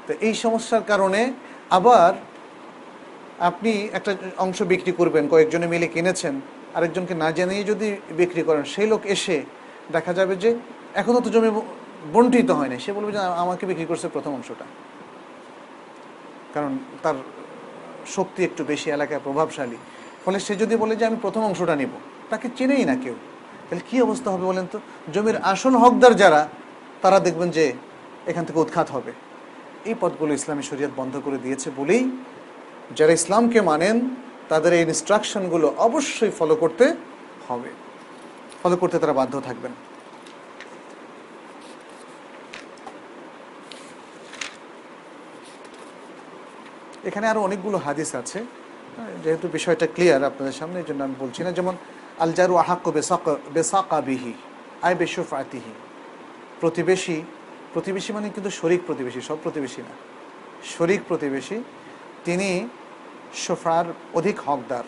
তো 0.06 0.12
এই 0.28 0.34
সমস্যার 0.44 0.84
কারণে 0.92 1.22
আবার 1.78 2.12
আপনি 3.40 3.90
একটা 3.94 4.16
অংশ 4.38 4.62
বিক্রি 4.62 4.92
করবেন, 4.92 5.28
কয়েকজনে 5.28 5.68
মিলে 5.68 5.88
কিনেছেন, 5.88 6.42
আরেকজনকে 6.74 7.14
না 7.14 7.32
জানিয়ে 7.32 7.64
যদি 7.64 7.98
বিক্রি 8.18 8.44
করেন, 8.44 8.64
সেই 8.64 8.88
লোক 8.88 9.02
এসে 9.06 9.42
দেখা 9.92 10.14
যাবে 10.14 10.36
যে 10.36 10.56
এখনও 10.96 11.22
তো 11.22 11.30
জমি 11.30 11.62
বন্টিত 12.14 12.52
হয় 12.52 12.70
না 12.70 12.80
সে 12.80 12.94
বলবে 12.94 13.12
যে, 13.12 13.18
আমাকে 13.18 13.66
বিক্রি 13.66 13.86
করছে 13.86 14.08
প্রথম 14.08 14.34
অংশটা। 14.34 14.66
কারণ 16.54 16.78
তার 17.04 17.16
শক্তি 18.08 18.44
একটু 18.44 18.64
বেশি, 18.64 18.92
এলাকায় 18.92 19.20
প্রভাবশালী। 19.24 19.78
ফলে 20.26 20.40
সে 20.40 20.56
যদি 20.56 20.76
বলে 20.76 20.96
যে, 20.96 21.06
আমি 21.06 21.18
প্রথম 21.22 21.42
অংশটা 21.42 21.76
নিব, 21.76 21.90
তাকে 22.30 22.50
চেনেই 22.58 22.86
না 22.86 22.96
কেউ। 22.96 23.16
তাহলে 23.70 23.84
কী 23.90 24.02
অবস্থা 24.02 24.32
হবে 24.32 24.46
বলেন 24.46 24.68
তো? 24.72 24.80
জমির 25.14 25.38
আসল 25.38 25.76
হকদার 25.76 26.16
যারা, 26.16 26.48
তারা 27.02 27.20
দেখবেন 27.20 27.50
যে 27.50 27.74
এখান 28.28 28.46
থেকে 28.46 28.60
উৎখাত 28.60 28.92
হবে। 28.92 29.12
এই 29.86 29.96
পথগুলো 30.02 30.34
ইসলামী 30.34 30.62
শরীয়ত 30.62 30.92
বন্ধ 30.96 31.20
করে 31.26 31.38
দিয়েছে 31.38 31.72
বলেই 31.78 32.12
যারা 32.98 33.14
ইসলামকে 33.20 33.60
মানেন 33.62 33.98
তাদের 34.52 34.72
এই 34.78 34.82
ইনস্ট্রাকশনগুলো 34.88 35.68
অবশ্যই 35.88 36.32
ফলো 36.40 36.56
করতে 36.56 36.86
হবে। 37.48 37.72
ফলো 38.64 38.76
করতে 38.82 38.96
তারা 39.00 39.14
বাধ্য 39.14 39.36
থাকবেন। 39.48 39.74
এখানে 47.10 47.26
আরও 47.32 47.42
অনেকগুলো 47.48 47.78
হাদিস 47.78 48.10
আছে। 48.22 48.40
হ্যাঁ, 48.96 49.12
যেহেতু 49.24 49.48
বিষয়টা 49.58 49.86
ক্লিয়ার 49.96 50.24
আপনাদের 50.24 50.56
সামনে 50.60 50.78
এই 50.80 50.88
জন্য 50.90 51.02
আমি 51.04 51.16
বলছি 51.20 51.42
না। 51.44 51.52
যেমন 51.52 51.76
আলজারু 52.24 52.54
বেসাকা 53.56 54.00
বিহি 54.08 54.34
আয় 54.82 54.96
বেশফাতিহি। 55.02 55.74
প্রতিবেশী 56.62 57.18
প্রতিবেশী 57.74 58.10
মানে 58.14 58.28
কিন্তু 58.36 58.52
শরিক 58.60 58.82
প্রতিবেশী 58.88 59.20
সব 59.30 59.38
প্রতিবেশী 59.44 59.82
না। 59.88 59.94
শরিক 60.74 61.02
প্রতিবেশী 61.08 61.58
তিনি 62.30 62.50
সোফার 63.46 63.86
অধিক 64.20 64.38
হকদার, 64.48 64.86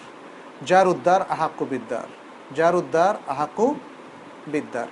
যার 0.69 0.85
উদ্দার 0.93 1.21
আহাক্কু 1.33 1.63
বিদ্যার, 1.73 2.09
যার 2.57 2.73
উদ্দার 2.81 3.13
আহাক্কু 3.33 3.67
বিদ্যার। 4.53 4.89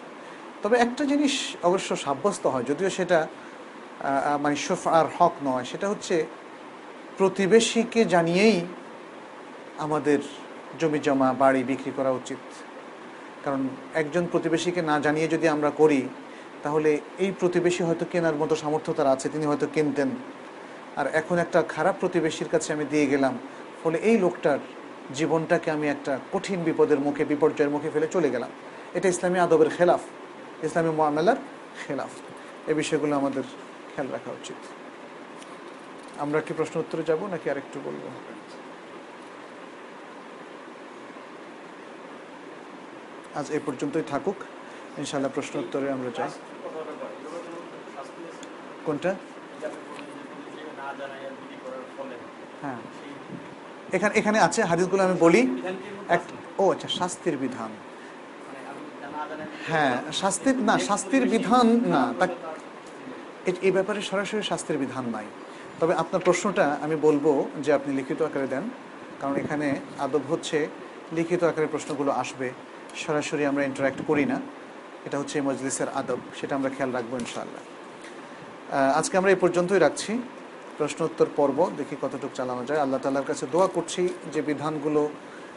তবে 0.64 0.76
একটা 0.86 1.04
জিনিস 1.12 1.34
অবশ্য 1.70 1.90
সাব্যস্ত 2.06 2.44
হয়, 2.54 2.66
যদিও 2.70 2.90
সেটা 2.98 3.20
মানে 4.44 4.56
সোফার 4.68 5.06
হক 5.18 5.34
নয়, 5.48 5.66
সেটা 5.72 5.88
হচ্ছে 5.92 6.16
প্রতিবেশীকে 7.20 8.02
জানিয়েই 8.14 8.58
আমাদের 9.86 10.20
জমি 10.80 11.00
জমা 11.06 11.30
বাড়ি 11.42 11.62
বিক্রি 11.70 11.92
করা 11.98 12.12
উচিত। 12.20 12.42
কারণ 13.44 13.62
একজন 14.02 14.24
প্রতিবেশীকে 14.34 14.82
না 14.90 14.96
জানিয়ে 15.06 15.28
যদি 15.34 15.46
আমরা 15.56 15.70
করি, 15.82 16.02
তাহলে 16.64 16.92
এই 17.24 17.30
প্রতিবেশী 17.42 17.82
হয়তো 17.88 18.06
কেনার 18.12 18.36
মতো 18.42 18.54
সামর্থ্য 18.64 18.92
তার 18.98 19.08
আছে, 19.16 19.28
তিনি 19.34 19.46
হয়তো 19.50 19.68
কিনতেন। 19.76 20.10
আর 21.00 21.08
এখন 21.20 21.38
একটা 21.38 21.60
খারাপ 21.76 21.96
প্রতিবেশীর 22.00 22.50
কাছে 22.52 22.70
আমি 22.74 22.86
দিয়ে 22.94 23.08
গেলাম। 23.08 23.34
ফলে 23.84 23.98
এই 24.10 24.18
লোকটার 24.18 24.60
জীবনটাকে 25.14 25.72
আমি 25.72 25.88
একটা 25.90 26.20
কঠিন 26.34 26.60
বিপদের 26.64 27.00
মুখে, 27.00 27.24
বিপর্যয়ের 27.26 27.70
মুখে 27.70 27.90
ফেলে 27.94 28.08
চলে 28.16 28.30
গেলাম। 28.30 28.52
এটা 28.98 29.08
ইসলামী 29.10 29.40
আদবের 29.40 29.70
খেলাফ, 29.78 30.02
ইসলামী 30.64 30.90
মোয়ামেলার 30.90 31.40
খেলাফ। 31.88 32.12
এই 32.70 32.76
বিষয়গুলো 32.82 33.14
আমাদের 33.16 33.44
খেয়াল 33.92 34.08
রাখা 34.12 34.32
উচিত। 34.32 34.60
আমরা 36.24 36.40
কি 36.42 36.54
প্রশ্ন 36.58 36.76
উত্তরে 36.80 37.04
যাব 37.10 37.22
নাকি 37.34 37.48
আরেকটু 37.50 37.78
বলব? 37.84 38.04
আজ 43.40 43.52
এ 43.58 43.60
পর্যন্তই 43.66 44.06
থাকুক। 44.08 44.36
ইনশাল্লাহ 44.98 45.32
প্রশ্ন 45.36 45.54
উত্তরে 45.60 45.88
আমরা 45.92 46.10
যাই। 46.18 46.30
কোনটা? 48.86 49.12
হ্যাঁ। 52.64 52.80
এখানে 53.96 54.14
এখানে 54.20 54.38
আছে 54.48 54.60
হাদিসগুলো 54.70 55.02
আমি 55.08 55.16
বলি। 55.26 55.42
এক 56.16 56.22
ও 56.62 56.64
আচ্ছা 56.74 56.90
শাস্তির 57.00 57.38
বিধান। 57.44 57.72
হ্যাঁ 59.70 59.96
শাস্তির 60.22 60.58
না 60.70 60.76
শাস্তির 60.90 61.24
বিধান 61.34 61.68
না 61.94 62.02
তা 62.20 62.26
এই 63.68 63.72
ব্যাপারে 63.78 64.00
সরাসরি 64.10 64.44
শাস্তির 64.52 64.78
বিধান 64.84 65.06
নাই। 65.16 65.28
তবে 65.80 65.94
আপনার 66.02 66.22
প্রশ্নটা 66.28 66.66
আমি 66.86 66.96
বলব 67.08 67.26
যে 67.64 67.72
আপনি 67.78 67.92
লিখিত 68.00 68.20
আকারে 68.22 68.48
দেন। 68.54 68.66
কারণ 69.22 69.36
এখানে 69.44 69.68
আদব 70.06 70.24
হচ্ছে 70.32 70.58
লিখিত 71.18 71.42
আকারে 71.44 71.68
প্রশ্নগুলো 71.68 72.12
আসবে। 72.22 72.48
সরাসরি 73.04 73.44
আমরা 73.46 73.64
ইন্টারাক্ট 73.70 74.00
করি 74.10 74.26
না। 74.26 74.38
এটা 75.06 75.18
হচ্ছে 75.18 75.38
মজলিসের 75.42 75.90
আদব 76.00 76.20
সেটা 76.40 76.54
আমরা 76.56 76.70
খেয়াল 76.76 76.92
রাখব 76.98 77.12
ইনশাআল্লাহ। 77.24 77.64
আজকে 79.00 79.16
আমরা 79.18 79.32
এই 79.32 79.40
পর্যন্তই 79.44 79.82
রাখছি। 79.88 80.12
প্রশ্ন 80.80 81.00
উত্তর 81.10 81.30
পর্ব, 81.40 81.58
দেখি 81.80 81.96
কতটুকু 82.04 82.36
চালানো 82.40 82.64
যায়। 82.70 82.82
আল্লাহ 82.86 83.00
তাল্লার 83.04 83.28
কাছে 83.32 83.46
দোয়া 83.54 83.68
করছি 83.76 84.02
যে 84.34 84.40
বিধানগুলো, 84.50 85.04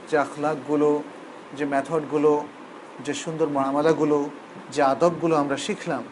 যে 0.08 0.16
আখলাকগুলো, 0.24 0.90
যে 1.56 1.64
মেথডগুলো, 1.72 2.32
যে 3.06 3.12
সুন্দর 3.22 3.48
মামালাগুলো, 3.58 4.18
যে 4.74 4.80
আদবগুলো 4.92 5.34
আমরা 5.42 5.56
শিখলাম 5.66 6.02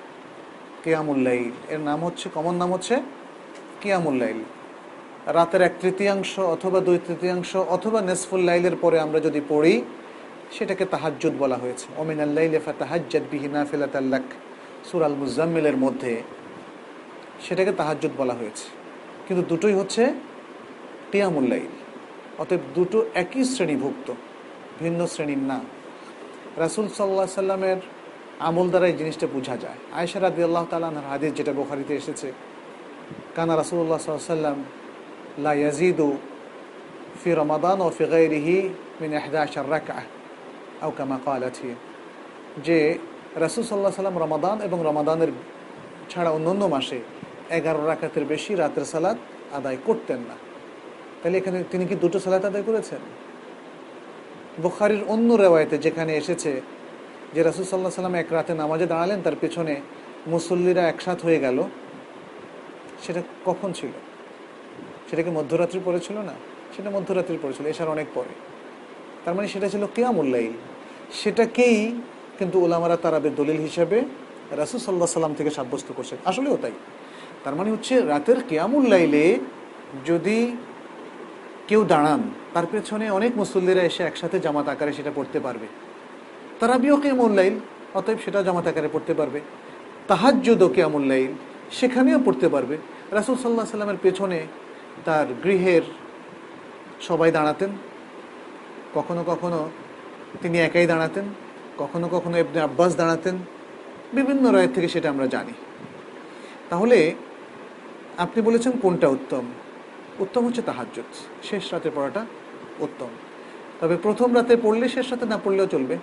কেয়ামুল্লাইল 0.84 1.52
এর 1.70 1.80
নাম 1.80 2.06
হচ্ছে, 2.06 2.30
কমন 2.34 2.56
নাম 2.56 2.74
হচ্ছে 2.74 2.96
কিয়ামুল্লাইল 3.82 4.38
রাতের 5.28 5.62
এক 5.62 5.72
তৃতীয়াংশ 5.82 6.40
অথবা 6.40 6.80
দুই 6.80 7.00
তৃতীয়াংশ 7.08 7.56
অথবা 7.56 8.02
নেসফুল 8.02 8.40
লাইলের 8.40 8.76
পরে 8.82 9.00
আমরা 9.00 9.20
যদি 9.20 9.42
পড়ি, 9.50 9.82
সেটাকে 10.52 10.86
তাহাজ্জুদ 10.86 11.34
বলা 11.40 11.56
হয়েছে। 11.56 11.86
ওমিন 11.98 12.20
আল্লাইল 12.20 12.60
ফা 12.60 12.74
তাহাজ্জাদ 12.80 13.24
বিহি 13.32 13.48
নাফিলাত 13.48 13.96
আল্লাক 13.96 14.22
সুরাল 14.92 15.14
মুজাম্মিলের 15.14 15.78
মধ্যে 15.78 16.22
সেটাকে 17.42 17.72
তাহাজ্জুদ 17.72 18.12
বলা 18.18 18.34
হয়েছে। 18.34 18.64
কিন্তু 19.28 19.46
দুটোই 19.50 19.74
হচ্ছে 19.74 20.29
কিয়ামুল্লাইল 21.12 21.74
অতএব 22.42 22.62
দুটো 22.78 22.98
একই 23.22 23.44
শ্রেণীভুক্ত, 23.54 24.08
ভিন্ন 24.82 25.00
শ্রেণির 25.14 25.44
না। 25.52 25.60
রাসুল 26.64 26.86
সাল্লাহ 26.98 27.28
সাল্লামের 27.42 27.80
আমল 28.48 28.68
দ্বারা 28.72 28.88
এই 28.92 28.96
জিনিসটা 29.00 29.28
বোঝা 29.36 29.56
যায়। 29.64 29.80
আয়সা 30.00 30.20
রাদি 30.20 30.42
আল্লাহ 30.48 30.64
তালার 30.72 31.08
হাদিস 31.12 31.32
যেটা 31.38 31.52
বোখারিতে 31.60 31.94
এসেছে, 32.02 32.28
কানা 33.36 33.54
রাসুল্লাহ 33.62 34.00
সাল্লাম 34.00 34.58
লা 35.46 35.52
ইয়াজিদু 35.62 36.10
ফি 37.22 37.30
রমাদান 37.42 37.78
ও 37.86 37.88
ফি 37.98 38.04
গাইরিহি 38.14 38.58
মিন 39.02 39.12
এহদা 39.20 39.40
আশার 39.46 39.68
রাকা 39.74 39.98
আও 40.84 40.92
কামা 40.98 41.18
কালাথি 41.26 41.70
যে 42.66 42.78
রাসুল 43.44 43.64
সাল্লাহ 43.70 43.94
সাল্লাম 44.02 44.18
রমাদান 44.26 44.58
এবং 44.68 44.80
রমাদানের 44.90 45.32
ছাড়া 46.12 46.30
অন্য 46.38 46.64
মাসে 46.76 47.00
এগারো 47.58 47.82
রাকাতের 47.92 48.26
বেশি 48.32 48.52
রাতের 48.62 48.86
সালাদ 48.92 49.18
আদায় 49.58 49.80
করতেন 49.88 50.20
না। 50.30 50.36
তাহলে 51.24 51.38
এখানে 51.38 51.64
তিনি 51.72 51.86
কি 51.86 51.96
দুটো 51.96 52.20
সালাত 52.20 52.46
আদায় 52.46 52.64
করেছেন? 52.64 53.00
বুখারির 54.62 55.00
অন্য 55.08 55.34
রেওয়ায়তে 55.34 55.78
যেখানে 55.78 56.18
এসেছে 56.18 56.62
যে 57.34 57.44
রাসুল 57.44 57.66
সাল্লাহ 57.66 57.92
সাল্লাম 57.92 58.16
এক 58.16 58.26
রাতে 58.32 58.54
নামাজে 58.54 58.86
দাঁড়ালেন, 58.86 59.22
তার 59.22 59.36
পেছনে 59.42 59.82
মুসল্লিরা 60.28 60.88
একসাথ 60.88 61.26
হয়ে 61.26 61.40
গেল। 61.40 61.64
সেটা 63.04 63.22
কখন 63.46 63.74
ছিল? 63.74 63.90
সেটা 65.10 65.24
কি 65.24 65.30
মধ্যরাত্রি 65.30 65.80
পরে 65.86 66.00
ছিল 66.00 66.18
না? 66.18 66.34
সেটা 66.76 66.90
মধ্যরাত্রি 66.90 67.38
পরে 67.42 67.54
ছিল 67.54 67.66
এসার 67.66 67.90
অনেক 67.90 68.08
পরে। 68.14 68.34
তার 69.26 69.36
মানে 69.36 69.48
সেটা 69.48 69.70
ছিল 69.70 69.86
কেয়ামুল্লাইল 69.96 70.52
সেটাকেই 71.14 72.02
কিন্তু 72.40 72.64
ওলামারা 72.64 72.98
তারাবের 72.98 73.36
দলিল 73.36 73.58
হিসাবে 73.58 74.02
রাসুল 74.52 74.80
সাল্লাহ 74.80 75.08
সাল্লাম 75.08 75.34
থেকে 75.34 75.50
সাব্যস্ত 75.50 75.94
করছেন। 75.96 76.18
আসলেও 76.26 76.58
তাই। 76.62 76.72
তার 77.44 77.56
মানে 77.56 77.72
হচ্ছে 77.72 78.02
রাতের 78.02 78.36
কেয়ামুল্লাইলে 78.50 79.40
যদি 80.06 80.58
কেউ 81.70 81.84
দাঁড়ান, 81.84 82.22
তার 82.54 82.66
পেছনে 82.72 83.10
অনেক 83.10 83.38
মুসল্লিরা 83.38 83.82
এসে 83.82 84.04
একসাথে 84.04 84.40
জামাত 84.40 84.68
আকারে 84.68 84.94
সেটা 84.94 85.12
পড়তে 85.16 85.40
পারবে। 85.40 85.68
তারা 86.60 86.74
তারাবিও 86.74 86.98
কেয়ামুল্লাইল 86.98 87.60
অতএব 87.94 88.18
সেটা 88.26 88.44
জামাত 88.44 88.68
আকারে 88.68 88.90
পড়তে 88.94 89.14
পারবে। 89.14 89.40
তাহাজ্জুদও 90.08 90.70
কেয়ামুল্লাইল 90.70 91.34
সেখানেও 91.72 92.20
পড়তে 92.26 92.50
পারবে। 92.50 92.78
রাসুল 93.12 93.38
সাল্লাহ 93.38 93.66
সাল্লামের 93.66 93.98
পেছনে 94.02 94.48
তার 95.06 95.26
গৃহের 95.44 95.82
সবাই 97.02 97.32
দাঁড়াতেন। 97.32 97.70
কখনো 98.94 99.24
কখনো 99.24 99.70
তিনি 100.42 100.60
একাই 100.60 100.88
দাঁড়াতেন, 100.88 101.26
কখনো 101.78 102.08
কখনো 102.08 102.38
এবনে 102.38 102.60
আব্বাস 102.62 102.96
দাঁড়াতেন। 102.96 103.38
বিভিন্ন 104.14 104.52
রায়ের 104.52 104.70
থেকে 104.74 104.88
সেটা 104.88 105.10
আমরা 105.10 105.28
জানি। 105.28 105.54
তাহলে 106.70 107.16
আপনি 108.18 108.42
বলেছেন 108.42 108.72
কোনটা 108.72 109.08
উত্তম? 109.08 109.44
উত্তম 110.20 110.48
হচ্ছে 110.48 110.62
তাহাজ্জুদ। 110.62 111.06
শেষ 111.46 111.74
রাতে 111.74 111.90
পড়াটা 111.96 112.26
উত্তম। 112.80 113.08
তবে 113.80 113.98
প্রথম 113.98 114.36
রাতে 114.36 114.58
পড়লে 114.58 114.90
শেষ 114.90 115.12
রাতে 115.12 115.26
না 115.26 115.40
পড়লেও 115.44 115.68
চলবে। 115.68 115.98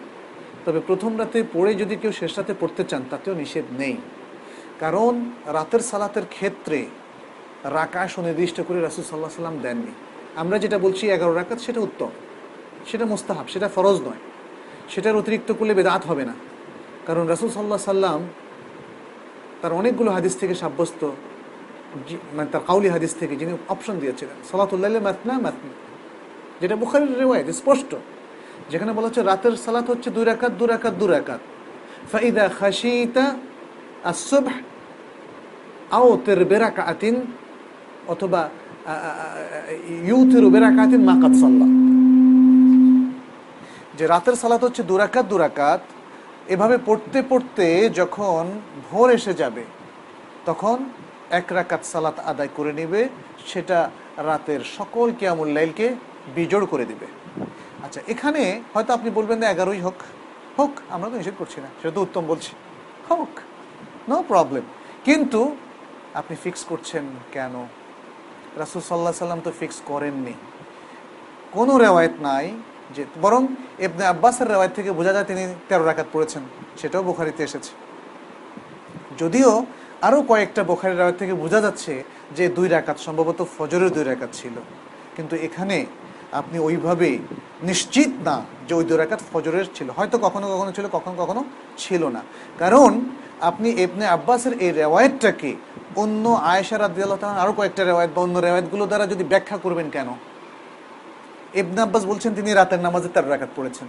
তবে 0.64 0.80
প্রথম 0.86 1.18
রাতে 1.18 1.44
পড়ে 1.52 1.74
যদি 1.74 1.96
কেউ 1.96 2.12
শেষ 2.12 2.38
রাতে 2.38 2.54
পড়তে 2.60 2.84
চান, 2.84 3.04
তাতেও 3.10 3.34
নিষেধ 3.34 3.64
নেই। 3.72 3.96
কারণ 4.80 5.30
রাতের 5.46 5.80
সালাতের 5.80 6.22
ক্ষেত্রে 6.30 6.86
রাকা 7.64 8.08
সুনির্দিষ্ট 8.08 8.60
করে 8.68 8.80
রাসুল 8.80 9.04
সাল্লাহ 9.04 9.30
সাল্লাম 9.30 9.58
দেননি। 9.62 9.92
আমরা 10.36 10.58
যেটা 10.58 10.78
বলছি 10.78 11.10
এগারো 11.10 11.34
রাকাত, 11.34 11.58
সেটা 11.58 11.80
উত্তম। 11.80 12.10
সেটা 12.86 13.04
মোস্তাহাব, 13.04 13.46
সেটা 13.48 13.68
ফরজ 13.68 14.00
নয়। 14.00 14.16
সেটার 14.88 15.16
অতিরিক্ত 15.16 15.52
করলে 15.52 15.74
বেদাত 15.74 16.06
হবে 16.06 16.24
না। 16.24 16.32
কারণ 17.06 17.26
রাসুল 17.26 17.50
সাল্লাহ 17.50 17.78
সাল্লাম 17.78 18.28
তার 19.62 19.72
অনেকগুলো 19.72 20.10
হাদিস 20.10 20.36
থেকে 20.36 20.54
সাব্যস্ত। 20.54 21.10
মানে 22.36 22.48
তার 22.52 22.62
কাউলি 22.68 22.88
হাদিস 22.94 23.12
থেকে 23.20 23.34
যিনি 23.40 23.52
অপশন 23.74 23.96
দিয়েছিলেন 24.02 24.36
সালাতুল্লাহ 24.50 24.90
মাতনা 25.08 25.34
মাতনা। 25.46 25.74
যেটা 26.60 26.76
বুখারির 26.82 27.12
রেওয়ায়ত, 27.22 27.48
স্পষ্ট। 27.60 27.90
যেখানে 28.70 28.92
বলা 28.96 29.06
হচ্ছে 29.08 29.22
রাতের 29.30 29.54
সালাত 29.64 29.86
হচ্ছে 29.92 30.08
দুই 30.16 30.24
রাকাত 30.30 30.52
দু 30.60 30.64
রাকাত 30.72 30.94
দু 31.00 31.06
রাকাত। 31.14 31.40
ফাইদা 32.12 32.44
খাসিতা 32.58 33.24
আসুবহ 34.10 34.56
আও 35.98 36.08
তের 36.24 36.40
বেরাকাতিন, 36.50 37.16
অথবা 38.12 38.40
ইউথের 40.08 40.44
বেরাকাতিন 40.54 41.00
মাকাত 41.10 41.34
সাল্লাহ 41.42 41.68
যে 43.96 44.04
রাতের 44.14 44.36
সালাত 44.42 44.62
হচ্ছে 44.66 44.82
দুরাকাত 44.90 45.24
দুরাকাত 45.32 45.82
এভাবে 46.54 46.76
পড়তে 46.86 47.18
পড়তে 47.30 47.66
যখন 48.00 48.44
ভোর 48.88 49.08
এসে 49.16 49.32
যাবে, 49.40 49.64
তখন 50.48 50.78
এক 51.38 51.46
রাকাত 51.58 51.82
সালাত 51.92 52.16
আদায় 52.30 52.50
করে 52.56 52.72
নেবে, 52.72 53.00
সেটা 53.50 53.78
রাতের 54.28 54.60
সকল 54.78 55.06
কিয়ামুল্লাইলকে 55.18 55.86
বিজোড় 56.36 56.66
করে 56.72 56.84
দিবে। 56.90 57.06
আচ্ছা 57.84 58.00
এখানে 58.12 58.42
হয়তো 58.74 58.90
আপনি 58.96 59.08
বলবেন 59.18 59.36
যে 59.42 59.46
এগারোই 59.54 59.80
হোক। 59.86 59.98
হোক, 60.58 60.72
আমরা 60.94 61.08
তো 61.10 61.16
নিষেধ 61.20 61.36
করছি 61.38 61.58
না, 61.64 61.68
সেটা 61.80 61.92
তো 61.96 62.00
উত্তম 62.06 62.22
বলছি। 62.32 62.52
হোক 63.08 63.32
নো 64.08 64.16
প্রবলেম 64.30 64.64
কিন্তু 65.06 65.40
আপনি 66.20 66.34
ফিক্স 66.44 66.62
করছেন 66.70 67.04
কেন? 67.34 67.54
রাসুল 68.62 68.82
সাল্লাহ 68.88 69.12
সাল্লাম 69.12 69.40
তো 69.46 69.50
ফিক্স 69.60 69.78
করেননি। 69.90 70.34
কোনো 71.56 71.72
রেওয়ায়ত 71.84 72.14
নাই 72.28 72.46
যে, 72.94 73.02
বরং 73.24 73.42
এবনে 73.86 74.04
আব্বাসের 74.12 74.48
রেওয়ায়ত 74.52 74.72
থেকে 74.78 74.90
বোঝা 74.98 75.12
যায় 75.16 75.26
তিনি 75.30 75.42
তেরো 75.68 75.84
রাকাত 75.84 76.08
পড়েছেন, 76.14 76.42
সেটাও 76.80 77.02
বোখারিতে 77.08 77.42
এসেছে। 77.48 77.72
যদিও 79.20 79.50
আরও 80.02 80.22
কয়েকটা 80.22 80.64
বোখারির 80.64 80.96
রেওয়ায়ত 80.96 81.18
থেকে 81.18 81.34
বোঝা 81.34 81.60
যাচ্ছে 81.60 82.04
যে 82.36 82.48
দুই 82.48 82.68
রাকাত 82.68 82.98
সম্ভবত 82.98 83.44
ফজরের 83.58 83.90
দুই 83.90 84.04
রাকাত 84.04 84.28
ছিল। 84.32 84.52
কিন্তু 85.16 85.36
এখানে 85.36 85.86
আপনি 86.32 86.58
ওইভাবে 86.58 87.18
নিশ্চিত 87.62 88.08
না 88.24 88.42
যে 88.68 88.74
ওই 88.74 88.84
দুই 88.84 88.96
রাকাত 88.96 89.20
ফজরের 89.32 89.64
ছিল। 89.74 89.90
হয়তো 89.96 90.18
কখনো 90.18 90.46
কখনো 90.48 90.72
ছিল, 90.72 90.88
কখনো 90.92 91.24
কখনো 91.24 91.44
ছিল 91.78 92.08
না। 92.08 92.22
কারণ 92.58 93.00
আপনি 93.40 93.70
এবনে 93.70 94.06
আব্বাসের 94.06 94.58
এই 94.58 94.72
রেওয়ায়তটাকে 94.72 95.56
অন্য 95.96 96.28
আয়েশা 96.28 96.78
রাদিয়াল্লাহু 96.78 97.20
তাআলা 97.20 97.40
আরও 97.42 97.52
কয়েকটা 97.52 97.84
রেওয়ায়ত 97.84 98.10
বা 98.14 98.22
অন্য 98.22 98.38
রেওয়ায়তগুলো 98.38 98.86
দ্বারা 98.86 99.06
যদি 99.06 99.24
ব্যাখ্যা 99.24 99.56
করবেন 99.56 99.90
কেন? 99.90 100.08
এবনে 101.54 101.80
আব্বাস 101.80 102.04
বলছেন, 102.04 102.34
তিনি 102.34 102.52
রাতের 102.52 102.80
নামাজে 102.80 103.08
তেরো 103.08 103.28
রাকাত 103.28 103.48
পড়েছেন। 103.56 103.88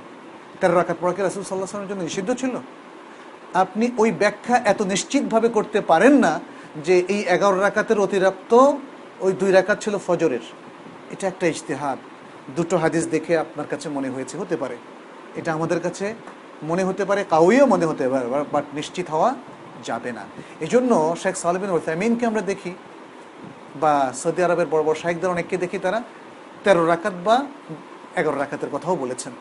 তেরো 0.61 0.73
রাকাত 0.73 0.97
পড়া 1.01 1.13
কি 1.13 1.21
রাসুল 1.21 1.43
সাল্লাহ 1.43 1.87
জন্য 1.89 2.03
নিষিদ্ধ 2.03 2.33
ছিল? 2.33 2.57
আপনি 3.53 3.91
ওই 3.97 4.11
ব্যাখ্যা 4.11 4.55
এত 4.71 4.81
নিশ্চিতভাবে 4.81 5.49
করতে 5.49 5.81
পারেন 5.81 6.13
না 6.25 6.39
যে 6.85 6.95
এই 7.13 7.21
এগারো 7.35 7.57
রাকাতের 7.59 7.99
অতিরিক্ত 7.99 8.51
ওই 9.21 9.31
দুই 9.33 9.51
রাকাত 9.51 9.77
ছিল 9.83 9.97
ফজরের। 10.07 10.45
এটা 11.13 11.27
একটা 11.27 11.45
ইশতেহার 11.47 11.97
দুটো 12.57 12.77
হাদিস 12.77 13.03
দেখে 13.15 13.37
আপনার 13.37 13.67
কাছে 13.67 13.89
মনে 13.89 14.09
হয়েছে, 14.09 14.37
হতে 14.37 14.55
পারে। 14.57 14.77
এটা 15.39 15.49
আমাদের 15.53 15.79
কাছে 15.79 16.15
মনে 16.63 16.83
হতে 16.83 17.05
পারে, 17.05 17.23
কাউইও 17.23 17.65
মনে 17.73 17.85
হতে 17.85 18.05
পারে, 18.09 18.25
বাট 18.53 18.65
নিশ্চিত 18.73 19.07
হওয়া 19.09 19.35
যাবে 19.83 20.11
না। 20.11 20.23
এই 20.63 20.67
জন্য 20.67 21.15
শেখ 21.23 21.35
সালবিন 21.35 21.69
ওসাইমিনকে 21.69 22.25
আমরা 22.25 22.41
দেখি, 22.41 22.71
বা 23.81 24.13
সৌদি 24.21 24.41
আরবের 24.43 24.67
বড় 24.73 24.83
বড় 24.83 24.97
শাহেকদের 25.01 25.29
অনেককে 25.29 25.57
দেখি, 25.57 25.77
তারা 25.77 26.01
তেরো 26.63 26.85
রাকাত 26.85 27.13
বা 27.25 27.45
এগারো 28.15 28.37
রাকাতের 28.37 28.69
কথাও 28.75 28.95
বলেছেন। 28.95 29.33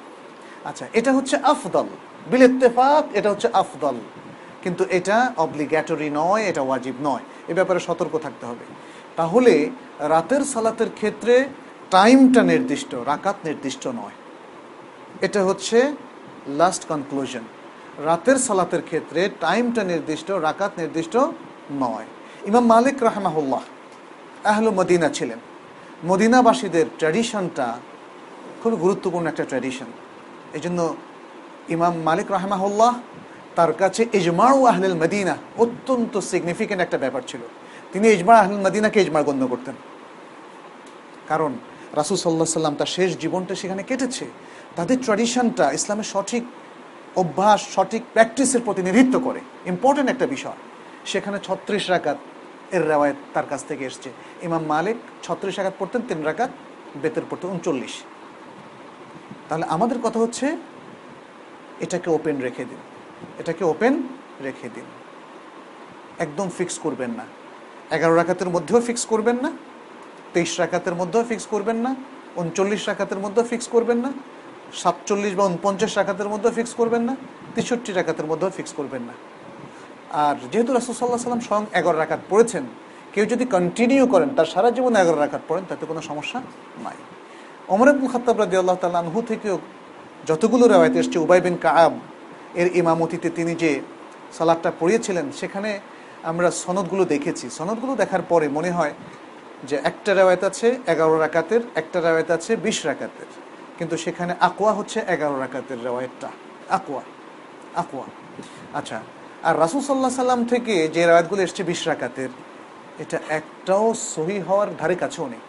আচ্ছা 0.68 0.84
এটা 0.98 1.10
হচ্ছে 1.12 1.36
আফদল। 1.52 1.88
বিল 2.30 2.42
ইত্তেফাক, 2.42 3.04
এটা 3.18 3.28
হচ্ছে 3.30 3.48
আফদল। 3.52 3.96
কিন্তু 4.62 4.82
এটা 4.98 5.16
অব্লিগ্যাটরি 5.36 6.08
নয়, 6.10 6.42
এটা 6.50 6.62
ওয়াজিব 6.62 6.96
নয়। 7.00 7.24
এ 7.48 7.52
ব্যাপারে 7.54 7.80
সতর্ক 7.80 8.14
থাকতে 8.18 8.44
হবে। 8.46 8.64
তাহলে 9.16 9.54
রাতের 10.14 10.42
সালাতের 10.44 10.90
ক্ষেত্রে 10.94 11.34
টাইমটা 11.90 12.42
নির্দিষ্ট, 12.42 12.94
রাকাত 12.94 13.36
নির্দিষ্ট 13.44 13.84
নয়। 14.00 14.16
এটা 15.20 15.40
হচ্ছে 15.44 15.78
লাস্ট 16.60 16.82
কনক্লুশন 16.88 17.44
রাতের 18.04 18.36
সালাতের 18.36 18.82
ক্ষেত্রে 18.82 19.20
টাইমটা 19.40 19.84
নির্দিষ্ট, 19.84 20.28
রাকাত 20.30 20.72
নির্দিষ্ট 20.78 21.14
নয়। 21.84 22.06
ইমাম 22.46 22.64
মালিক 22.66 22.96
রাহমাহুল্লাহ 23.02 23.62
আহলু 24.44 24.70
মদিনা 24.70 25.08
ছিলেন। 25.08 25.38
মদিনাবাসীদের 26.04 26.86
ট্র্যাডিশনটা 26.98 27.66
খুব 28.62 28.72
গুরুত্বপূর্ণ 28.74 29.26
একটা 29.26 29.44
ট্র্যাডিশন 29.44 29.90
এই 30.56 30.60
জন্য 30.60 30.96
ইমাম 31.68 31.94
মালিক 31.96 32.30
রাহমাহুল্লাহ 32.30 33.00
তার 33.56 33.72
কাছে 33.72 34.06
ইজমাউ 34.12 34.66
আহলুল 34.66 34.94
মদিনা 34.94 35.36
অত্যন্ত 35.58 36.18
সিগনিফিক্যান্ট 36.18 36.82
একটা 36.82 36.98
ব্যাপার 36.98 37.22
ছিল। 37.26 37.40
তিনি 37.92 38.08
ইজমা 38.08 38.34
আহলুল 38.38 38.60
মদিনাকে 38.66 39.00
ইজমা 39.02 39.22
গণ্য 39.22 39.46
করতেন। 39.46 39.74
কারণ 41.28 41.52
রাসুল 41.92 42.16
সাল্লাহ 42.16 42.44
সাল্লাম 42.44 42.74
তার 42.74 42.86
শেষ 42.86 43.18
জীবনটা 43.18 43.54
সেখানে 43.54 43.82
কেটেছে। 43.82 44.24
তাদের 44.76 44.98
ট্র্যাডিশনটা 45.02 45.72
ইসলামের 45.72 46.04
সঠিক 46.04 46.44
অভ্যাস, 47.16 47.60
সঠিক 47.74 48.02
প্র্যাকটিসের 48.12 48.60
প্রতিনিধিত্ব 48.64 49.20
করে। 49.20 49.40
ইম্পর্টেন্ট 49.66 50.10
একটা 50.10 50.26
বিষয়। 50.26 50.58
সেখানে 51.06 51.38
ছত্রিশ 51.42 51.90
রাকাত 51.90 52.18
এর 52.70 52.88
রেওয়ায়ত 52.88 53.16
তার 53.34 53.46
কাছ 53.50 53.64
থেকে 53.64 53.84
এসছে। 53.84 54.10
ইমাম 54.42 54.62
মালিক 54.62 54.96
ছত্রিশ 55.22 55.58
রাকাত 55.58 55.74
পড়তেন, 55.78 56.02
তিন 56.08 56.22
রাকাত 56.22 56.50
বেতের 57.02 57.22
পড়তেন, 57.30 57.50
উনচল্লিশ। 57.50 57.94
তাহলে 59.48 59.64
আমাদের 59.64 59.98
কথা 60.02 60.18
হচ্ছে, 60.18 60.56
এটাকে 61.80 62.10
ওপেন 62.10 62.40
রেখে 62.40 62.64
দিন। 62.64 62.78
এটাকে 63.38 63.64
ওপেন 63.64 64.02
রেখে 64.42 64.68
দিন। 64.74 64.84
একদম 66.18 66.50
ফিক্স 66.58 66.78
করবেন 66.78 67.10
না। 67.10 67.24
এগারো 67.90 68.14
রাকাতের 68.14 68.48
মধ্যেও 68.48 68.80
ফিক্স 68.80 69.06
করবেন 69.06 69.36
না। 69.36 69.52
তেইশ 70.34 70.60
রাকাতের 70.60 70.94
মধ্যেও 70.94 71.24
ফিক্স 71.24 71.46
করবেন 71.46 71.76
না। 71.76 71.94
উনচল্লিশ 72.36 72.88
রাকাতের 72.88 73.18
মধ্যেও 73.18 73.44
ফিক্স 73.44 73.68
করবেন 73.68 73.98
না। 73.98 74.12
সাতচল্লিশ 74.74 75.34
বা 75.34 75.44
উনপঞ্চাশ 75.44 75.98
রাকাতের 75.98 76.28
মধ্যেও 76.28 76.52
ফিক্স 76.52 76.74
করবেন 76.74 77.02
না। 77.02 77.16
তেষট্টি 77.54 77.92
রাকাতের 77.92 78.26
মধ্যেও 78.26 78.50
ফিক্স 78.50 78.72
করবেন 78.72 79.02
না। 79.02 79.12
আর 80.10 80.36
যেহেতু 80.52 80.72
রাসুসাল্লাহ 80.72 81.18
সাল্লাম 81.18 81.40
স্বয়ং 81.40 81.64
এগারো 81.72 81.98
রাকাত 81.98 82.20
পড়েছেন, 82.28 82.64
কেউ 83.12 83.26
যদি 83.26 83.44
কন্টিনিউ 83.44 84.06
করেন, 84.06 84.28
তার 84.36 84.46
সারা 84.46 84.70
জীবন 84.70 84.96
এগারো 84.96 85.18
রাকাত 85.18 85.40
পড়েন, 85.48 85.64
তাতে 85.68 85.86
কোনো 85.86 86.02
সমস্যা 86.02 86.40
নাই। 86.84 86.94
অমর 87.72 87.88
আব্দুল 87.92 88.08
খত্তাব 88.12 88.36
রাজি 88.42 88.56
আল্লাহ 88.62 88.76
তাল্লাহু 88.84 89.20
থেকেও 89.30 89.56
যতগুলো 90.28 90.64
রেওয়ায়ত 90.72 90.96
এসছে, 91.00 91.18
উবাই 91.24 91.40
বিন 91.46 91.56
কাব 91.66 91.92
এর 92.60 92.68
ইমামতিতে 92.80 93.28
তিনি 93.38 93.52
যে 93.62 93.70
সালাদটা 94.36 94.70
পড়িয়েছিলেন, 94.80 95.26
সেখানে 95.40 95.70
আমরা 96.30 96.48
সনদগুলো 96.64 97.04
দেখেছি। 97.14 97.46
সনদগুলো 97.58 97.92
দেখার 98.02 98.22
পরে 98.30 98.46
মনে 98.56 98.70
হয় 98.78 98.94
যে 99.68 99.76
একটা 99.90 100.10
রেওয়ায়ত 100.18 100.42
আছে 100.50 100.68
এগারো 100.92 101.14
রাকাতের, 101.24 101.62
একটা 101.80 101.98
রেওয়ায়ত 102.06 102.30
আছে 102.36 102.52
বিশ 102.66 102.78
রাকাতের। 102.90 103.30
কিন্তু 103.78 103.94
সেখানে 104.04 104.32
আকোয়া 104.48 104.72
হচ্ছে 104.78 104.98
এগারো 105.14 105.36
রাকাতের 105.44 105.78
রেওয়ায়তটা। 105.86 106.28
আকোয়া 106.76 107.02
আকোয়া 107.82 108.06
আচ্ছা 108.78 108.98
আর 109.48 109.54
রাসুল 109.64 109.82
সাল্লাহ 109.88 110.12
সাল্লাম 110.22 110.40
থেকে 110.52 110.74
যে 110.94 111.02
রেওয়ায়তগুলো 111.08 111.40
এসছে 111.46 111.62
বিশ 111.70 111.80
রাকাতের, 111.90 112.30
এটা 113.02 113.18
একটাও 113.38 113.86
সহি 114.14 114.38
হওয়ার 114.48 114.68
ধারে 114.80 114.96
কাছেও 115.02 115.26
নেই। 115.32 115.42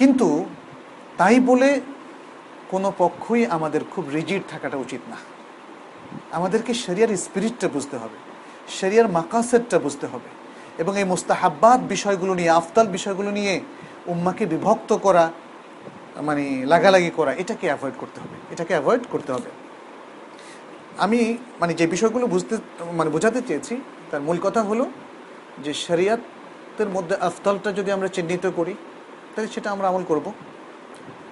কিন্তু 0.00 0.28
তাই 1.20 1.36
বলে 1.50 1.70
কোনো 2.72 2.88
পক্ষই 3.02 3.42
আমাদের 3.56 3.82
খুব 3.92 4.04
রিজিড 4.16 4.42
থাকাটা 4.52 4.76
উচিত 4.84 5.02
না। 5.12 5.18
আমাদেরকে 6.38 6.72
শরিয়ার 6.84 7.10
স্পিরিটটা 7.24 7.66
বুঝতে 7.74 7.96
হবে, 8.02 8.18
শরিয়ার 8.78 9.08
মাকাসেরটা 9.16 9.76
বুঝতে 9.84 10.06
হবে 10.12 10.28
এবং 10.82 10.92
এই 11.00 11.06
মোস্তাহাব্বাত 11.12 11.80
বিষয়গুলো 11.94 12.32
নিয়ে, 12.38 12.50
আফতাল 12.60 12.86
বিষয়গুলো 12.96 13.30
নিয়ে 13.38 13.54
উম্মাকে 14.12 14.44
বিভক্ত 14.52 14.90
করা 15.06 15.24
মানে 16.28 16.44
লাগালাগি 16.72 17.12
করা, 17.18 17.32
এটাকে 17.42 17.64
অ্যাভয়েড 17.70 17.96
করতে 18.02 18.18
হবে, 18.22 18.36
এটাকে 18.52 18.72
অ্যাভয়েড 18.76 19.04
করতে 19.12 19.30
হবে। 19.36 19.50
আমি 21.04 21.20
মানে 21.60 21.72
যে 21.80 21.86
বিষয়গুলো 21.94 22.24
বুঝতে 22.34 22.54
মানে 22.98 23.10
বোঝাতে 23.16 23.40
চেয়েছি, 23.48 23.74
তার 24.10 24.22
মূল 24.26 24.38
কথা 24.46 24.60
হলো 24.62 24.84
যে 25.64 25.72
শরিয়াতের 25.86 26.88
মধ্যে 26.96 27.14
আফতালটা 27.28 27.70
যদি 27.78 27.90
আমরা 27.96 28.08
চিহ্নিত 28.16 28.46
করি 28.58 28.74
তাহলে 29.36 29.50
সেটা 29.50 29.70
আমরা 29.70 29.88
আমল 29.88 30.04
করব। 30.08 30.32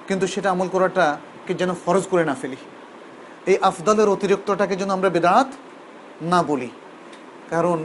কিন্তু 0.09 0.27
সেটা 0.27 0.51
আমল 0.51 0.69
করাটাকে 0.69 1.55
যেন 1.55 1.75
ফরজ 1.87 2.07
করে 2.07 2.25
না 2.25 2.35
ফেলি। 2.35 2.57
এই 3.47 3.57
আফদালের 3.62 4.09
অতিরিক্তটাকে 4.09 4.77
যেন 4.77 4.91
আমরা 4.91 5.11
বেদাত 5.11 5.47
না 6.23 6.43
বলি। 6.43 6.69
কারণ 7.51 7.85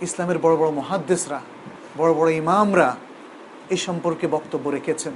ইসলামের 0.00 0.38
বড় 0.38 0.56
বড় 0.56 0.70
মহাদ্দেশরা 0.70 1.40
বড় 1.98 2.14
বড় 2.14 2.30
ইমামরা 2.30 2.96
এই 3.70 3.76
সম্পর্কে 3.76 4.26
বক্তব্য 4.26 4.70
রেখেছেন। 4.70 5.12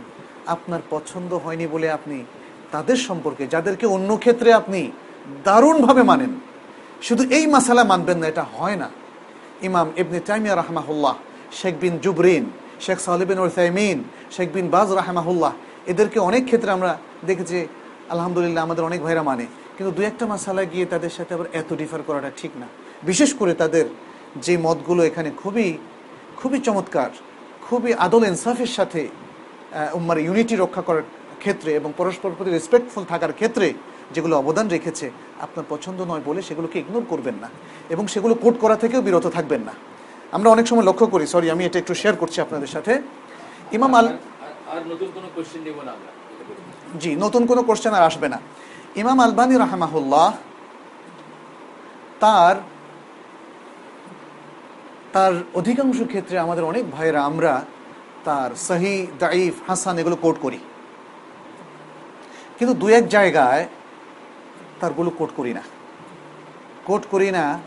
আপনার 0.46 0.80
পছন্দ 0.90 1.34
হয়নি 1.34 1.66
বলে 1.66 1.90
আপনি 1.90 2.24
তাদের 2.72 2.96
সম্পর্কে, 2.96 3.46
যাদেরকে 3.46 3.86
অন্য 3.86 4.16
ক্ষেত্রে 4.16 4.52
আপনি 4.52 4.90
দারুণভাবে 5.44 6.02
মানেন, 6.02 6.32
শুধু 7.02 7.30
এই 7.30 7.46
মাসালা 7.46 7.84
মানবেন 7.84 8.18
না, 8.18 8.26
এটা 8.26 8.42
হয় 8.42 8.76
না। 8.76 8.90
ইমাম 9.62 9.92
ইবনে 9.96 10.20
তাইমিয়া 10.20 10.56
রাহমাহুল্লাহ, 10.56 11.14
শেখ 11.52 11.74
বিন 11.80 11.98
জুবরিন 11.98 12.50
শেখ 12.84 12.98
সালিবিন 13.06 13.38
ওসাইমিন 13.44 13.98
শেখ 14.34 14.48
বিন 14.56 14.66
বাজ 14.74 14.88
রাহমাহুল্লাহ, 15.00 15.52
এদেরকে 15.92 16.18
অনেক 16.28 16.42
ক্ষেত্রে 16.48 16.70
আমরা 16.76 16.90
দেখেছি, 17.28 17.58
আলহামদুলিল্লাহ 18.14 18.62
আমাদের 18.66 18.84
অনেক 18.88 19.00
ভাইরা 19.06 19.22
মানে। 19.30 19.46
কিন্তু 19.76 19.90
দু 19.96 20.00
একটা 20.10 20.24
মাসালা 20.32 20.62
গিয়ে 20.72 20.86
তাদের 20.92 21.12
সাথে 21.16 21.32
আবার 21.36 21.48
এত 21.60 21.70
ডিফার 21.80 22.00
করাটা 22.08 22.30
ঠিক 22.40 22.52
না। 22.60 22.66
বিশেষ 23.10 23.30
করে 23.40 23.52
তাদের 23.62 23.86
যে 24.46 24.54
মতগুলো 24.66 25.00
এখানে 25.10 25.30
খুবই 25.42 25.68
খুবই 26.40 26.58
চমৎকার, 26.66 27.10
খুবই 27.66 27.90
আদল 28.06 28.22
ইনসাফের 28.30 28.72
সাথে 28.78 29.00
উম্মার 29.98 30.18
ইউনিটি 30.26 30.54
রক্ষা 30.64 30.82
করার 30.88 31.04
ক্ষেত্রে 31.42 31.70
এবং 31.80 31.90
পরস্পর 32.00 32.36
প্রতি 32.36 32.50
রেসপেক্টফুল 32.50 33.04
থাকার 33.12 33.32
ক্ষেত্রে 33.38 33.66
যেগুলো 34.14 34.34
অবদান 34.42 34.66
রেখেছে, 34.74 35.06
আপনার 35.44 35.64
পছন্দ 35.72 35.98
নয় 36.10 36.24
বলে 36.28 36.40
সেগুলোকে 36.48 36.76
ইগনোর 36.82 37.04
করবেন 37.12 37.36
না 37.42 37.48
এবং 37.94 38.04
সেগুলো 38.12 38.34
কোট 38.44 38.54
করা 38.64 38.76
থেকেও 38.82 39.00
বিরত 39.06 39.26
থাকবেন 39.36 39.62
না। 39.68 39.74
আমরা 40.32 40.48
অনেক 40.50 40.66
সময় 40.66 40.84
লক্ষ্য 40.84 41.06
করি 41.06 41.26
সরি 41.26 41.46
আমি 41.50 41.62
এটা 41.64 41.78
একটু 41.78 41.94
শেয়ার 41.94 42.16
করছি 42.16 42.40
আপনাদের 42.40 42.70
সাথে। 42.74 42.92
ইমাম 43.72 43.92
আল 43.94 44.06
জি 47.00 47.10
নতুন 47.16 47.42
কোনো 47.46 47.62
কোশ্চেন 47.62 47.94
আর 47.94 48.02
আসবে 48.02 48.28
না। 48.28 48.38
ইমাম 48.96 49.20
আলবানী 49.20 49.56
রাহমাহুল্লাহ 49.56 50.30
তার 52.20 52.56
তার 55.12 55.32
অধিকাংশ 55.54 55.98
ক্ষেত্রে 56.02 56.38
আমাদের 56.38 56.64
অনেক 56.64 56.84
ভাইয়েরা 56.90 57.20
আমরা 57.24 57.52
তার 58.24 58.50
সহি 58.68 59.06
দাইফ 59.18 59.54
হাসান 59.68 59.98
এগুলো 59.98 60.16
কোট 60.16 60.36
করি। 60.42 60.58
কিন্তু 62.58 62.74
দু 62.74 62.88
এক 62.88 63.08
জায়গায় 63.08 63.68
তারগুলো 64.80 65.10
কোট 65.10 65.30
করি 65.36 65.52
না। 65.54 65.62
কোট 66.86 67.02
করি 67.10 67.30
না 67.30 67.60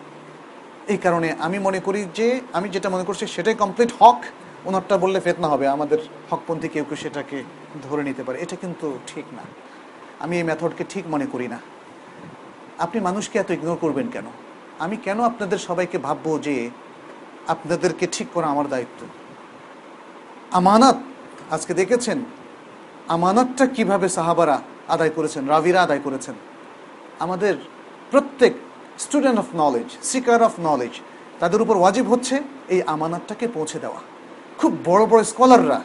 এই 0.89 0.97
কারণে 0.97 1.35
আমি 1.39 1.59
মনে 1.59 1.79
করি 1.79 2.05
যে, 2.15 2.41
আমি 2.53 2.69
যেটা 2.69 2.89
মনে 2.89 3.03
করছি 3.03 3.27
সেটাই 3.27 3.53
কমপ্লিট 3.53 3.91
হক। 4.01 4.21
ওনারটা 4.65 4.97
বললে 4.97 5.19
ফেতনা 5.19 5.47
হবে, 5.47 5.67
আমাদের 5.67 5.97
হকপন্থী 6.29 6.67
কেউ 6.67 6.83
কেউ 6.83 6.97
সেটাকে 6.97 7.43
ধরে 7.83 8.03
নিতে 8.03 8.23
পারে। 8.23 8.37
এটা 8.39 8.55
কিন্তু 8.55 8.99
ঠিক 9.07 9.25
না। 9.33 9.43
আমি 10.19 10.37
এই 10.37 10.43
মেথডকে 10.43 10.83
ঠিক 10.89 11.07
মনে 11.07 11.25
করি 11.25 11.47
না। 11.47 11.59
আপনি 12.79 13.01
মানুষকে 13.01 13.39
এত 13.39 13.51
ইগনোর 13.51 13.77
করবেন 13.81 14.07
কেন? 14.07 14.25
আমি 14.79 14.97
কেন 14.97 15.21
আপনাদের 15.21 15.57
সবাইকে 15.57 15.97
ভাববো 15.97 16.39
যে, 16.39 16.69
আপনাদেরকে 17.47 18.07
ঠিক 18.11 18.27
করা 18.33 18.47
আমার 18.47 18.67
দায়িত্ব? 18.69 19.07
আমানত, 20.51 20.95
আজকে 21.53 21.73
দেখেছেন? 21.73 22.19
আমানতটা 23.07 23.67
কীভাবে 23.67 24.09
সাহাবারা 24.09 24.61
আদায় 24.87 25.09
করেছেন, 25.09 25.47
রাবিরা 25.47 25.83
আদায় 25.83 25.99
করেছেন? 26.03 26.35
আমাদের 27.19 27.53
প্রত্যেক 28.11 28.53
student 29.05 29.37
of 29.43 29.47
knowledge, 29.63 29.87
seeker 30.09 30.41
of 30.47 30.53
knowledge, 30.69 30.93
তাদের 31.41 31.59
উপর 31.63 31.75
ওয়াজিব 31.81 32.05
হচ্ছে 32.13 32.35
এই 32.73 32.81
আমানতটাকে 32.93 33.45
পৌঁছে 33.55 33.77
দেওয়া। 33.83 34.01
খুব 34.59 34.71
বড় 34.89 35.03
বড় 35.11 35.21
স্কলাররা, 35.31 35.79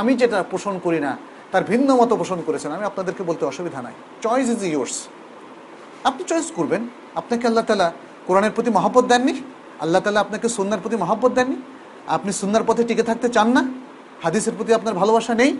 আমি 0.00 0.12
যেটা 0.20 0.38
পোষণ 0.52 0.74
করি 0.84 1.00
না, 1.06 1.12
তার 1.52 1.64
ভিন্ন 1.70 1.88
মতো 2.00 2.14
পোষণ 2.22 2.38
করেছেন, 2.46 2.70
আমি 2.76 2.84
আপনাদেরকে 2.90 3.22
বলতে 3.28 3.42
অসুবিধা 3.50 3.80
নাই। 3.86 3.94
চয়েস 4.24 4.48
ইজ 4.54 4.60
ইয়োর্স 4.70 4.96
আপনি 6.08 6.22
চয়েস 6.30 6.48
করবেন। 6.58 6.82
আপনাকে 7.20 7.44
আল্লাহ 7.50 7.64
তালা 7.68 7.88
কোরআনের 8.26 8.52
প্রতি 8.56 8.70
মহব্বত 8.78 9.04
দেননি? 9.12 9.34
আল্লাহ 9.84 10.00
তালা 10.04 10.20
আপনাকে 10.20 10.46
সুন্নার 10.56 10.80
প্রতি 10.84 10.96
মহব্বত 11.04 11.32
দেননি? 11.38 11.56
আপনি 12.16 12.30
সুন্নার 12.40 12.64
পথে 12.68 12.82
টিকে 12.88 13.04
থাকতে 13.10 13.28
চান 13.36 13.48
না? 13.56 13.62
হাদিসের 14.24 14.54
প্রতি 14.58 14.72
আপনার 14.78 14.94
ভালোবাসা 15.00 15.32
নেই? 15.34 15.50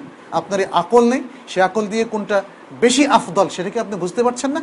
আপনার 0.40 0.58
এই 0.64 0.68
আকল 0.82 1.04
নেই? 1.12 1.22
সে 1.50 1.58
আকল 1.68 1.84
দিয়ে 1.92 2.04
কোনটা 2.12 2.36
বেশি 2.80 3.02
আফদল 3.18 3.46
সেটাকে 3.56 3.78
আপনি 3.84 3.94
বুঝতে 4.02 4.20
পারছেন 4.26 4.50
না? 4.56 4.62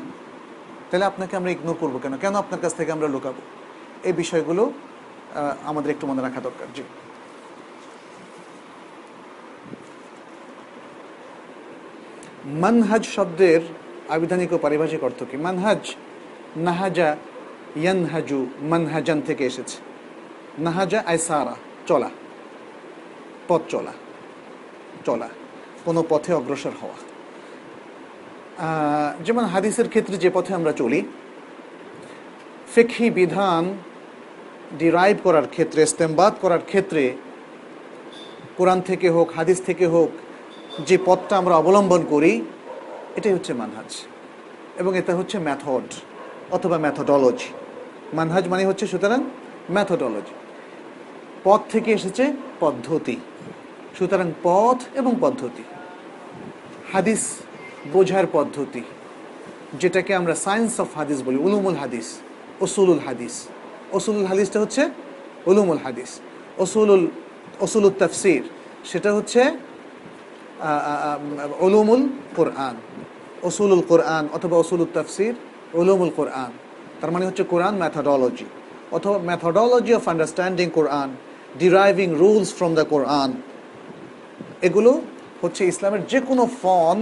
তাহলে 0.92 1.06
আপনাকে 1.06 1.34
আমরা 1.38 1.52
ইগনোর 1.52 1.76
করব 1.80 2.00
কেন? 2.04 2.18
কেন 2.18 2.36
আপনার 2.36 2.62
কাছ 2.62 2.76
থেকে 2.76 2.92
আমরা 2.92 3.08
লুকাবো? 3.08 3.42
এই 4.04 4.14
বিষয়গুলো 4.14 4.72
আমাদের 5.64 5.92
একটু 5.92 6.08
মনে 6.08 6.22
রাখা 6.22 6.42
দরকার, 6.42 6.68
জি। 6.76 6.84
মানহাজ 12.46 13.04
শব্দের 13.06 13.62
আবিধানিক 14.10 14.54
ও 14.54 14.58
পারিভাষিক 14.58 15.04
অর্থ 15.04 15.24
কি? 15.32 15.38
মানহাজ, 15.38 15.96
নাহাজা 16.58 17.18
ইয়ানহাজু 17.76 18.46
মানহাজান 18.62 19.22
থেকে 19.22 19.46
এসেছে। 19.46 19.78
নাহাজা 20.60 21.04
আইসারা, 21.06 21.56
চলা। 21.88 22.10
পথ 23.48 23.62
চলা। 23.70 23.94
চলা। 25.06 25.30
কোনো 25.86 26.04
পথে 26.10 26.34
অগ্রসর 26.34 26.72
হওয়া। 26.82 27.09
যেমন 29.26 29.44
হাদিসের 29.46 29.88
ক্ষেত্রে 29.90 30.18
যে 30.18 30.30
পথে 30.34 30.54
আমরা 30.54 30.72
চলি, 30.72 31.04
ফেকহি 32.76 33.10
বিধান 33.10 33.78
ডিরাইভ 34.78 35.18
করার 35.24 35.48
ক্ষেত্রে, 35.48 35.84
ইস্তেমবাদ 35.84 36.34
করার 36.42 36.60
ক্ষেত্রে, 36.60 37.16
কোরআন 38.58 38.82
থেকে 38.82 39.10
হোক, 39.10 39.30
হাদিস 39.36 39.62
থেকে 39.66 39.88
হোক, 39.88 40.10
যে 40.88 40.98
পথটা 41.06 41.38
আমরা 41.38 41.56
অবলম্বন 41.56 42.06
করি, 42.10 42.42
এটাই 43.16 43.34
হচ্ছে 43.34 43.54
মানহাজ। 43.54 44.06
এবং 44.78 44.98
এটা 44.98 45.16
হচ্ছে 45.16 45.40
ম্যাথড 45.40 45.88
অথবা 46.52 46.78
ম্যাথডোলজি 46.78 47.50
মানহাজ 48.14 48.48
মানে 48.48 48.66
হচ্ছে 48.66 48.88
সুতরাং 48.88 49.24
ম্যাথডোলজি 49.70 50.36
পথ 51.44 51.62
থেকে 51.70 51.92
এসেছে 51.92 52.34
পদ্ধতি। 52.60 53.16
সুতরাং 53.98 54.32
পথ 54.44 54.98
এবং 54.98 55.16
পদ্ধতি। 55.22 55.64
হাদিস 56.94 57.40
বোঝার 57.94 58.26
পদ্ধতি, 58.36 58.84
যেটাকে 59.82 60.12
আমরা 60.20 60.36
সায়েন্স 60.46 60.74
অফ 60.84 60.90
হাদিস 61.00 61.20
বলি, 61.28 61.38
উলুমুল 61.48 61.78
হাদিস 61.82 62.08
ওসুলুল 62.66 63.02
হাদিস। 63.08 63.36
ওসুলুল 63.98 64.28
হাদিসটা 64.32 64.58
হচ্ছে 64.64 64.84
উলুমুল 65.50 65.82
হাদিস। 65.86 66.12
ওসুলুল 66.64 67.04
ওসুলুল 67.66 67.96
তাফসির, 68.02 68.44
সেটা 68.90 69.10
হচ্ছে 69.18 69.42
উলুমুল 71.66 72.02
কোরআন। 72.38 72.76
ওসুলুল 73.48 73.84
কোরআন 73.92 74.24
অথবা 74.38 74.56
ওসুলুল 74.64 74.92
তাফসির, 74.98 75.34
উলুমুল 75.82 76.12
কোরআন। 76.20 76.52
তার 77.00 77.12
মানে 77.14 77.26
হচ্ছে 77.28 77.44
কোরআন 77.54 77.74
ম্যাথডোলজি 77.82 78.48
অথবা 78.98 79.18
methodology 79.30 79.92
of 80.00 80.04
understanding 80.14 80.68
Quran 80.78 81.10
deriving 81.62 82.08
rules 82.22 82.50
from 82.58 82.72
the 82.80 82.86
Quran. 82.94 83.30
এগুলো 84.68 84.92
হচ্ছে 85.42 85.62
ইসলামের 85.72 86.02
যে 86.12 86.20
কোনো 86.30 86.44
ফর্ম 86.62 87.00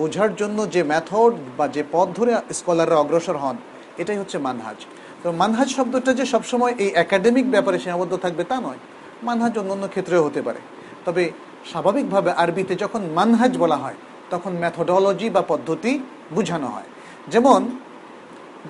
বোঝার 0.00 0.30
জন্য 0.40 0.58
যে 0.74 0.80
মেথড 0.92 1.32
বা 1.58 1.66
যে 1.76 1.82
পথ 1.94 2.08
ধরে 2.18 2.32
স্কলাররা 2.58 2.96
অগ্রসর 3.02 3.36
হন, 3.42 3.56
এটাই 4.02 4.18
হচ্ছে 4.20 4.36
মানহাজ 4.46 4.78
তো 5.22 5.28
মানহাজ 5.42 5.68
শব্দটা 5.76 6.10
যে 6.18 6.24
সবসময় 6.32 6.72
এই 6.84 6.90
একাডেমিক 7.04 7.46
ব্যাপারে 7.54 7.78
সীমাবদ্ধ 7.84 8.12
থাকবে 8.24 8.42
তা 8.50 8.56
নয় 8.66 8.80
মানহাজ 9.28 9.52
অন্য 9.60 9.70
অন্য 9.76 9.84
ক্ষেত্রেও 9.94 10.22
হতে 10.26 10.40
পারে। 10.46 10.60
তবে 11.06 11.22
স্বাভাবিকভাবে 11.70 12.30
আরবিতে 12.42 12.74
যখন 12.82 13.02
মানহাজ 13.18 13.52
বলা 13.62 13.78
হয়, 13.82 13.98
তখন 14.32 14.52
ম্যাথোডোলজি 14.62 15.28
বা 15.36 15.42
পদ্ধতি 15.52 15.92
বোঝানো 16.36 16.68
হয়। 16.74 16.88
যেমন 17.32 17.60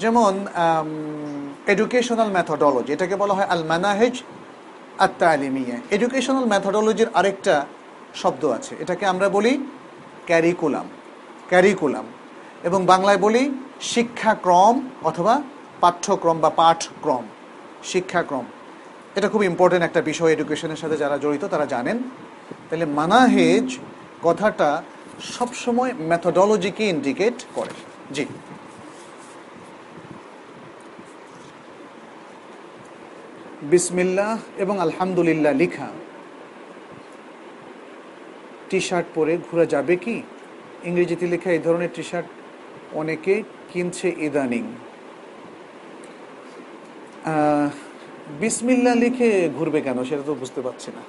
যেমন 0.03 0.33
এডুকেশনাল 1.73 2.31
ম্যাথোডোলজি 2.37 2.91
এটাকে 2.97 3.17
বলা 3.23 3.35
হয় 3.37 3.49
আল 3.55 3.63
মানাহেজ 3.73 4.15
আত্মা 5.07 5.27
আলিমিয়া 5.35 5.77
এডুকেশনাল 5.97 6.47
ম্যাথোডোলজির 6.53 7.11
আরেকটা 7.19 7.55
শব্দ 8.23 8.43
আছে, 8.57 8.73
এটাকে 8.83 9.05
আমরা 9.13 9.27
বলি 9.37 9.53
ক্যারিকুলাম 10.29 10.87
ক্যারিকুলাম 11.49 12.07
এবং 12.63 12.87
বাংলায় 12.87 13.19
বলি 13.19 13.51
শিক্ষাক্রম 13.81 14.91
অথবা 15.05 15.43
পাঠ্যক্রম 15.81 16.41
বা 16.41 16.51
পাঠক্রম, 16.51 17.25
শিক্ষাক্রম। 17.85 18.45
এটা 19.17 19.29
খুব 19.29 19.43
ইম্পর্টেন্ট 19.45 19.85
একটা 19.85 20.03
বিষয় 20.03 20.33
এডুকেশনের 20.33 20.77
সাথে 20.77 20.97
যারা 20.97 21.19
জড়িত, 21.19 21.45
তারা 21.45 21.67
জানেন। 21.67 21.99
তাহলে 22.71 22.87
মানাহেজ 22.87 23.79
কথাটা 24.23 24.83
সবসময় 25.23 25.93
ম্যাথোডোলজিকে 25.99 26.85
ইন্ডিকেট 26.89 27.45
করে। 27.55 27.71
জি। 28.15 28.27
বিসমিল্লাহ 33.63 34.39
এবং 34.57 34.81
আলহামদুলিল্লাহ 34.81 35.53
লিখা। 35.53 35.87
টি 38.71 38.81
শার্ট 38.81 39.07
পরে 39.15 39.39
ঘোরা 39.51 39.67
যাবে 39.67 39.97
কি? 39.97 40.23
ইংরেজিতে 40.85 41.27
লেখা 41.27 41.51
এই 41.51 41.59
ধরনের 41.59 41.89
টি 41.95 42.03
শার্ট 42.03 42.27
অনেকে 42.93 43.43
কিনছে 43.73 44.15
ইদানিং। 44.19 44.65
আহ, 47.25 47.69
বিসমিল্লাহ 48.41 48.95
লিখে 48.95 49.49
ঘুরবে 49.59 49.81
কেন? 49.81 50.05
সেটা 50.05 50.23
তো 50.27 50.35
বুঝতে 50.35 50.61
পারছি 50.61 50.91
না। 50.97 51.03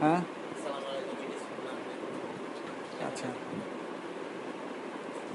হ্যাঁ? 0.00 0.20
আচ্ছা। 3.08 3.26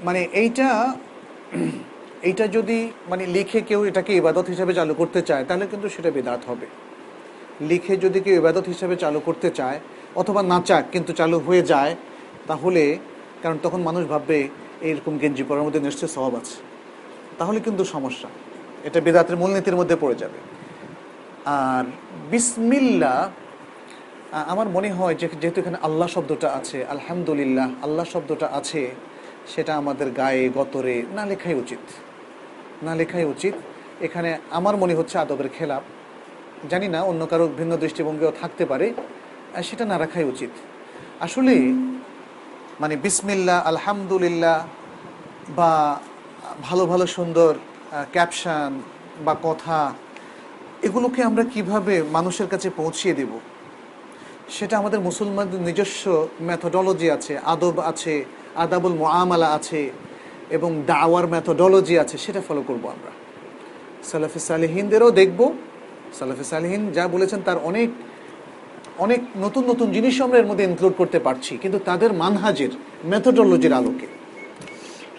মানে 0.04 0.28
এইটা 0.32 0.94
এইটা 2.22 2.46
যদি 2.46 2.90
মানে 3.08 3.26
লিখে 3.26 3.60
কেউ 3.60 3.84
এটাকে 3.84 4.16
ইবাদত 4.16 4.46
হিসাবে 4.48 4.74
চালু 4.74 4.94
করতে 4.94 5.22
চায় 5.22 5.44
তাহলে 5.44 5.66
কিন্তু 5.66 5.88
সেটা 5.88 6.10
বেদাত 6.10 6.40
হবে। 6.46 6.66
লিখে 7.60 7.96
যদি 7.96 8.20
কেউ 8.20 8.34
ইবাদত 8.36 8.66
হিসাবে 8.68 8.96
চালু 8.96 9.20
করতে 9.20 9.50
চায় 9.50 9.80
অথবা 10.14 10.42
না 10.42 10.62
চাক 10.64 10.84
কিন্তু 10.92 11.12
চালু 11.12 11.38
হয়ে 11.38 11.62
যায়, 11.62 11.96
তাহলে, 12.46 12.98
কারণ 13.42 13.58
তখন 13.62 13.82
মানুষ 13.82 14.06
ভাববে, 14.06 14.48
এইরকম 14.80 15.18
গেঞ্জি 15.18 15.42
পরার 15.42 15.62
মধ্যে 15.62 15.80
নিশ্চয়ই 15.80 16.08
স্বভাব 16.08 16.34
আছে। 16.34 16.62
তাহলে 17.38 17.60
কিন্তু 17.60 17.84
সমস্যা। 17.84 18.28
এটা 18.84 19.00
বেদাতের 19.00 19.36
মূলনীতির 19.36 19.76
মধ্যে 19.76 19.96
পড়ে 20.00 20.14
যাবে। 20.14 20.38
আর 21.44 21.84
বিসমিল্লা 22.30 23.30
আমার 24.32 24.68
মনে 24.68 24.90
হয় 24.90 25.14
যে 25.14 25.28
যেহেতু 25.40 25.60
এখানে 25.60 25.78
আল্লাহ 25.82 26.08
শব্দটা 26.08 26.52
আছে, 26.52 26.86
আলহামদুলিল্লাহ 26.86 27.70
আল্লাহ 27.82 28.04
শব্দটা 28.04 28.46
আছে, 28.46 28.90
সেটা 29.46 29.76
আমাদের 29.76 30.10
গায়ে, 30.10 30.48
গতরে 30.48 31.02
না 31.14 31.26
লেখাই 31.26 31.54
উচিত। 31.54 31.78
না 32.82 32.94
লেখাই 32.94 33.24
উচিত। 33.24 33.54
এখানে 34.00 34.38
আমার 34.50 34.76
মনে 34.76 34.94
হচ্ছে 34.94 35.18
আদবের 35.18 35.48
খেলাপ। 35.48 35.82
জানি 36.70 36.88
না, 36.88 37.02
অন্য 37.02 37.26
কারও 37.26 37.48
ভিন্ন 37.56 37.76
দৃষ্টিভঙ্গিও 37.76 38.32
থাকতে 38.40 38.66
পারে। 38.66 38.92
সেটা 39.68 39.84
না 39.90 39.96
রাখাই 39.98 40.24
উচিত। 40.32 40.52
আসলে 41.26 41.54
মানে 42.82 42.94
বিসমিল্লা, 43.04 43.56
আলহামদুলিল্লাহ 43.70 44.58
বা 45.58 45.72
ভালো 46.66 46.84
ভালো, 46.90 47.04
সুন্দর 47.16 47.52
ক্যাপশন 48.14 48.70
বা 49.26 49.34
কথা, 49.42 49.78
এগুলোকে 50.86 51.20
আমরা 51.28 51.44
কীভাবে 51.54 51.94
মানুষের 52.16 52.48
কাছে 52.52 52.68
পৌঁছিয়ে 52.80 53.14
দেব? 53.20 53.32
সেটা 54.56 54.74
আমাদের 54.78 55.00
মুসলমানদের 55.08 55.60
নিজস্ব 55.68 56.04
ম্যাথোডলজি 56.48 57.08
আছে, 57.16 57.32
আদব 57.52 57.76
আছে, 57.90 58.14
আদাবুল 58.64 58.94
মোয়ামালা 59.02 59.48
আছে 59.58 59.80
এবং 60.56 60.70
দাওয়ার 60.92 61.26
মেথোডোলজি 61.34 61.94
আছে, 62.02 62.16
সেটা 62.24 62.40
ফলো 62.48 62.62
করব 62.68 62.84
আমরা। 62.96 63.12
সালাফি 64.10 64.40
সালেহিনদেরও 64.50 65.10
দেখব, 65.20 65.40
সালাফি 66.18 66.44
সালেহিন 66.44 66.82
যা 66.96 67.04
বলেছেন 67.14 67.40
তার 67.48 67.58
অনেক 67.70 67.88
অনেক 69.04 69.20
নতুন 69.44 69.62
নতুন 69.70 69.88
জিনিস 69.96 70.14
আমরা 70.24 70.38
এর 70.42 70.48
মধ্যে 70.50 70.64
ইনক্লুড 70.68 70.94
করতে 71.00 71.18
পারছি, 71.26 71.52
কিন্তু 71.62 71.78
তাদের 71.88 72.10
মানহাজের 72.22 72.72
মেথোডোলজির 73.10 73.74
আলোকে। 73.80 74.08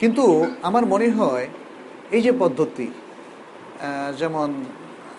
কিন্তু 0.02 0.24
আমার 0.68 0.84
মনে 0.94 1.08
হয় 1.20 1.46
এই 2.16 2.22
যে 2.26 2.32
পদ্ধতি 2.42 2.88
যেমন 4.22 4.50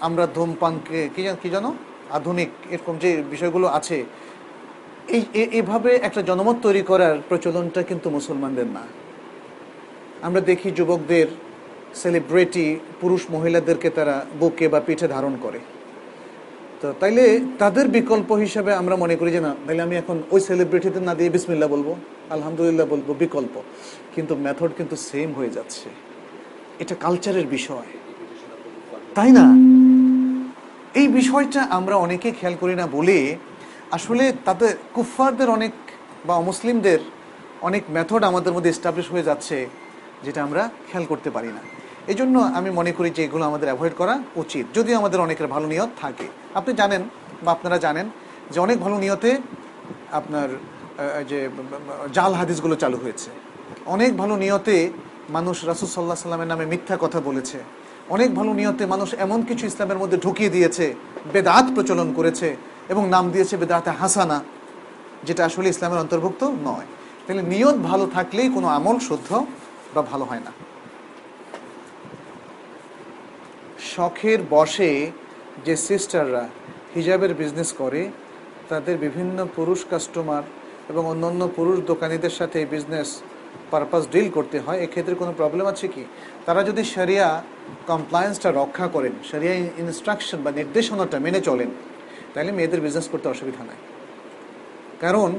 আমরা 0.06 0.24
ধূমপানকে, 0.36 1.00
কি 1.14 1.22
কি 1.42 1.48
জানো? 1.54 1.70
আধুনিক 2.18 2.50
এরকম 2.74 2.94
যে 3.02 3.10
বিষয়গুলো 3.32 3.66
আছে, 3.78 3.98
এই 5.16 5.22
এভাবে 5.60 5.90
একটা 6.08 6.20
জনমত 6.28 6.56
তৈরি 6.66 6.82
করার 6.90 7.16
প্রচলনটা 7.28 7.80
কিন্তু 7.90 8.08
মুসলমানদের 8.16 8.68
না। 8.76 8.84
আমরা 10.26 10.40
দেখি 10.50 10.68
যুবকদের 10.78 11.28
সেলিব্রিটি 12.00 12.66
পুরুষ 13.00 13.22
মহিলাদেরকে 13.34 13.88
তারা 13.98 14.16
বুকে 14.40 14.66
বা 14.72 14.80
পিঠে 14.86 15.06
ধারণ 15.14 15.34
করে। 15.44 15.60
তো 16.82 16.94
তাইলে 17.00 17.40
তাদের 17.58 17.88
বিকল্প 17.88 18.32
হিসাবে 18.32 18.74
আমরা 18.74 18.96
মনে 18.96 19.16
করি 19.16 19.30
যে 19.30 19.40
না, 19.40 19.54
তাইলে 19.66 19.82
আমি 19.82 19.96
এখন 19.96 20.22
ওই 20.30 20.40
সেলিব্রিটিদের 20.40 21.02
না 21.02 21.14
দিয়ে 21.14 21.30
বিসমিল্লা 21.30 21.66
বলব। 21.66 21.94
আলহামদুলিল্লাহ 22.30 22.86
বলব, 22.86 23.14
বিকল্প। 23.18 23.62
কিন্তু 24.14 24.36
মেথড 24.36 24.70
কিন্তু 24.76 24.96
সেম 24.96 25.32
হয়ে 25.32 25.50
যাচ্ছে। 25.50 25.88
এটা 26.78 26.94
কালচারের 27.00 27.46
বিষয়। 27.46 27.88
তাই 29.14 29.30
না? 29.32 29.46
এই 31.00 31.08
বিষয়টা 31.08 31.60
আমরা 31.70 31.94
অনেকে 31.96 32.30
খেয়াল 32.30 32.56
করি 32.60 32.74
না 32.74 32.86
বলে 32.86 33.36
আসলে 33.92 34.32
তাদের 34.44 34.72
কুফফারদের 34.94 35.48
অনেক 35.50 35.72
বা 36.26 36.34
অমুসলিমদের 36.36 36.98
অনেক 37.62 37.82
মেথড 37.90 38.22
আমাদের 38.24 38.52
মধ্যে 38.52 38.70
এস্টাবলিশ 38.70 39.06
হয়ে 39.12 39.22
যাচ্ছে, 39.22 39.66
যেটা 40.24 40.42
আমরা 40.42 40.70
খেয়াল 40.90 41.06
করতে 41.06 41.30
পারি 41.30 41.48
না। 41.48 41.62
এই 42.10 42.16
জন্য 42.20 42.36
আমি 42.58 42.70
মনে 42.78 42.92
করি 42.98 43.10
যে 43.16 43.22
এগুলো 43.28 43.44
আমাদের 43.50 43.68
অ্যাভয়েড 43.70 43.94
করা 44.00 44.14
উচিত, 44.42 44.64
যদিও 44.76 44.94
আমাদের 45.00 45.18
অনেকের 45.26 45.48
ভালো 45.54 45.66
নিয়ত 45.72 45.90
থাকে। 46.02 46.26
আপনি 46.58 46.72
জানেন 46.80 47.02
বা 47.44 47.50
আপনারা 47.56 47.76
জানেন 47.86 48.06
যে 48.52 48.58
অনেক 48.66 48.76
ভালো 48.84 48.96
নিয়তে 49.04 49.30
আপনার 50.18 50.48
যে, 51.30 51.38
জাল 52.16 52.32
হাদিসগুলো 52.40 52.74
চালু 52.82 52.98
হয়েছে। 53.04 53.28
অনেক 53.94 54.10
ভালো 54.22 54.34
নিয়তে 54.42 54.76
মানুষ 55.36 55.56
রাসুল 55.70 55.88
সাল্লাহ 55.94 56.18
সাল্লামের 56.24 56.50
নামে 56.52 56.64
মিথ্যা 56.72 56.96
কথা 57.04 57.18
বলেছে। 57.28 57.58
অনেক 58.14 58.30
ভালো 58.38 58.52
নিয়তে 58.60 58.82
মানুষ 58.94 59.08
এমন 59.24 59.40
কিছু 59.48 59.64
ইসলামের 59.70 59.98
মধ্যে 60.02 60.18
ঢুকিয়ে 60.24 60.50
দিয়েছে, 60.56 60.86
বেদাত 61.32 61.66
প্রচলন 61.74 62.08
করেছে 62.18 62.48
এবং 62.92 63.02
নাম 63.14 63.24
দিয়েছে 63.34 63.54
বেদাতে 63.62 63.90
হাসানা, 64.00 64.38
যেটা 65.26 65.42
আসলে 65.48 65.68
ইসলামের 65.74 66.00
অন্তর্ভুক্ত 66.04 66.42
নয়। 66.68 66.86
তাহলে 67.24 67.42
নিয়ত 67.52 67.76
ভালো 67.90 68.04
থাকলেই 68.16 68.48
কোনো 68.56 68.68
আমল 68.76 68.96
শুদ্ধ 69.08 69.28
বা 69.94 70.02
ভালো 70.10 70.24
হয় 70.30 70.42
না। 70.46 70.52
শখের 73.90 74.40
বসে 74.54 74.90
যে 75.66 75.74
সিস্টাররা 75.88 76.44
হিজাবের 76.96 77.32
বিজনেস 77.40 77.70
করে, 77.80 78.02
তাদের 78.70 78.96
বিভিন্ন 79.06 79.38
পুরুষ 79.56 79.80
কাস্টমার 79.90 80.44
এবং 80.90 81.02
অন্যান্য 81.12 81.42
পুরুষ 81.56 81.76
দোকানীদের 81.90 82.34
সাথে 82.38 82.56
এই 82.62 82.68
বিজনেস 82.74 83.08
পারপাস 83.72 84.02
ডিল 84.12 84.28
করতে 84.36 84.58
হয়, 84.64 84.78
এক্ষেত্রে 84.86 85.14
কোনো 85.20 85.32
প্রবলেম 85.40 85.66
আছে 85.72 85.86
কি? 85.94 86.04
তারা 86.46 86.60
যদি 86.68 86.82
সারিয়া 86.94 87.28
কমপ্লায়েন্সটা 87.90 88.48
রক্ষা 88.60 88.86
করেন 88.94 89.14
সারিয়া 89.30 89.54
ইনস্ট্রাকশন 89.82 90.38
বা 90.44 90.50
নির্দেশনাটা 90.58 91.16
মেনে 91.26 91.40
চলেন, 91.48 91.70
তাহলে 92.32 92.50
মেয়েদের 92.58 92.80
বিজনেস 92.86 93.06
করতে 93.12 93.26
অসুবিধা 93.34 93.62
নাই। 93.68 93.80
কারণ 95.02 95.30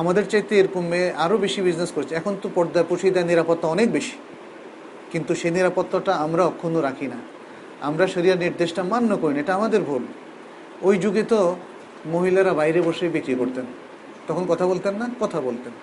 আমাদের 0.00 0.24
চাইতে 0.32 0.52
এরকম 0.60 0.84
মেয়ে 0.92 1.08
আরও 1.24 1.36
বেশি 1.44 1.60
বিজনেস 1.68 1.90
করছে। 1.96 2.12
এখন 2.20 2.32
তো 2.42 2.46
পর্দা 2.56 2.82
পুষিদার 2.88 3.28
নিরাপত্তা 3.30 3.66
অনেক 3.74 3.88
বেশি, 3.96 4.16
কিন্তু 5.12 5.32
সেই 5.40 5.52
নিরাপত্তাটা 5.58 6.12
আমরা 6.24 6.42
অক্ষুণ্ণ 6.50 6.76
রাখি 6.88 7.06
না। 7.14 7.18
আমরা 7.88 8.04
শরিয়ার 8.14 8.42
নির্দেশটা 8.44 8.82
মান্য 8.92 9.10
করি 9.22 9.32
না, 9.34 9.40
এটা 9.44 9.54
আমাদের 9.60 9.80
ভুল। 9.88 10.04
ওই 10.86 10.94
যুগে 11.04 11.24
তো 11.32 11.40
মহিলারা 12.14 12.52
বাইরে 12.60 12.80
বসে 12.88 13.04
বিক্রি 13.16 13.34
করতেন। 13.40 13.66
তখন 14.28 14.44
কথা 14.52 14.64
বলতেন 14.70 14.94
না, 15.00 15.06
কথা 15.22 15.38
বলতেন। 15.48 15.74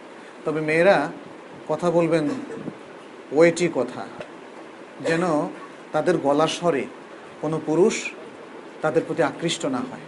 তবে 0.46 0.60
মেয়েরা 0.70 0.98
কথা 1.72 1.88
বলবেন 1.98 2.26
ওয়েটি 3.36 3.68
কথা, 3.78 4.04
যেন 5.08 5.24
তাদের 5.94 6.16
গলার 6.26 6.52
স্বরে 6.58 6.84
কোনো 7.42 7.58
পুরুষ 7.68 7.96
তাদের 8.84 9.04
প্রতি 9.08 9.22
আকৃষ্ট 9.32 9.64
না 9.76 9.82
হয়। 9.90 10.04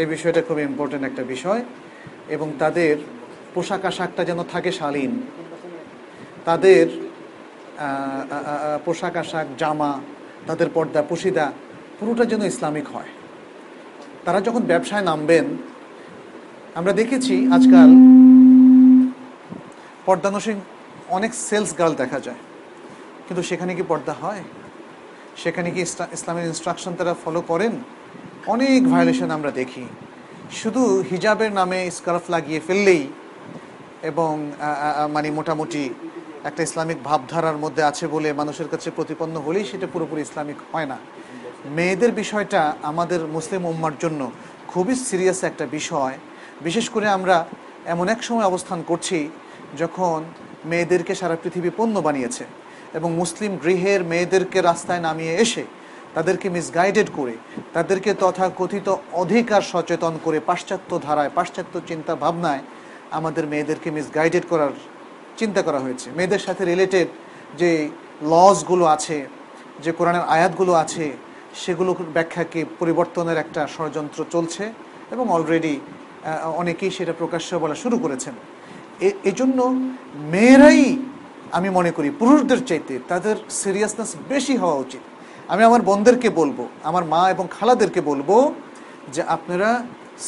এই 0.00 0.06
বিষয়টা 0.14 0.40
খুব 0.48 0.58
ইম্পর্টেন্ট 0.68 1.04
একটা 1.10 1.22
বিষয়, 1.34 1.62
এবং 2.34 2.48
তাদের 2.62 2.94
পোশাক 3.54 3.82
আশাকটা 3.90 4.22
যেন 4.28 4.40
থাকে 4.52 4.70
শালীন। 4.78 5.12
তাদের 6.48 6.84
পোশাক 8.84 9.14
আশাক, 9.22 9.46
জামা 9.62 9.92
তাদের 10.48 10.68
পর্দা 10.76 11.00
পুশিদা 11.10 11.46
পুরোটা 11.98 12.24
যেন 12.30 12.42
ইসলামিক 12.52 12.86
হয়। 12.94 13.10
তারা 14.24 14.38
যখন 14.46 14.62
ব্যবসায় 14.70 15.04
নামবেন, 15.10 15.46
আমরা 16.78 16.92
দেখেছি 17.00 17.34
আজকাল 17.56 17.90
পর্দানসীন 20.06 20.58
অনেক 21.16 21.32
সেলস 21.48 21.70
গার্ল 21.78 21.94
দেখা 22.02 22.18
যায়। 22.26 22.40
কিন্তু 23.26 23.42
সেখানে 23.50 23.72
কি 23.78 23.84
পর্দা 23.90 24.14
হয়? 24.22 24.42
সেখানে 25.42 25.68
কি 25.74 25.80
ইসলামের 26.16 26.46
ইনস্ট্রাকশন 26.50 26.92
তারা 26.98 27.14
ফলো 27.24 27.40
করেন? 27.50 27.74
অনেক 28.54 28.80
ভায়োলেশন 28.92 29.28
আমরা 29.36 29.50
দেখি। 29.60 29.84
শুধু 30.60 30.82
হিজাবের 31.10 31.52
নামে 31.58 31.78
স্কার্ফ 31.98 32.24
লাগিয়ে 32.34 32.60
ফেললেই 32.66 33.02
এবং 34.10 34.32
মানে 35.14 35.28
মোটামুটি 35.38 35.82
একটা 36.48 36.62
ইসলামিক 36.62 36.98
ভাবধারার 37.08 37.58
মধ্যে 37.64 37.82
আছে 37.90 38.04
বলে 38.14 38.28
মানুষের 38.32 38.68
কাছে 38.68 38.88
প্রতিপন্ন 38.90 39.34
হলেই 39.46 39.64
সেটা 39.64 39.86
পুরোপুরি 39.92 40.20
ইসলামিক 40.22 40.56
হয় 40.72 40.86
না। 40.86 40.98
মেয়েদের 41.76 42.12
বিষয়টা 42.12 42.60
আমাদের 42.82 43.20
মুসলিম 43.26 43.62
উম্মার 43.66 43.92
জন্য 44.00 44.20
খুবই 44.68 44.94
সিরিয়াস 44.94 45.40
একটা 45.44 45.64
বিষয়। 45.66 46.14
বিশেষ 46.60 46.86
করে 46.90 47.06
আমরা 47.08 47.36
এমন 47.86 48.06
এক 48.08 48.22
সময় 48.22 48.44
অবস্থান 48.44 48.82
করছি 48.82 49.18
যখন 49.78 50.18
মেয়েদেরকে 50.64 51.12
সারা 51.14 51.36
পৃথিবী 51.42 51.70
পণ্য 51.76 51.94
বানিয়েছে 52.00 52.44
এবং 52.94 53.08
মুসলিম 53.12 53.52
গৃহের 53.64 54.00
মেয়েদেরকে 54.04 54.58
রাস্তায় 54.60 55.00
নামিয়ে 55.00 55.34
এসে 55.36 55.64
তাদেরকে 56.14 56.46
মিসগাইডেড 56.50 57.08
করে, 57.16 57.34
তাদেরকে 57.72 58.14
তথাকথিত 58.14 58.88
অধিকার 59.12 59.62
সচেতন 59.62 60.14
করে, 60.24 60.40
পাশ্চাত্য 60.40 60.90
ধারায়, 61.02 61.30
পাশ্চাত্য 61.34 61.74
চিন্তা 61.86 62.12
ভাবনায় 62.14 62.62
আমাদের 63.10 63.46
মেয়েদেরকে 63.46 63.90
মিসগাইডেড 63.90 64.44
করার 64.48 64.72
চিন্তা 65.38 65.60
করা 65.66 65.80
হয়েছে। 65.84 66.06
মেয়েদের 66.16 66.42
সাথে 66.46 66.62
রিলেটেড 66.72 67.08
যে 67.60 67.70
লসগুলো 68.32 68.84
আছে, 68.94 69.18
যে 69.84 69.90
কোরআনের 69.98 70.24
আয়াতগুলো 70.34 70.72
আছে, 70.82 71.06
সেগুলোর 71.62 71.98
ব্যাখ্যাকে 72.16 72.60
পরিবর্তনের 72.80 73.38
একটা 73.44 73.60
ষড়যন্ত্র 73.74 74.20
চলছে 74.34 74.64
এবং 75.14 75.24
অলরেডি 75.36 75.74
অনেকেই 76.62 76.90
সেটা 76.96 77.12
প্রকাশ্য 77.20 77.50
বলা 77.64 77.76
শুরু 77.82 77.96
করেছেন। 78.04 78.34
এজন্য 79.30 79.58
মেয়েরাই 80.32 80.82
আমি 81.56 81.68
মনে 81.78 81.90
করি 81.96 82.08
পুরুষদের 82.20 82.60
চাইতে 82.68 82.94
তাদের 83.10 83.36
সিরিয়াসনেস 83.62 84.10
বেশি 84.32 84.54
হওয়া 84.62 84.76
উচিত। 84.84 85.02
আমি 85.52 85.62
আমার 85.68 85.82
বোনদেরকে 85.88 86.28
বলব, 86.40 86.58
আমার 86.88 87.04
মা 87.12 87.22
এবং 87.34 87.44
খালাদেরকে 87.56 88.00
বলব 88.10 88.30
যে 89.14 89.22
আপনারা 89.36 89.68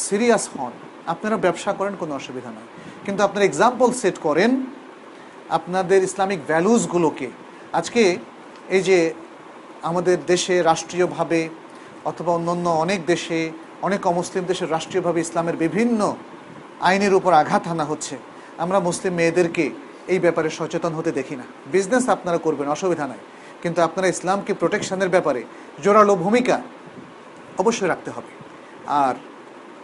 সিরিয়াস 0.06 0.44
হন। 0.54 0.72
আপনারা 1.12 1.36
ব্যবসা 1.44 1.70
করেন, 1.78 1.94
কোনো 2.02 2.12
অসুবিধা 2.20 2.50
নয় 2.56 2.68
কিন্তু 3.04 3.20
আপনারা 3.26 3.44
এক্সাম্পল 3.46 3.88
সেট 4.00 4.16
করেন 4.26 4.50
আপনাদের 5.50 6.02
ইসলামিক 6.02 6.40
ভ্যালুসগুলোকে 6.46 7.30
আজকে 7.72 8.18
এই 8.68 8.82
যে 8.82 9.14
আমাদের 9.82 10.18
দেশে 10.26 10.62
রাষ্ট্রীয়ভাবে 10.62 11.48
অথবা 12.04 12.32
অন্যান্য 12.32 12.68
অনেক 12.68 13.06
দেশে, 13.06 13.50
অনেক 13.82 14.06
অমুসলিম 14.06 14.44
দেশের 14.44 14.70
রাষ্ট্রীয়ভাবে 14.70 15.20
ইসলামের 15.20 15.56
বিভিন্ন 15.56 16.16
আইনের 16.80 17.14
উপর 17.14 17.32
আঘাত 17.32 17.68
আনা 17.68 17.84
হচ্ছে, 17.84 18.16
আমরা 18.58 18.80
মুসলিম 18.80 19.14
মেয়েদেরকে 19.14 19.70
এই 20.08 20.18
ব্যাপারে 20.18 20.50
সচেতন 20.50 20.92
হতে 20.92 21.12
দেখি 21.12 21.36
না। 21.36 21.44
বিজনেস 21.72 22.08
আপনারা 22.08 22.38
করবেন, 22.38 22.68
অসুবিধা 22.68 23.06
নাই। 23.06 23.18
কিন্তু 23.62 23.82
আপনারা 23.82 24.08
ইসলামকে 24.08 24.54
প্রোটেকশনের 24.54 25.08
ব্যাপারে 25.08 25.42
জোরালো 25.82 26.16
ভূমিকা 26.16 26.60
অবশ্যই 27.58 27.88
রাখতে 27.88 28.10
হবে। 28.10 28.32
আর 28.86 29.14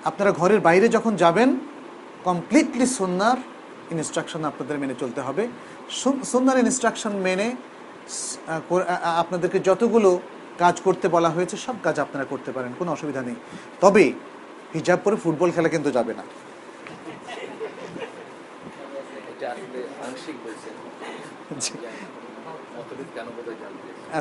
আপনারা 0.05 0.33
ঘরের 0.33 0.61
বাইরে 0.61 0.89
যখন 0.89 1.17
যাবেন 1.17 1.57
কমপ্লিটলি 2.25 2.87
সুন্নার 2.87 3.37
ইনস্ট্রাকশন 3.95 4.43
আপনাদের 4.51 4.77
মেনে 4.83 4.95
চলতে 5.03 5.21
হবে। 5.27 5.43
সুন্দর 6.33 6.55
ইনস্ট্রাকশন 6.65 7.15
মেনে 7.27 7.49
আপনাদেরকে 9.23 9.59
যতগুলো 9.69 10.11
কাজ 10.63 10.77
করতে 10.87 11.07
বলা 11.17 11.31
হয়েছে 11.37 11.57
সব 11.67 11.77
কাজ 11.87 11.97
আপনারা 12.05 12.25
করতে 12.33 12.51
পারেন 12.57 12.71
কোনো 12.79 12.91
অসুবিধা 12.97 13.23
নেই। 13.29 13.39
তবে 13.83 14.05
হিজাব 14.75 14.99
পরে 15.05 15.17
ফুটবল 15.23 15.51
খেলা 15.55 15.69
কিন্তু 15.75 15.91
যাবে 15.97 16.13
না। 16.19 16.25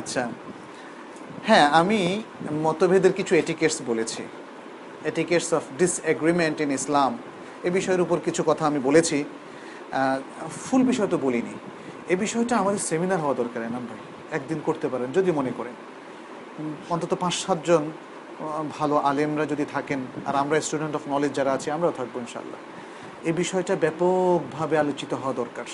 আচ্ছা। 0.00 0.22
হ্যাঁ 1.48 1.66
আমি 1.80 2.00
মতভেদের 2.64 3.12
কিছু 3.18 3.32
এটিকেটস 3.42 3.78
বলেছি। 3.90 4.22
Etiquettes 5.10 5.50
of 5.58 5.62
disagreement 5.80 6.56
in 6.64 6.70
Islam 6.78 7.12
এ 7.68 7.70
বিষয়ের 7.78 8.02
উপর 8.04 8.18
কিছু 8.26 8.42
কথা 8.50 8.64
আমি 8.70 8.80
বলেছি। 8.88 9.18
ফুল 10.64 10.82
বিষয় 10.90 11.08
তো 11.12 11.18
বলিনি। 11.24 11.54
এই 12.12 12.18
বিষয়টা 12.24 12.54
আমাদের 12.62 12.82
সেমিনার 12.88 13.20
হওয়া 13.24 13.36
দরকার, 13.40 13.60
এনাম 13.68 13.84
ভাই। 13.90 14.00
একদিন 14.38 14.58
করতে 14.66 14.86
পারেন, 14.92 15.08
যদি 15.18 15.30
মনে 15.38 15.52
করেন। 15.58 15.76
অন্তত 16.94 17.12
পাঁচ, 17.22 17.34
সাতজন 17.44 17.84
ভালো 18.76 18.94
আলেমরা 19.10 19.44
যদি 19.52 19.64
থাকেন, 19.74 20.00
আর 20.28 20.34
আমরা 20.42 20.54
স্টুডেন্ট 20.66 20.94
অফ 20.98 21.02
নলেজ 21.12 21.32
যারা 21.38 21.50
আছি, 21.56 21.68
আমরাও 21.76 21.92
থাকব 21.98 22.14
ইনশাল্লাহ 22.24 22.60
এই 23.28 23.34
বিষয়টা 23.42 23.74
ব্যাপকভাবে 23.84 24.74
আলোচিত 24.82 25.12
হওয়া 25.20 25.34
দরকার। 25.42 25.66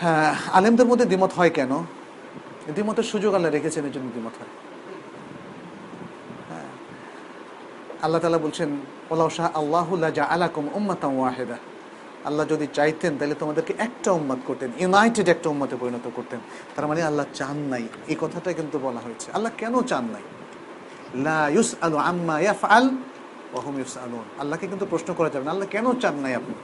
হ্যাঁ 0.00 0.30
আলেমদের 0.58 0.86
মধ্যে 0.90 1.06
দ্বিমত 1.10 1.32
হয় 1.38 1.52
কেন? 1.58 1.72
দ্বিমতের 2.76 3.06
সুযোগ 3.12 3.30
আল্লাহ 3.36 3.50
রেখেছেন 3.56 3.82
এই 3.88 3.92
জন্য 3.96 4.06
দ্বিমত 4.14 4.34
হয়। 4.40 4.52
হ্যাঁ। 6.48 6.68
আল্লাহ 8.04 8.18
তালা 8.22 8.40
বলছেন 8.46 8.70
ওলাউ 9.12 9.28
শাহ 9.36 9.46
আল্লাহুল্লাহ 9.60 10.10
জা 10.18 10.24
আলাকুম 10.34 10.64
উম্মাতাম 10.78 11.12
ওয়াহেদা। 11.18 11.58
আল্লাহ 12.24 12.46
যদি 12.46 12.66
চাইতেন, 12.74 13.18
তাহলে 13.18 13.34
তোমাদেরকে 13.34 13.74
একটা 13.78 14.12
উম্মাত 14.12 14.38
করতেন, 14.46 14.70
ইউনাইটেড 14.78 15.28
একটা 15.28 15.50
উম্মাতে 15.50 15.76
পরিণত 15.80 16.10
করতেন। 16.16 16.40
তার 16.76 16.86
মানে 16.86 17.02
আল্লাহ 17.02 17.26
চান 17.34 17.56
নাই। 17.56 17.88
এই 18.08 18.16
কথাটা 18.20 18.52
কিন্তু 18.52 18.78
বলা 18.78 19.00
হয়েছে। 19.00 19.32
আল্লাহ 19.32 19.52
কেন 19.58 19.82
চান 19.82 20.04
নাই? 20.04 20.22
লা 21.22 21.48
ইউস 21.48 21.74
আলু 21.80 21.96
ওহুম 23.54 23.78
ইউস 23.78 23.98
আল্লাহকে 24.38 24.66
কিন্তু 24.66 24.86
প্রশ্ন 24.90 25.14
করা 25.14 25.30
যাবে 25.30 25.44
না, 25.44 25.50
আল্লাহ 25.50 25.68
কেন 25.68 25.92
চান 26.00 26.14
নাই 26.14 26.34
আপনি? 26.34 26.54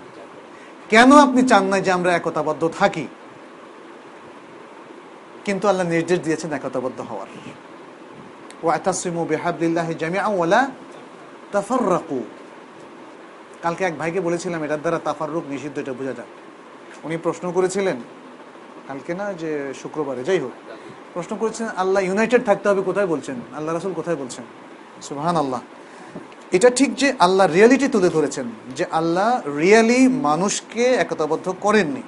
কেন 0.89 1.12
আপনি 1.12 1.43
চান 1.43 1.65
নাই 1.65 1.81
যে 1.81 1.91
আমরা 1.93 2.12
একতাবদ্ধ 2.12 2.70
থাকি? 2.78 3.07
কিন্তু 5.45 5.69
আল্লাহ 5.69 5.87
নির্দেশ 5.87 6.20
দিয়েছেন 6.20 6.53
একতাবদ্ধ 6.53 7.01
হওয়ার। 7.01 7.27
ওয়াতাসিমু 8.62 9.24
বিহাবলিল্লাহি 9.24 9.95
জামিআ 9.95 10.27
ওয়ালা 10.27 10.70
তাফাররাকু। 11.53 12.20
কালকে 13.62 13.82
এক 13.89 13.95
ভাইকে 14.01 14.20
বলেছিলাম, 14.28 14.61
এটার 14.66 14.81
দ্বারা 14.85 14.99
তাফাররুক 15.07 15.45
নিষিদ্ধ, 15.53 15.77
এটা 15.78 15.93
বোঝা 16.01 16.15
যায় 16.19 16.31
উনি 17.07 17.16
প্রশ্ন 17.27 17.45
করেছিলেন, 17.57 17.99
কালকে 18.89 19.12
না, 19.20 19.27
যে 19.43 19.51
শুক্রবারে, 19.81 20.23
যাই 20.28 20.39
হোক, 20.39 20.55
প্রশ্ন 21.15 21.32
করেছেন, 21.37 21.66
আল্লাহ 21.82 22.01
ইউনাইটেড 22.09 22.43
থাকতে 22.49 22.66
হবে 22.70 22.82
কোথায়? 22.89 23.07
বলছেন, 23.07 23.37
আল্লাহ 23.57 23.70
রাসুল 23.74 23.95
কোথায় 24.01 24.19
বলছেন? 24.23 24.45
সুবহান 25.09 25.37
আল্লাহ 25.37 25.61
এটা 26.57 26.69
ঠিক 26.70 26.91
যে 26.95 27.09
আল্লাহ 27.19 27.47
রিয়ালিটি 27.47 27.87
তুলে 27.89 28.09
ধরেছেন, 28.09 28.47
যে 28.77 28.85
আল্লাহ 28.91 29.31
রিয়েলি 29.62 30.01
মানুষকে 30.28 30.85
একতাবদ্ধ 31.05 31.47
করেননি। 31.61 32.03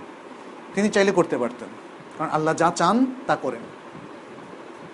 তিনি 0.75 0.89
চাইলে 0.89 1.13
করতে 1.13 1.37
পারতেন, 1.39 1.71
কারণ 2.17 2.31
আল্লাহ 2.31 2.55
যা 2.63 2.71
চান, 2.77 2.97
তা 3.27 3.35
করেন। 3.37 3.65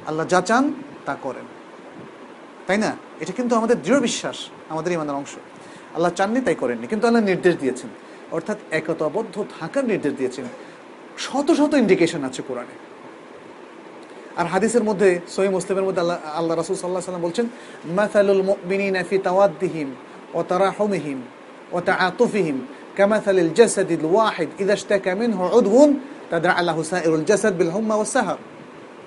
আল্লাহ 0.09 0.25
যা 0.27 0.41
চান, 0.49 0.65
তা 1.07 1.15
করেন। 1.23 1.47
তাই 2.67 2.79
না? 2.85 2.91
এটা 3.23 3.33
কিন্তু 3.33 3.53
আমাদের 3.57 3.77
দৃঢ় 3.83 4.01
বিশ্বাস, 4.01 4.39
আমাদের 4.73 4.93
ইমানের 4.93 5.17
অংশ। 5.21 5.35
আল্লাহ 5.95 6.13
চাননি 6.19 6.41
তাই 6.47 6.57
করেননি, 6.63 6.87
কিন্তু 6.93 7.05
আল্লাহ 7.09 7.23
নির্দেশ 7.31 7.55
দিয়েছেন। 7.63 7.91
অর্থাৎ 8.37 8.59
একতাবদ্ধ 8.79 9.35
থাকার 9.61 9.85
নির্দেশ 9.93 10.13
দিয়েছেন। 10.21 10.45
শত 11.25 11.49
শত 11.59 11.73
ইন্ডিকেশন 11.75 12.21
আছে 12.29 12.41
কোরআনে। 12.49 12.77
আর 14.41 14.47
হাদিসের 14.53 14.85
মধ্যে, 14.89 15.09
সহি 15.35 15.49
মুসলিমের 15.49 15.85
মধ্যে 15.89 16.01
আল্লাহ 16.05 16.19
আল্লাহ 16.39 16.55
রাসুল 16.57 16.77
সাল্লাহ 16.77 17.03
সাল্লাম 17.09 17.25
বলছেন, 17.29 17.47
মাসালুল 17.99 18.43
মুমিনিনা 18.51 19.03
ফি 19.09 19.17
তাওয়াদ্দিহিম 19.19 19.89
ও 20.35 20.39
তারাহুমিহিম 20.51 21.19
ও 21.73 21.79
তাআতুফিহিম 21.81 22.57
কামাসালিল 22.97 23.51
জাসাদিল 23.59 24.05
ওয়াহিদ 24.15 24.49
ইযা 24.63 24.75
ইশতাকা 24.79 25.11
মিনহু 25.21 25.43
উদউন 25.59 25.91
তাদা 26.31 26.51
আল্লাহু 26.61 26.81
সাইরুল 26.93 27.25
জাসাদ 27.31 27.55
বিল 27.61 27.73
হুম্মা 27.77 27.95
ওয়াস 27.99 28.13
সাহার 28.17 28.39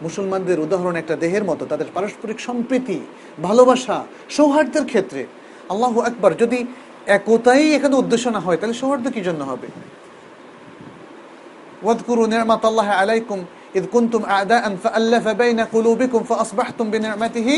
মুসলমানদের 0.05 0.57
উদাহরণ 0.65 0.95
একটা 0.95 1.15
দেহের 1.23 1.43
মতো, 1.49 1.63
তাদের 1.71 1.87
পারস্পরিক 1.95 2.39
সম্প্রীতি, 2.47 2.99
ভালোবাসা, 3.47 3.97
সৌহার্দ্যের 4.37 4.85
ক্ষেত্রে। 4.85 5.21
আল্লাহু 5.70 5.98
আকবার 6.00 6.32
যদি 6.36 6.58
একতাই 7.08 7.64
এখানে 7.74 7.94
উদ্দেশ্য 7.96 8.26
না 8.30 8.40
হয় 8.40 8.58
তাহলে 8.60 8.76
সৌহার্দ্য 8.80 9.10
কি 9.10 9.20
জন্য 9.22 9.42
হবে 9.44 9.68
واذكروا 11.82 12.26
نعمة 12.26 12.62
الله 12.64 12.88
عليكم 12.92 13.38
إذ 13.74 13.84
كنتم 13.86 14.22
أعداء 14.26 14.64
فألف 14.76 15.24
بين 15.34 15.60
قلوبكم 15.66 16.20
فأصبحتم 16.22 16.86
بنعمته 16.90 17.48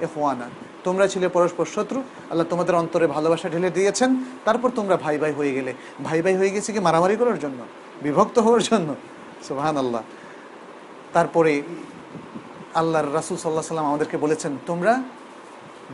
إخوانا 0.00 0.48
তোমরা 0.84 1.06
ছিলে 1.08 1.28
পরস্পর 1.28 1.66
শত্রু 1.76 1.98
আল্লাহ 2.30 2.46
তোমাদের 2.52 2.74
অন্তরে 2.74 3.06
ভালোবাসা 3.06 3.48
ঢেলে 3.48 3.70
দিয়েছেন 3.70 4.10
তারপর 4.44 4.68
তোমরা 4.70 4.96
ভাই 4.96 5.16
ভাই 5.18 5.32
হয়ে 5.38 5.52
গেলে 5.56 5.72
ভাই 6.06 6.20
ভাই 6.24 6.34
হয়ে 6.40 6.52
গেছে 6.54 6.70
কি 6.74 6.80
মারামারি 6.86 7.16
করার 7.20 7.38
জন্য 7.44 7.60
বিভক্ত 8.04 8.36
হওয়ার 8.38 8.62
জন্য 8.70 8.88
সুবহান 9.48 9.76
আল্লাহ 9.76 10.02
তারপরে 11.12 11.52
আল্লাহর 12.80 13.08
রাসূল 13.14 13.36
সাল্লাহ 13.38 13.64
সাল্লাম 13.64 13.88
আমাদেরকে 13.90 14.16
বলেছেন 14.24 14.52
তোমরা 14.66 14.92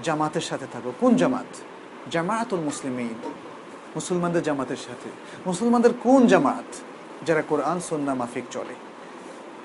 জামাতের 0.03 0.41
সাথে 0.41 0.65
থাকো। 0.73 0.93
কোন 0.99 1.15
জামাত? 1.15 1.55
জামায়াতুল 2.11 2.59
মুসলিমিন। 2.59 3.13
মুসলমানদের 3.95 4.43
জামাতের 4.43 4.75
সাথে। 4.75 5.09
মুসলমানদের 5.45 5.91
কোন 6.03 6.27
জামাত? 6.27 6.75
যারা 7.25 7.41
কোরআন 7.41 7.79
সন্না 7.79 8.13
মাফিক 8.13 8.43
চলে। 8.51 8.73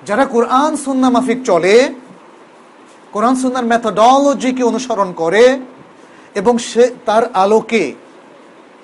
যারা 0.05 0.25
কোরআন 0.25 0.75
সন্না 0.75 1.09
মাফিক 1.09 1.43
চলে, 1.43 1.93
কোরআন 3.11 3.35
সন্ন্যার 3.35 3.65
ম্যাথোডলজিকে 3.65 4.63
অনুসরণ 4.63 5.13
করে 5.13 5.59
এবং 6.35 6.57
সে 6.57 6.95
তার 7.05 7.35
আলোকে 7.35 7.93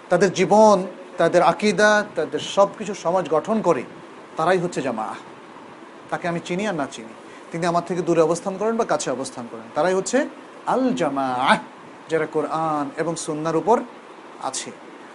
তাদের 0.09 0.33
জীবন, 0.33 0.83
তাদের 1.17 1.41
আকিদা, 1.41 2.05
তাদের 2.15 2.39
সব 2.39 2.67
কিছু 2.77 2.93
সমাজ 2.93 3.29
গঠন 3.29 3.61
করে, 3.61 3.83
তারাই 4.37 4.57
হচ্ছে 4.57 4.81
জামা 4.81 5.15
তাকে 6.09 6.27
আমি 6.27 6.39
চিনি 6.45 6.67
আর 6.67 6.75
না 6.75 6.87
চিনি। 6.91 7.13
তিনি 7.51 7.65
আমার 7.65 7.85
থেকে 7.85 8.01
দূরে 8.01 8.21
অবস্থান 8.21 8.57
করেন 8.57 8.77
বা 8.77 8.85
কাছে 8.85 9.11
অবস্থান 9.11 9.47
করেন। 9.51 9.63
তারাই 9.75 9.93
হচ্ছে 9.93 10.27
আল 10.67 10.93
জামা 10.93 11.57
যারা 12.09 12.25
কোরআন 12.25 12.89
এবং 12.97 13.15
সুন্নার 13.15 13.55
উপর 13.55 13.79
আছে। 14.43 14.71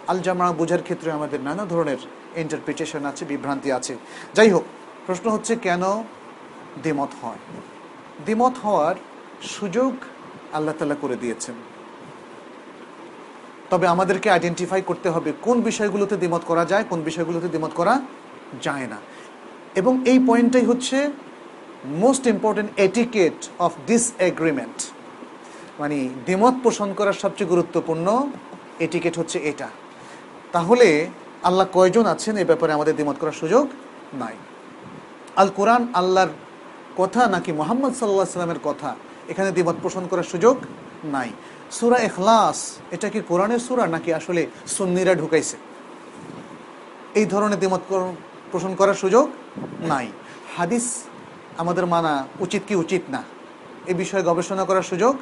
আল 0.07 0.19
জামা 0.19 0.51
বোঝার 0.51 0.81
ক্ষেত্রে 0.83 1.11
আমাদের 1.11 1.41
নানা 1.41 1.65
ধরনের 1.65 1.97
ইন্টারপ্রিটেশন 2.35 3.05
আছে, 3.05 3.25
বিভ্রান্তি 3.25 3.71
আছে। 3.71 3.95
যাই 4.33 4.49
হোক, 4.49 4.63
প্রশ্ন 5.05 5.29
হচ্ছে 5.29 5.55
কেন 5.55 6.03
দ্বিমত 6.83 7.09
হয়? 7.21 7.37
দ্বিমত 8.25 8.53
হওয়ার 8.63 8.95
সুযোগ 9.41 9.93
আল্লাহ 10.53 10.75
তালা 10.79 10.95
করে 11.01 11.15
দিয়েছেন। 11.15 11.53
তবে 13.69 13.87
আমাদেরকে 13.87 14.29
আইডেন্টিফাই 14.29 14.81
করতে 14.81 15.09
হবে 15.09 15.33
কোন 15.41 15.61
বিষয়গুলোতে 15.61 16.17
দ্বিমত 16.17 16.41
করা 16.45 16.65
যায়, 16.65 16.83
কোন 16.89 17.01
বিষয়গুলোতে 17.01 17.47
দ্বিমত 17.47 17.71
করা 17.75 18.01
যায় 18.61 18.87
না। 18.87 18.97
এবং 19.75 20.01
এই 20.05 20.19
পয়েন্টটাই 20.27 20.65
হচ্ছে 20.65 21.11
most 21.85 22.27
important 22.27 22.71
etiquette 22.77 23.49
of 23.59 23.73
disagreement 24.19 24.91
মানে 25.81 25.97
দ্বিমত 26.25 26.55
পোষণ 26.65 26.89
করার 26.99 27.17
সবচেয়ে 27.23 27.51
গুরুত্বপূর্ণ 27.53 28.07
এটিকেট 28.85 29.13
হচ্ছে 29.19 29.37
এটা। 29.51 29.69
তাহলে 30.55 30.87
আল্লাহ 31.47 31.67
কয়জন 31.75 32.05
আছেন 32.13 32.35
এ 32.41 32.43
ব্যাপারে 32.51 32.71
আমাদের 32.77 32.95
দ্বিমত 32.97 33.17
করার 33.21 33.37
সুযোগ 33.41 33.65
নাই। 34.21 34.35
আল 35.41 35.49
কোরআন 35.57 35.83
আল্লাহর 35.99 36.31
কথা 36.99 37.21
নাকি 37.35 37.51
মোহাম্মদ 37.59 37.93
সাল্লাহ 37.95 38.37
সাল্লামের 38.37 38.61
কথা, 38.67 38.89
এখানে 39.31 39.49
দ্বিমত 39.55 39.77
পোষণ 39.83 40.03
করার 40.11 40.27
সুযোগ 40.33 40.55
নাই। 41.15 41.29
সুরা 41.77 41.97
এখলাস 42.09 42.59
এটা 42.95 43.07
কি 43.13 43.19
কোরআনের 43.29 43.61
সুরা 43.67 43.83
নাকি 43.95 44.09
আসলে 44.19 44.41
সুন্নিরা 44.75 45.13
ঢুকাইছে? 45.21 45.57
এই 47.19 47.25
ধরনের 47.33 47.59
দ্বিমত 47.61 47.83
পোষণ 48.51 48.71
করার 48.79 48.97
সুযোগ 49.03 49.25
নাই। 49.91 50.07
হাদিস 50.55 50.85
আমাদের 51.61 51.85
মানা 51.93 52.13
উচিত 52.45 52.61
কি 52.67 52.75
উচিত 52.83 53.03
না, 53.15 53.21
এ 53.91 53.93
বিষয়ে 54.01 54.23
গবেষণা 54.29 54.63
করার 54.69 54.85
সুযোগ 54.91 55.13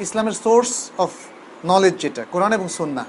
ইসলামের 0.00 0.32
সোর্স 0.32 0.90
অফ 0.98 1.10
নলেজ 1.64 1.94
যেটা, 1.98 2.24
কোরআন 2.32 2.52
এবং 2.52 2.68
সন্না 2.68 3.04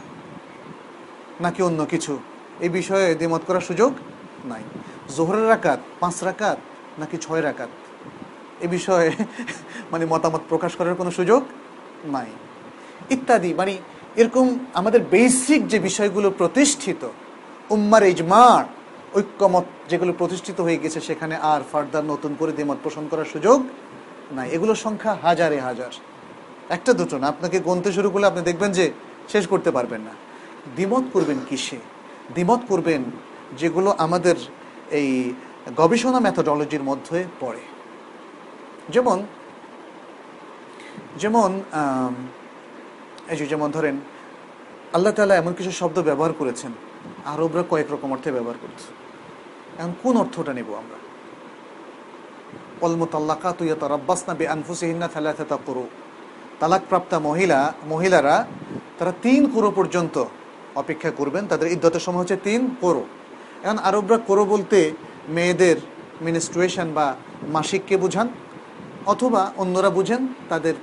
নাকি 1.42 1.64
অন্য 1.64 1.86
কিছু, 1.86 2.20
এই 2.60 2.70
বিষয়ে 2.70 3.16
দ্বিমত 3.16 3.42
করার 3.48 3.62
সুযোগ 3.62 3.92
নাই। 4.46 4.64
জোহরের 5.16 5.50
রাকাত, 5.50 5.80
পাঁচ 6.00 6.24
রাকাত, 6.24 6.58
নাকি 7.00 7.18
ছয় 7.22 7.42
রাকাত, 7.42 7.70
এ 8.62 8.68
বিষয়ে 8.68 9.12
মানে 9.92 10.06
মতামত 10.06 10.42
প্রকাশ 10.50 10.76
করার 10.76 10.96
কোনো 10.96 11.12
সুযোগ 11.12 11.42
নাই। 12.06 12.30
ইত্যাদি 13.10 13.54
মানে 13.54 13.78
এরকম 14.16 14.60
আমাদের 14.74 15.02
বেসিক 15.04 15.68
যে 15.68 15.80
বিষয়গুলো 15.80 16.32
প্রতিষ্ঠিত, 16.32 17.08
উম্মার 17.70 18.04
ইজমার 18.04 18.64
ঐক্যমত 19.18 19.64
যেগুলো 19.90 20.14
প্রতিষ্ঠিত 20.14 20.62
হয়ে 20.62 20.78
গেছে, 20.78 21.00
সেখানে 21.02 21.36
আর 21.36 21.62
ফার্দার 21.72 22.06
নতুন 22.06 22.36
করে 22.40 22.52
দ্বিমত 22.52 22.78
পোষণ 22.84 23.08
করার 23.12 23.26
সুযোগ 23.26 23.64
নাই। 24.32 24.50
এগুলোর 24.50 24.76
সংখ্যা 24.76 25.18
হাজারে 25.24 25.60
হাজার। 25.60 25.94
একটা 26.70 26.94
দুটো 26.94 27.18
না, 27.18 27.28
আপনাকে 27.28 27.60
গুনতে 27.60 27.92
শুরু 27.92 28.10
করলে 28.10 28.26
আপনি 28.28 28.42
দেখবেন 28.42 28.72
যে 28.72 28.92
শেষ 29.30 29.48
করতে 29.48 29.72
পারবেন 29.72 30.02
না। 30.02 30.14
দ্বিমত 30.76 31.04
করবেন 31.14 31.40
কিসে? 31.50 31.78
দ্বিমত 32.34 32.62
করবেন 32.70 33.04
যেগুলো 33.58 33.96
আমাদের 33.98 34.36
এই 34.92 35.34
গবেষণা 35.76 36.20
ম্যাথোডলজির 36.20 36.84
মধ্যে 36.84 37.24
পড়ে। 37.40 37.62
যেমন 38.90 39.26
যেমন 41.18 41.62
এই 43.32 43.38
যে 43.38 43.46
যেমন 43.46 43.72
ধরেন, 43.72 43.96
আল্লাহ 44.94 45.14
তালা 45.14 45.36
এমন 45.36 45.54
কিছু 45.54 45.72
শব্দ 45.72 46.00
ব্যবহার 46.00 46.34
করেছেন, 46.40 46.72
আরবরা 47.26 47.64
কয়েক 47.70 47.88
রকম 47.92 48.12
অর্থে 48.12 48.32
ব্যবহার 48.32 48.58
করছে। 48.62 48.88
এখন 49.80 49.94
কোন 50.04 50.18
অর্থটা 50.18 50.54
নেব 50.54 50.70
আমরা? 50.76 50.98
অলমতাল্লাকা 52.86 53.54
তুই 53.54 53.76
তারাব্বাস 53.80 54.24
না 54.28 54.34
বে 54.34 54.48
আনফুসিহিন্না 54.48 55.08
থালাথা 55.08 55.58
করু। 55.66 55.88
তালাকপ্রাপ্তা 56.62 57.18
মহিলা, 57.28 57.60
মহিলারা, 57.94 58.36
তারা 58.98 59.14
তিন 59.26 59.42
কোরো 59.54 59.70
পর্যন্ত 59.78 60.16
অপেক্ষা 60.82 61.12
করবেন। 61.20 61.44
তাদের 61.52 61.68
ইদ্যতের 61.76 62.04
সময় 62.06 62.22
হচ্ছে 62.24 62.38
তিন 62.48 62.62
কোরো। 62.84 63.04
এখন 63.64 63.78
আরবরা 63.90 64.18
কোরো 64.30 64.44
বলতে 64.54 64.80
মেয়েদের 65.36 65.78
মিনিস্ট্রুয়েশন 66.26 66.88
বা 66.98 67.08
মাসিককে 67.56 67.96
বুঝান, 68.04 68.28
অথবা 69.14 69.42
অন্যরা 69.62 69.90
বুঝেন 69.98 70.22
তাদের 70.52 70.76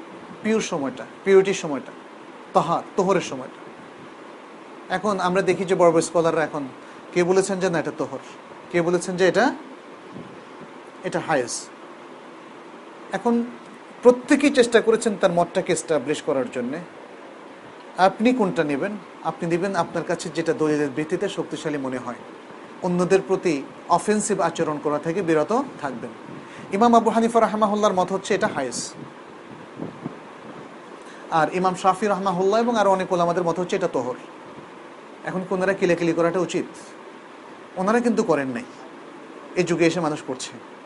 পিওর 0.42 0.62
সময়টা 0.70 1.05
পিউরিটির 1.24 1.59
সময়টা, 1.62 1.92
তহার, 2.56 2.82
তোহরের 2.96 3.26
সময়টা। 3.30 3.60
এখন 4.96 5.14
আমরা 5.28 5.42
দেখি 5.48 5.64
যে 5.70 5.74
বড় 5.80 5.90
বড় 5.94 6.02
স্কলাররা 6.09 6.42
এখন 6.48 6.62
কে 7.12 7.20
বলেছেন 7.30 7.56
যে 7.62 7.68
না, 7.72 7.78
এটা 7.82 7.92
তোহর। 8.00 8.22
কে 8.70 8.78
বলেছেন 8.88 9.12
যে 9.20 9.24
এটা 9.30 9.44
এটা 11.09 11.20
হায়েস 11.28 11.55
এখন 13.16 13.34
প্রত্যেকেই 14.03 14.51
চেষ্টা 14.51 14.81
করেছেন 14.81 15.12
তার 15.20 15.33
মতটাকে 15.33 15.73
এস্টাবলিশ 15.73 16.23
করার 16.23 16.49
জন্যে। 16.55 16.79
আপনি 17.99 18.33
কোনটা 18.33 18.65
নেবেন? 18.65 18.93
আপনি 19.25 19.45
নেবেন 19.49 19.77
আপনার 19.77 20.05
কাছে 20.05 20.29
যেটা 20.35 20.53
দলিলের 20.53 20.91
ভিত্তিতে 20.97 21.29
শক্তিশালী 21.29 21.79
মনে 21.79 21.99
হয়। 21.99 22.20
অন্যদের 22.83 23.20
প্রতি 23.29 23.62
অফেন্সিভ 23.89 24.41
আচরণ 24.41 24.79
করা 24.83 24.99
থেকে 24.99 25.23
বিরত 25.23 25.53
থাকবেন। 25.81 26.11
ইমাম 26.73 26.95
আবু 26.95 27.11
হানিফা 27.11 27.41
রহমাহুল্লার 27.41 27.93
মত 27.93 28.12
হচ্ছে 28.12 28.35
এটা 28.35 28.49
হায়েস 28.55 28.93
আর 31.31 31.47
ইমাম 31.55 31.75
শাফি 31.75 32.07
রহমাহুল্লাহ 32.07 32.61
এবং 32.61 32.77
আরও 32.77 32.91
অনেক 32.91 33.12
ওলামাদের 33.12 33.43
মত 33.43 33.61
হচ্ছে 33.61 33.77
এটা 33.77 33.89
তোহর। 33.89 34.15
এখন 35.25 35.45
কোনারা 35.49 35.73
কিলাকিলি 35.73 36.12
করাটা 36.12 36.41
উচিত? 36.41 36.66
ওনারা 37.77 38.01
কিন্তু 38.01 38.23
করেন 38.23 38.49
নাই। 38.49 38.65
এই 39.57 39.65
যুগে 39.65 39.87
এসে 39.87 40.01
মানুষ 40.01 40.20
করছে। 40.27 40.77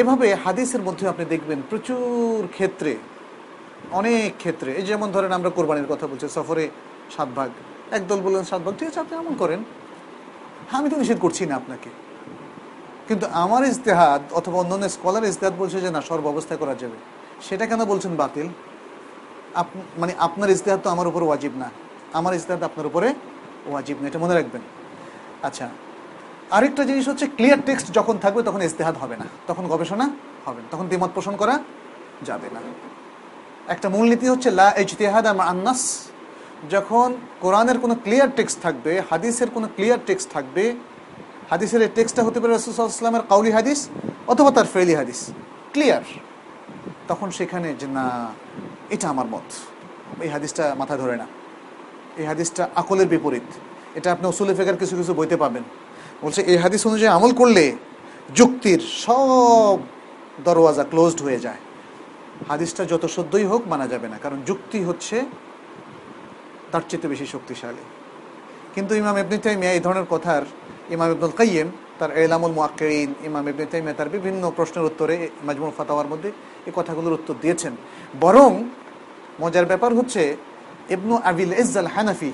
এভাবে 0.00 0.26
হাদিসের 0.44 0.82
মধ্যে 0.88 1.04
আপনি 1.12 1.24
দেখবেন 1.32 1.58
প্রচুর 1.70 2.38
ক্ষেত্রে, 2.56 2.92
অনেক 4.00 4.28
ক্ষেত্রে, 4.42 4.70
এই 4.80 4.84
যেমন 4.90 5.08
ধরেন 5.14 5.32
আমরা 5.38 5.50
কোরবানির 5.56 5.88
কথা 5.92 6.06
বলছি, 6.10 6.26
সফরে 6.36 6.64
সাত 7.14 7.28
ভাগ, 7.38 7.50
একদল 7.98 8.18
বললেন 8.26 8.44
সাত 8.50 8.60
ভাগ, 8.64 8.74
ঠিক 8.78 8.88
আছে, 8.90 9.00
আপনি 9.04 9.14
এমন 9.22 9.34
করেন। 9.42 9.60
আমি 10.76 10.86
তো 10.92 10.96
নিষেধ 11.02 11.18
করছি 11.24 11.42
না 11.50 11.54
আপনাকে। 11.60 11.90
কিন্তু 13.08 13.26
আমার 13.44 13.62
ইজতেহাদ 13.72 14.22
অথবা 14.38 14.56
অন্যান্য 14.62 14.86
স্কলার 14.96 15.24
ইজতেহাদ 15.32 15.54
বলছে 15.62 15.78
যে 15.84 15.90
না 15.96 16.00
সর্বাবস্থায় 16.10 16.60
করা 16.62 16.74
যাবে। 16.82 16.98
সেটা 17.46 17.64
কেন 17.70 17.80
বলছেন 17.92 18.12
বাতিল? 18.22 18.48
আপ 19.60 19.68
মানে 20.00 20.12
আপনার 20.26 20.48
ইজতেহাদ 20.56 20.80
তো 20.84 20.88
আমার 20.94 21.06
উপর 21.10 21.22
ওয়াজিব 21.28 21.54
না। 21.62 21.68
আমার 22.18 22.32
ইজতেহাদ 22.38 22.62
আপনার 22.68 22.86
উপরে 22.90 23.08
ওয়াজিব 23.70 23.96
না, 24.00 24.06
এটা 24.10 24.20
মনে 24.24 24.34
রাখবেন। 24.38 24.62
আচ্ছা 25.48 25.66
আরেকটা 26.50 26.84
জিনিস 26.84 27.08
হচ্ছে 27.08 27.26
ক্লিয়ার 27.26 27.58
টেক্সট 27.66 27.86
যখন 27.92 28.18
থাকবে 28.18 28.42
তখন 28.42 28.62
ইজতেহাদ 28.62 28.96
হবে 28.96 29.16
না। 29.16 29.24
তখন 29.46 29.66
গবেষণা 29.66 30.10
হবে 30.44 30.62
না। 30.62 30.68
তখন 30.70 30.86
দ্বিমত 30.86 31.10
পোষণ 31.14 31.36
করা 31.36 31.58
যাবে 32.22 32.48
না। 32.52 32.60
একটা 33.68 33.88
মূলনীতি 33.88 34.28
হচ্ছে 34.28 34.50
লা 34.50 34.72
ইজতিহাদ 34.76 35.26
আমা 35.26 35.44
আন্নাস 35.44 36.06
যখন 36.70 37.16
কোরআনের 37.40 37.78
কোনো 37.78 37.94
ক্লিয়ার 37.94 38.28
টেক্সট 38.36 38.58
থাকবে, 38.60 39.02
হাদিসের 39.10 39.50
কোনো 39.50 39.68
ক্লিয়ার 39.76 39.98
টেক্সট 40.06 40.30
থাকবে, 40.30 40.74
হাদিসের 41.50 41.82
এই 41.82 41.88
টেক্সটটা 41.94 42.22
হতে 42.22 42.40
পারে 42.40 42.54
রসুলামের 42.54 43.20
কাউলি 43.28 43.50
হাদিস 43.50 43.88
অথবা 44.26 44.50
তার 44.50 44.64
ফেলি 44.64 44.94
হাদিস। 44.94 45.32
ক্লিয়ার 45.72 46.02
তখন 47.08 47.30
সেখানে 47.30 47.74
যে 47.74 47.86
না, 47.86 48.30
এটা 48.90 49.08
আমার 49.08 49.26
মত। 49.26 49.48
এই 50.22 50.28
হাদিসটা 50.28 50.74
মাথায় 50.78 50.98
ধরে 50.98 51.16
না। 51.16 51.26
এই 52.16 52.26
হাদিসটা 52.26 52.68
আকলের 52.74 53.08
বিপরীত। 53.08 53.42
এটা 53.94 54.12
আপনি 54.12 54.28
উসুলে 54.28 54.54
ফেকার 54.54 54.76
কিছু 54.76 54.96
কিছু 54.96 55.14
বইতে 55.14 55.36
পাবেন। 55.36 55.62
বলছে, 56.22 56.40
এই 56.50 56.56
হাদিস 56.64 56.82
অনুযায়ী 56.88 57.10
আমল 57.18 57.32
করলে 57.40 57.64
যুক্তির 58.38 58.80
সব 59.04 59.76
দরওয়াজা 60.46 60.84
ক্লোজড 60.90 61.20
হয়ে 61.26 61.40
যায়। 61.46 61.60
হাদিসটা 62.50 62.82
যত 62.92 63.04
সদ্যই 63.16 63.46
হোক 63.52 63.62
মানা 63.72 63.86
যাবে 63.92 64.08
না, 64.12 64.16
কারণ 64.24 64.38
যুক্তি 64.48 64.78
হচ্ছে 64.88 65.16
তার 66.72 66.82
চেয়ে 66.88 67.08
বেশি 67.12 67.26
শক্তিশালী। 67.34 67.84
কিন্তু 68.74 68.92
ইমাম 69.02 69.16
ইবনে 69.22 69.36
তাইমিয়া 69.44 69.72
এই 69.76 69.82
ধরনের 69.86 70.06
কথার, 70.14 70.42
ইমাম 70.94 71.08
ইবনুল 71.14 71.34
কাইয়েম 71.40 71.68
তার 71.98 72.10
এলামুল 72.24 72.54
মুআক্কিরিন 72.58 73.10
ইমাম 73.28 73.44
ইবনে 73.52 73.66
তাইমিয়া 73.72 73.94
তার 73.98 74.10
বিভিন্ন 74.16 74.42
প্রশ্নের 74.56 74.84
উত্তরে 74.90 75.16
মাজমুল 75.46 75.72
ফাতাওয়ার 75.78 76.08
মধ্যে 76.12 76.30
এই 76.68 76.72
কথাগুলোর 76.78 77.16
উত্তর 77.18 77.34
দিয়েছেন। 77.42 77.72
বরং 78.24 78.50
মজার 79.42 79.66
ব্যাপার 79.70 79.90
হচ্ছে, 79.98 80.22
ইবনু 80.94 81.14
আবিল 81.30 81.52
ইজ্জাল 81.62 81.88
হানাফি 81.94 82.32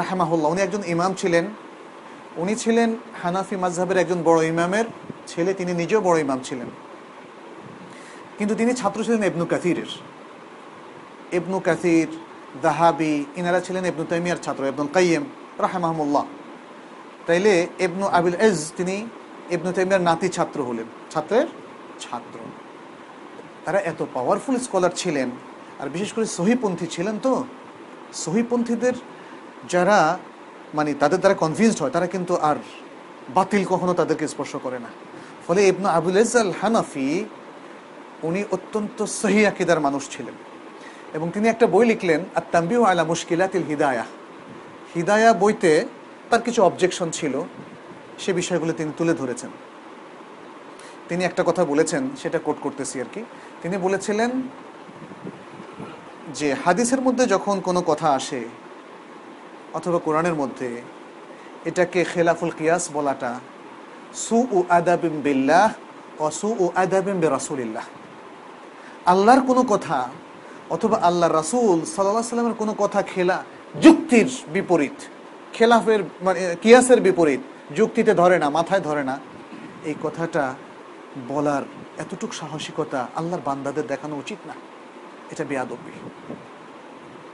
রাহমাহুল্লাহ, 0.00 0.48
উনি 0.52 0.60
একজন 0.66 0.82
ইমাম 0.94 1.12
ছিলেন। 1.20 1.44
উনি 2.36 2.54
ছিলেন 2.54 2.96
হানাফি 3.22 3.56
মাজহাবের 3.56 3.96
একজন 3.96 4.22
বড় 4.22 4.46
ইমামের 4.46 4.84
ছেলে, 5.26 5.54
তিনি 5.54 5.72
নিজেও 5.72 6.00
বড় 6.00 6.18
ইমাম 6.20 6.40
ছিলেন। 6.44 6.66
কিন্তু 8.38 8.54
তিনি 8.54 8.74
ছাত্র 8.74 9.04
ছিলেন 9.04 9.22
এবনু 9.22 9.44
কাথিরের 9.46 9.90
এবনু 11.32 11.60
কাথির 11.60 12.08
দাহাবি, 12.62 13.24
ইনারা 13.36 13.60
ছিলেন 13.60 13.84
এবনু 13.84 14.04
তাইমিয়ার 14.04 14.36
ছাত্র, 14.42 14.64
ইবনুল 14.64 14.88
কাইয়েম 14.92 15.24
রাহেমাহমুল্লাহ 15.58 16.24
তাইলে 17.26 17.66
এবনু 17.78 18.06
আবিল 18.06 18.34
এজ 18.34 18.72
তিনি 18.76 19.06
ইবনু 19.50 19.72
তাইমিয়ার 19.72 20.02
নাতি 20.02 20.28
ছাত্র 20.28 20.62
হলেন। 20.62 20.88
ছাত্রের 21.10 21.46
ছাত্র। 22.00 22.38
তারা 23.64 23.80
এত 23.80 24.02
পাওয়ারফুল 24.14 24.58
স্কলার 24.58 24.90
ছিলেন, 24.96 25.30
আর 25.80 25.88
বিশেষ 25.88 26.12
করে 26.12 26.26
সহিপন্থী 26.26 26.86
ছিলেন 26.86 27.18
তো। 27.18 27.44
সহিপন্থীদের 28.12 28.92
যারা 29.68 30.18
মানে 30.74 30.94
তাদের 30.94 31.18
দ্বারা 31.18 31.34
কনভিন্সড 31.34 31.82
হয়, 31.82 31.90
তারা 31.90 32.06
কিন্তু 32.06 32.36
আর 32.36 32.56
বাতিল 33.34 33.64
কখনো 33.64 33.94
তাদেরকে 33.94 34.28
স্পর্শ 34.28 34.56
করে 34.56 34.78
না। 34.78 34.88
ফলে 35.48 35.68
ইবনু 35.68 35.88
আবুল 35.88 36.18
আল 36.18 36.52
হানাফি 36.62 37.24
উনি 38.22 38.44
অত্যন্ত 38.50 39.04
সহি 39.04 39.46
আকিদার 39.46 39.80
মানুষ 39.80 40.10
ছিলেন। 40.10 40.34
এবং 41.14 41.30
তিনি 41.34 41.48
একটা 41.48 41.66
বই 41.66 41.86
লিখলেন 41.86 42.20
আর 42.34 42.42
তাম্বিউ 42.52 42.84
আলা 42.84 43.04
মুশকিলাতিল 43.04 43.62
হিদায়া। 43.68 44.04
হিদায়া 44.96 45.32
বইতে 45.32 45.86
তার 46.30 46.42
কিছু 46.42 46.62
অবজেকশন 46.62 47.10
ছিল, 47.10 47.42
সে 48.18 48.32
বিষয়গুলো 48.32 48.72
তিনি 48.72 48.92
তুলে 48.96 49.14
ধরেছেন। 49.14 49.50
তিনি 51.08 51.24
একটা 51.24 51.42
কথা 51.46 51.64
বলেছেন, 51.64 52.10
সেটা 52.22 52.38
কোট 52.38 52.56
করতেছি 52.60 53.00
আর 53.00 53.04
কি। 53.12 53.24
তিনি 53.62 53.76
বলেছিলেন 53.76 54.30
যে, 56.34 56.54
হাদিসের 56.64 57.00
মধ্যে 57.00 57.26
যখন 57.26 57.60
কোনো 57.60 57.82
কথা 57.82 58.10
আসে 58.10 58.61
অথবা 59.74 59.98
কোরআনের 60.06 60.34
মধ্যে 60.34 60.68
এটাকে 61.68 62.00
খেলাফুল 62.12 62.52
কিয়াস 62.58 62.84
বলাটা 62.96 63.32
সু 64.24 64.38
উ 64.56 64.58
আদাবিম 64.78 65.14
বিল্লাহ 65.26 65.68
অসু 66.28 66.48
ও 66.62 66.64
আদাবিম 66.84 67.16
বে 67.22 67.28
রাসুলিল্লাহ 67.28 67.86
আল্লাহর 69.12 69.42
কোনো 69.46 69.62
কথা 69.72 69.98
অথবা 70.74 70.96
আল্লাহ 71.08 71.28
রাসুল 71.40 71.78
সাল্লাহ 71.94 72.34
সাল্লামের 72.34 72.58
কোনো 72.62 72.72
কথা 72.82 73.00
খেলা 73.02 73.38
যুক্তির 73.84 74.28
বিপরীত, 74.52 74.98
খেলাফের 75.52 76.00
মানে 76.22 76.40
কিয়াসের 76.62 77.00
বিপরীত, 77.00 77.42
যুক্তিতে 77.76 78.12
ধরে 78.14 78.36
না, 78.38 78.50
মাথায় 78.50 78.80
ধরে 78.80 79.02
না, 79.10 79.16
এই 79.88 79.94
কথাটা 80.02 80.44
বলার 81.28 81.64
এতটুক 81.98 82.32
সাহসিকতা 82.40 83.00
আল্লাহর 83.18 83.42
বান্দাদের 83.48 83.86
দেখানো 83.86 84.14
উচিত 84.16 84.40
না। 84.46 84.54
এটা 85.32 85.44
বেয়াদবি। 85.44 85.94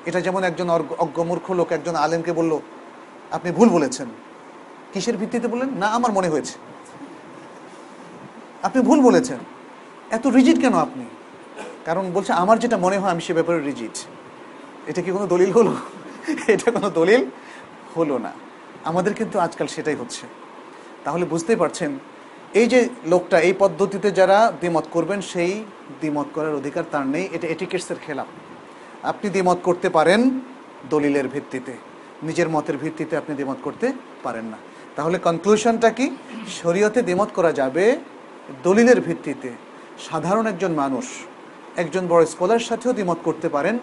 এটা 0.07 0.21
যেমন 0.21 0.45
একজন 0.45 0.71
অজ্ঞমূর্খ 0.99 1.51
লোক 1.51 1.73
একজন 1.73 1.95
আলেমকে 1.95 2.33
বলল, 2.33 2.59
আপনি 3.31 3.51
ভুল 3.53 3.69
বলেছেন। 3.69 4.09
কিসের 4.93 5.17
ভিত্তিতে 5.17 5.49
বললেন? 5.49 5.69
না, 5.69 5.87
আমার 5.87 6.13
মনে 6.13 6.29
হয়েছে। 6.29 6.59
আপনি 8.63 8.83
ভুল 8.83 9.01
বলেছেন। 9.01 9.39
এত 10.11 10.27
রিজিট 10.27 10.61
কেন 10.61 10.75
আপনি? 10.75 11.05
কারণ 11.85 12.13
বলছে, 12.13 12.33
আমার 12.33 12.59
যেটা 12.59 12.77
মনে 12.77 12.99
হয়, 12.99 13.11
আমি 13.11 13.21
সে 13.21 13.33
ব্যাপারে 13.33 13.61
রিজিট 13.61 13.97
এটা 14.87 15.03
কি 15.03 15.11
কোনো 15.11 15.27
দলিল 15.27 15.51
হলো? 15.51 15.77
এটা 16.49 16.71
কোনো 16.71 16.91
দলিল 16.91 17.25
হলো 17.97 18.19
না। 18.19 18.33
আমাদের 18.85 19.15
কিন্তু 19.15 19.39
আজকাল 19.39 19.67
সেটাই 19.67 19.95
হচ্ছে। 19.95 20.27
তাহলে 21.05 21.25
বুঝতেই 21.25 21.57
পারছেন, 21.57 21.99
এই 22.55 22.67
যে 22.67 22.89
লোকটা, 23.07 23.41
এই 23.41 23.55
পদ্ধতিতে 23.59 24.11
যারা 24.11 24.53
দ্বিমত 24.61 24.87
করবেন, 24.91 25.21
সেই 25.21 25.65
দ্বিমত 26.01 26.27
করার 26.35 26.55
অধিকার 26.55 26.85
তার 26.91 27.07
নেই। 27.07 27.29
এটা 27.33 27.49
এটিকেটসের 27.49 27.97
খেলাফ 28.07 28.27
আপনি 29.03 29.27
দ্বিমত 29.31 29.59
করতে 29.63 29.89
পারেন 29.91 30.21
দলিলের 30.91 31.29
ভিত্তিতে। 31.29 31.73
নিজের 32.23 32.49
মতের 32.49 32.77
ভিত্তিতে 32.77 33.17
আপনি 33.17 33.33
দ্বিমত 33.35 33.59
করতে 33.63 33.87
পারেন 34.23 34.45
না। 34.45 34.59
তাহলে 34.97 35.19
কনক্লুশনটা 35.19 35.91
কি? 35.91 36.07
শরীয়তে 36.61 37.01
দ্বিমত 37.03 37.31
করা 37.35 37.53
যাবে 37.53 37.85
দলিলের 38.63 39.01
ভিত্তিতে। 39.01 39.51
সাধারণ 40.09 40.47
একজন 40.47 40.73
মানুষ, 40.73 41.07
একজন 41.77 42.05
বড় 42.09 42.23
স্কলার 42.27 42.59
সাথেও 42.59 42.93
দ্বিমত 42.93 43.19
করতে 43.25 43.49
পারেন, 43.49 43.79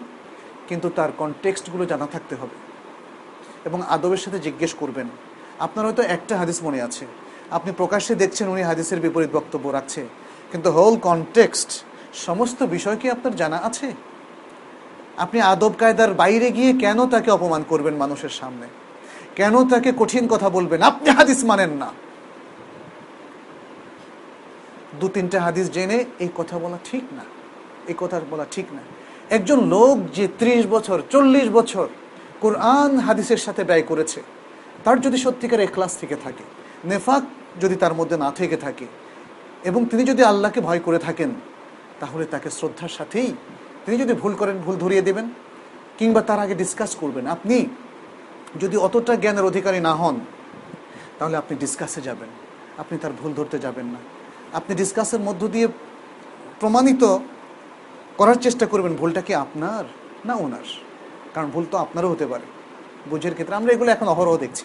কিন্তু 0.68 0.88
তার 0.96 1.10
কনটেক্সটগুলো 1.18 1.84
জানা 1.86 2.06
থাকতে 2.06 2.34
হবে। 2.40 2.56
এবং 3.64 3.78
আদবের 3.94 4.20
সাথে 4.24 4.38
জিজ্ঞেস 4.38 4.74
করবেন, 4.74 5.08
আপনার 5.58 5.86
হয়তো 5.86 6.02
একটা 6.02 6.36
হাদিস 6.36 6.62
মনে 6.62 6.82
আছে। 6.82 7.06
আপনি 7.50 7.72
প্রকাশ্যে 7.72 8.14
দেখছেন 8.14 8.48
উনি 8.48 8.62
হাদিসের 8.62 9.00
বিপরীত 9.00 9.30
বক্তব্য 9.38 9.68
রাখছে, 9.68 10.02
কিন্তু 10.52 10.70
হোল 10.70 10.96
কনটেক্সট 11.08 11.70
সমস্ত 12.26 12.62
বিষয় 12.62 12.96
কি 12.96 13.10
আপনার 13.10 13.36
জানা 13.36 13.58
আছে? 13.68 13.92
আপনি 15.16 15.40
আদব 15.40 15.72
কায়দার 15.78 16.14
বাইরে 16.14 16.50
গিয়ে 16.50 16.72
কেন 16.72 17.06
তাকে 17.06 17.30
অপমান 17.30 17.64
করবেন 17.68 17.94
মানুষের 17.94 18.28
সামনে? 18.28 18.66
কেন 19.36 19.68
তাকে 19.68 19.92
কঠিন 19.98 20.28
কথা 20.28 20.48
বলবেন? 20.48 20.82
আপনি 20.82 21.10
হাদিস 21.10 21.44
মানেন 21.44 21.70
না। 21.70 21.92
দু 25.00 25.08
তিনটা 25.08 25.40
হাদিস 25.40 25.70
জেনে 25.70 26.04
এই 26.18 26.28
কথা 26.34 26.58
বলা 26.58 26.78
ঠিক 26.84 27.02
না। 27.12 27.24
এই 27.88 27.94
কথা 27.98 28.20
বলা 28.30 28.46
ঠিক 28.50 28.72
না। 28.72 28.80
একজন 29.30 29.64
লোক 29.64 29.98
যে 30.14 30.28
ত্রিশ 30.38 30.66
বছর, 30.66 31.02
চল্লিশ 31.10 31.48
বছর 31.48 31.88
কোরআন 32.40 32.98
হাদিসের 32.98 33.36
সাথে 33.36 33.64
ব্যয় 33.64 33.82
করেছে, 33.82 34.22
তার 34.84 35.00
যদি 35.00 35.16
সত্যিকার 35.16 35.60
এখলাস 35.60 35.96
থেকে 35.96 36.16
থাকে, 36.24 36.44
নেফাক 36.84 37.22
যদি 37.60 37.74
তার 37.74 37.94
মধ্যে 37.94 38.16
না 38.16 38.30
থেকে 38.30 38.56
থাকে, 38.56 38.86
এবং 39.64 39.84
তিনি 39.84 40.04
যদি 40.04 40.22
আল্লাহকে 40.22 40.60
ভয় 40.60 40.78
করে 40.78 40.98
থাকেন, 40.98 41.30
তাহলে 42.00 42.24
তাকে 42.24 42.50
শ্রদ্ধার 42.50 42.88
সাথেই 42.88 43.32
তিনি 43.86 43.98
যদি 43.98 44.12
ভুল 44.12 44.34
করেন, 44.34 44.58
ভুল 44.58 44.76
ধরিয়ে 44.76 45.02
দেবেন, 45.02 45.30
কিংবা 45.98 46.22
তার 46.22 46.38
আগে 46.38 46.54
ডিসকাস 46.54 46.96
করবেন। 46.96 47.26
আপনি 47.26 47.66
যদি 48.60 48.76
অতটা 48.76 49.16
জ্ঞানের 49.16 49.44
অধিকারী 49.44 49.80
না 49.80 49.94
হন, 49.94 50.20
তাহলে 51.18 51.36
আপনি 51.36 51.56
ডিসকাসে 51.58 52.00
যাবেন। 52.00 52.28
আপনি 52.78 52.98
তার 52.98 53.10
ভুল 53.22 53.34
ধরতে 53.34 53.58
যাবেন 53.58 53.86
না। 53.86 53.98
আপনি 54.52 54.74
ডিসকাসের 54.74 55.20
মধ্য 55.20 55.48
দিয়ে 55.48 55.68
প্রমাণিত 56.60 57.18
করার 58.16 58.34
চেষ্টা 58.34 58.66
করবেন, 58.66 58.94
ভুলটা 58.94 59.20
কি 59.20 59.34
আপনার 59.34 59.84
না 60.24 60.34
ওনার? 60.34 60.66
কারণ 61.34 61.48
ভুল 61.50 61.64
তো 61.70 61.78
আপনারও 61.78 62.08
হতে 62.08 62.26
পারে। 62.26 62.46
বুঝের 63.10 63.32
ক্ষেত্রে 63.32 63.56
আমরা 63.56 63.72
এগুলো 63.72 63.90
এখন 63.90 64.08
অহরহ 64.08 64.36
দেখছি। 64.36 64.64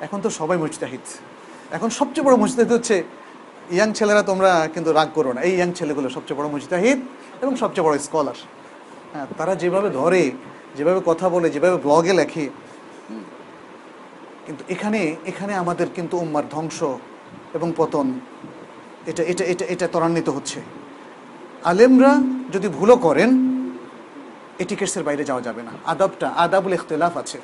এখন 0.00 0.20
তো 0.20 0.30
সবাই 0.30 0.58
মুজতাহিদ। 0.58 1.00
এখন 1.70 1.88
সবচেয়ে 1.90 2.26
বড় 2.26 2.36
মুজতাহিদ 2.36 2.72
হচ্ছে 2.72 3.04
ইয়াং 3.70 3.92
ছেলেরা, 3.92 4.22
তোমরা 4.22 4.68
কিন্তু 4.74 4.92
রাগ 4.92 5.08
করো 5.14 5.32
না। 5.32 5.40
এই 5.40 5.54
ইয়াং 5.54 5.72
ছেলেগুলো 5.72 6.08
সবচেয়ে 6.08 6.40
বড় 6.40 6.48
মুজতাহিদ 6.48 6.98
এবং 7.42 7.56
সবচেয়ে 7.56 7.86
বড় 7.86 7.98
স্কলার 7.98 8.34
হ্যাঁ 9.14 9.28
তারা 9.38 9.54
যেভাবে 9.62 9.88
ধরে, 10.00 10.22
যেভাবে 10.76 11.00
কথা 11.06 11.26
বলে, 11.34 11.48
যেভাবে 11.54 11.76
ব্লগে 11.84 12.12
লেখে, 12.20 12.44
কিন্তু 14.46 14.62
এখানে 14.74 15.00
এখানে 15.30 15.52
আমাদের 15.62 15.88
কিন্তু 15.96 16.14
উম্মার 16.24 16.46
ধ্বংস 16.54 16.78
এবং 17.56 17.68
পতন, 17.76 18.06
এটা 19.10 19.22
এটা 19.32 19.44
এটা 19.52 19.64
এটা 19.74 19.86
ত্বরান্বিত 19.92 20.28
হচ্ছে। 20.36 20.58
আলেমরা 21.70 22.12
যদি 22.54 22.68
ভুলও 22.76 22.96
করেন 22.96 23.30
এটিকেটসের 24.62 25.04
বাইরে 25.08 25.24
যাওয়া 25.30 25.42
যাবে 25.42 25.62
না। 25.68 25.72
আদাবটা, 25.92 26.26
আদাবুল 26.44 26.74
ইখতলাফ 26.78 27.14
আছে, 27.22 27.38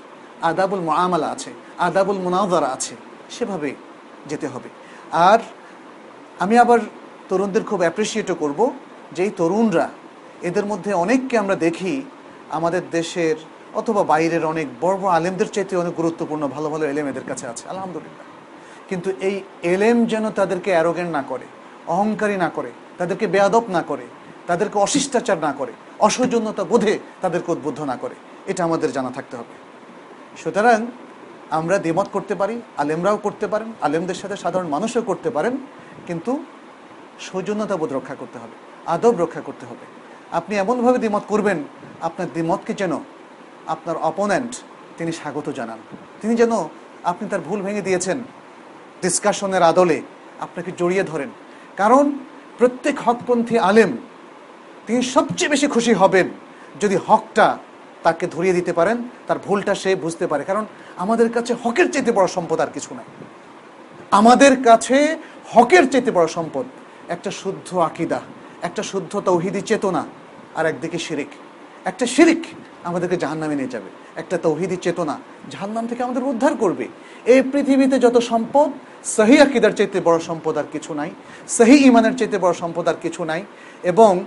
আদাবুল 0.51 0.83
মুআমালা 0.89 1.29
আছে, 1.35 1.51
আদাবুল 1.87 2.19
মুনাওয়ারা 2.25 2.69
আছে, 2.77 2.95
সেভাবে 3.35 3.71
যেতে 4.31 4.47
হবে। 4.53 4.69
আর 5.29 5.41
আমি 6.43 6.55
আবার 6.65 6.81
তরুণদের 7.29 7.65
খুব 7.71 7.81
অ্যাপ্রিসিয়েটও 7.85 8.37
করব 8.43 8.61
যে 9.15 9.21
এই 9.27 9.33
তরুণরা 9.41 9.87
এদের 10.49 10.67
মধ্যে 10.71 10.91
অনেককে 11.05 11.35
আমরা 11.43 11.57
দেখি 11.67 11.95
আমাদের 12.59 12.83
দেশের 12.99 13.37
অথবা 13.81 14.03
বাইরের 14.13 14.45
অনেক 14.53 14.67
বড় 14.85 14.97
বড় 15.03 15.11
আলেমদের 15.19 15.49
চাইতে 15.55 15.73
অনেক 15.83 15.95
গুরুত্বপূর্ণ, 16.01 16.43
ভালো 16.57 16.69
ভালো 16.73 16.85
এলেম 16.93 17.07
এদের 17.13 17.27
কাছে 17.31 17.45
আছে, 17.53 17.65
আলহামদুলিল্লাহ। 17.73 18.25
কিন্তু 18.89 19.09
এই 19.29 19.37
এলেম 19.73 19.97
যেন 20.13 20.25
তাদেরকে 20.39 20.71
অ্যারোগেন্ট 20.75 21.11
না 21.19 21.23
করে, 21.31 21.47
অহংকারী 21.95 22.37
না 22.45 22.49
করে, 22.57 22.71
তাদেরকে 22.99 23.27
বেয়াদব 23.35 23.65
না 23.77 23.83
করে, 23.91 24.07
তাদেরকে 24.49 24.77
অশিষ্টাচার 24.87 25.39
না 25.47 25.53
করে, 25.59 25.73
অসৌজন্যতা 26.07 26.65
বোধে 26.73 26.95
তাদেরকে 27.23 27.49
উদ্বুদ্ধ 27.55 27.81
না 27.91 27.97
করে, 28.03 28.17
এটা 28.51 28.63
আমাদের 28.69 28.91
জানা 28.97 29.11
থাকতে 29.17 29.35
হবে। 29.41 29.55
সুতরাং 30.41 30.79
আমরা 31.59 31.77
দ্বিমত 31.85 32.09
করতে 32.17 32.35
পারি, 32.41 32.57
আলেমরাও 32.83 33.17
করতে 33.27 33.47
পারেন, 33.53 33.69
আলেমদের 33.87 34.19
সাথে 34.23 34.37
সাধারণ 34.37 34.69
মানুষও 34.75 35.03
করতে 35.03 35.29
পারেন, 35.37 35.55
কিন্তু 36.09 36.33
সৌজন্যতা 37.27 37.77
বোধ 37.81 37.91
রক্ষা 37.99 38.15
করতে 38.15 38.39
হবে, 38.43 38.57
আদব 38.95 39.15
রক্ষা 39.23 39.43
করতে 39.49 39.65
হবে। 39.71 39.87
আপনি 40.33 40.57
এমনভাবে 40.57 40.99
দ্বিমত 40.99 41.23
করবেন, 41.29 41.65
আপনার 42.01 42.29
দ্বিমতকে 42.33 42.75
যেন 42.75 42.93
আপনার 43.67 43.97
অপোনেন্ট 43.97 44.57
তিনি 44.99 45.13
স্বাগত 45.13 45.51
জানান। 45.51 45.79
তিনি 46.23 46.37
যেন 46.37 46.53
আপনি 47.05 47.29
তার 47.29 47.41
ভুল 47.41 47.63
ভেঙে 47.63 47.83
দিয়েছেন। 47.83 48.19
ডিসকাশনের 49.03 49.63
আদলে 49.63 50.03
আপনাকে 50.41 50.73
জড়িয়ে 50.79 51.03
ধরেন। 51.03 51.29
কারণ 51.77 52.13
প্রত্যেক 52.59 52.99
হকপন্থী 53.01 53.59
আলেম 53.59 53.97
তিনি 54.87 55.03
সবচেয়ে 55.03 55.51
বেশি 55.51 55.67
খুশি 55.67 55.93
হবেন 55.93 56.29
যদি 56.81 56.99
হকটা 57.07 57.59
তাকে 58.03 58.27
ধরিয়ে 58.27 58.55
দিতে 58.55 58.73
পারেন, 58.73 59.03
তার 59.27 59.39
ভুলটা 59.39 59.75
সে 59.75 59.95
বুঝতে 59.95 60.27
পারে। 60.27 60.45
কারণ 60.45 60.67
আমাদের 60.97 61.33
কাছে 61.33 61.55
হকের 61.65 61.93
চাইতে 61.93 62.13
বড় 62.13 62.27
সম্পদ 62.27 62.61
আর 62.61 62.67
কিছু 62.67 62.95
নাই। 62.95 63.05
আমাদের 64.11 64.63
কাছে 64.63 65.17
হকের 65.53 65.91
চাইতে 65.91 66.11
বড় 66.11 66.27
সম্পদ 66.27 66.65
একটা 67.09 67.31
শুদ্ধ 67.31 67.77
আকিদা, 67.77 68.21
একটা 68.63 68.83
শুদ্ধ 68.83 69.21
তৌহিদি 69.21 69.61
চেতনা 69.61 70.05
আর 70.59 70.65
একদিকে 70.67 70.99
শিরিক। 71.07 71.31
একটা 71.85 72.07
শিরিক 72.07 72.43
আমাদেরকে 72.85 73.17
জাহান্নামে 73.17 73.55
নিয়ে 73.55 73.69
যাবে। 73.69 73.89
একটা 74.17 74.37
তৌহিদি 74.39 74.77
চেতনা 74.77 75.17
জাহান্নাম 75.51 75.85
থেকে 75.87 76.03
আমাদের 76.03 76.23
উদ্ধার 76.23 76.55
করবে। 76.57 76.87
এই 77.33 77.41
পৃথিবীতে 77.53 77.97
যত 77.99 78.17
সম্পদ, 78.19 78.69
সহি 79.17 79.37
আকিদার 79.39 79.71
চাইতে 79.71 79.99
বড় 80.01 80.19
সম্পদ 80.19 80.55
আর 80.59 80.69
কিছু 80.73 80.95
নাই, 80.95 81.11
সহি 81.49 81.77
ইমানের 81.89 82.15
চাইতে 82.17 82.39
বড় 82.39 82.55
সম্পদ 82.55 82.85
আর 82.89 82.99
কিছু 83.03 83.25
নাই 83.25 83.45
এবং 83.83 84.25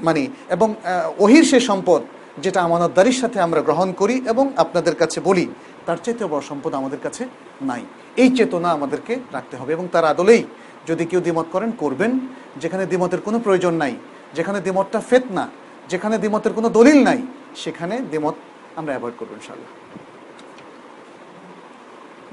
মানে 0.00 0.22
এবং 0.50 0.74
ওহির 1.18 1.44
সে 1.44 1.60
সম্পদ 1.60 2.02
যেটা 2.38 2.60
আমানতদারির 2.62 3.12
সাথে 3.12 3.40
আমরা 3.40 3.60
গ্রহণ 3.60 3.92
করি 3.92 4.16
এবং 4.28 4.44
আপনাদের 4.56 4.94
কাছে 4.94 5.20
বলি, 5.20 5.46
তার 5.86 5.98
চাইতে 6.04 6.24
বড় 6.26 6.42
সম্পদ 6.48 6.74
আমাদের 6.74 6.98
কাছে 7.02 7.24
নাই। 7.62 7.82
এই 8.16 8.36
চেতনা 8.36 8.68
আমাদেরকে 8.70 9.16
রাখতে 9.32 9.56
হবে 9.56 9.72
এবং 9.72 9.88
তার 9.92 10.04
আদলেই 10.04 10.42
যদি 10.86 11.04
কেউ 11.04 11.20
দ্বিমত 11.20 11.46
করেন, 11.52 11.70
করবেন। 11.78 12.12
যেখানে 12.56 12.86
দ্বিমতের 12.86 13.20
কোনো 13.20 13.38
প্রয়োজন 13.38 13.74
নাই। 13.74 13.94
যেখানে 14.34 14.60
দ্বিমতটা 14.60 15.00
ফেত 15.00 15.22
না 15.30 15.48
যেখানে 15.88 16.18
দ্বিমতের 16.18 16.52
কোনো 16.52 16.68
দলিল 16.68 17.04
নাই 17.04 17.22
সেখানে 17.56 17.98
দ্বিমত 17.98 18.34
আমরা 18.76 18.92
অ্যাভয়েড 18.92 19.14
করব 19.18 19.32
ইনশাল্লাহ 19.32 19.70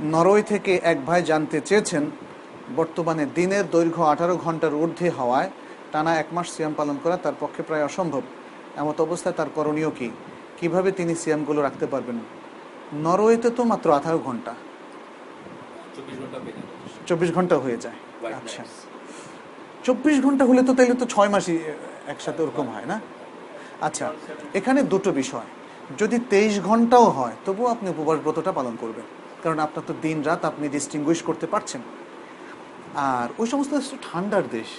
নরওয়ে 0.02 0.44
থেকে 0.44 0.80
এক 0.84 1.06
ভাই 1.06 1.24
জানতে 1.24 1.62
চেয়েছেন 1.62 2.06
বর্তমানে 2.76 3.26
দিনের 3.36 3.64
দৈর্ঘ্য 3.72 4.04
আঠারো 4.04 4.38
ঘণ্টার 4.38 4.74
ঊর্ধ্বে 4.74 5.10
হওয়ায় 5.10 5.50
টানা 5.92 6.20
এক 6.20 6.26
মাস 6.32 6.48
সিয়াম 6.50 6.74
পালন 6.78 6.98
করা 7.04 7.18
তার 7.18 7.34
পক্ষে 7.40 7.64
প্রায় 7.64 7.84
অসম্ভব। 7.84 8.22
এমত 8.76 9.02
অবস্থায় 9.02 9.36
তার 9.36 9.50
করণীয় 9.56 9.90
কি? 9.90 10.12
কীভাবে 10.58 10.92
তিনি 10.92 11.16
সিয়ামগুলো 11.16 11.62
রাখতে 11.62 11.86
পারবেন? 11.88 12.20
নরওয়েতে 12.94 13.50
তো 13.50 13.64
মাত্র 13.64 13.94
আঠারো 13.94 14.18
ঘণ্টা। 14.18 14.54
চব্বিশ 17.08 17.34
ঘণ্টা 17.34 17.58
হয়ে 17.58 17.78
যায়। 17.78 17.96
আচ্ছা। 18.34 18.64
চব্বিশ 19.88 20.18
ঘণ্টা 20.26 20.44
হলে 20.50 20.62
তো 20.68 20.74
তাইলে 20.78 20.96
তো 21.02 21.06
ছয় 21.14 21.30
মাসই 21.34 21.58
একসাথে 22.14 22.40
ওরকম 22.46 22.66
হয় 22.74 22.88
না? 22.92 22.98
আচ্ছা 23.88 24.06
এখানে 24.60 24.80
দুটো 24.94 25.10
বিষয়। 25.22 25.50
যদি 26.02 26.18
তেইশ 26.32 26.54
ঘন্টাও 26.70 27.08
হয়, 27.18 27.36
তবুও 27.46 27.68
আপনি 27.76 27.88
উপবাস 27.94 28.18
ব্রতটা 28.24 28.52
পালন 28.52 28.76
করবেন। 28.82 29.06
কারণ 29.44 29.58
আপনার 29.60 29.84
তো 29.90 29.94
দিন 30.06 30.18
রাত 30.30 30.42
আপনি 30.52 30.66
ডিস্টিংগুইশ 30.76 31.20
করতে 31.28 31.46
পারছেন। 31.54 31.82
আর 33.12 33.28
ওই 33.42 33.48
সমস্ত 33.52 33.72
দেশ 33.78 33.88
তো 33.94 33.98
ঠান্ডার 34.10 34.44
দেশ। 34.58 34.70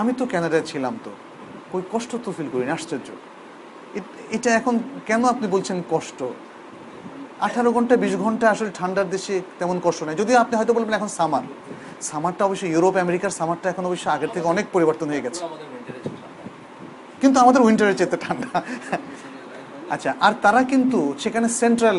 আমি 0.00 0.12
তো 0.18 0.24
ক্যানাডায় 0.32 0.64
ছিলাম 0.70 0.94
তো। 1.04 1.12
ওই 1.74 1.82
কষ্ট 1.92 2.10
তো 2.24 2.30
ফিল 2.36 2.48
করিনি, 2.52 2.72
আশ্চর্য। 2.78 3.08
এটা 4.36 4.50
এখন 4.60 4.74
কেন 5.08 5.22
আপনি 5.34 5.46
বলছেন 5.54 5.76
কষ্ট? 5.94 6.20
আঠারো 7.46 7.70
ঘণ্টা, 7.76 7.94
বিশ 8.04 8.14
ঘণ্টা 8.24 8.46
আসলে 8.54 8.70
ঠান্ডার 8.80 9.06
দেশে 9.14 9.34
তেমন 9.58 9.76
কষ্ট 9.86 10.00
নেই। 10.06 10.16
যদিও 10.20 10.36
আপনি 10.44 10.54
হয়তো 10.58 10.72
বলবেন 10.76 10.94
এখন 10.98 11.10
সামার 11.18 11.44
সামারটা 12.10 12.42
অবশ্যই 12.48 12.70
ইউরোপ 12.74 12.94
আমেরিকার 13.04 13.36
সামারটা 13.40 13.66
এখন 13.72 13.84
অবশ্যই 13.90 14.10
আগের 14.16 14.30
থেকে 14.34 14.46
অনেক 14.54 14.66
পরিবর্তন 14.74 15.06
হয়ে 15.12 15.24
গেছে। 15.26 15.42
কিন্তু 17.20 17.36
আমাদের 17.44 17.60
উইন্টারের 17.66 17.96
চেয়ে 17.98 18.22
ঠান্ডা। 18.24 18.48
আচ্ছা 19.94 20.10
আর 20.26 20.32
তারা 20.44 20.60
কিন্তু 20.72 21.00
সেখানে 21.22 21.48
সেন্ট্রাল 21.60 21.98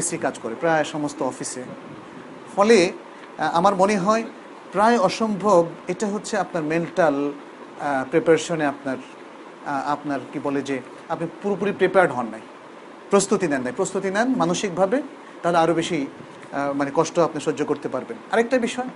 এসি 0.00 0.16
কাজ 0.24 0.34
করে 0.42 0.54
প্রায় 0.62 0.84
সমস্ত 0.94 1.18
অফিসে 1.30 1.62
ফলে 2.54 2.78
আমার 3.58 3.74
মনে 3.82 3.96
হয় 4.04 4.22
প্রায় 4.74 4.96
অসম্ভব 5.08 5.62
এটা 5.92 6.06
হচ্ছে 6.14 6.34
আপনার 6.44 6.62
মেন্টাল 6.72 7.16
প্রিপারেশনে 8.10 8.64
আপনার 8.72 8.98
আপনার 9.94 10.20
কি 10.32 10.38
বলে 10.46 10.60
যে 10.68 10.76
আপনি 11.12 11.26
পুরোপুরি 11.42 11.72
প্রিপেয়ার্ড 11.80 12.10
হন 12.16 12.26
নাই। 12.34 12.42
প্রস্তুতি 13.12 13.46
নেন 13.52 13.62
নাই। 13.66 13.74
প্রস্তুতি 13.80 14.08
নেন 14.16 14.28
মানসিকভাবে 14.42 14.98
তাহলে 15.42 15.58
আরও 15.64 15.74
বেশি 15.80 15.98
মানে 16.78 16.90
কষ্ট 16.98 17.16
আপনি 17.28 17.38
সহ্য 17.46 17.60
করতে 17.70 17.88
পারবেন। 17.94 18.16
আরেকটা 18.32 18.56
বিষয় 18.66 18.88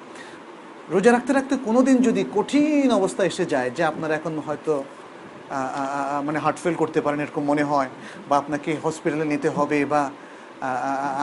রোজা 0.95 1.11
রাখতে 1.17 1.33
রাখতে 1.39 1.55
কোনো 1.69 1.81
দিন 1.89 1.97
যদি 2.09 2.23
কঠিন 2.37 2.89
অবস্থা 2.99 3.23
এসে 3.31 3.45
যায় 3.55 3.71
যে 3.77 3.83
আপনার 3.91 4.11
এখন 4.19 4.33
হয়তো 4.47 4.75
মানে 6.27 6.39
হার্ট 6.45 6.59
ফেল 6.63 6.77
করতে 6.83 6.99
পারেন 7.05 7.21
এরকম 7.25 7.43
মনে 7.51 7.65
হয়, 7.71 7.91
বা 8.29 8.35
আপনাকে 8.43 8.71
হসপিটালে 8.85 9.27
নিতে 9.33 9.49
হবে, 9.57 9.79
বা 9.93 10.03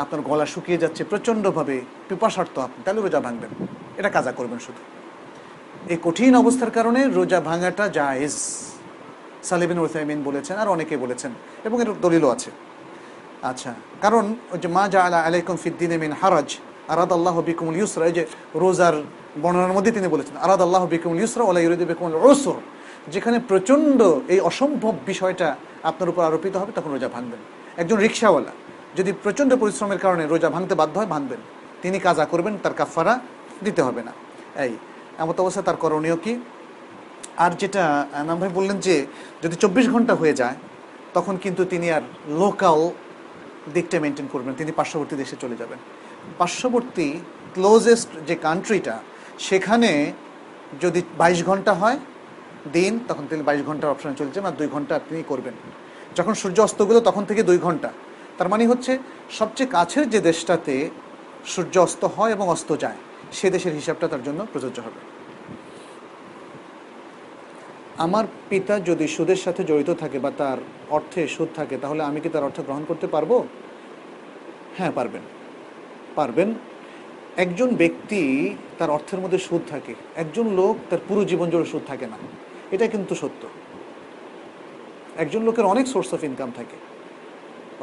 আপনার 0.04 0.22
গলা 0.30 0.46
শুকিয়ে 0.54 0.80
যাচ্ছে, 0.84 1.02
প্রচণ্ডভাবে 1.12 1.76
পিপাসার্থ 2.10 2.56
আপনি, 2.68 2.80
তাহলে 2.86 3.02
রোজা 3.06 3.20
ভাঙবেন। 3.26 3.52
এটা 4.00 4.10
কাজা 4.18 4.32
করবেন 4.40 4.60
শুধু। 4.66 4.82
এই 5.94 5.98
কঠিন 6.06 6.34
অবস্থার 6.44 6.72
কারণে 6.78 7.02
রোজা 7.18 7.40
ভাঙাটা 7.50 7.86
জায়েজ। 7.98 8.36
সালিবিন 9.50 9.80
ওসাইমিন 9.86 10.20
বলেছেন, 10.28 10.56
আর 10.62 10.68
অনেকে 10.76 10.96
বলেছেন, 11.04 11.32
এবং 11.68 11.78
এর 11.84 11.90
দলিলও 12.06 12.30
আছে। 12.36 12.50
আচ্ছা 13.50 13.72
কারণ 14.04 14.24
ওই 14.54 14.60
যে 14.64 14.68
মা 14.78 14.84
জা 14.94 15.00
আলা 15.08 15.20
আলাইকুম 15.28 15.56
ফিদ্দিন 15.64 15.92
মিন 16.04 16.12
হারাজ 16.22 16.50
আরাদ 16.94 17.12
আল্লাহ 17.18 17.36
বিকুমুল 17.50 17.78
ইউসরা, 17.82 18.06
এই 18.10 18.14
যে 18.18 18.24
রোজার 18.64 18.96
বর্ণনার 19.44 19.74
মধ্যে 19.78 19.92
তিনি 19.98 20.08
বলেছেন 20.14 20.36
আরাদ 20.46 20.62
আল্লাহ 20.66 20.84
বিকুমুল 20.94 21.20
ইউসরা 21.22 21.44
ওলা 21.50 21.60
ইউরিদ 21.64 21.82
বিকুমুল 21.92 22.16
ওসর 22.30 22.58
যেখানে 23.14 23.38
প্রচণ্ড 23.50 24.00
এই 24.34 24.40
অসম্ভব 24.50 24.94
বিষয়টা 25.10 25.48
আপনার 25.90 26.08
উপর 26.12 26.22
আরোপিত 26.30 26.54
হবে, 26.62 26.72
তখন 26.78 26.90
রোজা 26.96 27.10
ভাঙবেন। 27.16 27.42
একজন 27.82 27.98
রিক্সাওয়ালা 28.06 28.54
যদি 28.98 29.12
প্রচণ্ড 29.24 29.52
পরিশ্রমের 29.62 30.00
কারণে 30.04 30.24
রোজা 30.34 30.50
ভাঙতে 30.56 30.74
বাধ্য 30.82 30.96
হয়, 31.00 31.10
ভাঙবেন। 31.16 31.42
তিনি 31.84 31.98
কাজা 32.08 32.26
করবেন, 32.32 32.54
তার 32.64 32.74
কাফারা 32.80 33.14
দিতে 33.66 33.82
হবে 33.88 34.02
না। 34.08 34.14
এই, 34.66 34.74
এমত 35.22 35.38
অবস্থায় 35.44 35.66
তার 35.68 35.78
করণীয় 35.84 36.18
কি? 36.24 36.34
আর 37.44 37.52
যেটা 37.62 37.84
নাম 38.30 38.38
ভাই 38.42 38.52
বললেন 38.58 38.78
যে, 38.88 38.96
যদি 39.44 39.56
চব্বিশ 39.64 39.86
ঘণ্টা 39.94 40.14
হয়ে 40.22 40.34
যায়, 40.42 40.58
তখন 41.14 41.36
কিন্তু 41.44 41.62
তিনি 41.72 41.88
আর 41.98 42.04
লোকাল 42.42 42.80
দিকটা 43.76 43.96
মেনটেন 44.04 44.28
করবেন, 44.34 44.54
তিনি 44.60 44.72
পার্শ্ববর্তী 44.80 45.16
দেশে 45.22 45.36
চলে 45.44 45.56
যাবেন। 45.62 45.80
পার্শ্ববর্তী 46.38 47.14
ক্লোজেস্ট 47.54 48.28
যে 48.28 48.36
কান্ট্রিটা 48.36 49.00
সেখানে 49.40 50.12
যদি 50.82 51.02
বাইশ 51.18 51.46
ঘণ্টা 51.46 51.74
হয়, 51.74 52.00
দিন, 52.74 53.00
তখন 53.08 53.28
তিনি 53.30 53.44
বাইশ 53.44 53.66
ঘণ্টার 53.66 53.92
অপশনে 53.92 54.16
চলছে 54.16 54.40
আর 54.40 54.52
দুই 54.52 54.68
ঘণ্টা 54.68 54.96
আপনি 54.96 55.24
করবেন। 55.28 55.54
যখন 56.16 56.34
সূর্য 56.34 56.62
অস্ত 56.62 56.88
গেল, 56.88 57.00
তখন 57.00 57.26
থেকে 57.26 57.44
দুই 57.44 57.58
ঘণ্টা। 57.58 57.92
তার 58.38 58.50
মানে 58.50 58.68
হচ্ছে, 58.68 58.98
সবচেয়ে 59.32 59.70
কাছের 59.70 60.10
যে 60.10 60.20
দেশটাতে 60.20 60.90
সূর্য 61.46 61.80
অস্ত 61.80 62.06
হয় 62.06 62.32
এবং 62.32 62.50
অস্ত 62.50 62.78
যায়, 62.78 62.96
সে 63.32 63.50
দেশের 63.50 63.74
হিসাবটা 63.74 64.08
তার 64.08 64.24
জন্য 64.24 64.46
প্রযোজ্য 64.52 64.80
হবে। 64.80 65.00
আমার 67.98 68.26
পিতা 68.50 68.80
যদি 68.80 69.08
সুদের 69.08 69.36
সাথে 69.36 69.64
জড়িত 69.64 69.90
থাকে 69.90 70.20
বা 70.20 70.32
তার 70.38 70.58
অর্থে 70.90 71.28
সুদ 71.28 71.48
থাকে, 71.56 71.78
তাহলে 71.78 72.04
আমি 72.04 72.20
কি 72.20 72.30
তার 72.30 72.44
অর্থ 72.44 72.62
গ্রহণ 72.62 72.86
করতে 72.88 73.08
পারব? 73.08 73.48
হ্যাঁ 74.78 74.92
পারবেন। 74.96 75.22
পারবেন। 76.16 76.50
একজন 77.44 77.70
ব্যক্তি 77.82 78.22
তার 78.78 78.90
অর্থের 78.90 79.20
মধ্যে 79.20 79.40
সুদ 79.48 79.62
থাকে, 79.70 79.94
একজন 80.24 80.46
লোক 80.60 80.76
তার 80.90 81.02
পুরো 81.08 81.22
জীবন 81.32 81.48
জুড়ে 81.50 81.68
সুদ 81.72 81.84
থাকে 81.88 82.06
না। 82.14 82.18
এটা 82.76 82.86
কিন্তু 82.88 83.14
সত্য। 83.16 83.42
একজন 85.24 85.42
লোকের 85.48 85.66
অনেক 85.74 85.86
সোর্স 85.88 86.10
অফ 86.14 86.22
ইনকাম 86.30 86.50
থাকে। 86.56 86.78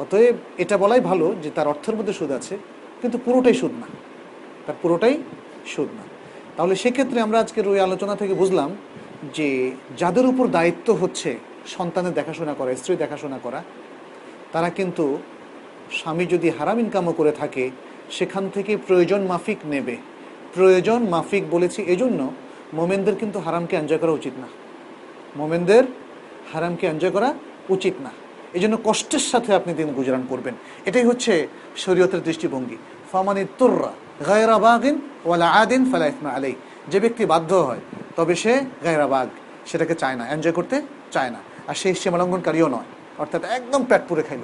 অতএব 0.03 0.35
এটা 0.63 0.75
বলাই 0.77 1.01
ভালো 1.09 1.25
যে 1.43 1.49
তার 1.55 1.67
অর্থের 1.67 1.95
মধ্যে 1.95 2.13
সুদ 2.13 2.31
আছে, 2.39 2.55
কিন্তু 3.01 3.17
পুরোটাই 3.25 3.55
সুদ 3.61 3.73
না। 3.81 3.87
তার 4.65 4.75
পুরোটাই 4.81 5.15
সুদ 5.73 5.89
না। 5.97 6.03
তাহলে 6.57 6.75
সেক্ষেত্রে 6.75 7.19
আমরা 7.21 7.37
আজকের 7.39 7.65
ওই 7.67 7.79
আলোচনা 7.79 8.15
থেকে 8.15 8.33
বুঝলাম 8.33 8.69
যে 9.33 9.47
যাদের 9.97 10.25
উপর 10.31 10.45
দায়িত্ব 10.47 10.87
হচ্ছে 11.01 11.31
সন্তানের 11.75 12.13
দেখাশোনা 12.13 12.53
করা 12.53 12.69
স্ত্রী 12.75 12.93
দেখাশোনা 12.95 13.39
করা, 13.43 13.59
তারা 14.53 14.69
কিন্তু 14.69 15.05
স্বামী 15.91 16.25
যদি 16.25 16.47
হারাম 16.57 16.77
ইনকামও 16.79 17.13
করে 17.19 17.31
থাকে 17.31 17.63
সেখান 18.11 18.49
থেকে 18.49 18.77
প্রয়োজন 18.77 19.21
মাফিক 19.21 19.57
নেবে। 19.65 19.97
প্রয়োজন 20.53 21.03
মাফিক 21.03 21.49
বলেছি 21.49 21.81
এজন্য 21.81 22.31
মোমেনদের 22.73 23.15
কিন্তু 23.15 23.39
হারামকে 23.39 23.75
এনজয় 23.75 23.97
করা 23.97 24.11
উচিত 24.11 24.33
না। 24.37 24.47
মোমেনদের 25.35 25.83
হারামকে 26.53 26.87
এনজয় 26.87 27.11
করা 27.11 27.33
উচিত 27.69 27.93
না। 28.01 28.09
এই 28.53 28.59
জন্য 28.59 28.77
কষ্টের 28.83 29.19
সাথে 29.19 29.55
আপনি 29.55 29.73
দিন 29.73 29.93
গুজরান 29.93 30.23
করবেন। 30.29 30.53
এটাই 30.85 31.03
হচ্ছে 31.03 31.47
শরীয়তের 31.77 32.23
দৃষ্টিভঙ্গি। 32.23 32.77
ফামানি 33.11 33.45
তুর্রা 33.57 33.91
গায়রা 34.27 34.59
বাগিন 34.59 35.01
ওয়ালা 35.25 35.51
আদিন 35.51 35.91
ফালা 35.91 36.07
ইসমা 36.07 36.29
আলাই 36.29 36.53
যে 36.87 36.99
ব্যক্তি 36.99 37.25
বাধ্য 37.25 37.55
হয়, 37.55 37.79
তবে 38.15 38.35
সে 38.35 38.61
গায়রা 38.83 39.07
বাগ। 39.07 39.27
সেটাকে 39.65 39.95
চায় 39.95 40.15
না 40.15 40.29
এনজয় 40.29 40.51
করতে 40.51 40.81
চায় 41.11 41.29
না। 41.29 41.39
আর 41.67 41.75
সেই 41.75 41.95
সীমালঙ্ঘনকারীও 41.95 42.67
নয়। 42.67 42.83
অর্থাৎ 43.17 43.43
একদম 43.43 43.85
পেট 43.85 44.01
পুরে 44.07 44.23
খাইল। 44.23 44.39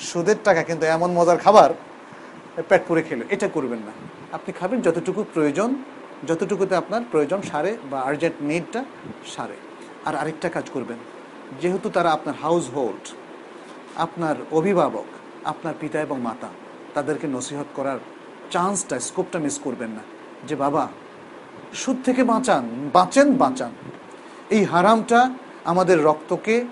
সুদের 0.00 0.36
টাকা 0.44 0.62
কিন্তু 0.62 0.86
এমন 0.86 1.10
মজার 1.10 1.38
খাবার 1.38 1.70
পেট 2.62 2.82
পুরে 2.88 3.02
খেলো, 3.02 3.24
এটা 3.30 3.48
করবেন 3.48 3.78
না। 3.78 3.92
আপনি 4.32 4.52
খাবেন 4.52 4.80
যতটুকু 4.80 5.24
প্রয়োজন, 5.34 5.74
যতটুকুতে 6.28 6.76
আপনার 6.76 7.02
প্রয়োজন 7.10 7.42
সারে 7.42 7.76
বা 7.90 8.00
আর্জেন্ট 8.00 8.42
নিডটা 8.42 8.84
সারে। 9.26 9.56
আর 10.04 10.16
আরেকটা 10.16 10.48
কাজ 10.48 10.70
করবেন, 10.72 10.96
যেহেতু 11.60 11.90
তারা 11.90 12.12
আপনার 12.12 12.34
হাউস 12.42 12.70
হোল্ড 12.74 13.08
আপনার 13.96 14.36
অভিভাবক, 14.50 15.04
আপনার 15.44 15.74
পিতা 15.80 16.00
এবং 16.00 16.20
মাতা, 16.20 16.48
তাদেরকে 16.94 17.26
নসিহত 17.26 17.66
করার 17.74 17.98
চান্সটা 18.50 19.00
স্কোপটা 19.00 19.38
মিস 19.38 19.58
করবেন 19.64 19.90
না। 19.90 20.02
যে 20.48 20.56
বাবা, 20.56 20.88
সুদ 21.74 21.96
থেকে 22.04 22.24
বাঁচান, 22.24 22.90
বাঁচেন, 22.92 23.36
বাঁচান। 23.36 23.70
এই 24.50 24.64
হারামটা 24.64 25.30
আমাদের 25.64 26.02
রক্তকে 26.04 26.64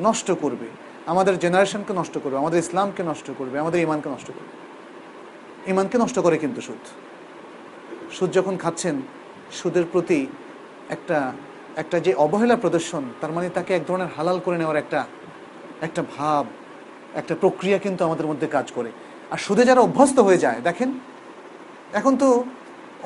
নষ্ট 0.00 0.30
করবে, 0.40 0.66
আমাদের 1.06 1.38
জেনারেশনকে 1.38 1.92
নষ্ট 1.92 2.18
করবে, 2.22 2.36
আমাদের 2.36 2.58
ইসলামকে 2.58 3.02
নষ্ট 3.02 3.30
করবে, 3.38 3.58
আমাদের 3.58 3.80
ইমানকে 3.80 4.10
নষ্ট 4.10 4.26
করবে। 4.26 4.67
ইমানকে 5.72 5.96
নষ্ট 6.02 6.16
করে 6.26 6.36
কিন্তু 6.44 6.60
সুদ। 6.66 6.82
সুদ 8.16 8.30
যখন 8.38 8.54
খাচ্ছেন, 8.62 8.96
সুদের 9.58 9.84
প্রতি 9.92 10.20
একটা 10.94 11.18
একটা 11.82 11.96
যে 12.06 12.12
অবহেলা 12.24 12.56
প্রদর্শন, 12.56 13.04
তার 13.20 13.32
মানে 13.36 13.48
তাকে 13.56 13.70
এক 13.74 13.82
ধরনের 13.88 14.10
হালাল 14.16 14.38
করে 14.44 14.56
নেওয়ার 14.60 14.78
একটা 14.82 15.00
একটা 15.86 16.02
ভাব, 16.16 16.44
একটা 17.20 17.34
প্রক্রিয়া 17.42 17.78
কিন্তু 17.84 18.00
আমাদের 18.04 18.26
মধ্যে 18.30 18.46
কাজ 18.56 18.66
করে। 18.76 18.90
আর 19.32 19.38
সুদে 19.46 19.64
যারা 19.64 19.80
অভ্যস্ত 19.80 20.18
হয়ে 20.20 20.38
যায়, 20.44 20.58
দেখেন, 20.68 20.90
এখন 21.98 22.12
তো 22.22 22.28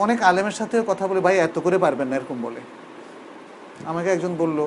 অনেক 0.05 0.19
আলেমের 0.31 0.57
সাথে 0.61 0.77
কথা 0.91 1.05
বলে, 1.09 1.21
ভাই, 1.27 1.37
এত 1.47 1.57
করে 1.59 1.79
পারবেন 1.79 2.07
না, 2.09 2.15
এরকম 2.17 2.39
বলে। 2.43 2.61
আমাকে 3.91 4.09
একজন 4.13 4.33
বলল, 4.43 4.59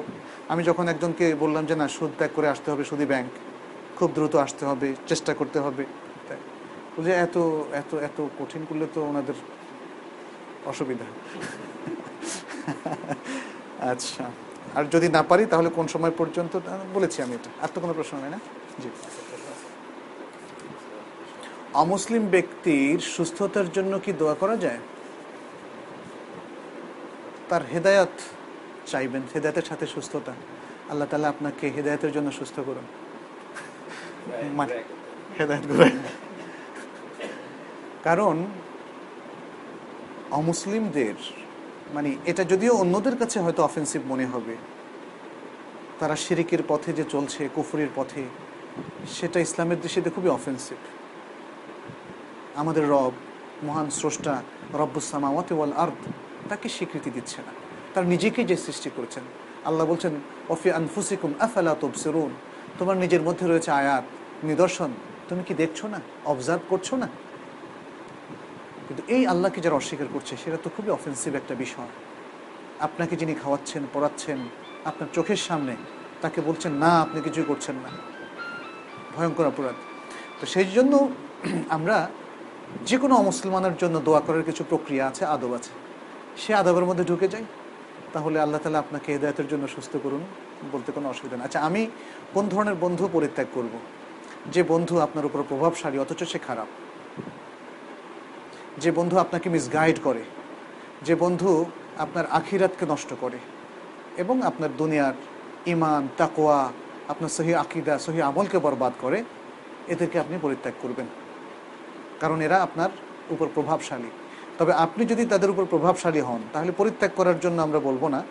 আমি 0.52 0.62
যখন 0.64 0.86
একজনকে 0.94 1.26
বললাম 1.44 1.64
যে, 1.70 1.76
না, 1.82 1.86
সুদ 1.96 2.12
ত্যাগ 2.18 2.32
করে 2.36 2.48
আসতে 2.54 2.68
হবে, 2.72 2.84
সুদি 2.90 3.06
ব্যাংক, 3.12 3.30
খুব 3.98 4.10
দ্রুত 4.16 4.34
আসতে 4.46 4.64
হবে, 4.70 4.88
চেষ্টা 5.08 5.32
করতে 5.34 5.60
হবে। 5.60 5.84
বলছে 6.98 7.12
এত 7.12 7.38
এত 7.82 7.96
এত 8.08 8.18
কঠিন 8.40 8.66
করলে 8.70 8.86
তো 8.94 9.00
ওনাদের 9.02 9.38
অসুবিধা। 10.66 11.06
আচ্ছা 13.92 14.24
আর 14.76 14.84
যদি 14.92 15.08
না 15.10 15.24
পারি 15.24 15.46
তাহলে 15.46 15.70
কোন 15.70 15.88
সময় 15.88 16.14
পর্যন্ত? 16.18 16.60
বলেছি 16.94 17.22
আমি 17.22 17.34
এটা। 17.36 17.50
আর 17.62 17.70
তো 17.74 17.82
কোনো 17.82 17.94
প্রশ্ন 17.94 18.18
নেই 18.18 18.30
না? 18.30 18.40
জি। 18.84 18.90
অমুসলিম 21.74 22.24
ব্যক্তির 22.28 23.00
সুস্থতার 23.00 23.72
জন্য 23.72 24.00
কি 24.00 24.12
দোয়া 24.14 24.34
করা 24.34 24.58
যায়? 24.58 24.78
তার 27.50 27.62
হেদায়াত 27.74 28.14
চাইবেন 28.88 29.22
হেদায়তের 29.36 29.62
সাথে 29.62 29.88
সুস্থতা। 29.88 30.34
আল্লাহ 30.90 31.08
তালা 31.08 31.28
আপনাকে 31.30 31.66
হেদায়তের 31.70 32.12
জন্য 32.12 32.32
সুস্থ 32.32 32.60
করুন। 32.60 32.86
মানে 34.54 34.84
হেদায়ত 35.40 35.66
করে। 35.78 35.92
কারণ 38.08 38.36
অমুসলিমদের 40.40 41.18
মানে 41.96 42.10
এটা 42.32 42.44
যদিও 42.52 42.74
অন্যদের 42.84 43.16
কাছে 43.22 43.38
হয়তো 43.46 43.62
অফেন্সিভ 43.64 44.02
মনে 44.12 44.26
হবে, 44.34 44.56
তারা 46.00 46.16
শিরিকের 46.16 46.64
পথে 46.68 46.90
যে 47.00 47.06
চলছে, 47.14 47.42
কুফুরির 47.56 47.92
পথে, 47.96 48.24
সেটা 49.18 49.40
ইসলামের 49.48 49.80
দৃষ্টিতে 49.84 50.10
খুবই 50.16 50.30
অফেন্সিভ 50.38 50.80
আমাদের 52.62 52.84
রব, 52.94 53.14
মহান 53.68 53.88
স্রষ্টা 53.98 54.34
রব্বুসামাওয়াতে 54.82 55.54
ওয়াল 55.58 55.74
আর্দ, 55.84 56.02
তাকে 56.50 56.68
স্বীকৃতি 56.76 57.10
দিচ্ছে 57.16 57.40
না। 57.48 57.54
তার 57.94 58.06
নিজেকে 58.14 58.42
যে 58.50 58.56
সৃষ্টি 58.66 58.90
করেছেন। 58.98 59.24
আল্লাহ 59.70 59.86
বলছেন 59.92 60.14
অফি 60.54 60.70
আনফুসিকুম 60.80 61.32
আফালা 61.46 61.74
তবসিরুন 61.84 62.32
তোমার 62.80 62.98
নিজের 63.04 63.22
মধ্যে 63.28 63.46
রয়েছে 63.48 63.72
আয়াত, 63.82 64.06
নিদর্শন, 64.50 64.92
তুমি 65.30 65.42
কি 65.48 65.54
দেখছ 65.62 65.80
না? 65.94 66.00
অবজার্ভ 66.34 66.64
করছ 66.70 66.88
না? 67.04 67.08
কিন্তু 68.88 69.04
এই 69.08 69.28
আল্লাহকে 69.28 69.62
যারা 69.62 69.76
অস্বীকার 69.76 70.08
করছে, 70.14 70.38
সেটা 70.38 70.58
তো 70.64 70.70
খুবই 70.78 70.90
অফেন্সিভ 70.90 71.36
একটা 71.36 71.56
বিষয়। 71.56 71.88
আপনাকে 72.80 73.16
যিনি 73.16 73.34
খাওয়াচ্ছেন, 73.34 73.84
পড়াচ্ছেন, 73.94 74.38
আপনার 74.86 75.08
চোখের 75.14 75.36
সামনে 75.36 75.76
তাকে 76.22 76.42
বলছেন, 76.42 76.74
না, 76.74 77.02
আপনি 77.02 77.22
কিছুই 77.22 77.44
করছেন 77.48 77.76
না। 77.76 77.90
ভয়ঙ্কর 79.16 79.46
অপরাধ। 79.46 79.76
তো 80.40 80.46
সেই 80.46 80.66
জন্য 80.66 81.10
আমরা 81.70 82.10
যে 82.86 82.98
কোনো 82.98 83.16
অমুসলমানের 83.16 83.78
জন্য 83.78 84.00
দোয়া 84.00 84.20
করার 84.20 84.44
কিছু 84.44 84.64
প্রক্রিয়া 84.70 85.08
আছে, 85.08 85.26
আদব 85.26 85.54
আছে। 85.54 85.70
সে 86.38 86.54
আদবের 86.54 86.86
মধ্যে 86.86 87.04
ঢুকে 87.04 87.28
যায়। 87.28 87.44
তাহলে 88.14 88.40
আল্লাহ 88.40 88.60
তালা 88.64 88.80
আপনাকে 88.80 89.14
হেদায়তের 89.14 89.48
জন্য 89.48 89.68
সুস্থ 89.68 89.98
করুন, 90.04 90.24
বলতে 90.72 90.92
কোনো 90.92 91.10
অসুবিধা 91.10 91.38
নেই। 91.38 91.46
আচ্ছা 91.46 91.60
আমি 91.60 91.88
কোন 92.34 92.48
ধরনের 92.48 92.76
বন্ধু 92.76 93.10
পরিত্যাগ 93.14 93.48
করব। 93.54 93.80
যে 94.52 94.64
বন্ধু 94.64 95.00
আপনার 95.00 95.26
উপর 95.26 95.44
প্রভাবশালী, 95.50 95.98
অথচ 95.98 96.24
সে 96.24 96.40
খারাপ। 96.40 96.68
যে 98.78 98.92
বন্ধু 98.92 99.18
আপনাকে 99.18 99.50
মিসগাইড 99.50 99.98
করে, 100.04 100.24
যে 101.02 101.16
বন্ধু 101.16 101.66
আপনার 101.98 102.26
আখিরাতকে 102.26 102.86
নষ্ট 102.90 103.14
করে 103.22 103.40
এবং 104.18 104.44
আপনার 104.44 104.70
দুনিয়ার 104.78 105.14
ইমান 105.66 106.08
তাকোয়া 106.18 106.72
আপনার 107.08 107.30
সহি 107.30 107.54
আকিদা, 107.54 108.00
সহি 108.00 108.22
আমলকে 108.22 108.60
বরবাদ 108.60 108.94
করে, 109.02 109.24
এদেরকে 109.88 110.20
আপনি 110.20 110.38
পরিত্যাগ 110.42 110.74
করবেন। 110.82 111.06
কারণ 112.20 112.42
এরা 112.42 112.58
আপনার 112.62 112.90
উপর 113.30 113.48
প্রভাবশালী। 113.54 114.10
তবে 114.60 114.74
আপনি 114.74 115.06
যদি 115.06 115.26
তাদের 115.26 115.50
উপর 115.50 115.66
প্রভাবশালী 115.66 116.20
হন, 116.20 116.42
তাহলে 116.54 116.72
পরিত্যাগ 116.72 117.12
করার 117.16 117.40
জন্য 117.40 117.62
আমরা 117.62 117.80
বলব 117.80 118.08
না। 118.08 118.24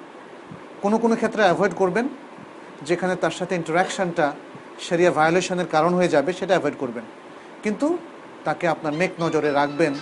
কোনো 0.82 0.98
কোনো 0.98 1.16
ক্ষেত্রে 1.16 1.42
অ্যাভয়েড 1.42 1.74
করবেন, 1.76 2.08
যেখানে 2.82 3.16
তার 3.16 3.30
সাথে 3.30 3.54
ইন্টারাকশানটা 3.54 4.32
সেরিয়া 4.80 5.10
ভায়োলেশনের 5.10 5.66
কারণ 5.66 5.94
হয়ে 5.94 6.08
যাবে, 6.08 6.32
সেটা 6.32 6.52
অ্যাভয়েড 6.54 6.74
করবেন। 6.78 7.04
কিন্তু 7.62 7.98
তাকে 8.44 8.68
আপনার 8.68 8.92
নেক 8.92 9.10
নজরে 9.20 9.50
রাখবেন 9.50 9.94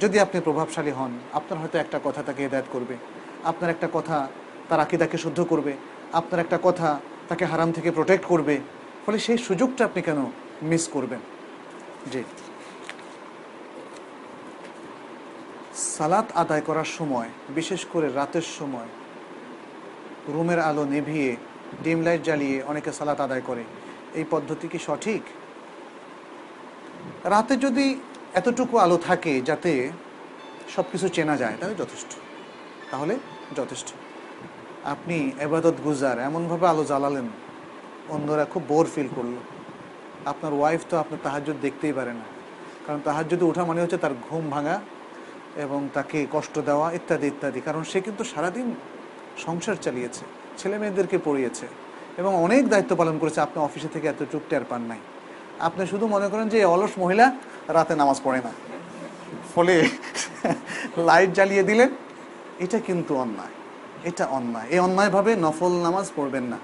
যদি 0.00 0.18
আপনি 0.18 0.40
প্রভাবশালী 0.40 0.90
হন, 0.90 1.18
আপনার 1.32 1.60
হয়তো 1.60 1.78
একটা 1.78 2.00
কথা 2.04 2.22
তাকে 2.22 2.42
হেদায়ত 2.42 2.64
করবে। 2.72 2.96
আপনার 3.44 3.70
একটা 3.70 3.88
কথা 3.92 4.28
তার 4.68 4.80
আকিদাকে 4.80 5.18
শুদ্ধ 5.18 5.44
করবে। 5.44 5.72
আপনার 6.12 6.40
একটা 6.40 6.58
কথা 6.62 7.00
তাকে 7.28 7.44
হারাম 7.44 7.72
থেকে 7.72 7.90
প্রোটেক্ট 7.90 8.24
করবে। 8.26 8.60
ফলে 9.06 9.18
সেই 9.18 9.38
সুযোগটা 9.38 9.84
আপনি 9.84 10.02
কেন 10.02 10.26
মিস 10.62 10.88
করবেন? 10.88 11.18
জি। 12.12 12.24
সালাত 15.74 16.32
আদায় 16.34 16.60
করার 16.60 16.84
সময়, 16.84 17.28
বিশেষ 17.48 17.84
করে 17.84 18.12
রাতের 18.12 18.42
সময়, 18.42 18.86
রুমের 20.28 20.58
আলো 20.58 20.84
নেভিয়ে, 20.84 21.36
ডিম 21.82 22.00
লাইট 22.00 22.22
জ্বালিয়ে 22.22 22.62
অনেকে 22.62 22.92
সালাত 22.92 23.20
আদায় 23.20 23.40
করে। 23.46 23.64
এই 24.14 24.24
পদ্ধতি 24.30 24.68
কি 24.68 24.78
সঠিক? 24.78 25.22
রাতে 27.24 27.56
যদি 27.56 28.00
এতটুকু 28.34 28.78
আলো 28.78 28.96
থাকে 28.96 29.40
যাতে 29.40 29.90
সব 30.76 30.84
কিছু 30.92 31.08
চেনা 31.08 31.36
যায়, 31.36 31.54
তাহলে 31.60 31.74
যথেষ্ট। 31.74 32.14
তাহলে 32.90 33.18
যথেষ্ট। 33.56 33.88
আপনি 34.84 35.30
এবাদত 35.40 35.74
গুজার, 35.84 36.18
এমনভাবে 36.18 36.66
আলো 36.66 36.84
জ্বালালেন, 36.84 37.28
অন্যরা 38.08 38.44
খুব 38.44 38.62
বোর 38.68 38.86
ফিল 38.94 39.08
করল। 39.16 39.32
আপনার 40.26 40.54
ওয়াইফ 40.54 40.80
তো 40.90 40.96
আপনার 40.96 41.18
তাহাজ্জুদ 41.22 41.56
দেখতেই 41.62 41.92
পারে 41.92 42.12
না। 42.12 42.24
কারণ 42.86 43.00
তাহাজ্জুদে 43.04 43.44
ওঠা 43.44 43.64
মানে 43.64 43.82
হচ্ছে 43.82 43.96
তার 43.96 44.10
ঘুম 44.30 44.50
ভাঙা 44.50 44.80
এবং 45.56 45.88
তাকে 45.94 46.26
কষ্ট 46.32 46.58
দেওয়া, 46.58 46.92
ইত্যাদি 46.92 47.26
ইত্যাদি। 47.26 47.60
কারণ 47.60 47.82
সে 47.82 48.00
কিন্তু 48.00 48.24
সারাদিন 48.24 48.74
সংসার 49.38 49.74
চালিয়েছে, 49.74 50.24
ছেলে 50.58 50.78
মেয়েদেরকে 50.78 51.18
পড়িয়েছে 51.24 51.66
এবং 52.16 52.34
অনেক 52.34 52.68
দায়িত্ব 52.68 52.96
পালন 52.96 53.18
করেছে। 53.18 53.40
আপনি 53.40 53.62
অফিসে 53.62 53.88
থেকে 53.88 54.08
এত 54.08 54.22
চুপ 54.32 54.42
টের 54.48 54.60
পান 54.68 54.82
নাই। 54.82 54.98
আপনি 55.60 55.86
শুধু 55.86 56.06
মনে 56.06 56.28
করেন 56.28 56.48
যে 56.48 56.64
অলস 56.64 56.90
মহিলা 56.98 57.32
রাতে 57.72 57.94
নামাজ 57.94 58.20
পড়ে 58.24 58.38
না। 58.38 58.50
ফলে 59.54 59.88
লাইট 60.96 61.30
জ্বালিয়ে 61.30 61.62
দিলেন। 61.62 61.88
এটা 62.58 62.78
কিন্তু 62.78 63.16
অন্যায়। 63.16 63.48
এটা 64.04 64.26
অন্যায়। 64.26 64.66
এই 64.70 64.78
অন্যায়ভাবে 64.78 65.36
নফল 65.36 65.72
নামাজ 65.82 66.10
পড়বেন 66.16 66.42
না। 66.42 66.56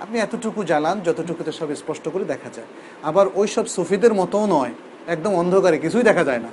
আপনি 0.00 0.18
এতটুকু 0.18 0.64
জ্বালান, 0.64 1.00
যতটুকুতে 1.00 1.52
সব 1.52 1.74
স্পষ্ট 1.74 2.08
করে 2.08 2.24
দেখা 2.24 2.50
যায়। 2.50 2.66
আবার 3.02 3.26
ওই 3.34 3.48
সব 3.48 3.66
সুফিদের 3.66 4.14
মতোও 4.14 4.46
নয়। 4.46 4.74
একদম 5.06 5.34
অন্ধকারে 5.34 5.78
কিছুই 5.78 6.02
দেখা 6.02 6.24
যায় 6.24 6.38
না। 6.38 6.48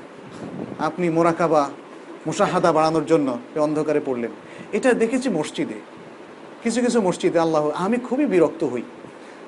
আপনি 0.80 1.10
মোরাকাবা 1.10 1.70
মুসাহাদা 2.28 2.72
বাড়ানোর 2.72 3.06
জন্য 3.06 3.40
অন্ধকারে 3.56 4.02
পড়লেন। 4.06 4.32
এটা 4.72 4.94
দেখেছি 4.94 5.30
মসজিদে। 5.30 5.74
কিছু 6.64 6.82
কিছু 6.82 7.02
মসজিদে, 7.02 7.40
আল্লাহ, 7.40 7.70
আমি 7.70 7.98
খুবই 7.98 8.26
বিরক্ত 8.26 8.64
হই। 8.64 8.82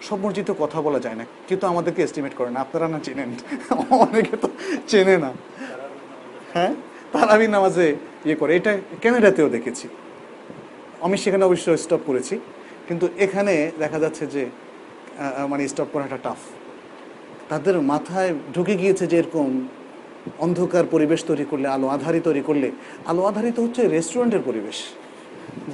সব 0.02 0.18
মসজিদে 0.26 0.54
কথা 0.60 0.80
বলা 0.82 1.00
যায় 1.00 1.16
না, 1.16 1.26
কিন্তু 1.48 1.68
আমাদেরকে 1.68 2.02
এস্টিমেট 2.04 2.34
করে 2.36 2.50
না। 2.52 2.60
আপনারা 2.66 2.88
না 2.88 3.00
চেনেন। 3.04 3.30
অনেকে 4.06 4.36
তো 4.38 4.48
চেনে 4.88 5.16
না। 5.18 5.32
হ্যাঁ? 6.54 6.72
তারাবি 7.14 7.48
নামাজে 7.48 7.88
ইয়ে 8.26 8.36
করে। 8.36 8.52
এটা 8.56 8.72
ক্যানাডাতেও 9.02 9.50
দেখেছি। 9.50 9.88
আমি 11.06 11.16
সেখানে 11.18 11.44
অবশ্য 11.46 11.66
স্টপ 11.78 12.02
করেছি। 12.06 12.40
কিন্তু 12.88 13.08
এখানে 13.26 13.54
দেখা 13.80 14.00
যাচ্ছে 14.00 14.28
যে 14.28 14.44
মানে 15.52 15.62
স্টপ 15.68 15.90
করাটা 15.94 16.18
টাফ 16.24 16.40
তাদের 17.50 17.76
মাথায় 17.92 18.34
ঢুকে 18.56 18.76
গিয়েছে 18.82 19.08
যে 19.12 19.18
এরকম 19.18 19.50
অন্ধকার 20.46 20.86
পরিবেশ 20.92 21.24
তৈরি 21.30 21.46
করলে, 21.52 21.68
আলো 21.76 21.88
আধারি 21.88 22.20
তৈরি 22.20 22.42
করলে। 22.42 22.72
আলো 23.06 23.22
আধারিত 23.30 23.60
হচ্ছে 23.60 23.82
রেস্টুরেন্টের 23.88 24.44
পরিবেশ, 24.46 24.78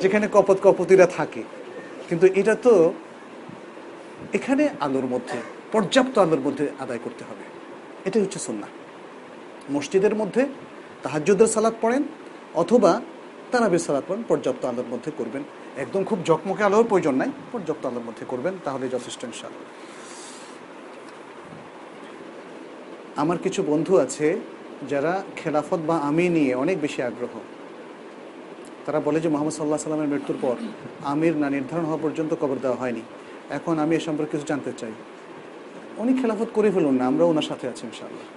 যেখানে 0.01 0.27
কপত 0.31 0.57
কপতিরা 0.63 1.05
থাকে। 1.17 1.43
কিন্তু 2.09 2.27
এটা 2.41 2.55
তো 2.65 2.73
এখানে 4.33 4.69
আলোর 4.79 5.05
মধ্যে, 5.05 5.37
পর্যাপ্ত 5.71 6.17
আলোর 6.17 6.39
মধ্যে 6.39 6.69
আদায় 6.79 6.99
করতে 7.03 7.23
হবে। 7.23 7.43
এটাই 8.05 8.21
হচ্ছে 8.21 8.39
সুন্নাহ। 8.39 8.69
মসজিদের 9.71 10.15
মধ্যে 10.15 10.45
তাহাজ্জুদের 11.03 11.47
সালাদ 11.47 11.73
পড়েন 11.81 12.03
অথবা 12.53 13.01
তারাবির 13.51 13.79
সালাদ 13.79 14.03
পড়েন, 14.07 14.23
পর্যাপ্ত 14.27 14.65
আলোর 14.65 14.85
মধ্যে 14.89 15.11
করবেন। 15.17 15.43
একদম 15.77 16.03
খুব 16.03 16.19
জকমকে 16.25 16.63
আলোর 16.63 16.85
প্রয়োজন 16.89 17.15
নাই, 17.15 17.31
পর্যাপ্ত 17.51 17.85
আলোর 17.85 18.03
মধ্যে 18.03 18.25
করবেন 18.25 18.53
তাহলে 18.63 18.89
যথেষ্ট 18.89 19.23
ইনশাআল্লাহ। 19.23 19.63
আমার 23.21 23.37
কিছু 23.37 23.63
বন্ধু 23.63 23.97
আছে 23.97 24.39
যারা 24.89 25.23
খেলাফত 25.35 25.79
বা 25.87 25.97
আমি 25.97 26.29
নিয়ে 26.29 26.55
অনেক 26.55 26.81
বেশি 26.81 27.01
আগ্রহ। 27.01 27.39
তারা 28.85 28.99
বলে 28.99 29.19
যে 29.19 29.29
মোহাম্মদ 29.29 29.53
সাল্লাহ 29.53 29.77
সাল্লামের 29.77 30.07
মৃত্যুর 30.07 30.37
পর 30.41 30.55
আমির 31.03 31.35
না 31.35 31.49
নির্ধারণ 31.49 31.85
হওয়া 31.85 31.97
পর্যন্ত 32.01 32.35
কবর 32.41 32.55
দেওয়া 32.61 32.77
হয়নি। 32.77 33.01
এখন 33.49 33.79
আমি 33.79 33.95
এ 33.95 33.99
সম্পর্কে 33.99 34.31
কিছু 34.31 34.45
জানতে 34.47 34.71
চাই। 34.77 34.91
উনি 35.97 36.13
খেলাফত 36.13 36.47
করে 36.53 36.71
ফেলুন 36.71 36.95
না 36.95 37.05
আমরা 37.05 37.25
ওনার 37.25 37.41
সাথে 37.41 37.67
আছি 37.67 37.87
ইনশাল্লাহ 37.87 38.27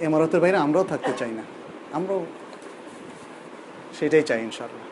এমারতের 0.00 0.40
বাইরে 0.40 0.56
আমরাও 0.56 0.84
থাকতে 0.84 1.12
চাই 1.18 1.30
না। 1.30 1.42
আমরাও 1.92 2.26
সেটাই 3.98 4.22
চাই 4.22 4.42
ইনশাল্লাহ 4.42 4.84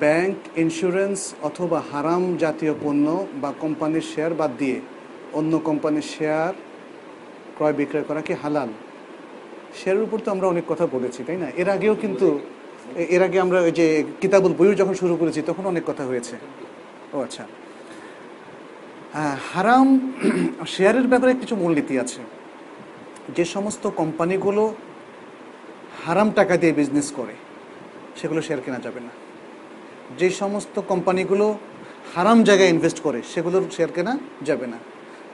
ব্যাংক 0.00 0.36
ইন্স্যুরেন্স 0.56 1.34
অথবা 1.42 1.82
হারাম 1.92 2.36
জাতীয় 2.36 2.74
পণ্য 2.82 3.26
বা 3.42 3.52
কোম্পানির 3.60 4.06
শেয়ার 4.14 4.34
বাদ 4.34 4.50
দিয়ে 4.58 4.80
অন্য 5.32 5.58
কোম্পানির 5.58 6.02
শেয়ার 6.02 6.54
ক্রয় 7.56 7.72
বিক্রয় 7.72 8.04
করা 8.08 8.20
কি 8.20 8.34
হালাল? 8.42 8.68
শেয়ারের 9.74 10.02
উপর 10.02 10.18
তো 10.18 10.30
আমরা 10.30 10.46
অনেক 10.46 10.64
কথা 10.68 10.86
বলেছি, 10.86 11.24
তাই 11.24 11.36
না? 11.36 11.48
এর 11.56 11.68
আগেও 11.68 11.94
কিন্তু 11.94 12.40
এর 12.96 13.22
আগে 13.22 13.40
আমরা 13.40 13.60
ওই 13.60 13.70
যে 13.70 14.04
কিতাবুল 14.20 14.52
বইও 14.52 14.74
যখন 14.74 14.94
শুরু 14.94 15.16
করেছি, 15.16 15.42
তখন 15.42 15.66
অনেক 15.66 15.82
কথা 15.86 16.04
হয়েছে। 16.04 16.36
ও 17.12 17.20
আচ্ছা। 17.20 17.46
হারাম 19.54 20.12
শেয়ারের 20.66 21.06
ব্যাপারে 21.06 21.34
কিছু 21.34 21.56
মূলনীতি 21.56 21.98
আছে। 21.98 22.20
যে 23.36 23.44
সমস্ত 23.44 23.88
কোম্পানিগুলো 23.88 24.74
হারাম 26.06 26.30
টাকা 26.30 26.56
দিয়ে 26.56 26.72
বিজনেস 26.72 27.12
করে, 27.16 27.32
সেগুলো 28.16 28.42
শেয়ার 28.42 28.60
কেনা 28.64 28.78
যাবে 28.78 29.00
না। 29.00 29.08
যে 30.18 30.30
সমস্ত 30.30 30.80
কোম্পানিগুলো 30.80 31.58
হারাম 32.14 32.44
জায়গায় 32.44 32.68
ইনভেস্ট 32.68 33.00
করে, 33.00 33.22
সেগুলোর 33.34 33.62
শেয়ার 33.76 33.92
কেনা 33.92 34.18
যাবে 34.44 34.66
না। 34.66 34.78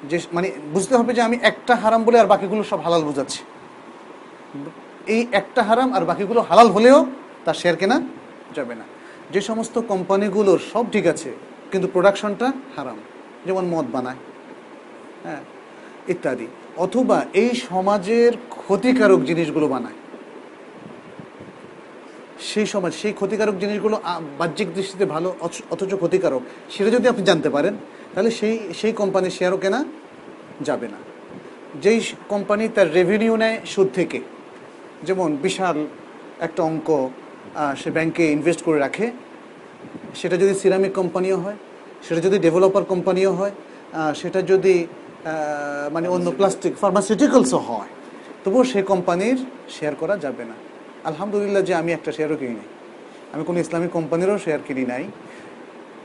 যে 0.08 0.20
মানে 0.32 0.50
বুঝতে 0.72 0.96
হবে 0.96 1.14
যে 1.14 1.22
আমি 1.22 1.38
একটা 1.42 1.74
হারাম 1.74 2.04
বলে 2.04 2.18
আর 2.18 2.26
বাকিগুলো 2.26 2.62
সব 2.62 2.80
হালাল 2.80 3.02
বোঝাচ্ছি। 3.04 3.44
এই 5.06 5.26
একটা 5.32 5.62
হারাম 5.62 5.92
আর 5.92 6.04
বাকিগুলো 6.04 6.40
হালাল 6.40 6.68
হলেও 6.68 7.06
তার 7.44 7.54
শেয়ার 7.54 7.76
কেনা 7.76 8.00
যাবে 8.56 8.74
না। 8.74 8.84
যে 9.32 9.40
সমস্ত 9.40 9.78
কোম্পানিগুলোর 9.78 10.60
সব 10.72 10.90
ঠিক 10.90 11.06
আছে, 11.06 11.32
কিন্তু 11.72 11.88
প্রোডাকশনটা 11.88 12.52
হারাম। 12.76 12.98
যেমন 13.46 13.64
মদ 13.66 13.86
বানায় 13.92 14.16
হ্যাঁ 15.22 15.40
ইত্যাদি। 16.08 16.46
অথবা 16.76 17.24
এই 17.34 17.50
সমাজের 17.50 18.32
ক্ষতিকারক 18.50 19.20
জিনিসগুলো 19.20 19.68
বানায়। 19.68 19.94
সেই 22.40 22.66
সমাজ, 22.66 22.94
সেই 22.94 23.12
ক্ষতিকারক 23.12 23.54
জিনিসগুলো 23.54 24.00
বাহ্যিক 24.38 24.74
দৃষ্টিতে 24.74 25.04
ভালো 25.04 25.34
অথচ- 25.40 25.96
ক্ষতিকারক, 25.96 26.42
সেটা 26.70 26.90
যদি 26.90 27.08
আপনি 27.08 27.22
জানতে 27.22 27.50
পারেন, 27.50 27.76
তাহলে 28.14 28.30
সেই 28.30 28.74
সেই 28.74 28.92
কোম্পানির 28.92 29.30
শেয়ারও 29.30 29.56
কেনা 29.56 29.84
যাবে 30.60 30.88
না। 30.88 30.96
যেই 31.82 32.00
কোম্পানি 32.28 32.68
তার 32.68 32.94
রেভিনিউ 32.94 33.36
নেয় 33.36 33.60
সুদ 33.66 33.88
থেকে। 33.94 34.20
যেমন 35.02 35.36
বিশাল 35.36 35.86
একটা 36.40 36.62
অঙ্ক 36.62 37.10
সে 37.80 37.88
ব্যাংকে 37.96 38.24
ইনভেস্ট 38.36 38.60
করে 38.66 38.78
রাখে। 38.86 39.06
সেটা 40.20 40.36
যদি 40.42 40.54
সিরামিক 40.60 40.92
কোম্পানিও 41.00 41.36
হয় 41.44 41.58
সেটা 42.06 42.20
যদি 42.26 42.36
ডেভেলপার 42.46 42.84
কোম্পানিও 42.92 43.32
হয় 43.38 43.54
সেটা 44.20 44.40
যদি 44.52 44.76
মানে 45.94 46.06
অন্য 46.14 46.26
প্লাস্টিক 46.38 46.72
ফার্মাসিউটিক্যালসও 46.82 47.60
হয় 47.68 47.90
তবুও 48.42 48.64
সে 48.72 48.80
কোম্পানির 48.92 49.38
শেয়ার 49.76 49.94
করা 50.02 50.14
যাবে 50.24 50.44
না। 50.50 50.56
আলহামদুলিল্লাহ 51.10 51.62
যে 51.68 51.74
আমি 51.80 51.90
একটা 51.92 52.10
শেয়ারও 52.16 52.36
কিনি 52.40 52.54
নাই। 52.60 52.68
আমি 53.34 53.42
কোনো 53.48 53.58
ইসলামিক 53.64 53.90
কোম্পানিরও 53.98 54.38
শেয়ার 54.44 54.60
কিনি 54.66 54.84
নাই। 54.92 55.04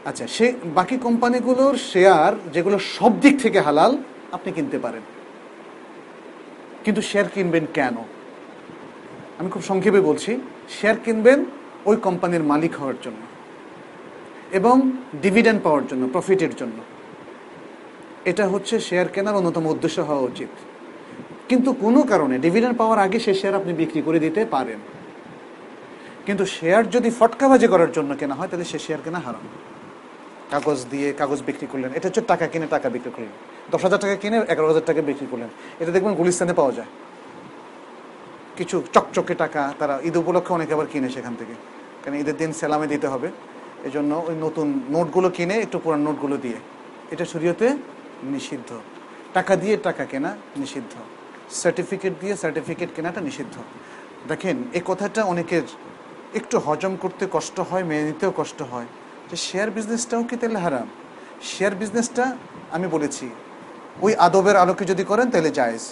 আচ্ছা 0.09 0.25
সে 0.35 0.45
বাকি 0.77 0.95
কোম্পানিগুলোর 1.07 1.75
শেয়ার 1.91 2.31
যেগুলো 2.53 2.77
সব 2.95 3.11
দিক 3.23 3.35
থেকে 3.43 3.59
হালাল 3.67 3.91
আপনি 4.35 4.49
কিনতে 4.57 4.77
পারেন। 4.85 5.03
কিন্তু 6.83 7.01
শেয়ার 7.09 7.27
কিনবেন 7.33 7.65
কেন? 7.77 7.95
আমি 9.39 9.49
খুব 9.53 9.63
সংক্ষেপে 9.69 10.01
বলছি 10.09 10.31
শেয়ার 10.69 10.95
কিনবেন 11.05 11.45
ওই 11.85 11.95
কোম্পানির 11.95 12.43
মালিক 12.43 12.75
হওয়ার 12.75 12.93
জন্য 13.03 13.21
এবং 14.51 14.91
ডিভিডেন্ড 15.21 15.63
পাওয়ার 15.63 15.87
জন্য, 15.87 16.09
প্রফিটের 16.11 16.55
জন্য। 16.55 16.77
এটা 18.25 18.47
হচ্ছে 18.47 18.79
শেয়ার 18.79 19.07
কেনার 19.07 19.35
অন্যতম 19.35 19.67
উদ্দেশ্য 19.67 20.01
হওয়া 20.01 20.21
উচিত। 20.21 20.47
কিন্তু 21.49 21.73
কোনো 21.73 22.03
কারণে 22.03 22.39
ডিভিডেন্ড 22.39 22.77
পাওয়ার 22.77 22.99
আগে 22.99 23.19
সে 23.19 23.33
শেয়ার 23.33 23.55
আপনি 23.55 23.73
বিক্রি 23.73 24.01
করে 24.01 24.19
দিতে 24.19 24.45
পারেন। 24.45 24.79
কিন্তু 26.25 26.45
শেয়ার 26.45 26.89
যদি 26.89 27.09
ফটকাবাজি 27.19 27.67
করার 27.67 27.91
জন্য 27.91 28.15
কেনা 28.15 28.35
হয়, 28.35 28.47
তাহলে 28.47 28.65
সে 28.65 28.79
শেয়ার 28.79 29.01
কেনা 29.03 29.19
হারাম। 29.19 29.45
কাগজ 30.51 30.85
দিয়ে 30.91 31.13
কাগজ 31.13 31.43
বিক্রি 31.45 31.67
করলেন, 31.71 31.91
এটা 31.95 32.07
হচ্ছে 32.07 32.21
টাকা 32.21 32.47
কিনে 32.47 32.67
টাকা 32.69 32.89
বিক্রি 32.89 33.11
করলেন। 33.15 33.31
দশ 33.71 33.83
হাজার 33.83 33.99
টাকা 33.99 34.15
কিনে 34.15 34.37
এগারো 34.37 34.67
হাজার 34.67 34.81
টাকা 34.85 35.01
বিক্রি 35.01 35.27
করলেন। 35.31 35.49
এটা 35.79 35.91
দেখবেন 35.91 36.13
গুলিস্তানে 36.13 36.53
পাওয়া 36.53 36.71
যায়। 36.71 36.87
কিছু 38.59 38.77
চকচকে 38.95 39.33
টাকা 39.43 39.61
তারা 39.79 39.95
ঈদ 40.07 40.15
উপলক্ষে 40.21 40.51
অনেকে 40.57 40.73
আবার 40.73 40.87
কিনে 40.91 41.09
সেখান 41.09 41.33
থেকে। 41.39 41.55
কারণ 42.01 42.15
ঈদের 42.21 42.37
দিন 42.41 42.51
সেলামে 42.59 42.87
দিতে 42.93 43.07
হবে। 43.13 43.27
এই 43.87 43.91
জন্য 43.95 44.11
ওই 44.27 44.35
নতুন 44.45 44.67
নোটগুলো 44.89 45.27
কিনে 45.37 45.55
একটু 45.65 45.77
পুরান 45.83 46.01
নোটগুলো 46.07 46.35
দিয়ে। 46.37 46.59
এটা 47.13 47.25
শরীয়তে 47.25 47.67
নিষিদ্ধ। 48.33 48.69
টাকা 49.33 49.53
দিয়ে 49.55 49.75
টাকা 49.87 50.03
কেনা 50.11 50.31
নিষিদ্ধ। 50.57 50.93
সার্টিফিকেট 51.61 52.13
দিয়ে 52.21 52.33
সার্টিফিকেট 52.35 52.89
কেনাটা 52.95 53.21
নিষিদ্ধ। 53.21 53.55
দেখেন 54.27 54.57
এই 54.73 54.83
কথাটা 54.85 55.21
অনেকের 55.33 55.65
একটু 56.39 56.55
হজম 56.65 56.93
করতে 56.95 57.23
কষ্ট 57.31 57.57
হয়, 57.59 57.83
মেনে 57.83 58.03
নিতেও 58.03 58.31
কষ্ট 58.37 58.59
হয়। 58.71 58.87
যে 59.29 59.35
শেয়ার 59.47 59.69
বিজনেসটাও 59.71 60.23
কি 60.29 60.35
তাহলে 60.41 60.59
হারাম? 60.65 60.87
শেয়ার 61.51 61.73
বিজনেসটা 61.75 62.25
আমি 62.75 62.87
বলেছি, 62.95 63.25
ওই 64.05 64.11
আদবের 64.25 64.55
আলোকে 64.63 64.83
যদি 64.91 65.03
করেন 65.03 65.27
তাহলে 65.33 65.51
জায়েজ। 65.59 65.83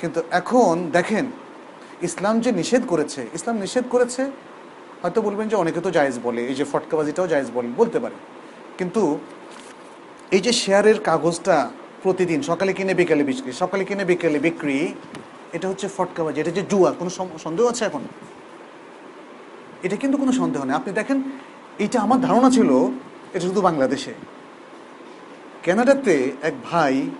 কিন্তু 0.00 0.22
এখন 0.30 0.74
দেখেন 0.92 1.26
ইসলাম 2.08 2.40
যে 2.40 2.52
নিষেধ 2.52 2.82
করেছে, 2.92 3.26
ইসলাম 3.36 3.56
নিষেধ 3.64 3.84
করেছে, 3.94 4.22
হয়তো 5.02 5.22
বলবেন 5.22 5.48
যে 5.48 5.56
অনেকে 5.56 5.80
তো 5.80 5.90
জায়েজ 5.90 6.18
বলে, 6.26 6.40
এই 6.50 6.54
যে 6.54 6.64
ফটকাবাজিটাও 6.72 7.26
জায়েজ 7.32 7.48
বলে, 7.56 7.68
বলতে 7.80 7.98
পারে। 8.00 8.16
কিন্তু 8.78 9.18
এই 10.36 10.40
যে 10.40 10.52
শেয়ারের 10.52 10.98
কাগজটা 11.08 11.70
প্রতিদিন, 12.02 12.42
সকালে 12.42 12.72
কিনে, 12.72 12.94
বিকেলে 12.94 13.24
বিক্রি, 13.30 13.52
সকালে 13.62 13.84
কিনে, 13.88 14.04
বিকেলে 14.10 14.38
বিক্রি, 14.38 14.94
এটা 15.56 15.68
হচ্ছে 15.70 15.86
ফটকাবাজি, 15.96 16.38
এটা 16.40 16.52
যে 16.58 16.62
জুয়া, 16.70 16.90
কোনো 16.92 17.10
সন্দেহ 17.44 17.64
আছে 17.72 17.84
এখন? 17.84 18.02
এটা 19.82 19.96
কিন্তু 20.02 20.16
কোনো 20.22 20.32
সন্দেহ 20.40 20.60
নেই। 20.64 20.74
আপনি 20.80 20.92
দেখেন 20.92 21.18
এটা 21.84 21.98
আমার 22.00 22.20
ধারণা 22.20 22.48
ছিল, 22.50 22.70
এটা 23.34 23.44
শুধু 23.48 23.60
বাংলাদেশে। 23.68 24.12
কানাডাতে 25.64 26.32
এক 26.48 26.54
ভাই 26.68 27.10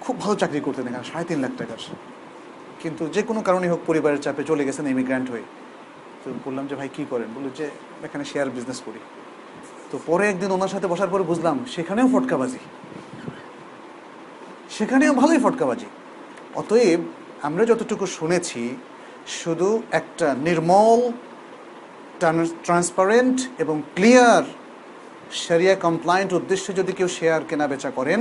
খুব 0.00 0.14
ভালো 0.22 0.34
চাকরি 0.42 0.60
করতেন 0.66 0.84
এখানে, 0.88 1.06
সাড়ে 1.10 1.24
তিন 1.28 1.38
লাখ 1.44 1.52
টাকার। 1.60 1.80
কিন্তু 2.82 3.02
যে 3.06 3.22
কোনো 3.22 3.40
কারণে 3.42 3.66
হোক 3.68 3.80
পরিবারের 3.86 4.20
চাপে 4.20 4.42
চলে 4.44 4.62
গেছেন 4.64 4.84
ইমিগ্র্যান্ট 4.86 5.30
হয়ে। 5.30 5.46
তো 6.22 6.26
বললাম 6.44 6.66
যে, 6.66 6.74
ভাই, 6.74 6.88
কী 6.96 7.02
করেন? 7.10 7.28
বলল 7.34 7.48
যে, 7.58 7.66
এখানে 8.02 8.24
শেয়ার 8.24 8.48
বিজনেস 8.50 8.80
করি। 8.86 9.00
তো 9.90 9.96
পরে 10.06 10.24
একদিন 10.28 10.50
ওনার 10.50 10.68
সাথে 10.68 10.86
বসার 10.86 11.10
পরে 11.12 11.22
বুঝলাম, 11.22 11.56
সেখানেও 11.74 12.06
ফটকাবাজি। 12.12 12.60
সেখানেও 14.70 15.12
ভালোই 15.14 15.38
ফটকাবাজি। 15.38 15.88
অতএব 16.54 17.00
আমরা 17.42 17.62
যতটুকু 17.64 18.04
শুনেছি, 18.18 18.62
শুধু 19.26 19.68
একটা 19.92 20.26
নির্মল 20.46 21.00
ট্রান্সপারেন্ট 22.64 23.36
এবং 23.58 23.82
ক্লিয়ার 23.94 24.44
সেরিয়া 25.30 25.74
কমপ্লায়েন্ট 25.74 26.30
উদ্দেশ্যে 26.32 26.72
যদি 26.80 26.92
কেউ 26.92 27.08
শেয়ার 27.08 27.40
কেনা 27.48 27.66
বেচা 27.66 27.90
করেন 27.90 28.20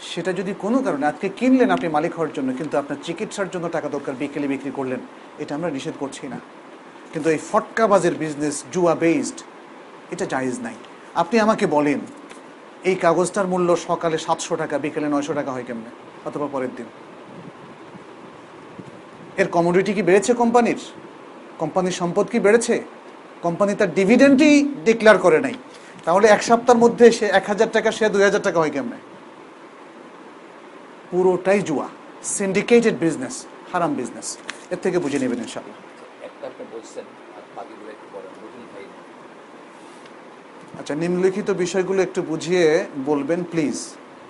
সেটা 0.00 0.32
যদি 0.32 0.54
কোনো 0.64 0.82
কারণে 0.82 1.06
আজকে 1.06 1.28
কিনলেন 1.28 1.70
আপনি 1.70 1.88
মালিক 1.88 2.12
হওয়ার 2.16 2.32
জন্য, 2.32 2.48
কিন্তু 2.58 2.78
আপনার 2.78 2.98
চিকিৎসার 3.06 3.48
জন্য 3.50 3.68
টাকা 3.68 3.88
দরকার 3.88 4.14
বিকেলে 4.20 4.46
বিক্রি 4.48 4.70
করলেন, 4.70 5.00
এটা 5.38 5.54
আমরা 5.54 5.70
নিষেধ 5.70 5.94
করছি 6.00 6.28
না। 6.28 6.38
কিন্তু 7.12 7.30
এই 7.30 7.38
ফটকাবাজের 7.50 8.14
বিজনেস 8.14 8.64
জুয়া 8.72 8.94
বেসড 8.94 9.38
এটা 10.12 10.26
জায়েজ 10.26 10.56
নাই। 10.66 10.74
আপনি 11.14 11.40
আমাকে 11.40 11.66
বলেন, 11.66 12.00
এই 12.84 12.94
কাগজটার 12.94 13.46
মূল্য 13.46 13.76
সকালে 13.76 14.18
সাতশো 14.18 14.56
টাকা, 14.56 14.78
বিকেলে 14.78 15.08
নয়শো 15.08 15.34
টাকা 15.34 15.50
হয় 15.52 15.62
কেমনে? 15.62 15.90
অথবা 16.28 16.46
পরের 16.52 16.72
দিন। 16.76 16.86
এর 19.36 19.48
কমোডিটি 19.48 19.92
কি 19.96 20.02
বেড়েছে 20.02 20.34
কোম্পানির? 20.34 20.80
কোম্পানির 21.58 21.92
সম্পদ 21.92 22.26
কি 22.32 22.38
বেড়েছে? 22.40 22.82
কোম্পানি 23.42 23.74
তার 23.74 23.94
ডিভিডেন্টই 23.94 24.68
ডিক্লেয়ার 24.84 25.18
করে 25.18 25.40
নাই। 25.40 25.54
তাহলে 26.04 26.28
এক 26.28 26.42
সপ্তাহের 26.42 26.80
মধ্যে 26.84 27.12
সে 27.12 27.26
এক 27.26 27.44
হাজার 27.46 27.68
টাকা, 27.72 27.92
সে 27.92 28.08
দুই 28.08 28.22
হাজার 28.22 28.42
টাকা 28.42 28.58
হয় 28.58 28.70
কেমনে? 28.70 29.13
পুরোটাই 31.10 31.60
জুয়া। 31.60 31.88
সিন্ডিকেটেড 32.24 32.96
বিজনেস 32.98 33.34
হারাম 33.72 33.94
বিজনেস 33.94 34.28
এর 34.70 34.78
থেকে 34.82 34.98
বুঝে 34.98 35.18
নেবেন 35.18 35.38
ইনশাল্লাহ 35.38 35.76
আচ্ছা 40.78 40.94
নিম্নলিখিত 40.94 41.50
বিষয়গুলো 41.50 42.02
একটু 42.02 42.22
বুঝিয়ে 42.22 42.86
বলবেন 43.06 43.44
প্লিজ 43.50 43.76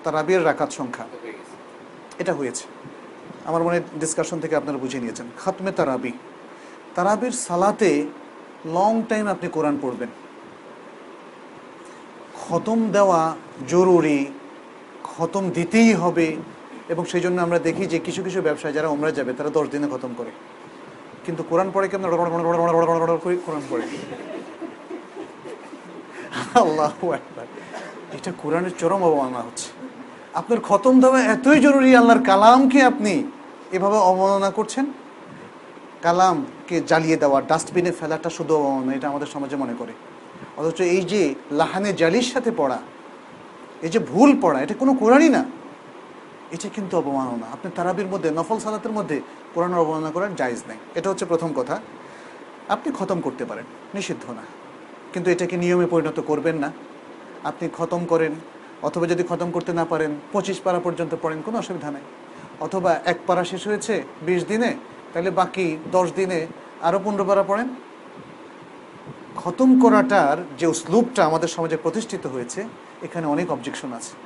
তারাবির 0.05 0.45
রাকাত 0.45 0.71
সংখ্যা। 0.71 1.07
এটা 2.19 2.33
হয়েছে। 2.35 2.65
আমার 3.45 3.63
মনে 3.63 3.81
ডিসকাশন 4.01 4.41
থেকে 4.41 4.57
আপনারা 4.57 4.79
বুঝে 4.79 4.99
নিয়েছেন। 5.01 5.27
খাতমে 5.39 5.73
তারাবি। 5.73 6.13
তারাবির 6.95 7.35
সালাতে 7.47 7.91
লং 8.67 9.03
টাইম 9.09 9.27
আপনি 9.27 9.49
কোরআন 9.49 9.79
পড়বেন। 9.83 10.09
খতম 12.41 12.79
দেওয়া 12.93 13.37
জরুরি 13.69 14.27
খতম 15.05 15.51
দিতেই 15.51 15.95
হবে। 15.95 16.37
এবং 16.93 17.03
সেই 17.13 17.23
জন্য 17.25 17.37
আমরা 17.47 17.59
দেখি 17.69 17.85
যে 17.93 17.99
কিছু 18.07 18.21
কিছু 18.27 18.39
ব্যবসায় 18.47 18.75
যারা 18.77 18.89
ওমরা 18.95 19.11
যাবে, 19.19 19.33
তারা 19.39 19.51
দশ 19.59 19.67
দিনে 19.73 19.89
খতম 19.93 20.13
করে। 20.19 20.33
কিন্তু 21.25 21.43
কোরআন 21.51 21.69
পড়ে 21.75 21.87
কেমন 21.89 22.05
করে 22.11 22.31
কোরআন 23.47 23.63
পড়ে? 23.71 23.85
আল্লাহ 26.63 26.93
এটা 28.17 28.31
কোরআনের 28.43 28.75
চরম 28.81 29.01
অবমাননা 29.09 29.41
হচ্ছে। 29.47 29.69
আপনার 30.41 30.61
খতম 30.69 30.95
দেওয়া 31.01 31.19
এতই 31.35 31.59
জরুরি 31.67 31.91
আল্লাহর 32.01 32.23
কালামকে 32.31 32.81
আপনি 32.91 33.15
এভাবে 33.77 33.99
অবমাননা 34.11 34.51
করছেন? 34.59 34.85
কালামকে 36.05 36.77
জ্বালিয়ে 36.91 37.17
দেওয়া, 37.23 37.39
ডাস্টবিনে 37.51 37.93
ফেলাটা 38.01 38.31
শুধু 38.37 38.53
অবমাননা, 38.59 38.93
এটা 38.99 39.07
আমাদের 39.13 39.29
সমাজে 39.35 39.57
মনে 39.63 39.75
করে। 39.79 39.93
অথচ 40.59 40.79
এই 40.97 41.03
যে 41.13 41.23
লাহানে 41.61 41.91
জালির 42.01 42.27
সাথে 42.33 42.51
পড়া, 42.57 42.79
এই 43.85 43.91
যে 43.95 43.99
ভুল 43.99 44.31
পড়া, 44.43 44.59
এটা 44.65 44.75
কোনো 44.83 44.93
কোরআনই 45.03 45.31
না। 45.37 45.43
এটা 46.55 46.69
কিন্তু 46.69 46.99
অবমাননা। 46.99 47.47
আপনি 47.53 47.73
তারাবির 47.77 48.07
মধ্যে, 48.07 48.31
নফল 48.31 48.59
সালাতের 48.59 48.93
মধ্যে 48.93 49.21
কোরআনের 49.55 49.79
অবমাননা 49.79 50.11
করার 50.11 50.37
জায়জ 50.37 50.63
নেই। 50.69 50.77
এটা 50.95 51.11
হচ্ছে 51.11 51.25
প্রথম 51.25 51.53
কথা। 51.57 51.81
আপনি 52.69 52.93
খতম 52.99 53.21
করতে 53.21 53.45
পারেন, 53.45 53.65
নিষিদ্ধ 53.95 54.31
না। 54.31 54.43
কিন্তু 55.13 55.31
এটাকে 55.31 55.57
নিয়মে 55.57 55.87
পরিণত 55.87 56.21
করবেন 56.21 56.57
না। 56.57 56.73
আপনি 57.45 57.69
খতম 57.79 58.05
করেন, 58.05 58.33
অথবা 58.83 59.07
যদি 59.07 59.23
খতম 59.29 59.51
করতে 59.51 59.73
না 59.73 59.85
পারেন, 59.85 60.11
পঁচিশ 60.33 60.61
পারা 60.61 60.81
পর্যন্ত 60.81 61.17
পড়েন, 61.23 61.43
কোনো 61.43 61.59
অসুবিধা 61.59 61.91
নেই। 61.91 62.03
অথবা 62.61 63.01
এক 63.05 63.19
পারা 63.27 63.45
শেষ 63.45 63.67
হয়েছে, 63.67 64.03
বিশ 64.23 64.47
দিনে, 64.47 64.77
তাহলে 65.13 65.31
বাকি 65.31 65.79
দশ 65.93 66.09
দিনে 66.17 66.47
আরও 66.83 67.01
পনেরো 67.05 67.25
পারা 67.25 67.43
পড়েন। 67.43 67.69
খতম 69.37 69.81
করাটার 69.81 70.37
যে 70.59 70.75
স্লুপটা 70.75 71.25
আমাদের 71.25 71.49
সমাজে 71.49 71.77
প্রতিষ্ঠিত 71.77 72.27
হয়েছে, 72.27 72.65
এখানে 73.03 73.27
অনেক 73.27 73.51
অবজেকশন 73.51 73.93
আছে। 73.93 74.24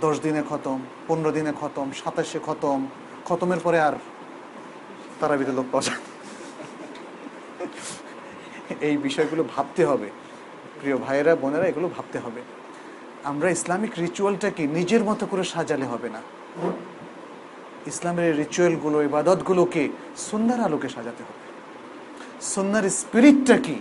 দশ 0.00 0.20
দিনে 0.20 0.42
খতম, 0.50 0.78
পনেরো 1.08 1.32
দিনে 1.32 1.52
খতম, 1.60 1.90
সাতাশে 2.04 2.38
খতম, 2.46 2.86
খতমের 3.24 3.58
পরে 3.58 3.80
আর 3.80 3.92
তারা 5.20 5.36
বিধে 5.36 5.52
লোক 5.52 5.66
পাওয়া 5.72 5.84
যায় 5.84 6.00
এই 8.80 8.96
বিষয়গুলো 8.96 9.44
ভাবতে 9.56 9.84
হবে। 9.84 10.10
প্রিয় 10.80 10.96
ভাইয়েরা, 10.96 11.36
বোনেরা, 11.36 11.66
এগুলো 11.66 11.88
ভাবতে 11.88 12.18
হবে। 12.18 12.42
আমরা 13.24 13.50
ইসলামিক 13.50 13.92
রিচুয়ালটাকে 13.98 14.66
নিজের 14.66 15.04
মতো 15.04 15.26
করে 15.26 15.44
সাজালে 15.44 15.84
হবে 15.84 16.08
না। 16.08 16.20
ইসলামের 17.86 18.24
এই 18.24 18.32
রিচুয়ালগুলো 18.32 19.02
ইবাদতগুলোকে 19.02 19.88
সুন্দর 20.16 20.60
আলোকে 20.60 20.88
সাজাতে 20.88 21.22
হবে। 21.22 21.42
সন্ন্যার 22.40 22.90
স্পিরিটটা 22.90 23.58
কি? 23.58 23.78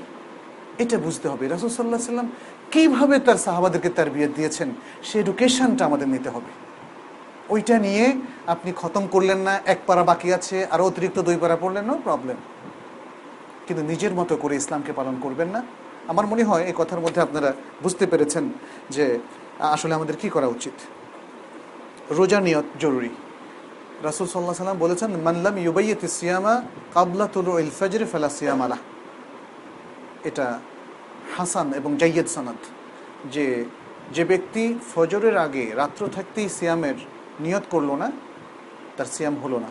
এটা 0.78 0.98
বুঝতে 0.98 1.30
হবে। 1.30 1.48
রাসুল 1.48 1.70
সাল্লাহ 1.70 2.00
সাল্লাম 2.00 2.30
কীভাবে 2.74 3.16
তার 3.28 3.40
সাহাবাদেরকে 3.46 3.90
তার 3.98 4.10
বিয়ে 4.16 4.30
দিয়েছেন, 4.38 4.70
সে 5.08 5.16
এডুকেশনটা 5.24 5.84
আমাদের 5.90 6.08
নিতে 6.14 6.30
হবে। 6.36 6.52
ওইটা 7.54 7.76
নিয়ে 7.86 8.06
আপনি 8.54 8.70
খতম 8.82 9.04
করলেন 9.14 9.40
না, 9.48 9.54
এক 9.74 9.80
পারা 9.88 10.04
বাকি 10.10 10.28
আছে 10.38 10.58
আরও 10.74 10.84
অতিরিক্ত 10.90 11.18
দুই 11.28 11.38
পারা 11.44 11.56
পড়লেন 11.64 11.84
নো 11.90 11.96
প্রবলেম 12.08 12.38
কিন্তু 13.66 13.82
নিজের 13.92 14.14
মতো 14.20 14.34
করে 14.44 14.56
ইসলামকে 14.62 14.92
পালন 15.00 15.16
করবেন 15.24 15.50
না। 15.56 15.62
আমার 16.12 16.26
মনে 16.32 16.44
হয় 16.50 16.64
এই 16.70 16.76
কথার 16.80 17.02
মধ্যে 17.06 17.22
আপনারা 17.22 17.50
বুঝতে 17.84 18.06
পেরেছেন 18.12 18.46
যে, 18.96 19.06
আসলে 19.76 19.94
আমাদের 19.98 20.16
কি 20.22 20.28
করা 20.36 20.48
উচিত। 20.56 20.76
রোজা 22.18 22.40
নিয়ত 22.48 22.68
জরুরি। 22.84 23.12
রাসুল 24.08 24.28
সাল্লাহ 24.28 24.56
সাল্লাম 24.62 24.80
বলেছেন 24.86 25.12
মানলাম 25.28 25.56
ইউবাইয়ত 25.66 26.04
সিয়ামা 26.18 26.54
কাবলা 26.96 27.26
তুলু 27.34 27.52
ফালা 28.12 28.30
সিয়ামালা 28.38 28.78
এটা 30.30 30.46
হাসান 31.38 31.74
এবং 31.74 31.98
জাইয়েদ 31.98 32.28
সানাদ 32.28 32.56
যে 33.32 33.66
যে 34.12 34.26
ব্যক্তি 34.26 34.80
ফজরের 34.96 35.38
আগে 35.38 35.72
রাত্র 35.76 36.08
থাকতেই 36.08 36.50
সিয়ামের 36.50 36.94
নিয়ত 37.40 37.64
করল 37.70 37.92
না, 37.92 38.12
তার 38.98 39.06
সিয়াম 39.06 39.36
হলো 39.36 39.60
না। 39.60 39.68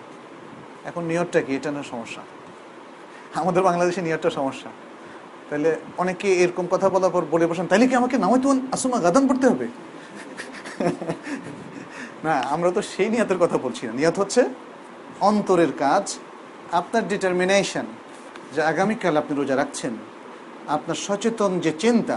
এখন 0.85 1.05
নিয়তটা 1.05 1.41
কি? 1.41 1.57
এটা 1.57 1.71
না 1.71 1.83
সমস্যা। 1.83 2.23
আমাদের 3.35 3.63
বাংলাদেশে 3.63 4.03
নিয়তটা 4.03 4.31
সমস্যা। 4.31 4.71
তাহলে 5.51 5.77
অনেকে 5.99 6.35
এরকম 6.35 6.67
কথা 6.71 6.89
বলার 6.89 7.11
পর 7.11 7.25
বলে 7.31 7.47
বসেন 7.47 7.67
তাহলে 7.67 7.89
কি 7.89 7.95
আমাকে 7.95 8.19
নামাই 8.19 8.41
তোমার 8.43 8.57
আসুমা 8.73 9.01
গাদান 9.01 9.29
পড়তে 9.29 9.49
হবে? 9.49 9.69
না, 12.25 12.35
আমরা 12.35 12.71
তো 12.71 12.83
সেই 12.83 13.09
নিয়তের 13.09 13.39
কথা 13.39 13.59
বলছি 13.59 13.87
না। 13.87 13.93
নিয়ত 13.93 14.19
হচ্ছে 14.19 14.45
অন্তরের 15.21 15.73
কাজ, 15.79 16.19
আপনার 16.73 17.09
ডিটারমিনেশন 17.09 17.85
যে 18.55 18.63
আগামীকাল 18.63 19.17
আপনি 19.17 19.37
রোজা 19.37 19.57
রাখছেন। 19.57 19.97
আপনার 20.77 20.99
সচেতন 21.07 21.53
যে 21.65 21.73
চিন্তা 21.83 22.17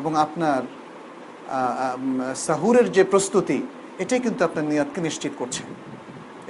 এবং 0.00 0.12
আপনার 0.24 0.60
সাহুরের 2.46 2.86
যে 2.96 3.02
প্রস্তুতি, 3.12 3.58
এটাই 4.02 4.20
কিন্তু 4.24 4.40
আপনার 4.48 4.64
নিয়তকে 4.70 5.00
নিশ্চিত 5.08 5.32
করছে। 5.40 5.62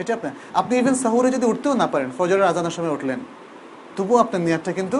এটা 0.00 0.12
আপনার, 0.16 0.32
আপনি 0.60 0.72
ইভেন 0.80 0.96
সাহুরে 1.04 1.28
যদি 1.36 1.46
উঠতেও 1.52 1.74
না 1.82 1.86
পারেন, 1.92 2.08
ফজরের 2.18 2.46
আজানের 2.50 2.74
সময় 2.76 2.92
উঠলেন, 2.96 3.20
তবুও 3.96 4.18
আপনার 4.24 4.40
নিয়তটা 4.46 4.72
কিন্তু 4.78 4.98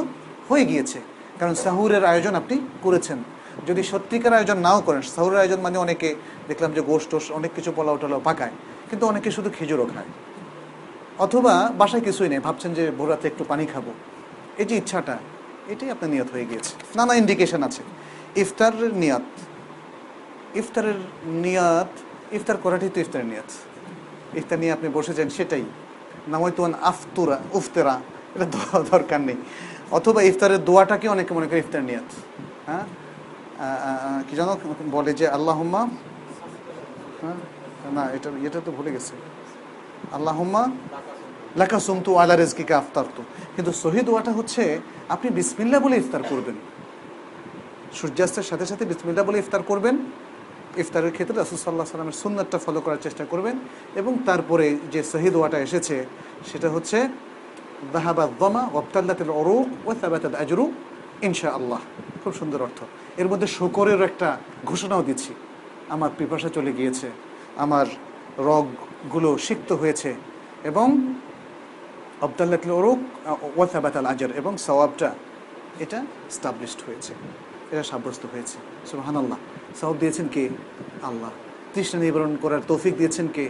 হয়ে 0.49 0.65
গিয়েছে। 0.71 0.99
কারণ 1.41 1.55
সাহুরের 1.65 2.03
আয়োজন 2.13 2.35
আপনি 2.41 2.57
করেছেন। 2.85 3.19
যদি 3.69 3.83
সত্যিকার 3.91 4.33
আয়োজন 4.39 4.59
নাও 4.67 4.79
করেন, 4.87 5.03
সাহুরের 5.17 5.39
আয়োজন 5.43 5.61
মানে 5.67 5.77
অনেকে 5.85 6.09
দেখলাম 6.51 6.71
যে 6.77 6.83
গোষ্ঠ 6.91 7.11
অনেক 7.39 7.51
কিছু 7.57 7.71
পোলাও 7.77 7.97
টোলাও 8.03 8.21
পাকায়, 8.29 8.55
কিন্তু 8.89 9.05
অনেকে 9.13 9.29
শুধু 9.37 9.49
খেজুরও 9.57 9.87
খায়। 9.93 10.11
অথবা 11.25 11.55
বাসায় 11.81 12.03
কিছুই 12.07 12.29
নেই, 12.33 12.41
ভাবছেন 12.47 12.71
যে 12.79 12.85
ভোরাতে 12.99 13.27
একটু 13.31 13.43
পানি 13.51 13.65
খাব। 13.73 13.87
এই 14.61 14.67
যে 14.71 14.75
ইচ্ছাটা 14.83 15.17
এটাই 15.69 15.91
আপনার 15.91 16.11
নিয়ত 16.11 16.31
হয়ে 16.33 16.45
গিয়েছে। 16.45 16.75
নানা 16.97 17.15
ইন্ডিকেশন 17.15 17.63
আছে। 17.63 17.83
ইফতারের 18.37 18.95
নিয়ত। 18.95 19.23
ইফতারের 20.55 20.95
নিয়ত, 21.25 21.89
ইফতার 22.35 22.57
করাটাই 22.57 22.89
তো 22.89 23.01
ইফতারের 23.01 23.27
নিয়াত। 23.27 23.51
ইফতার 24.37 24.59
নিয়ে 24.59 24.73
আপনি 24.73 24.89
বসেছেন 24.89 25.29
সেটাই। 25.29 25.65
নাময়তুয়ান 26.29 26.75
আফতুরা, 26.83 27.41
উফতেরা, 27.53 28.01
এটা 28.35 28.47
দরকার 28.91 29.21
নেই। 29.21 29.37
অথবা 29.91 30.23
ইফতারের 30.23 30.65
দোয়াটাকে 30.65 31.09
অনেকে 31.09 31.35
মনে 31.35 31.47
করে 31.47 31.59
ইফতার 31.59 31.83
নিয়াত। 31.83 32.09
হ্যাঁ? 32.67 32.85
কি 34.31 34.37
জানো 34.37 34.57
বলে 34.91 35.15
যে, 35.15 35.29
আল্লাহম্মা 35.29 35.79
হ্যাঁ? 37.23 37.35
না, 37.93 38.11
এটা 38.11 38.31
এটা 38.43 38.61
তো 38.65 38.73
ভুলে 38.73 38.93
গেছে। 38.93 39.17
আল্লাহম্মা, 40.13 40.69
লাকা 41.57 41.81
সুমতু 41.81 42.17
আলা 42.17 42.37
রেজকিকা 42.37 42.79
আফতার 42.79 43.05
তো 43.17 43.23
কিন্তু 43.55 43.73
সহি 43.83 44.01
দোয়াটা 44.09 44.33
হচ্ছে 44.39 44.63
আপনি 45.15 45.29
বিসমিল্লা 45.39 45.79
বলে 45.85 45.97
ইফতার 46.03 46.23
করবেন। 46.31 46.57
সূর্যাস্তের 47.99 48.47
সাথে 48.51 48.67
সাথে 48.71 48.85
বিসমিল্লা 48.91 49.23
বলে 49.29 49.39
ইফতার 49.43 49.63
করবেন। 49.71 49.97
ইফতারের 50.83 51.13
ক্ষেত্রে 51.17 51.37
রাসুল 51.37 51.59
সাল্লাহ 51.65 51.87
সাল্লামের 51.93 52.19
সুন্নাতটা 52.23 52.59
ফলো 52.65 52.81
করার 52.85 53.01
চেষ্টা 53.07 53.25
করবেন 53.33 53.57
এবং 54.01 54.13
তারপরে 54.29 54.67
যে 54.93 55.01
সহি 55.13 55.29
দোয়াটা 55.35 55.59
এসেছে, 55.67 55.97
সেটা 56.51 56.69
হচ্ছে 56.75 56.99
দাহাবাদ 57.95 58.31
দমা 58.41 58.63
ওয়াবতাল্লাতিল 58.73 59.33
অরুক 59.41 59.67
ও 59.89 59.91
সাবাতাল 60.01 60.37
আজরু 60.43 60.65
ইনশা 61.27 61.49
আল্লাহ 61.59 61.81
খুব 62.23 62.33
সুন্দর 62.41 62.61
অর্থ। 62.67 62.81
এর 63.23 63.29
মধ্যে 63.31 63.49
শকরের 63.59 64.01
একটা 64.09 64.29
ঘোষণাও 64.71 65.03
দিচ্ছি। 65.09 65.33
আমার 65.95 66.11
পিপাসা 66.19 66.49
চলে 66.57 66.73
গিয়েছে, 66.79 67.09
আমার 67.65 67.87
রগগুলো 68.51 69.31
সিক্ত 69.47 69.71
হয়েছে 69.81 70.11
এবং 70.71 70.89
আবদাল্লাতুল 72.27 72.73
ওরুক 72.79 73.01
ওয়াথাবাত 73.57 73.95
আল 74.01 74.07
আজর, 74.13 74.31
এবং 74.41 74.53
সওয়াবটা 74.67 75.09
এটা 75.85 75.99
স্টাবলিশড 76.37 76.81
হয়েছে। 76.87 77.13
এটা 77.73 77.83
সাব্যস্ত 77.91 78.23
হয়েছে। 78.33 78.57
সুবাহান 78.91 79.17
আল্লাহ 79.23 79.39
সওয়াব 79.81 79.97
দিয়েছেন 80.03 80.27
কে? 80.35 80.45
আল্লাহ। 81.09 81.31
তৃষ্ণা 81.75 81.99
নিবারণ 82.05 82.33
করার 82.43 82.63
তৌফিক 82.71 82.95
দিয়েছেন 83.01 83.27
কে? 83.37 83.47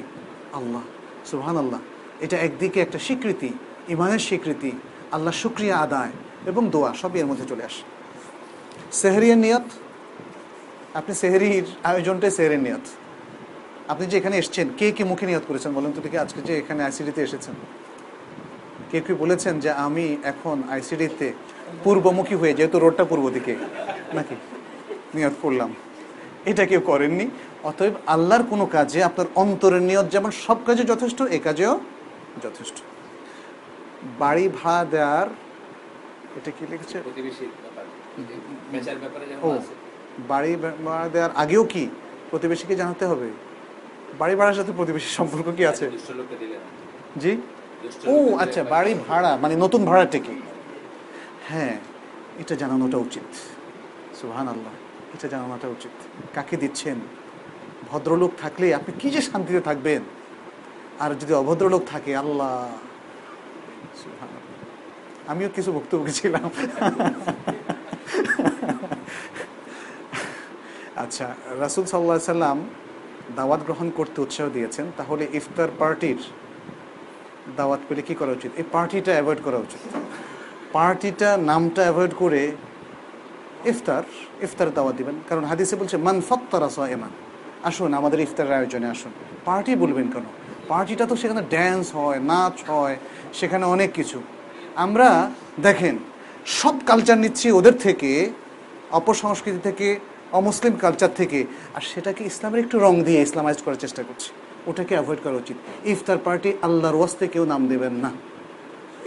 আল্লাহ। 0.58 0.82
সুবাহান 1.30 1.56
আল্লাহ 1.62 1.80
এটা 2.24 2.36
একদিকে 2.46 2.78
একটা 2.86 2.98
স্বীকৃতি 3.06 3.50
ইমানের 3.94 4.22
স্বীকৃতি, 4.28 4.70
আল্লাহ 5.16 5.32
শুক্রিয়া 5.42 5.76
আদায় 5.86 6.12
এবং 6.50 6.62
দোয়া 6.74 6.90
সবই 7.02 7.18
এর 7.22 7.26
মধ্যে 7.30 7.46
চলে 7.52 7.64
আসে। 7.68 7.82
সেহরিয়ার 9.00 9.40
নিয়ত, 9.44 9.66
আপনি 10.98 11.12
সেহরির 11.22 11.66
আয়োজনটাই 11.90 12.32
সেহরির 12.38 12.62
নিয়ত। 12.66 12.86
আপনি 13.92 14.04
যে 14.10 14.16
এখানে 14.20 14.36
এসেছেন, 14.42 14.66
কে 14.78 14.86
কে 14.96 15.02
মুখে 15.10 15.24
নিয়ত 15.30 15.44
করেছেন 15.50 15.70
বলেন 15.76 15.90
তো 15.96 16.00
দেখি 16.04 16.18
আজকে 16.24 16.40
যে 16.48 16.52
এখানে 16.62 16.80
আইসিডিতে 16.88 17.20
এসেছেন। 17.28 17.56
কে 18.94 19.00
কে 19.06 19.14
বলেছেন 19.24 19.54
যে 19.64 19.70
আমি 19.86 20.06
এখন 20.32 20.56
আইসিডিতে 20.74 21.28
পূর্বমুখী 21.84 22.34
হয়ে 22.40 22.54
যেহেতু 22.58 22.76
রোডটা 22.78 23.04
পূর্ব 23.10 23.24
দিকে 23.36 23.54
নাকি? 24.16 24.34
নিয়ত 25.14 25.34
করলাম। 25.42 25.70
এটা 26.50 26.64
কেউ 26.70 26.80
করেননি 26.90 27.26
অতএব 27.70 27.94
আল্লাহর 28.14 28.44
কোনো 28.52 28.64
কাজে 28.76 28.98
আপনার 29.08 29.26
অন্তরের 29.42 29.82
নিয়ত 29.90 30.06
যেমন 30.14 30.30
সব 30.44 30.58
কাজে 30.66 30.82
যথেষ্ট 30.92 31.18
এ 31.36 31.38
কাজেও 31.46 31.74
যথেষ্ট। 32.44 32.76
বাড়ি 34.22 34.44
ভাড়া 34.58 34.84
দেওয়ার 34.94 35.28
এটা 36.38 36.50
কি 36.56 36.64
লিখেছে? 36.72 36.96
ও 39.46 39.48
বাড়ি 40.30 40.52
ভাড়া 40.86 41.08
দেওয়ার 41.14 41.32
আগেও 41.42 41.64
কি 41.72 41.84
প্রতিবেশীকে 42.30 42.74
জানাতে 42.82 43.04
হবে? 43.10 43.28
বাড়ি 44.20 44.34
ভাড়ার 44.38 44.56
সাথে 44.58 44.72
প্রতিবেশীর 44.78 45.14
সম্পর্ক 45.18 45.46
কি 45.58 45.64
আছে? 45.72 45.84
জি? 47.22 47.32
ও 48.12 48.14
আচ্ছা 48.42 48.62
বাড়ি 48.74 48.92
ভাড়া 49.08 49.32
মানে 49.42 49.54
নতুন 49.64 49.80
ভাড়াটা 49.90 50.18
কি 50.26 50.36
হ্যাঁ 51.48 51.74
এটা 52.42 52.54
জানানোটা 52.62 52.98
উচিত। 53.06 53.28
সুহান 54.20 54.46
আল্লাহ 54.48 54.74
এটা 55.14 55.26
জানানোটা 55.34 55.68
উচিত। 55.76 55.94
কাকে 56.34 56.56
দিচ্ছেন? 56.62 56.98
ভদ্রলোক 57.90 58.32
থাকলে 58.42 58.66
আপনি 58.78 58.92
কি 59.00 59.08
যে 59.14 59.20
শান্তিতে 59.28 59.60
থাকবেন? 59.60 60.02
আর 61.02 61.10
যদি 61.20 61.32
অভদ্রলোক 61.42 61.82
থাকে 61.92 62.12
আল্লাহ। 62.22 62.54
আমিও 65.32 65.48
কিছু 65.56 65.70
বক্তব্য 65.78 66.04
ছিলাম। 66.18 66.48
আচ্ছা 71.04 71.26
রাসুল 71.62 71.84
সাল্লাহ 71.92 72.18
সাল্লাম 72.34 72.58
দাওয়াত 73.36 73.60
গ্রহণ 73.66 73.88
করতে 73.98 74.18
উৎসাহ 74.24 74.46
দিয়েছেন। 74.56 74.86
তাহলে 74.98 75.24
ইফতার 75.38 75.70
পার্টির 75.80 76.20
দাওয়াত 77.56 77.80
পেলে 77.88 78.02
কী 78.02 78.14
করা 78.14 78.30
উচিত? 78.30 78.50
এই 78.56 78.64
পার্টিটা 78.72 79.12
অ্যাভয়েড 79.12 79.38
করা 79.44 79.56
উচিত। 79.56 79.96
পার্টিটা 80.72 81.36
নামটা 81.36 81.82
অ্যাভয়েড 81.82 82.10
করে 82.18 82.52
ইফতার 83.64 84.02
ইফতার 84.42 84.74
দাওয়াত 84.74 84.96
দিবেন। 84.96 85.14
কারণ 85.28 85.44
হাদিসে 85.44 85.76
বলছে, 85.76 85.96
মান 85.96 86.20
ফত্তারা 86.20 86.88
এমান 86.88 87.10
আসুন, 87.64 87.94
আমাদের 87.94 88.20
ইফতারের 88.20 88.52
আয়োজনে 88.52 88.86
আসুন। 88.86 89.12
পার্টি 89.44 89.76
বলবেন 89.76 90.08
কেন? 90.08 90.22
পার্টিটা 90.68 91.06
তো 91.06 91.16
সেখানে 91.16 91.42
ড্যান্স 91.42 91.94
হয়, 91.94 92.18
নাচ 92.18 92.70
হয়, 92.70 92.96
সেখানে 93.34 93.64
অনেক 93.64 93.92
কিছু। 93.92 94.22
আমরা 94.74 95.30
দেখেন, 95.62 95.98
সব 96.46 96.74
কালচার 96.86 97.18
নিচ্ছি 97.18 97.52
ওদের 97.52 97.78
থেকে, 97.78 98.30
অপসংস্কৃতি 98.90 99.58
থেকে, 99.58 99.98
অমুসলিম 100.32 100.72
কালচার 100.72 101.08
থেকে। 101.16 101.44
আর 101.74 101.80
সেটাকে 101.80 102.24
ইসলামের 102.24 102.64
একটু 102.64 102.78
রং 102.78 103.04
দিয়ে 103.04 103.22
ইসলামাইজ 103.22 103.62
করার 103.62 103.76
চেষ্টা 103.76 104.02
করছি। 104.02 104.30
ওটাকে 104.66 104.92
অ্যাভয়েড 104.96 105.20
করা 105.24 105.36
উচিত। 105.42 105.56
ইফতার 105.92 106.18
পার্টি 106.26 106.50
আল্লাহর 106.66 106.96
ওয়াস্তে 106.98 107.24
কেউ 107.34 107.44
নাম 107.52 107.62
দেবেন 107.72 107.94
না। 108.04 108.10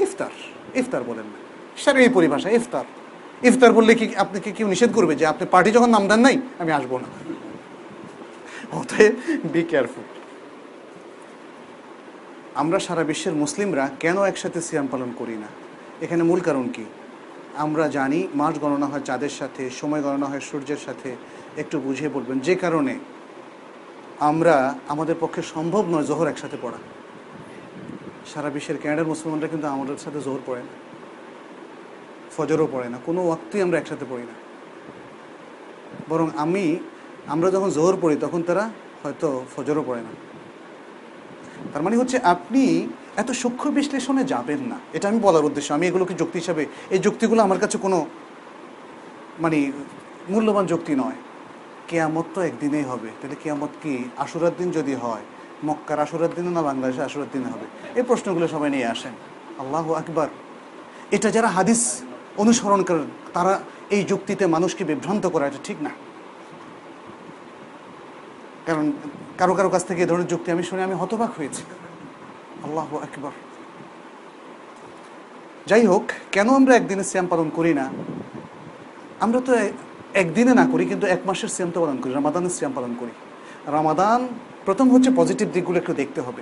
ইফতার 0.05 0.33
ইফতার 0.81 1.03
বলেন 1.09 1.27
না। 1.33 1.37
সেটা 1.81 1.99
এই 2.05 2.11
পরিভাষা, 2.17 2.49
ইফতার। 2.59 2.85
ইফতার 3.49 3.71
বললে 3.77 3.93
কি 3.99 4.05
আপনাকে 4.23 4.49
কেউ 4.57 4.67
নিষেধ 4.73 4.91
করবে 4.97 5.13
যে 5.19 5.25
আপনি 5.33 5.45
পার্টি 5.53 5.69
যখন 5.77 5.89
নাম 5.95 6.03
দেন 6.09 6.21
নাই, 6.27 6.35
আমি 6.61 6.71
আসব 6.77 6.91
না? 7.03 7.09
বি 9.53 9.61
কেয়ারফুল 9.69 10.05
আমরা 12.61 12.77
সারা 12.85 13.03
বিশ্বের 13.09 13.35
মুসলিমরা 13.43 13.83
কেন 14.03 14.17
একসাথে 14.31 14.59
সিয়াম 14.67 14.87
পালন 14.91 15.11
করি 15.19 15.35
না? 15.43 15.49
এখানে 16.05 16.23
মূল 16.29 16.39
কারণ 16.47 16.65
কি? 16.75 16.85
আমরা 17.63 17.85
জানি, 17.97 18.19
মাস 18.39 18.55
গণনা 18.63 18.87
হয় 18.91 19.03
চাঁদের 19.09 19.33
সাথে, 19.39 19.63
সময় 19.79 20.01
গণনা 20.05 20.27
হয় 20.31 20.43
সূর্যের 20.49 20.81
সাথে। 20.85 21.09
একটু 21.61 21.75
বুঝিয়ে 21.79 22.09
বলবেন, 22.09 22.37
যে 22.47 22.55
কারণে 22.55 22.93
আমরা 24.19 24.75
আমাদের 24.87 25.15
পক্ষে 25.19 25.41
সম্ভব 25.41 25.85
নয় 25.89 26.03
জোহর 26.03 26.27
একসাথে 26.27 26.57
পড়া। 26.61 26.77
সারা 28.33 28.49
বিশ্বের 28.49 28.75
ক্যানাডার 28.81 29.07
মুসলমানরা 29.07 29.47
কিন্তু 29.47 29.67
আমাদের 29.67 29.97
সাথে 29.97 30.21
জোহর 30.21 30.39
পড়ে 30.45 30.59
না। 30.59 30.87
ফজরও 32.37 32.67
পড়ে 32.71 32.89
না। 32.89 32.97
কোনো 33.05 33.25
ওয়াক্তই 33.25 33.61
আমরা 33.61 33.77
একসাথে 33.77 34.05
পড়ি 34.09 34.23
না। 34.23 34.33
বরং 36.09 36.29
আমি, 36.37 36.77
আমরা 37.27 37.51
যখন 37.51 37.69
জোহর 37.69 37.97
পড়ি, 38.01 38.15
তখন 38.15 38.43
তারা 38.43 38.69
হয়তো 39.03 39.45
ফজরও 39.55 39.83
পড়ে 39.87 40.01
না। 40.01 40.09
তার 41.73 41.83
মানে 41.83 41.97
হচ্ছে 41.97 42.17
আপনি 42.17 42.87
এত 43.15 43.31
সূক্ষ্ম 43.31 43.71
বিশ্লেষণে 43.71 44.23
যাবেন 44.23 44.59
না। 44.59 44.79
এটা 44.93 45.07
আমি 45.07 45.19
বলার 45.19 45.45
উদ্দেশ্য। 45.45 45.73
আমি 45.73 45.87
এগুলোকে 45.87 46.13
যুক্তি 46.13 46.39
হিসাবে, 46.39 46.65
এই 46.89 46.99
যুক্তিগুলো 46.99 47.43
আমার 47.43 47.59
কাছে 47.59 47.77
কোনো 47.77 48.05
মানে 49.39 49.71
মূল্যবান 50.29 50.65
যুক্তি 50.65 50.95
নয়। 50.95 51.26
কেয়ামত 51.87 52.25
তো 52.33 52.41
একদিনেই 52.41 52.83
হবে। 52.83 53.09
তাহলে 53.21 53.35
কেয়ামত 53.43 53.69
কি? 53.83 54.09
আশুরার 54.17 54.51
দিন 54.57 54.71
যদি 54.71 54.95
হয়, 54.95 55.21
মক্কার 55.65 55.99
আশুরার 55.99 56.29
দিনে 56.35 56.49
না 56.49 56.61
বাংলাদেশে 56.61 57.01
আশুরার 57.03 57.27
দিনে 57.31 57.45
হবে? 57.45 57.65
এই 57.99 58.03
প্রশ্নগুলো 58.03 58.47
সবাই 58.47 58.69
নিয়ে 58.69 58.85
আসেন। 58.85 59.11
আল্লাহ 59.59 59.91
আকবার। 59.91 60.27
এটা 61.11 61.31
যারা 61.31 61.47
হাদিস 61.47 62.01
অনুসরণ 62.37 62.83
করেন, 62.83 63.07
তারা 63.33 63.59
এই 63.89 64.03
যুক্তিতে 64.03 64.47
মানুষকে 64.47 64.83
বিভ্রান্ত 64.83 65.25
করা 65.27 65.47
এটা 65.47 65.57
ঠিক 65.63 65.77
না। 65.81 65.89
কারণ 68.65 68.91
কারও 69.37 69.53
কারও 69.53 69.69
কাছ 69.69 69.85
থেকে 69.85 70.01
এই 70.01 70.07
ধরনের 70.07 70.27
যুক্তি 70.27 70.51
আমি 70.51 70.63
শুনে 70.63 70.83
আমি 70.83 70.93
হতবাক 70.93 71.31
হয়েছি। 71.37 71.63
আল্লাহ 72.63 72.95
আকবার। 72.95 73.31
যাই 75.67 75.85
হোক, 75.85 76.05
কেন 76.31 76.49
আমরা 76.49 76.75
একদিনে 76.75 77.03
শ্যাম 77.03 77.27
পালন 77.27 77.49
করি 77.49 77.73
না? 77.73 77.89
আমরা 79.19 79.39
তো 79.45 79.53
একদিনে 80.21 80.53
না 80.61 80.65
করি, 80.71 80.83
কিন্তু 80.91 81.05
এক 81.15 81.21
মাসের 81.29 81.51
শ্যাম 81.55 81.69
তো 81.73 81.79
পালন 81.83 81.97
করি, 82.01 82.11
রামাদানের 82.13 82.53
শ্যাম 82.57 82.71
পালন 82.77 82.93
করি। 82.99 83.13
রামাদান 83.75 84.21
প্রথম 84.65 84.87
হচ্ছে 84.93 85.09
পজিটিভ 85.19 85.47
দিকগুলো 85.55 85.77
একটু 85.81 85.93
দেখতে 86.01 86.19
হবে। 86.21 86.41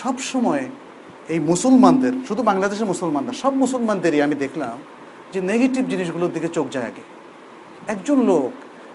সব 0.00 0.16
সময় 0.32 0.64
এই 1.34 1.40
মুসলমানদের, 1.50 2.14
শুধু 2.28 2.42
বাংলাদেশের 2.50 2.88
মুসলমানরা, 2.92 3.32
সব 3.42 3.52
মুসলমানদেরই 3.64 4.20
আমি 4.26 4.36
দেখলাম 4.44 4.76
যে 5.32 5.38
নেগেটিভ 5.50 5.82
জিনিসগুলোর 5.92 6.32
দিকে 6.36 6.48
চোখ 6.56 6.66
যায় 6.74 6.86
আগে। 6.90 7.04
একজন 7.94 8.18
লোক, 8.30 8.50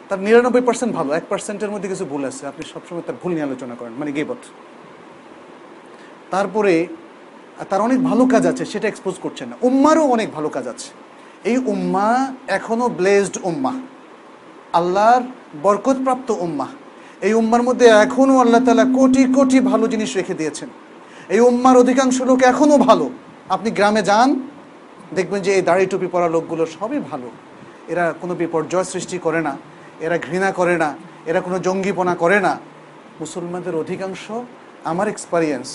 তার 0.10 0.20
নিরানব্বই 0.20 0.64
পার্সেন্ট 0.68 0.92
ভালো, 1.00 1.10
এক 1.20 1.26
পার্সেন্টের 1.30 1.72
মধ্যে 1.74 1.90
কিছু 1.94 2.06
ভুল 2.06 2.24
আছে, 2.26 2.44
আপনি 2.52 2.64
সবসময় 2.74 3.04
তার 3.08 3.18
ভুল 3.22 3.32
নিয়ে 3.36 3.48
আলোচনা 3.50 3.76
করেন 3.80 3.94
মানে 4.00 4.12
গেবত। 4.18 4.42
তারপরে, 6.34 6.74
তার 7.70 7.82
অনেক 7.88 8.00
ভালো 8.10 8.24
কাজ 8.34 8.44
আছে, 8.52 8.64
সেটা 8.66 8.88
এক্সপোজ 8.88 9.16
করছেন 9.22 9.48
না। 9.50 9.56
উম্মারও 9.62 10.04
অনেক 10.16 10.28
ভালো 10.38 10.50
কাজ 10.50 10.66
আছে। 10.74 10.90
এই 11.44 11.58
উম্মা 11.58 12.34
এখনও 12.48 12.90
ব্লেসড 12.90 13.36
উম্মা। 13.44 13.74
আল্লাহর 14.74 15.24
বরকতপ্রাপ্ত 15.64 16.30
উম্মা। 16.32 16.68
এই 17.22 17.34
উম্মার 17.34 17.64
মধ্যে 17.64 17.86
এখনও 17.86 18.36
আল্লাহ 18.40 18.62
তালা 18.66 18.86
কোটি 18.98 19.24
কোটি 19.34 19.60
ভালো 19.60 19.88
জিনিস 19.88 20.18
রেখে 20.18 20.34
দিয়েছেন। 20.34 20.70
এই 21.30 21.40
উম্মার 21.40 21.78
অধিকাংশ 21.78 22.22
লোক 22.22 22.40
এখনও 22.44 22.78
ভালো। 22.78 23.10
আপনি 23.50 23.72
গ্রামে 23.72 24.02
যান, 24.02 24.30
দেখবেন 25.16 25.42
যে 25.42 25.52
এই 25.58 25.62
দাড়ি 25.62 25.86
টুপি 25.86 26.08
পরা 26.08 26.28
লোকগুলো 26.28 26.66
সবই 26.66 27.00
ভালো। 27.00 27.30
এরা 27.88 28.14
কোনো 28.22 28.36
বিপর্যয় 28.36 28.84
সৃষ্টি 28.84 29.18
করে 29.18 29.42
না, 29.42 29.58
এরা 30.00 30.18
ঘৃণা 30.18 30.52
করে 30.52 30.78
না, 30.78 30.90
এরা 31.26 31.42
কোনো 31.42 31.60
জঙ্গিপনা 31.60 32.16
করে 32.16 32.40
না। 32.40 32.54
মুসলমানদের 33.20 33.76
অধিকাংশ 33.76 34.32
আমার 34.84 35.08
এক্সপিরিয়েন্স 35.08 35.68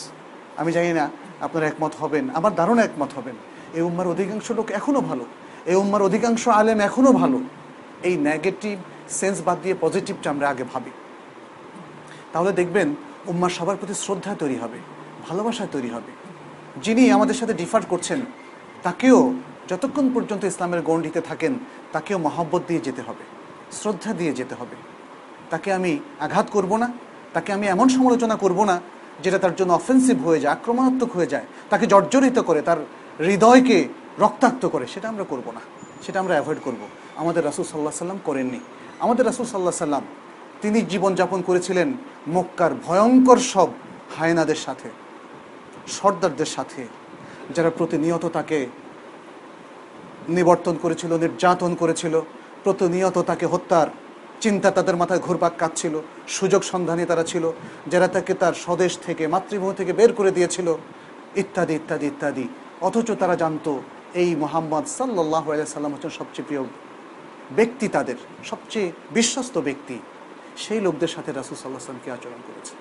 আমি 0.57 0.73
জানি 0.73 0.93
না 0.93 1.11
আপনারা 1.41 1.67
একমত 1.67 1.93
হবেন, 2.01 2.25
আমার 2.35 2.55
দারুণ 2.55 2.79
একমত 2.79 3.11
হবেন। 3.17 3.37
এই 3.75 3.83
উম্মার 3.83 4.07
অধিকাংশ 4.07 4.51
লোক 4.51 4.71
এখনও 4.71 5.01
ভালো। 5.01 5.25
এই 5.71 5.77
উম্মার 5.83 6.03
অধিকাংশ 6.09 6.43
আলেম 6.61 6.79
এখনও 6.89 7.13
ভালো। 7.21 7.39
এই 8.09 8.15
নেগেটিভ 8.29 8.77
সেন্স 9.21 9.37
বাদ 9.47 9.59
দিয়ে 9.65 9.77
পজিটিভটা 9.85 10.29
আমরা 10.35 10.47
আগে 10.53 10.65
ভাবি। 10.73 10.93
তাহলে 12.33 12.53
দেখবেন 12.61 12.89
উম্মার 13.31 13.53
সবার 13.57 13.79
প্রতি 13.81 13.95
শ্রদ্ধা 14.05 14.33
তৈরি 14.43 14.57
হবে, 14.63 14.79
ভালোবাসা 15.27 15.65
তৈরি 15.75 15.91
হবে। 15.97 16.13
যিনি 16.85 17.03
আমাদের 17.17 17.37
সাথে 17.41 17.55
ডিফার 17.63 17.83
করছেন, 17.93 18.21
তাকেও 18.87 19.19
যতক্ষণ 19.71 20.07
পর্যন্ত 20.15 20.43
ইসলামের 20.53 20.83
গণ্ডিতে 20.89 21.21
থাকেন, 21.29 21.53
তাকেও 21.95 22.19
মহাব্বত 22.27 22.63
দিয়ে 22.69 22.83
যেতে 22.87 23.03
হবে, 23.09 23.25
শ্রদ্ধা 23.79 24.11
দিয়ে 24.21 24.33
যেতে 24.39 24.55
হবে। 24.61 24.77
তাকে 25.53 25.69
আমি 25.79 25.93
আঘাত 26.25 26.47
করব 26.57 26.73
না, 26.83 26.89
তাকে 27.35 27.51
আমি 27.57 27.67
এমন 27.75 27.87
সমালোচনা 27.97 28.37
করব 28.45 28.59
না, 28.71 28.77
যেটা 29.25 29.39
তার 29.45 29.55
জন্য 29.59 29.71
অফেন্সিভ 29.81 30.17
হয়ে 30.27 30.41
যায়, 30.43 30.53
আক্রমণাত্মক 30.57 31.11
হয়ে 31.17 31.29
যায়, 31.33 31.47
তাকে 31.71 31.85
জর্জরিত 31.93 32.39
করে, 32.49 32.61
তার 32.69 32.79
হৃদয়কে 33.27 33.79
রক্তাক্ত 34.19 34.67
করে, 34.67 34.87
সেটা 34.87 35.09
আমরা 35.09 35.25
করব 35.25 35.51
না। 35.51 35.61
সেটা 36.03 36.21
আমরা 36.21 36.35
অ্যাভয়েড 36.35 36.59
করব। 36.65 36.83
আমাদের 37.17 37.45
রাসুল 37.45 37.65
সাল্লাহ 37.65 37.93
সাল্লাম 37.93 38.19
করেননি। 38.25 38.61
আমাদের 39.01 39.27
রাসুল 39.27 39.47
সাল্লাহ 39.47 39.73
সাল্লাম 39.73 40.03
তিনি 40.63 40.83
জীবনযাপন 40.83 41.43
করেছিলেন 41.43 41.93
মক্কার 42.29 42.75
ভয়ঙ্কর 42.75 43.37
সব 43.37 43.69
হায়নাদের 44.19 44.55
সাথে, 44.55 44.91
সর্দারদের 45.89 46.47
সাথে, 46.47 46.87
যারা 47.55 47.71
প্রতিনিয়ত 47.71 48.27
তাকে 48.27 48.67
নিবর্তন 50.29 50.77
করেছিল, 50.83 51.19
নির্যাতন 51.19 51.75
করেছিল, 51.75 52.21
প্রতিনিয়ত 52.65 53.19
তাকে 53.19 53.47
হত্যার 53.47 53.87
চিন্তা 54.41 54.71
তাদের 54.71 54.97
মাথায় 54.97 55.21
ঘুরপাক 55.21 55.53
কাটছিল 55.59 56.01
সুযোগ 56.29 56.63
সন্ধানে 56.63 57.07
তারা 57.07 57.25
ছিল, 57.25 57.53
যারা 57.87 58.09
তাকে 58.09 58.35
তার 58.35 58.53
স্বদেশ 58.55 58.99
থেকে, 58.99 59.27
মাতৃভূমি 59.27 59.75
থেকে 59.75 59.93
বের 59.93 60.13
করে 60.13 60.31
দিয়েছিল, 60.31 60.75
ইত্যাদি 61.37 61.75
ইত্যাদি 61.75 62.07
ইত্যাদি। 62.07 62.49
অথচ 62.81 63.11
তারা 63.19 63.37
জানতো 63.37 63.83
এই 64.23 64.31
মোহাম্মদ 64.43 64.85
সাল্লাহ 64.99 65.45
সাল্লাম 65.75 65.93
হচ্ছেন 65.95 66.13
সবচেয়ে 66.21 66.47
প্রিয় 66.49 66.63
ব্যক্তি 67.59 67.87
তাদের, 67.97 68.19
সবচেয়ে 68.51 68.89
বিশ্বস্ত 69.17 69.55
ব্যক্তি। 69.69 69.97
সেই 70.65 70.81
লোকদের 70.87 71.11
সাথে 71.15 71.31
রাসুল 71.33 71.57
সাল্লাহ 71.61 71.83
সাল্লাম 71.87 72.03
কি 72.05 72.09
আচরণ 72.17 72.41
করেছে 72.49 72.75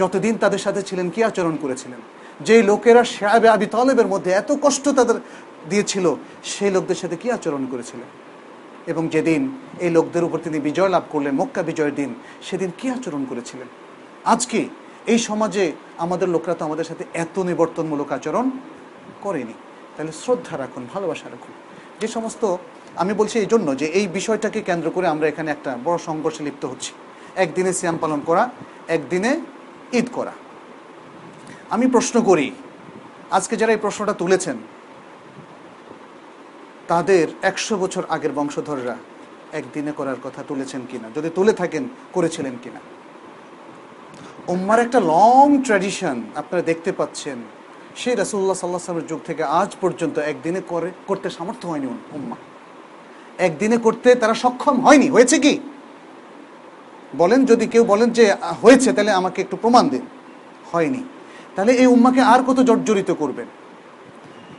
যতদিন 0.00 0.34
তাদের 0.42 0.62
সাথে 0.66 0.80
ছিলেন, 0.88 1.06
কি 1.14 1.20
আচরণ 1.30 1.54
করেছিলেন? 1.62 2.00
যে 2.46 2.56
লোকেরা 2.70 3.02
শেয়াবে 3.14 3.48
আবি 3.54 3.66
তলেবের 3.74 4.08
মধ্যে 4.12 4.30
এত 4.40 4.50
কষ্ট 4.64 4.84
তাদের 4.98 5.16
দিয়েছিল, 5.70 6.06
সেই 6.52 6.70
লোকদের 6.76 6.98
সাথে 7.02 7.16
কি 7.22 7.28
আচরণ 7.36 7.62
করেছিলেন? 7.72 8.08
এবং 8.92 9.02
যেদিন 9.14 9.42
এই 9.84 9.90
লোকদের 9.96 10.24
উপর 10.24 10.38
তিনি 10.46 10.58
বিজয় 10.68 10.90
লাভ 10.94 11.04
করলেন, 11.10 11.32
মক্কা 11.40 11.62
বিজয়ের 11.68 11.94
দিন, 12.00 12.10
সেদিন 12.46 12.70
কি 12.78 12.86
আচরণ 12.96 13.22
করেছিলেন? 13.30 13.68
আজকে 14.24 14.60
এই 15.12 15.18
সমাজে 15.28 15.64
আমাদের 16.04 16.28
লোকরা 16.34 16.54
তো 16.58 16.62
আমাদের 16.64 16.86
সাথে 16.90 17.04
এত 17.24 17.36
নিবর্তনমূলক 17.50 18.08
আচরণ 18.12 18.46
করেনি। 19.22 19.54
তাহলে 19.96 20.12
শ্রদ্ধা 20.12 20.58
রাখুন, 20.58 20.86
ভালোবাসা 20.94 21.30
রাখুন। 21.30 21.52
যে 22.00 22.08
সমস্ত 22.08 22.56
আমি 22.96 23.12
বলছি 23.14 23.38
এই 23.38 23.46
জন্য 23.46 23.76
যে 23.76 23.86
এই 23.86 24.06
বিষয়টাকে 24.08 24.60
কেন্দ্র 24.62 24.90
করে 24.90 25.06
আমরা 25.06 25.28
এখানে 25.28 25.50
একটা 25.50 25.78
বড় 25.84 25.98
সংঘর্ষে 25.98 26.42
লিপ্ত 26.44 26.64
হচ্ছি। 26.64 26.92
একদিনে 27.36 27.72
সিয়াম 27.72 27.96
পালন 28.00 28.20
করা, 28.26 28.50
একদিনে 28.88 29.40
ঈদ 29.92 30.06
করা। 30.12 30.32
আমি 31.70 31.86
প্রশ্ন 31.86 32.22
করি, 32.22 32.50
আজকে 33.30 33.56
যারা 33.56 33.72
এই 33.72 33.78
প্রশ্নটা 33.78 34.12
তুলেছেন, 34.12 34.56
তাদের 36.88 37.28
একশো 37.42 37.76
বছর 37.76 38.02
আগের 38.08 38.32
বংশধররা 38.32 38.96
একদিনে 39.52 39.92
করার 39.92 40.16
কথা 40.24 40.42
তুলেছেন 40.48 40.80
কিনা? 40.90 41.10
যদি 41.14 41.30
তুলে 41.34 41.52
থাকেন, 41.52 41.88
করেছিলেন 42.12 42.54
কিনা? 42.62 42.80
উম্মার 44.48 44.78
একটা 44.78 45.00
লং 45.00 45.62
ট্র্যাডিশন 45.62 46.22
আপনারা 46.34 46.62
দেখতে 46.62 46.92
পাচ্ছেন। 46.92 47.38
সেই 47.96 48.14
রাসুল্লাহ 48.14 48.56
সাল্লাহ 48.56 48.80
সাল্লামের 48.80 49.08
যুগ 49.08 49.20
থেকে 49.26 49.42
আজ 49.42 49.76
পর্যন্ত 49.80 50.18
একদিনে 50.18 50.60
করে, 50.68 50.90
করতে 51.06 51.30
সামর্থ্য 51.30 51.68
হয়নি 51.68 51.86
উম্মা। 51.86 52.36
একদিনে 53.38 53.76
করতে 53.76 54.14
তারা 54.14 54.34
সক্ষম 54.34 54.80
হয়নি। 54.80 55.08
হয়েছে 55.08 55.38
কি? 55.38 55.60
বলেন 57.16 57.44
যদি 57.44 57.66
কেউ 57.66 57.84
বলেন 57.84 58.10
যে 58.10 58.34
হয়েছে, 58.62 58.92
তাহলে 58.92 59.10
আমাকে 59.10 59.42
একটু 59.42 59.56
প্রমাণ 59.56 59.88
দিন। 59.88 60.02
হয়নি। 60.72 61.04
তাহলে 61.56 61.72
এই 61.72 61.86
উম্মাকে 61.86 62.20
আর 62.20 62.42
কত 62.42 62.60
জর্জরিত 62.60 63.10
করবেন? 63.10 63.46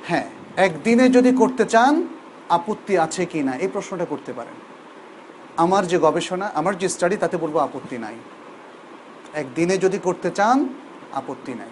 হ্যাঁ 0.08 0.30
একদিনে 0.58 1.10
যদি 1.10 1.32
করতে 1.32 1.66
চান, 1.66 2.08
আপত্তি 2.50 2.98
আছে 2.98 3.26
কি 3.26 3.44
না? 3.44 3.56
এই 3.56 3.68
প্রশ্নটা 3.68 4.06
করতে 4.06 4.34
পারেন। 4.34 4.54
আমার 5.58 5.88
যে 5.88 5.98
গবেষণা, 5.98 6.52
আমার 6.54 6.78
যে 6.78 6.90
স্টাডি, 6.90 7.18
তাতে 7.18 7.38
বলব 7.38 7.58
আপত্তি 7.58 7.98
নাই। 7.98 8.16
একদিনে 9.34 9.78
যদি 9.78 9.98
করতে 9.98 10.30
চান, 10.30 10.70
আপত্তি 11.14 11.54
নাই। 11.54 11.68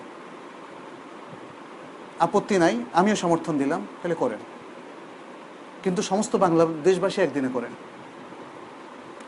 আপত্তি 2.21 2.57
নাই, 2.57 2.83
আমিও 2.93 3.15
সমর্থন 3.15 3.57
দিলাম, 3.57 3.87
তাহলে 4.01 4.15
করেন। 4.15 4.37
কিন্তু 5.83 6.01
সমস্ত 6.01 6.35
বাংলাদেশবাসী 6.35 7.21
একদিনে 7.21 7.49
করেন। 7.53 7.71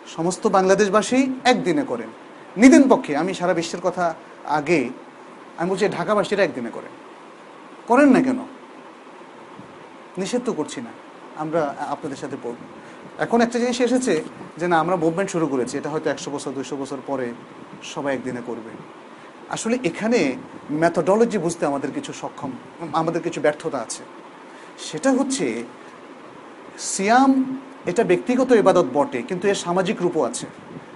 সমস্ত 0.08 0.48
বাংলাদেশবাসী 0.48 1.34
একদিনে 1.44 1.84
করেন। 1.84 2.08
নিদিন 2.58 2.90
পক্ষে, 2.90 3.18
আমি 3.18 3.34
সারা 3.34 3.54
বিশ্বের 3.54 3.82
কথা 3.82 4.14
আগে, 4.46 4.90
আমি 5.58 5.70
বলছি 5.70 5.90
ঢাকাবাসীরা 5.90 6.44
একদিনে 6.44 6.70
করেন। 6.70 6.90
করেন 7.88 8.10
না 8.10 8.22
কেন? 8.22 8.40
নিষেধ 10.18 10.42
তো 10.46 10.54
করছি 10.54 10.82
না। 10.82 10.90
আমরা, 11.36 11.76
আপনাদের 11.80 12.18
সাথে 12.18 12.38
পড়ব। 12.44 12.56
এখন 13.18 13.42
একটা 13.42 13.60
জিনিস 13.60 13.82
এসেছে 13.82 14.24
যে, 14.58 14.68
না, 14.68 14.80
আমরা 14.80 14.96
মুভমেন্ট 14.96 15.32
শুরু 15.32 15.48
করেছি, 15.48 15.78
এটা 15.78 15.90
হয়তো 15.90 16.10
একশো 16.10 16.32
বছর 16.32 16.52
দুশো 16.52 16.76
বছর 16.76 16.98
পরে 17.08 17.34
সবাই 17.84 18.16
একদিনে 18.16 18.42
করবে। 18.46 19.03
আসলে 19.54 19.80
এখানে 19.84 20.36
ম্যাথোডলজি 20.72 21.38
বুঝতে 21.38 21.66
আমাদের 21.66 21.92
কিছু 21.92 22.14
সক্ষম, 22.14 22.52
আমাদের 22.94 23.22
কিছু 23.22 23.42
ব্যর্থতা 23.42 23.78
আছে। 23.78 24.04
সেটা 24.78 25.12
হচ্ছে, 25.12 25.64
সিয়াম 26.80 27.60
এটা 27.86 28.04
ব্যক্তিগত 28.04 28.52
ইবাদত 28.52 28.86
বটে, 28.94 29.22
কিন্তু 29.22 29.48
এর 29.48 29.56
সামাজিক 29.56 30.02
রূপও 30.02 30.24
আছে। 30.24 30.48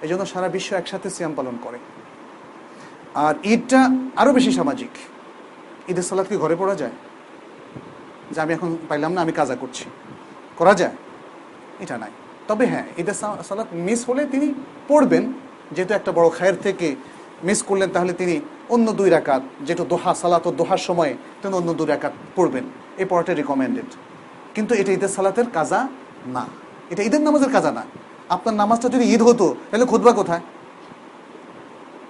এই 0.01 0.09
জন্য 0.09 0.25
সারা 0.25 0.47
বিশ্ব 0.47 0.75
একসাথে 0.75 1.09
সিয়াম 1.09 1.33
পালন 1.35 1.57
করে। 1.63 1.77
আর 3.13 3.35
ঈদটা 3.43 3.89
আরও 4.15 4.33
বেশি 4.33 4.51
সামাজিক। 4.51 4.89
ঈদের 5.89 6.03
সালাদ 6.03 6.25
কি 6.27 6.37
ঘরে 6.37 6.55
পড়া 6.55 6.75
যায়? 6.75 6.91
যে 8.31 8.41
আমি 8.41 8.53
এখন 8.53 8.77
পাইলাম 8.89 9.13
না, 9.13 9.21
আমি 9.21 9.31
কাজা 9.31 9.55
করছি। 9.55 9.85
করা 10.57 10.73
যায়? 10.73 10.95
এটা 11.79 11.97
নাই। 11.97 12.11
তবে 12.47 12.65
হ্যাঁ 12.65 12.83
ঈদের 12.97 13.13
সা- 13.13 13.43
সালাত 13.43 13.67
মিস 13.71 14.09
হলে 14.09 14.25
তিনি 14.25 14.53
পড়বেন। 14.87 15.33
যেহেতু 15.71 15.93
একটা 15.93 16.11
বড় 16.11 16.29
খায়ের 16.29 16.53
থেকে 16.55 16.95
মিস 17.43 17.63
করলেন 17.63 17.89
তাহলে 17.89 18.13
তিনি 18.13 18.39
অন্য 18.69 18.91
দুই 18.91 19.09
রাকাত, 19.09 19.41
যেহেতু 19.61 19.85
দোহা, 19.85 20.13
সালাত 20.13 20.47
ও 20.47 20.51
দোহার 20.51 20.77
সময়ে 20.77 21.13
তিনি 21.41 21.55
অন্য 21.55 21.73
দুই 21.73 21.87
রাকাত 21.87 22.13
পড়বেন। 22.35 22.63
এই 22.97 23.05
পড়াটা 23.09 23.33
রিকমেন্ডেড 23.33 23.85
কিন্তু 24.55 24.75
এটা 24.75 24.91
ঈদের 24.91 25.07
সালাতের 25.07 25.49
কাজা 25.53 25.87
না। 26.27 26.45
এটা 26.89 27.03
ঈদের 27.03 27.21
নামাজের 27.21 27.51
কাজা 27.51 27.71
না। 27.71 27.83
আপনার 28.29 28.55
নামাজটা 28.55 28.89
যদি 28.89 29.13
ঈদ 29.13 29.21
হতো, 29.21 29.55
তাহলে 29.71 29.85
খুদবা 29.85 30.11
কোথায়? 30.11 30.41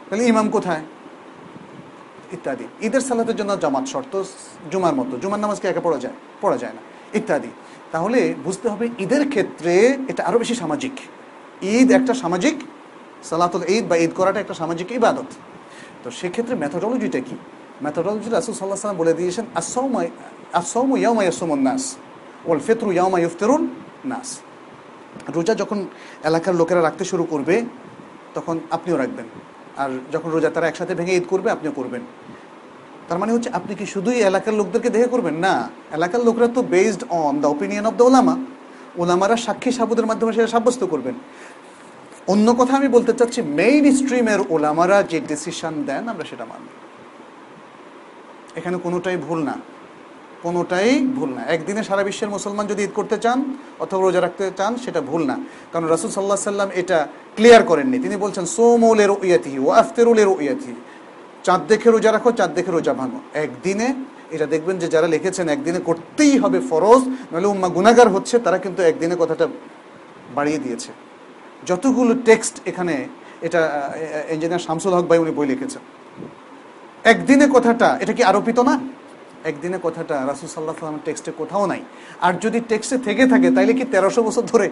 তাহলে 0.10 0.28
ইমাম 0.28 0.50
কোথায়? 0.50 0.82
ইত্যাদি। 2.34 2.68
ঈদের 2.82 3.02
সালাতের 3.02 3.36
জন্য 3.36 3.60
জামাত 3.60 3.86
শর্ত, 3.86 4.24
জুমার 4.72 4.96
মতো। 4.96 5.18
জুমার 5.18 5.40
নামাজকে 5.40 5.68
একা 5.68 5.82
পড়া 5.82 5.98
যায়? 5.98 6.14
পড়া 6.42 6.58
যায় 6.58 6.74
না। 6.74 6.82
ইত্যাদি। 7.18 7.48
তাহলে 7.92 8.34
বুঝতে 8.44 8.70
হবে 8.70 8.90
ঈদের 9.00 9.30
ক্ষেত্রে 9.30 9.98
এটা 10.08 10.26
আরও 10.26 10.40
বেশি 10.40 10.56
সামাজিক। 10.56 10.92
ঈদ 11.62 11.92
একটা 11.92 12.14
সামাজিক 12.14 12.64
সালাতুল 13.30 13.64
ঈদ 13.76 13.84
বা 13.90 13.96
ঈদ 14.04 14.12
করাটা 14.20 14.40
একটা 14.44 14.56
সামাজিক 14.62 14.88
ইবাদত। 15.00 15.30
তো 16.04 16.08
সেক্ষেত্রে 16.20 16.56
ম্যাথোডলজিটা 16.62 17.20
কি? 17.28 17.36
ম্যাথোডলজি 17.84 18.30
রাসুল 18.30 18.54
সাল্লাহ 18.60 18.80
সাল্লাম 18.84 19.00
বলে 19.04 19.14
দিয়েছেন 19.20 19.46
আসৌমাই 19.62 20.08
আসৌম 20.62 20.92
ইয়ামা 21.04 21.24
নাস 21.68 21.84
ওল 22.50 22.62
ফেতরু 22.68 22.90
ইয়ামা 22.98 23.18
ইফতেরুন 23.28 23.62
নাস। 24.12 24.30
রোজা 25.36 25.54
যখন 25.62 25.80
এলাকার 26.30 26.56
লোকেরা 26.62 26.82
রাখতে 26.88 27.04
শুরু 27.12 27.24
করবে, 27.24 27.56
তখন 28.36 28.56
আপনিও 28.76 28.98
রাখবেন। 28.98 29.28
আর 29.82 29.90
যখন 30.14 30.30
রোজা 30.36 30.50
তারা 30.56 30.68
একসাথে 30.68 30.94
ভেঙে 31.00 31.14
ঈদ 31.20 31.26
করবে, 31.34 31.48
আপনিও 31.56 31.74
করবেন। 31.80 32.04
তার 33.08 33.18
মানে 33.22 33.32
হচ্ছে, 33.36 33.50
আপনি 33.50 33.74
কি 33.80 33.86
শুধুই 33.94 34.20
এলাকার 34.30 34.56
লোকদেরকে 34.60 34.90
দেখে 34.96 35.10
করবেন? 35.14 35.36
না, 35.46 35.54
এলাকার 35.98 36.22
লোকরা 36.28 36.48
তো 36.56 36.62
based 36.74 37.02
on 37.24 37.34
the 37.42 37.48
opinion 37.56 37.86
of 37.90 37.96
the 38.00 38.06
ওলামা 38.10 38.36
ওলামারা 39.02 39.36
সাক্ষী 39.46 39.72
সাবুদের 39.78 40.06
মাধ্যমে 40.10 40.32
সেটা 40.34 40.50
সাব্যস্ত 40.56 40.82
করবেন। 40.84 41.16
অন্য 42.34 42.48
কথা 42.60 42.74
আমি 42.80 42.88
বলতে 42.88 43.14
চাচ্ছি 43.20 43.42
মেইন 43.60 43.86
স্ট্রিমের 44.00 44.40
ওলামারা 44.54 45.04
যে 45.12 45.20
ডিসিশন 45.32 45.74
দেন, 45.88 46.04
আমরা 46.12 46.26
সেটা 46.32 46.46
মানব 46.52 46.70
এখানে 48.56 48.78
কোনোটাই 48.86 49.18
ভুল 49.18 49.44
না। 49.50 49.56
কোনোটাই 50.46 50.92
ভুল 51.18 51.30
না। 51.38 51.42
একদিনে 51.56 51.84
সারা 51.84 52.04
বিশ্বের 52.04 52.30
মুসলমান 52.36 52.66
যদি 52.72 52.84
ঈদ 52.84 52.94
করতে 53.00 53.18
চান, 53.18 53.38
অথবা 53.84 54.02
রোজা 54.02 54.22
রাখতে 54.22 54.44
চান, 54.60 54.72
সেটা 54.84 55.02
ভুল 55.02 55.22
না। 55.26 55.36
কারণ 55.72 55.86
রাসুল 55.88 56.10
সাল্লাহ 56.10 56.52
সাল্লাম 56.52 56.70
এটা 56.82 57.08
ক্লিয়ার 57.36 57.64
করেননি। 57.64 57.98
তিনি 58.00 58.16
বলছেন 58.24 58.46
সোমৌলের 58.46 59.12
ইয়াতি 59.28 59.60
ও 59.60 59.68
আফতেরুলের 59.82 60.30
ইয়াতি 60.46 60.74
চাঁদ 61.46 61.62
দেখে 61.68 61.90
রোজা 61.92 62.12
রাখো, 62.12 62.30
চাঁদ 62.32 62.52
দেখে 62.58 62.72
রোজা 62.72 62.94
ভাঙো। 62.94 63.20
একদিনে, 63.44 63.88
এটা 64.36 64.46
দেখবেন 64.46 64.76
যে 64.82 64.88
যারা 64.88 65.08
লিখেছেন, 65.08 65.46
একদিনে 65.50 65.80
করতেই 65.80 66.34
হবে 66.38 66.60
ফরজ, 66.70 67.02
নাহলে 67.32 67.48
উম্মা 67.48 67.70
গুনাগার 67.70 68.10
হচ্ছে, 68.10 68.40
তারা 68.40 68.58
কিন্তু 68.58 68.82
একদিনে 68.90 69.16
কথাটা 69.20 69.46
বাড়িয়ে 70.36 70.60
দিয়েছে। 70.66 70.92
যতগুলো 71.70 72.14
টেক্সট 72.28 72.56
এখানে, 72.70 72.96
এটা 73.48 73.62
ইঞ্জিনিয়ার 74.34 74.64
শামসুল 74.68 74.94
হক 74.98 75.06
ভাই 75.10 75.20
উনি 75.24 75.32
বই 75.38 75.48
লিখেছেন। 75.52 75.84
একদিনে 77.12 77.48
কথাটা, 77.56 77.90
এটা 78.04 78.14
কি 78.18 78.24
আরোপিত 78.32 78.60
না? 78.70 78.76
একদিনে 79.50 79.78
কথাটা 79.86 80.16
রাসুল 80.30 80.50
সাল্লাহ 80.56 80.76
সাল্লামের 80.80 81.04
টেক্সটে 81.08 81.32
কোথাও 81.42 81.64
নাই। 81.72 81.82
আর 82.26 82.34
যদি 82.44 82.60
টেক্সটে 82.72 82.98
থেকে 83.08 83.24
থাকে, 83.32 83.48
তাইলে 83.58 83.74
কি 83.80 83.86
তেরোশো 83.94 84.22
বছর 84.28 84.44
ধরে 84.54 84.68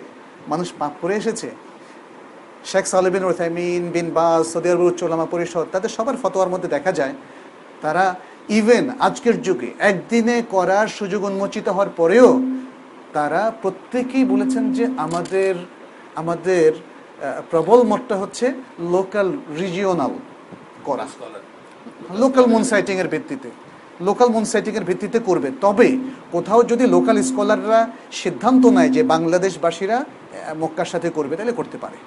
মানুষ 0.52 0.68
পাপ 0.80 0.94
করে 1.02 1.14
এসেছে? 1.22 1.50
শেখ 2.72 2.86
সালেবিন 2.94 3.24
ওসাইমিন 3.30 3.84
বিন 3.96 4.08
বাস, 4.18 4.44
সৌদি 4.54 4.68
আরব 4.72 4.82
উচ্চ 4.90 5.02
ওলামা 5.04 5.28
পরিষদ, 5.34 5.66
তাদের 5.74 5.92
সবার 5.98 6.20
ফতোয়ার 6.24 6.50
মধ্যে 6.54 6.70
দেখা 6.76 6.92
যায়, 7.00 7.14
তারা 7.84 8.06
ইভেন 8.60 8.86
আজকের 9.08 9.36
যুগে 9.46 9.70
একদিনে 9.90 10.38
করার 10.54 10.88
সুযোগ 10.98 11.22
উন্মোচিত 11.30 11.68
হওয়ার 11.76 11.92
পরেও 12.00 12.30
তারা 13.16 13.42
প্রত্যেকেই 13.62 14.26
বলেছেন 14.34 14.64
যে 14.78 14.86
আমাদের 15.06 15.54
আমাদের 16.22 16.68
প্রবল 17.52 17.80
মতটা 17.92 18.16
হচ্ছে 18.22 18.46
লোকাল 18.96 19.28
রিজিওনাল 19.62 20.14
করা। 20.88 21.06
লোকাল 22.22 22.46
মুন 22.54 22.64
সাইটিং 22.72 22.96
এর 23.04 23.10
ভিত্তিতে। 23.14 23.50
লোকাল 24.08 24.30
মুন 24.36 24.46
সাইটিং 24.52 24.74
এর 24.80 24.86
ভিত্তিতে 24.90 25.20
করবে। 25.20 25.50
তবে 25.66 25.88
কোথাও 26.32 26.62
যদি 26.72 26.86
লোকাল 26.96 27.18
স্কলাররা 27.30 27.82
সিদ্ধান্ত 28.22 28.64
নেয় 28.76 28.92
যে 28.96 29.02
বাংলাদেশবাসীরা 29.14 29.98
মক্কার 30.62 30.90
সাথে 30.94 31.10
করবে, 31.18 31.34
তাহলে 31.38 31.54
করতে 31.60 31.78
পারে। 31.84 31.98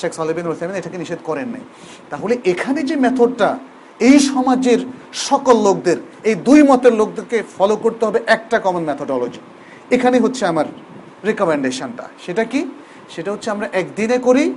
শেখ 0.00 0.12
সালেবিন 0.18 0.46
রোসামিন 0.46 0.76
এটাকে 0.80 0.98
নিষেধ 1.02 1.20
করেন 1.24 1.48
নাই। 1.54 1.64
তাহলে 2.10 2.34
এখানে 2.52 2.80
যে 2.90 2.96
মেথডটা 3.04 3.50
এই 4.08 4.16
সমাজের 4.32 4.80
সকল 5.28 5.56
লোকদের, 5.66 5.98
এই 6.28 6.34
দুই 6.46 6.60
মতের 6.70 6.94
লোকদেরকে 7.00 7.38
ফলো 7.56 7.76
করতে 7.84 8.02
হবে 8.06 8.18
একটা 8.26 8.56
কমন 8.64 8.82
মেথডোলজি 8.88 9.40
এখানে 9.90 10.16
হচ্ছে 10.24 10.42
আমার 10.52 10.66
রেকমেন্ডেশনটা 11.28 12.04
সেটা 12.26 12.44
কি? 12.52 12.60
সেটা 13.08 13.32
হচ্ছে 13.32 13.50
আমরা 13.50 13.66
একদিনে 13.72 14.18
করি 14.18 14.54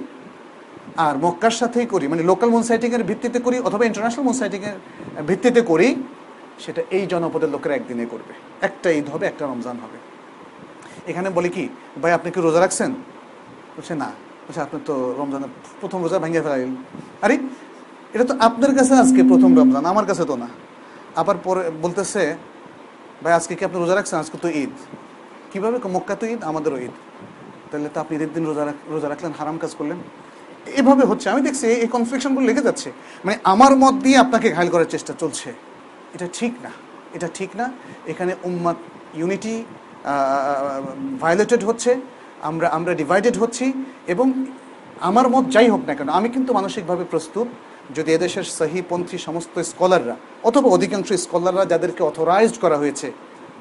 আর 0.97 1.17
মক্কার 1.17 1.51
সাথেই 1.51 1.85
করি 1.85 2.07
মানে 2.07 2.23
লোকাল 2.23 2.49
মুন 2.49 2.63
সাইটিং 2.63 2.93
এর 2.93 3.03
ভিত্তিতে 3.03 3.39
করি 3.39 3.59
অথবা 3.59 3.85
ইন্টারন্যাশনাল 3.85 4.25
মুন 4.25 4.33
সাইটিং 4.33 4.61
এর 4.61 4.77
ভিত্তিতে 5.25 5.61
করি, 5.61 5.95
সেটা 6.59 6.81
এই 6.91 7.07
জনপদের 7.07 7.49
লোকেরা 7.49 7.75
একদিনে 7.75 8.05
করবে। 8.05 8.33
একটা 8.61 8.91
ঈদ 8.91 9.09
হবে, 9.09 9.27
একটা 9.27 9.45
রমজান 9.45 9.77
হবে। 9.83 9.97
এখানে 11.07 11.29
বলি 11.29 11.49
কি, 11.49 11.69
ভাই, 12.01 12.11
আপনি 12.11 12.31
কি 12.31 12.41
রোজা 12.41 12.59
রাখছেন? 12.59 12.91
বলছে, 13.77 13.95
না। 13.95 14.11
বলছে, 14.45 14.61
আপনি 14.61 14.79
তো 14.85 15.13
রমজানের 15.17 15.49
প্রথম 15.81 16.03
রোজা 16.03 16.19
ভেঙে 16.19 16.41
ফেলাইলেন। 16.41 16.75
আরে, 17.21 17.37
এটা 18.13 18.23
তো 18.23 18.33
আপনার 18.39 18.75
কাছে 18.75 18.93
আজকে 18.93 19.23
প্রথম 19.23 19.57
রমজান, 19.59 19.85
আমার 19.85 20.05
কাছে 20.05 20.25
তো 20.25 20.35
না। 20.35 20.47
আবার 21.15 21.35
পরে 21.43 21.71
বলতেছে, 21.81 22.35
ভাই, 23.23 23.33
আজকে 23.33 23.55
কি 23.55 23.65
আপনি 23.65 23.79
রোজা 23.79 23.95
রাখছেন? 23.95 24.19
আজকে 24.19 24.37
তো 24.41 24.49
ঈদ। 24.49 24.73
কীভাবে? 25.51 25.77
মক্কা 25.95 26.15
তো 26.15 26.25
ঈদ, 26.27 26.43
আমাদেরও 26.43 26.77
ঈদ। 26.77 26.91
তাহলে 27.71 27.89
তো 27.93 27.99
আপনি 28.03 28.15
ঈদের 28.17 28.31
দিন 28.35 28.43
রোজা 28.49 28.63
রোজা 28.93 29.09
রাখলেন, 29.09 29.31
হারাম 29.39 29.57
কাজ 29.63 29.75
করলেন। 29.79 29.99
এভাবে 30.79 31.03
হচ্ছে। 31.09 31.29
আমি 31.29 31.41
দেখছি 31.47 31.65
এই 31.83 31.89
কনফ্লিকশনগুলো 31.95 32.45
লেগে 32.49 32.61
যাচ্ছে। 32.67 32.91
মানে 33.25 33.37
আমার 33.53 33.75
মত 33.83 33.95
দিয়ে 34.05 34.17
আপনাকে 34.17 34.47
ঘায়ল 34.55 34.69
করার 34.69 34.89
চেষ্টা 34.93 35.13
চলছে। 35.21 35.49
এটা 36.13 36.27
ঠিক 36.33 36.53
না। 36.63 36.71
এটা 37.13 37.27
ঠিক 37.33 37.49
না। 37.55 37.65
এখানে 38.11 38.35
উম্মাদ 38.43 38.75
ইউনিটি 39.19 39.55
ভায়োলেটেড 41.21 41.63
হচ্ছে। 41.63 41.91
আমরা 42.41 42.67
আমরা 42.77 42.91
ডিভাইডেড 42.93 43.37
হচ্ছি 43.37 43.65
এবং 44.07 44.27
আমার 44.99 45.29
মত 45.29 45.45
যাই 45.55 45.69
হোক 45.69 45.81
না 45.87 45.93
কেন, 45.95 46.09
আমি 46.09 46.29
কিন্তু 46.29 46.53
মানসিকভাবে 46.53 47.03
প্রস্তুত। 47.11 47.47
যদি 47.95 48.13
এদেশের 48.13 48.43
সহিপন্থী 48.43 49.17
সমস্ত 49.17 49.55
স্কলাররা 49.59 50.15
অথবা 50.43 50.67
অধিকাংশ 50.69 51.09
স্কলাররা 51.13 51.65
যাদেরকে 51.65 52.03
অথরাইজড 52.03 52.57
করা 52.61 52.77
হয়েছে 52.77 53.11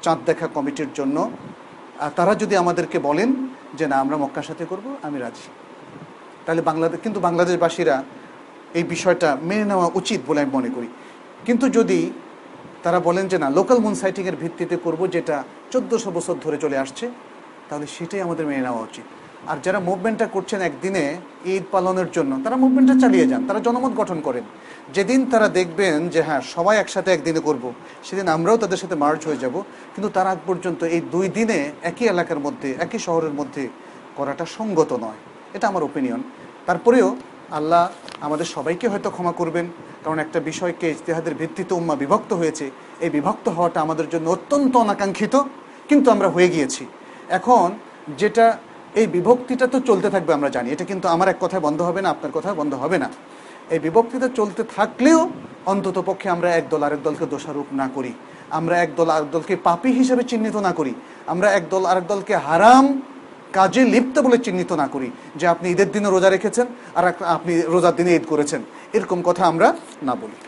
চাঁদ 0.03 0.19
দেখা 0.25 0.47
কমিটির 0.55 0.91
জন্য 0.95 1.17
তারা 2.15 2.33
যদি 2.35 2.55
আমাদেরকে 2.63 2.99
বলেন 2.99 3.46
যে 3.73 3.87
না, 3.87 3.95
আমরা 3.99 4.17
মক্কার 4.17 4.43
সাথে 4.43 4.65
করব, 4.65 4.95
আমি 5.03 5.19
রাজি। 5.19 5.49
তাহলে 6.45 6.61
বাংলাদেশ 6.61 6.99
কিন্তু 7.03 7.19
বাংলাদেশবাসীরা 7.19 8.03
এই 8.73 8.83
বিষয়টা 8.83 9.37
মেনে 9.41 9.65
নেওয়া 9.65 9.89
উচিত 9.95 10.21
বলে 10.27 10.41
আমি 10.41 10.51
মনে 10.53 10.69
করি। 10.69 10.87
কিন্তু 11.45 11.69
যদি 11.69 12.11
তারা 12.83 12.99
বলেন 12.99 13.27
যে 13.27 13.37
না 13.37 13.49
লোকাল 13.49 13.79
মুন 13.79 13.95
সাইটিংয়ের 13.95 14.35
ভিত্তিতে 14.35 14.77
করব, 14.77 15.07
যেটা 15.07 15.43
চোদ্দোশো 15.71 16.11
বছর 16.11 16.35
ধরে 16.43 16.57
চলে 16.57 16.77
আসছে, 16.77 17.11
তাহলে 17.69 17.87
সেটাই 17.87 18.21
আমাদের 18.21 18.45
মেনে 18.45 18.61
নেওয়া 18.61 18.81
উচিত। 18.81 19.03
আর 19.51 19.57
যারা 19.65 19.79
মুভমেন্টটা 19.89 20.27
করছেন 20.35 20.59
একদিনে 20.69 21.03
ঈদ 21.53 21.63
পালনের 21.73 22.09
জন্য, 22.15 22.31
তারা 22.45 22.57
মুভমেন্টটা 22.63 22.95
চালিয়ে 23.03 23.25
যান, 23.31 23.41
তারা 23.49 23.59
জনমত 23.67 23.93
গঠন 24.01 24.19
করেন। 24.27 24.45
যেদিন 24.95 25.19
তারা 25.31 25.47
দেখবেন 25.59 25.95
যে 26.13 26.19
হ্যাঁ 26.27 26.41
সবাই 26.55 26.75
একসাথে 26.79 27.09
একদিনে 27.13 27.41
করব, 27.47 27.63
সেদিন 28.07 28.27
আমরাও 28.35 28.57
তাদের 28.63 28.79
সাথে 28.83 28.95
মার্চ 29.03 29.21
হয়ে 29.29 29.41
যাব, 29.43 29.55
কিন্তু 29.93 30.09
তার 30.15 30.27
আগ 30.33 30.39
পর্যন্ত 30.49 30.81
এই 30.95 31.01
দুই 31.13 31.27
দিনে 31.37 31.59
একই 31.89 32.05
এলাকার 32.13 32.39
মধ্যে, 32.45 32.69
একই 32.85 32.99
শহরের 33.07 33.33
মধ্যে 33.39 33.63
করাটা 34.17 34.45
সঙ্গত 34.57 34.91
নয়। 35.05 35.19
এটা 35.55 35.65
আমার 35.71 35.83
ওপিনিয়ন 35.89 36.21
তারপরেও 36.67 37.09
আল্লাহ 37.57 37.83
আমাদের 38.25 38.47
সবাইকে 38.55 38.85
হয়তো 38.91 39.09
ক্ষমা 39.15 39.33
করবেন, 39.39 39.65
কারণ 40.03 40.17
একটা 40.25 40.39
বিষয়কে 40.49 40.85
ইজতেহাদের 40.95 41.33
ভিত্তিতে 41.41 41.73
উম্মা 41.79 41.95
বিভক্ত 42.01 42.31
হয়েছে। 42.41 42.65
এই 43.05 43.09
বিভক্ত 43.17 43.45
হওয়াটা 43.55 43.79
আমাদের 43.85 44.07
জন্য 44.13 44.25
অত্যন্ত 44.35 44.73
অনাকাঙ্ক্ষিত, 44.85 45.35
কিন্তু 45.89 46.07
আমরা 46.15 46.27
হয়ে 46.35 46.49
গিয়েছি। 46.53 46.83
এখন 47.37 47.67
যেটা 48.21 48.45
এই 48.97 49.07
বিভক্তিটা 49.07 49.67
তো 49.67 49.79
চলতে 49.79 50.09
থাকবে 50.09 50.33
আমরা 50.33 50.49
জানি। 50.49 50.69
এটা 50.69 50.85
কিন্তু 50.85 51.07
আমার 51.07 51.27
এক 51.27 51.35
কথায় 51.39 51.61
বন্ধ 51.61 51.81
হবে 51.81 52.01
না 52.01 52.09
আপনার 52.09 52.31
কথায় 52.31 52.55
বন্ধ 52.55 52.73
হবে 52.73 52.97
না। 52.97 53.09
এই 53.69 53.79
বিভক্তিটা 53.79 54.29
চলতে 54.35 54.63
থাকলেও 54.75 55.29
অন্তত 55.65 56.03
পক্ষে 56.05 56.29
আমরা 56.29 56.55
একদল 56.55 56.83
আরেক 56.83 57.03
দলকে 57.03 57.25
দোষারোপ 57.25 57.65
না 57.71 57.89
করি। 57.95 58.13
আমরা 58.49 58.81
একদল 58.81 59.09
আরেক 59.09 59.31
দলকে 59.31 59.55
পাপী 59.55 59.91
হিসেবে 59.91 60.23
চিহ্নিত 60.23 60.55
না 60.55 60.71
করি। 60.71 60.93
আমরা 61.27 61.51
একদল 61.51 61.85
আরেক 61.85 62.07
দলকে 62.07 62.35
হারাম 62.35 63.01
কাজে 63.53 63.83
লিপ্ত 63.83 64.19
বলে 64.19 64.37
চিহ্নিত 64.37 64.71
না 64.71 64.87
করি 64.87 65.11
যে 65.35 65.47
আপনি 65.47 65.69
ঈদের 65.69 65.91
দিনে 65.91 66.09
রোজা 66.09 66.29
রেখেছেন 66.29 66.67
আর 66.95 67.07
এক- 67.07 67.25
আপনি 67.25 67.61
রোজার 67.61 67.95
দিনে 67.95 68.15
ঈদ 68.15 68.21
করেছেন। 68.27 68.61
এরকম 68.93 69.21
কথা 69.21 69.45
আমরা 69.45 69.75
না 70.03 70.15
বলি। 70.15 70.47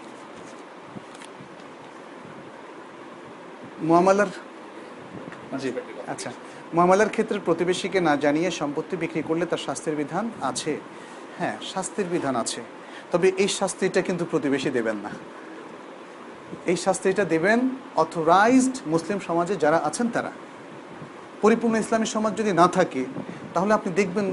মুআমালার 3.81 4.27
জি 5.59 5.71
আচ্ছা। 6.07 6.31
মুআমালার 6.73 7.09
ক্ষেত্রে 7.09 7.39
প্রতিবেশীকে 7.39 7.99
না 8.01 8.13
জানিয়ে 8.15 8.51
সম্পত্তি 8.51 8.95
বিক্রি 8.97 9.21
করলে 9.21 9.45
তার 9.45 9.57
শাস্তির 9.57 9.95
বিধান 9.95 10.25
আছে। 10.41 10.73
হ্যাঁ 11.37 11.55
শাস্তির 11.73 12.07
বিধান 12.11 12.35
আছে। 12.35 12.61
তবে 13.11 13.27
এই 13.37 13.47
শাস্তিটা 13.47 14.01
কিন্তু 14.01 14.23
প্রতিবেশী 14.25 14.69
দেবেন 14.69 14.95
না। 14.95 15.11
এই 16.65 16.77
শাস্তিটা 16.85 17.23
দেবেন 17.25 17.59
অথরাইজড 17.95 18.75
মুসলিম 18.87 19.19
সমাজে 19.27 19.55
যারা 19.55 19.77
আছেন 19.83 20.07
তারা। 20.09 20.31
পরিপূর্ণ 21.41 21.75
ইসলামী 21.75 22.05
সমাজ 22.05 22.33
যদি 22.37 22.51
না 22.53 22.67
থাকে, 22.67 23.05
তাহলে 23.53 23.73
আপনি 23.73 23.89
দেখবেন 23.93 24.27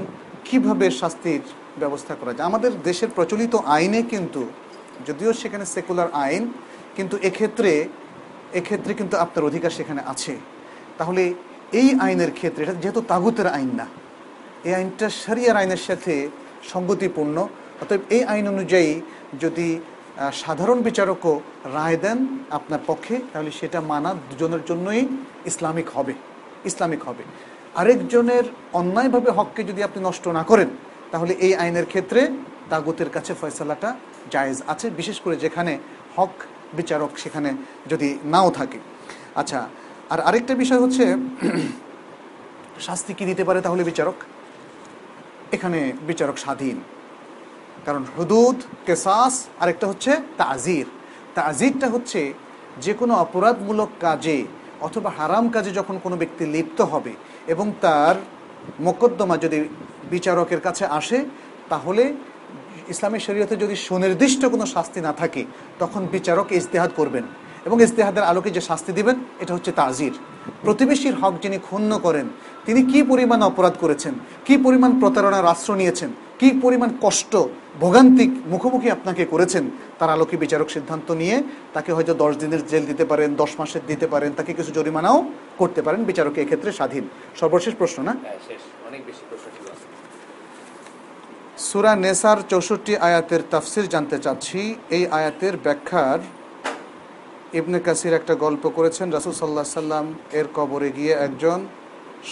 কীভাবে 0.45 0.91
শাস্তির 0.91 1.43
ব্যবস্থা 1.79 2.15
করা 2.15 2.33
যায়। 2.33 2.45
আমাদের 2.47 2.71
দেশের 2.83 3.09
প্রচলিত 3.15 3.53
আইনে 3.55 4.01
কিন্তু, 4.01 4.41
যদিও 5.07 5.33
সেখানে 5.33 5.65
সেকুলার 5.65 6.09
আইন, 6.13 6.43
কিন্তু 6.95 7.17
এক্ষেত্রে 7.21 7.71
এক্ষেত্রে 8.53 8.93
কিন্তু 8.93 9.17
আপনার 9.17 9.43
অধিকার 9.45 9.69
সেখানে 9.69 10.01
আছে। 10.07 10.33
তাহলে 10.97 11.23
এই 11.79 11.89
আইনের 12.05 12.31
ক্ষেত্রে, 12.37 12.61
এটা 12.65 12.75
যেহেতু 12.83 13.01
তাগুতের 13.11 13.47
আইন 13.57 13.71
না, 13.79 13.87
এই 14.67 14.73
আইনটা 14.79 15.07
সারিয়ার 15.23 15.57
আইনের 15.61 15.81
সাথে 15.87 16.13
সঙ্গতিপূর্ণ। 16.71 17.37
অতএব 17.81 18.01
এই 18.15 18.23
আইন 18.33 18.45
অনুযায়ী 18.53 18.91
যদি 19.43 19.67
সাধারণ 20.43 20.79
বিচারকও 20.87 21.33
রায় 21.77 21.97
দেন 22.03 22.17
আপনার 22.57 22.81
পক্ষে, 22.89 23.15
তাহলে 23.31 23.51
সেটা 23.59 23.79
মানা 23.91 24.11
দুজনের 24.29 24.63
জন্যই 24.69 25.01
ইসলামিক 25.51 25.87
হবে 25.95 26.13
ইসলামিক 26.69 27.01
হবে। 27.09 27.23
আরেকজনের 27.81 28.45
অন্যায়ভাবে 28.79 29.29
হককে 29.37 29.61
যদি 29.69 29.81
আপনি 29.87 29.99
নষ্ট 30.07 30.25
না 30.37 30.43
করেন, 30.49 30.69
তাহলে 31.11 31.33
এই 31.45 31.53
আইনের 31.63 31.87
ক্ষেত্রে 31.91 32.21
তাগুতের 32.71 33.09
কাছে 33.15 33.31
ফয়সালাটা 33.39 33.89
জায়েজ 34.33 34.57
আছে, 34.71 34.87
বিশেষ 34.99 35.17
করে 35.23 35.35
যেখানে 35.43 35.73
হক 36.15 36.33
বিচারক 36.77 37.11
সেখানে 37.23 37.49
যদি 37.91 38.09
নাও 38.33 38.49
থাকে। 38.59 38.79
আচ্ছা 39.41 39.59
আর 40.09 40.19
আরেকটা 40.21 40.53
বিষয় 40.55 40.79
হচ্ছে, 40.79 41.05
শাস্তি 42.87 43.11
কি 43.13 43.23
দিতে 43.25 43.43
পারে 43.43 43.59
তাহলে 43.61 43.83
বিচারক? 43.83 44.17
এখানে 45.55 45.79
বিচারক 46.07 46.37
স্বাধীন। 46.37 46.77
কারণ 47.85 48.03
হুদুদ, 48.17 48.57
কেসাস, 48.85 49.33
আরেকটা 49.59 49.85
হচ্ছে 49.87 50.11
তাজির। 50.37 50.87
তাজিরটা 51.35 51.87
হচ্ছে 51.89 52.21
যে 52.81 52.93
কোনো 52.93 53.13
অপরাধমূলক 53.15 53.89
কাজে 53.99 54.37
অথবা 54.81 55.09
হারাম 55.17 55.45
কাজে 55.49 55.71
যখন 55.71 55.95
কোনো 56.03 56.15
ব্যক্তি 56.17 56.45
লিপ্ত 56.45 56.81
হবে 56.81 57.13
এবং 57.47 57.71
তার 57.81 58.15
মোকদ্দমা 58.79 59.37
যদি 59.37 59.57
বিচারকের 60.09 60.61
কাছে 60.61 60.85
আসে, 60.99 61.25
তাহলে 61.69 62.03
ইসলামী 62.93 63.19
শরীয়তে 63.19 63.55
যদি 63.55 63.75
সুনির্দিষ্ট 63.75 64.41
কোনো 64.45 64.65
শাস্তি 64.65 64.99
না 65.01 65.13
থাকে, 65.13 65.45
তখন 65.79 66.01
বিচারক 66.15 66.47
ইজতেহাদ 66.51 66.91
করবেন। 66.95 67.23
এবং 67.67 67.77
ইস্তেহাদের 67.85 68.27
আলোকে 68.31 68.49
যে 68.55 68.61
শাস্তি 68.69 68.91
দিবেন 68.97 69.15
এটা 69.43 69.51
হচ্ছে 69.55 69.71
তাজির। 69.79 70.13
প্রতিবেশীর 70.65 71.15
হক 71.21 71.33
যিনি 71.43 71.57
ক্ষুণ্ণ 71.67 71.91
করেন 72.05 72.27
তিনি 72.65 72.81
কি 72.91 72.99
পরিমাণ 73.11 73.39
অপরাধ 73.49 73.75
করেছেন 73.83 74.13
কি 74.47 74.55
পরিমাণ 74.65 74.91
প্রতারণার 75.01 75.49
আশ্রয় 75.53 75.79
নিয়েছেন 75.81 76.09
কি 76.39 76.47
পরিমাণ 76.63 76.89
কষ্ট 77.05 77.33
ভোগান্তিক 77.81 78.31
মুখোমুখি 78.51 78.89
আপনাকে 78.97 79.23
করেছেন 79.33 79.63
তার 79.99 80.09
আলোকে 80.15 80.35
বিচারক 80.43 80.67
সিদ্ধান্ত 80.75 81.07
নিয়ে 81.21 81.37
তাকে 81.75 81.89
হয়তো 81.95 82.13
দশ 82.23 82.33
দিনের 82.41 82.61
জেল 82.71 82.83
দিতে 82.91 83.05
পারেন 83.11 83.29
দশ 83.41 83.51
মাসের 83.59 83.83
দিতে 83.89 84.07
পারেন 84.13 84.31
তাকে 84.37 84.51
কিছু 84.57 84.71
জরিমানাও 84.77 85.17
করতে 85.61 85.79
পারেন 85.85 86.01
বিচারক 86.09 86.35
এক্ষেত্রে 86.43 86.71
স্বাধীন। 86.79 87.03
সর্বশেষ 87.41 87.73
প্রশ্ন 87.81 87.97
না? 88.07 88.13
হ্যাঁ। 88.23 88.39
সুরা 91.67 91.93
নেসার 92.05 92.39
চৌষট্টি 92.51 92.93
আয়াতের 93.07 93.41
তাফসির 93.51 93.85
জানতে 93.93 94.17
চাচ্ছি। 94.25 94.59
এই 94.97 95.03
আয়াতের 95.17 95.55
ব্যাখ্যার 95.65 96.19
ইবনে 97.59 97.79
কাসির 97.79 98.13
একটা 98.13 98.33
গল্প 98.35 98.63
করেছেন, 98.77 99.07
রাসুল 99.11 99.33
সাল্লাহ 99.33 99.65
সাল্লাম 99.81 100.05
এর 100.39 100.47
কবরে 100.57 100.89
গিয়ে 100.97 101.13
একজন 101.27 101.59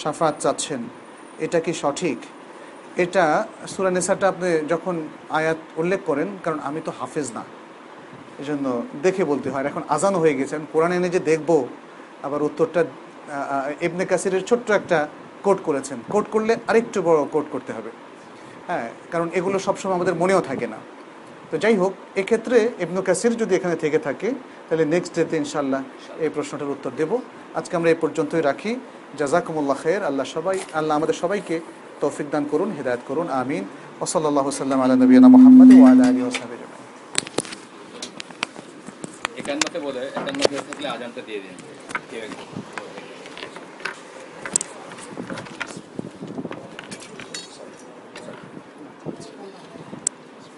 সাফাত 0.02 0.36
চাচ্ছেন। 0.44 0.82
এটা 1.46 1.60
কি 1.66 1.74
সঠিক? 1.82 2.20
এটা 3.04 3.24
সুরা 3.74 3.92
নেসাটা 3.96 4.26
আপনি 4.34 4.48
যখন 4.72 4.96
আয়াত 5.40 5.60
উল্লেখ 5.82 6.00
করেন, 6.10 6.28
কারণ 6.44 6.60
আমি 6.68 6.80
তো 6.88 6.92
হাফেজ 7.00 7.28
না 7.38 7.44
এই 8.40 8.46
জন্য 8.50 8.66
দেখে 9.06 9.24
বলতে 9.32 9.48
হয়। 9.54 9.66
এখন 9.72 9.84
আজান 9.96 10.16
হয়ে 10.22 10.36
গেছেন 10.40 10.62
কোরআন 10.74 10.92
এনে 10.98 11.10
যে 11.16 11.22
দেখব, 11.32 11.50
আবার 12.26 12.42
উত্তরটা 12.48 12.82
ইবনে 13.88 14.04
কাসিরের 14.12 14.44
ছোট্ট 14.50 14.68
একটা 14.80 15.08
কোট 15.46 15.58
করেছেন। 15.68 15.98
কোট 16.14 16.26
করলে 16.34 16.54
আরেকটু 16.70 17.00
বড় 17.08 17.20
কোট 17.34 17.46
করতে 17.54 17.72
হবে। 17.74 17.92
হ্যাঁ 18.68 18.88
কারণ 19.12 19.28
এগুলো 19.38 19.58
সবসময় 19.68 19.96
আমাদের 20.00 20.16
মনেও 20.22 20.42
থাকে 20.50 20.68
না। 20.74 20.80
তো 21.56 21.60
যাই 21.68 21.78
হোক, 21.82 21.94
এক্ষেত্রে 22.22 22.58
ইবনু 22.84 23.02
কাসির 23.08 23.34
যদি 23.42 23.54
এখানে 23.60 23.76
থেকে 23.84 24.00
থাকে, 24.08 24.30
তাহলে 24.68 24.86
নেক্সট 24.94 25.12
ডেতে 25.18 25.36
ইনশাল্লাহ 25.44 25.82
এই 26.24 26.30
প্রশ্নটার 26.36 26.74
উত্তর 26.76 26.92
দেব। 27.00 27.12
আজকে 27.60 27.74
আমরা 27.80 27.90
এই 27.94 28.00
পর্যন্তই 28.04 28.44
রাখি। 28.50 28.72
জাজাকুমুল্লাহ 29.20 29.78
খের 29.84 30.02
আল্লাহ 30.10 30.26
সবাই 30.36 30.58
আল্লাহ 30.80 30.94
আমাদের 31.00 31.18
সবাইকে 31.24 31.56
তৌফিক 32.02 32.28
দান 32.34 32.44
করুন, 32.52 32.70
হেদায়ত 32.78 33.02
করুন, 33.10 33.28
আমিন। 33.42 33.64
ওসল্লাহ 34.04 34.46
সাল্লাম 34.62 34.80
আল্লাহ 34.84 34.98
নবীনা 35.04 35.28
মোহাম্মদ 35.36 35.70
ওয়াল 35.80 36.00
আলী 36.08 36.22
ওসাহাবি 36.30 36.56
কেউ 42.10 42.22
একজন। 42.26 42.46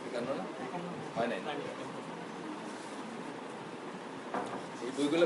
একান্ন 0.07 0.29
না? 0.39 0.43
হয় 1.29 1.41
নাই 1.45 1.57
এই 4.81 4.91
বইগুলো 4.95 5.25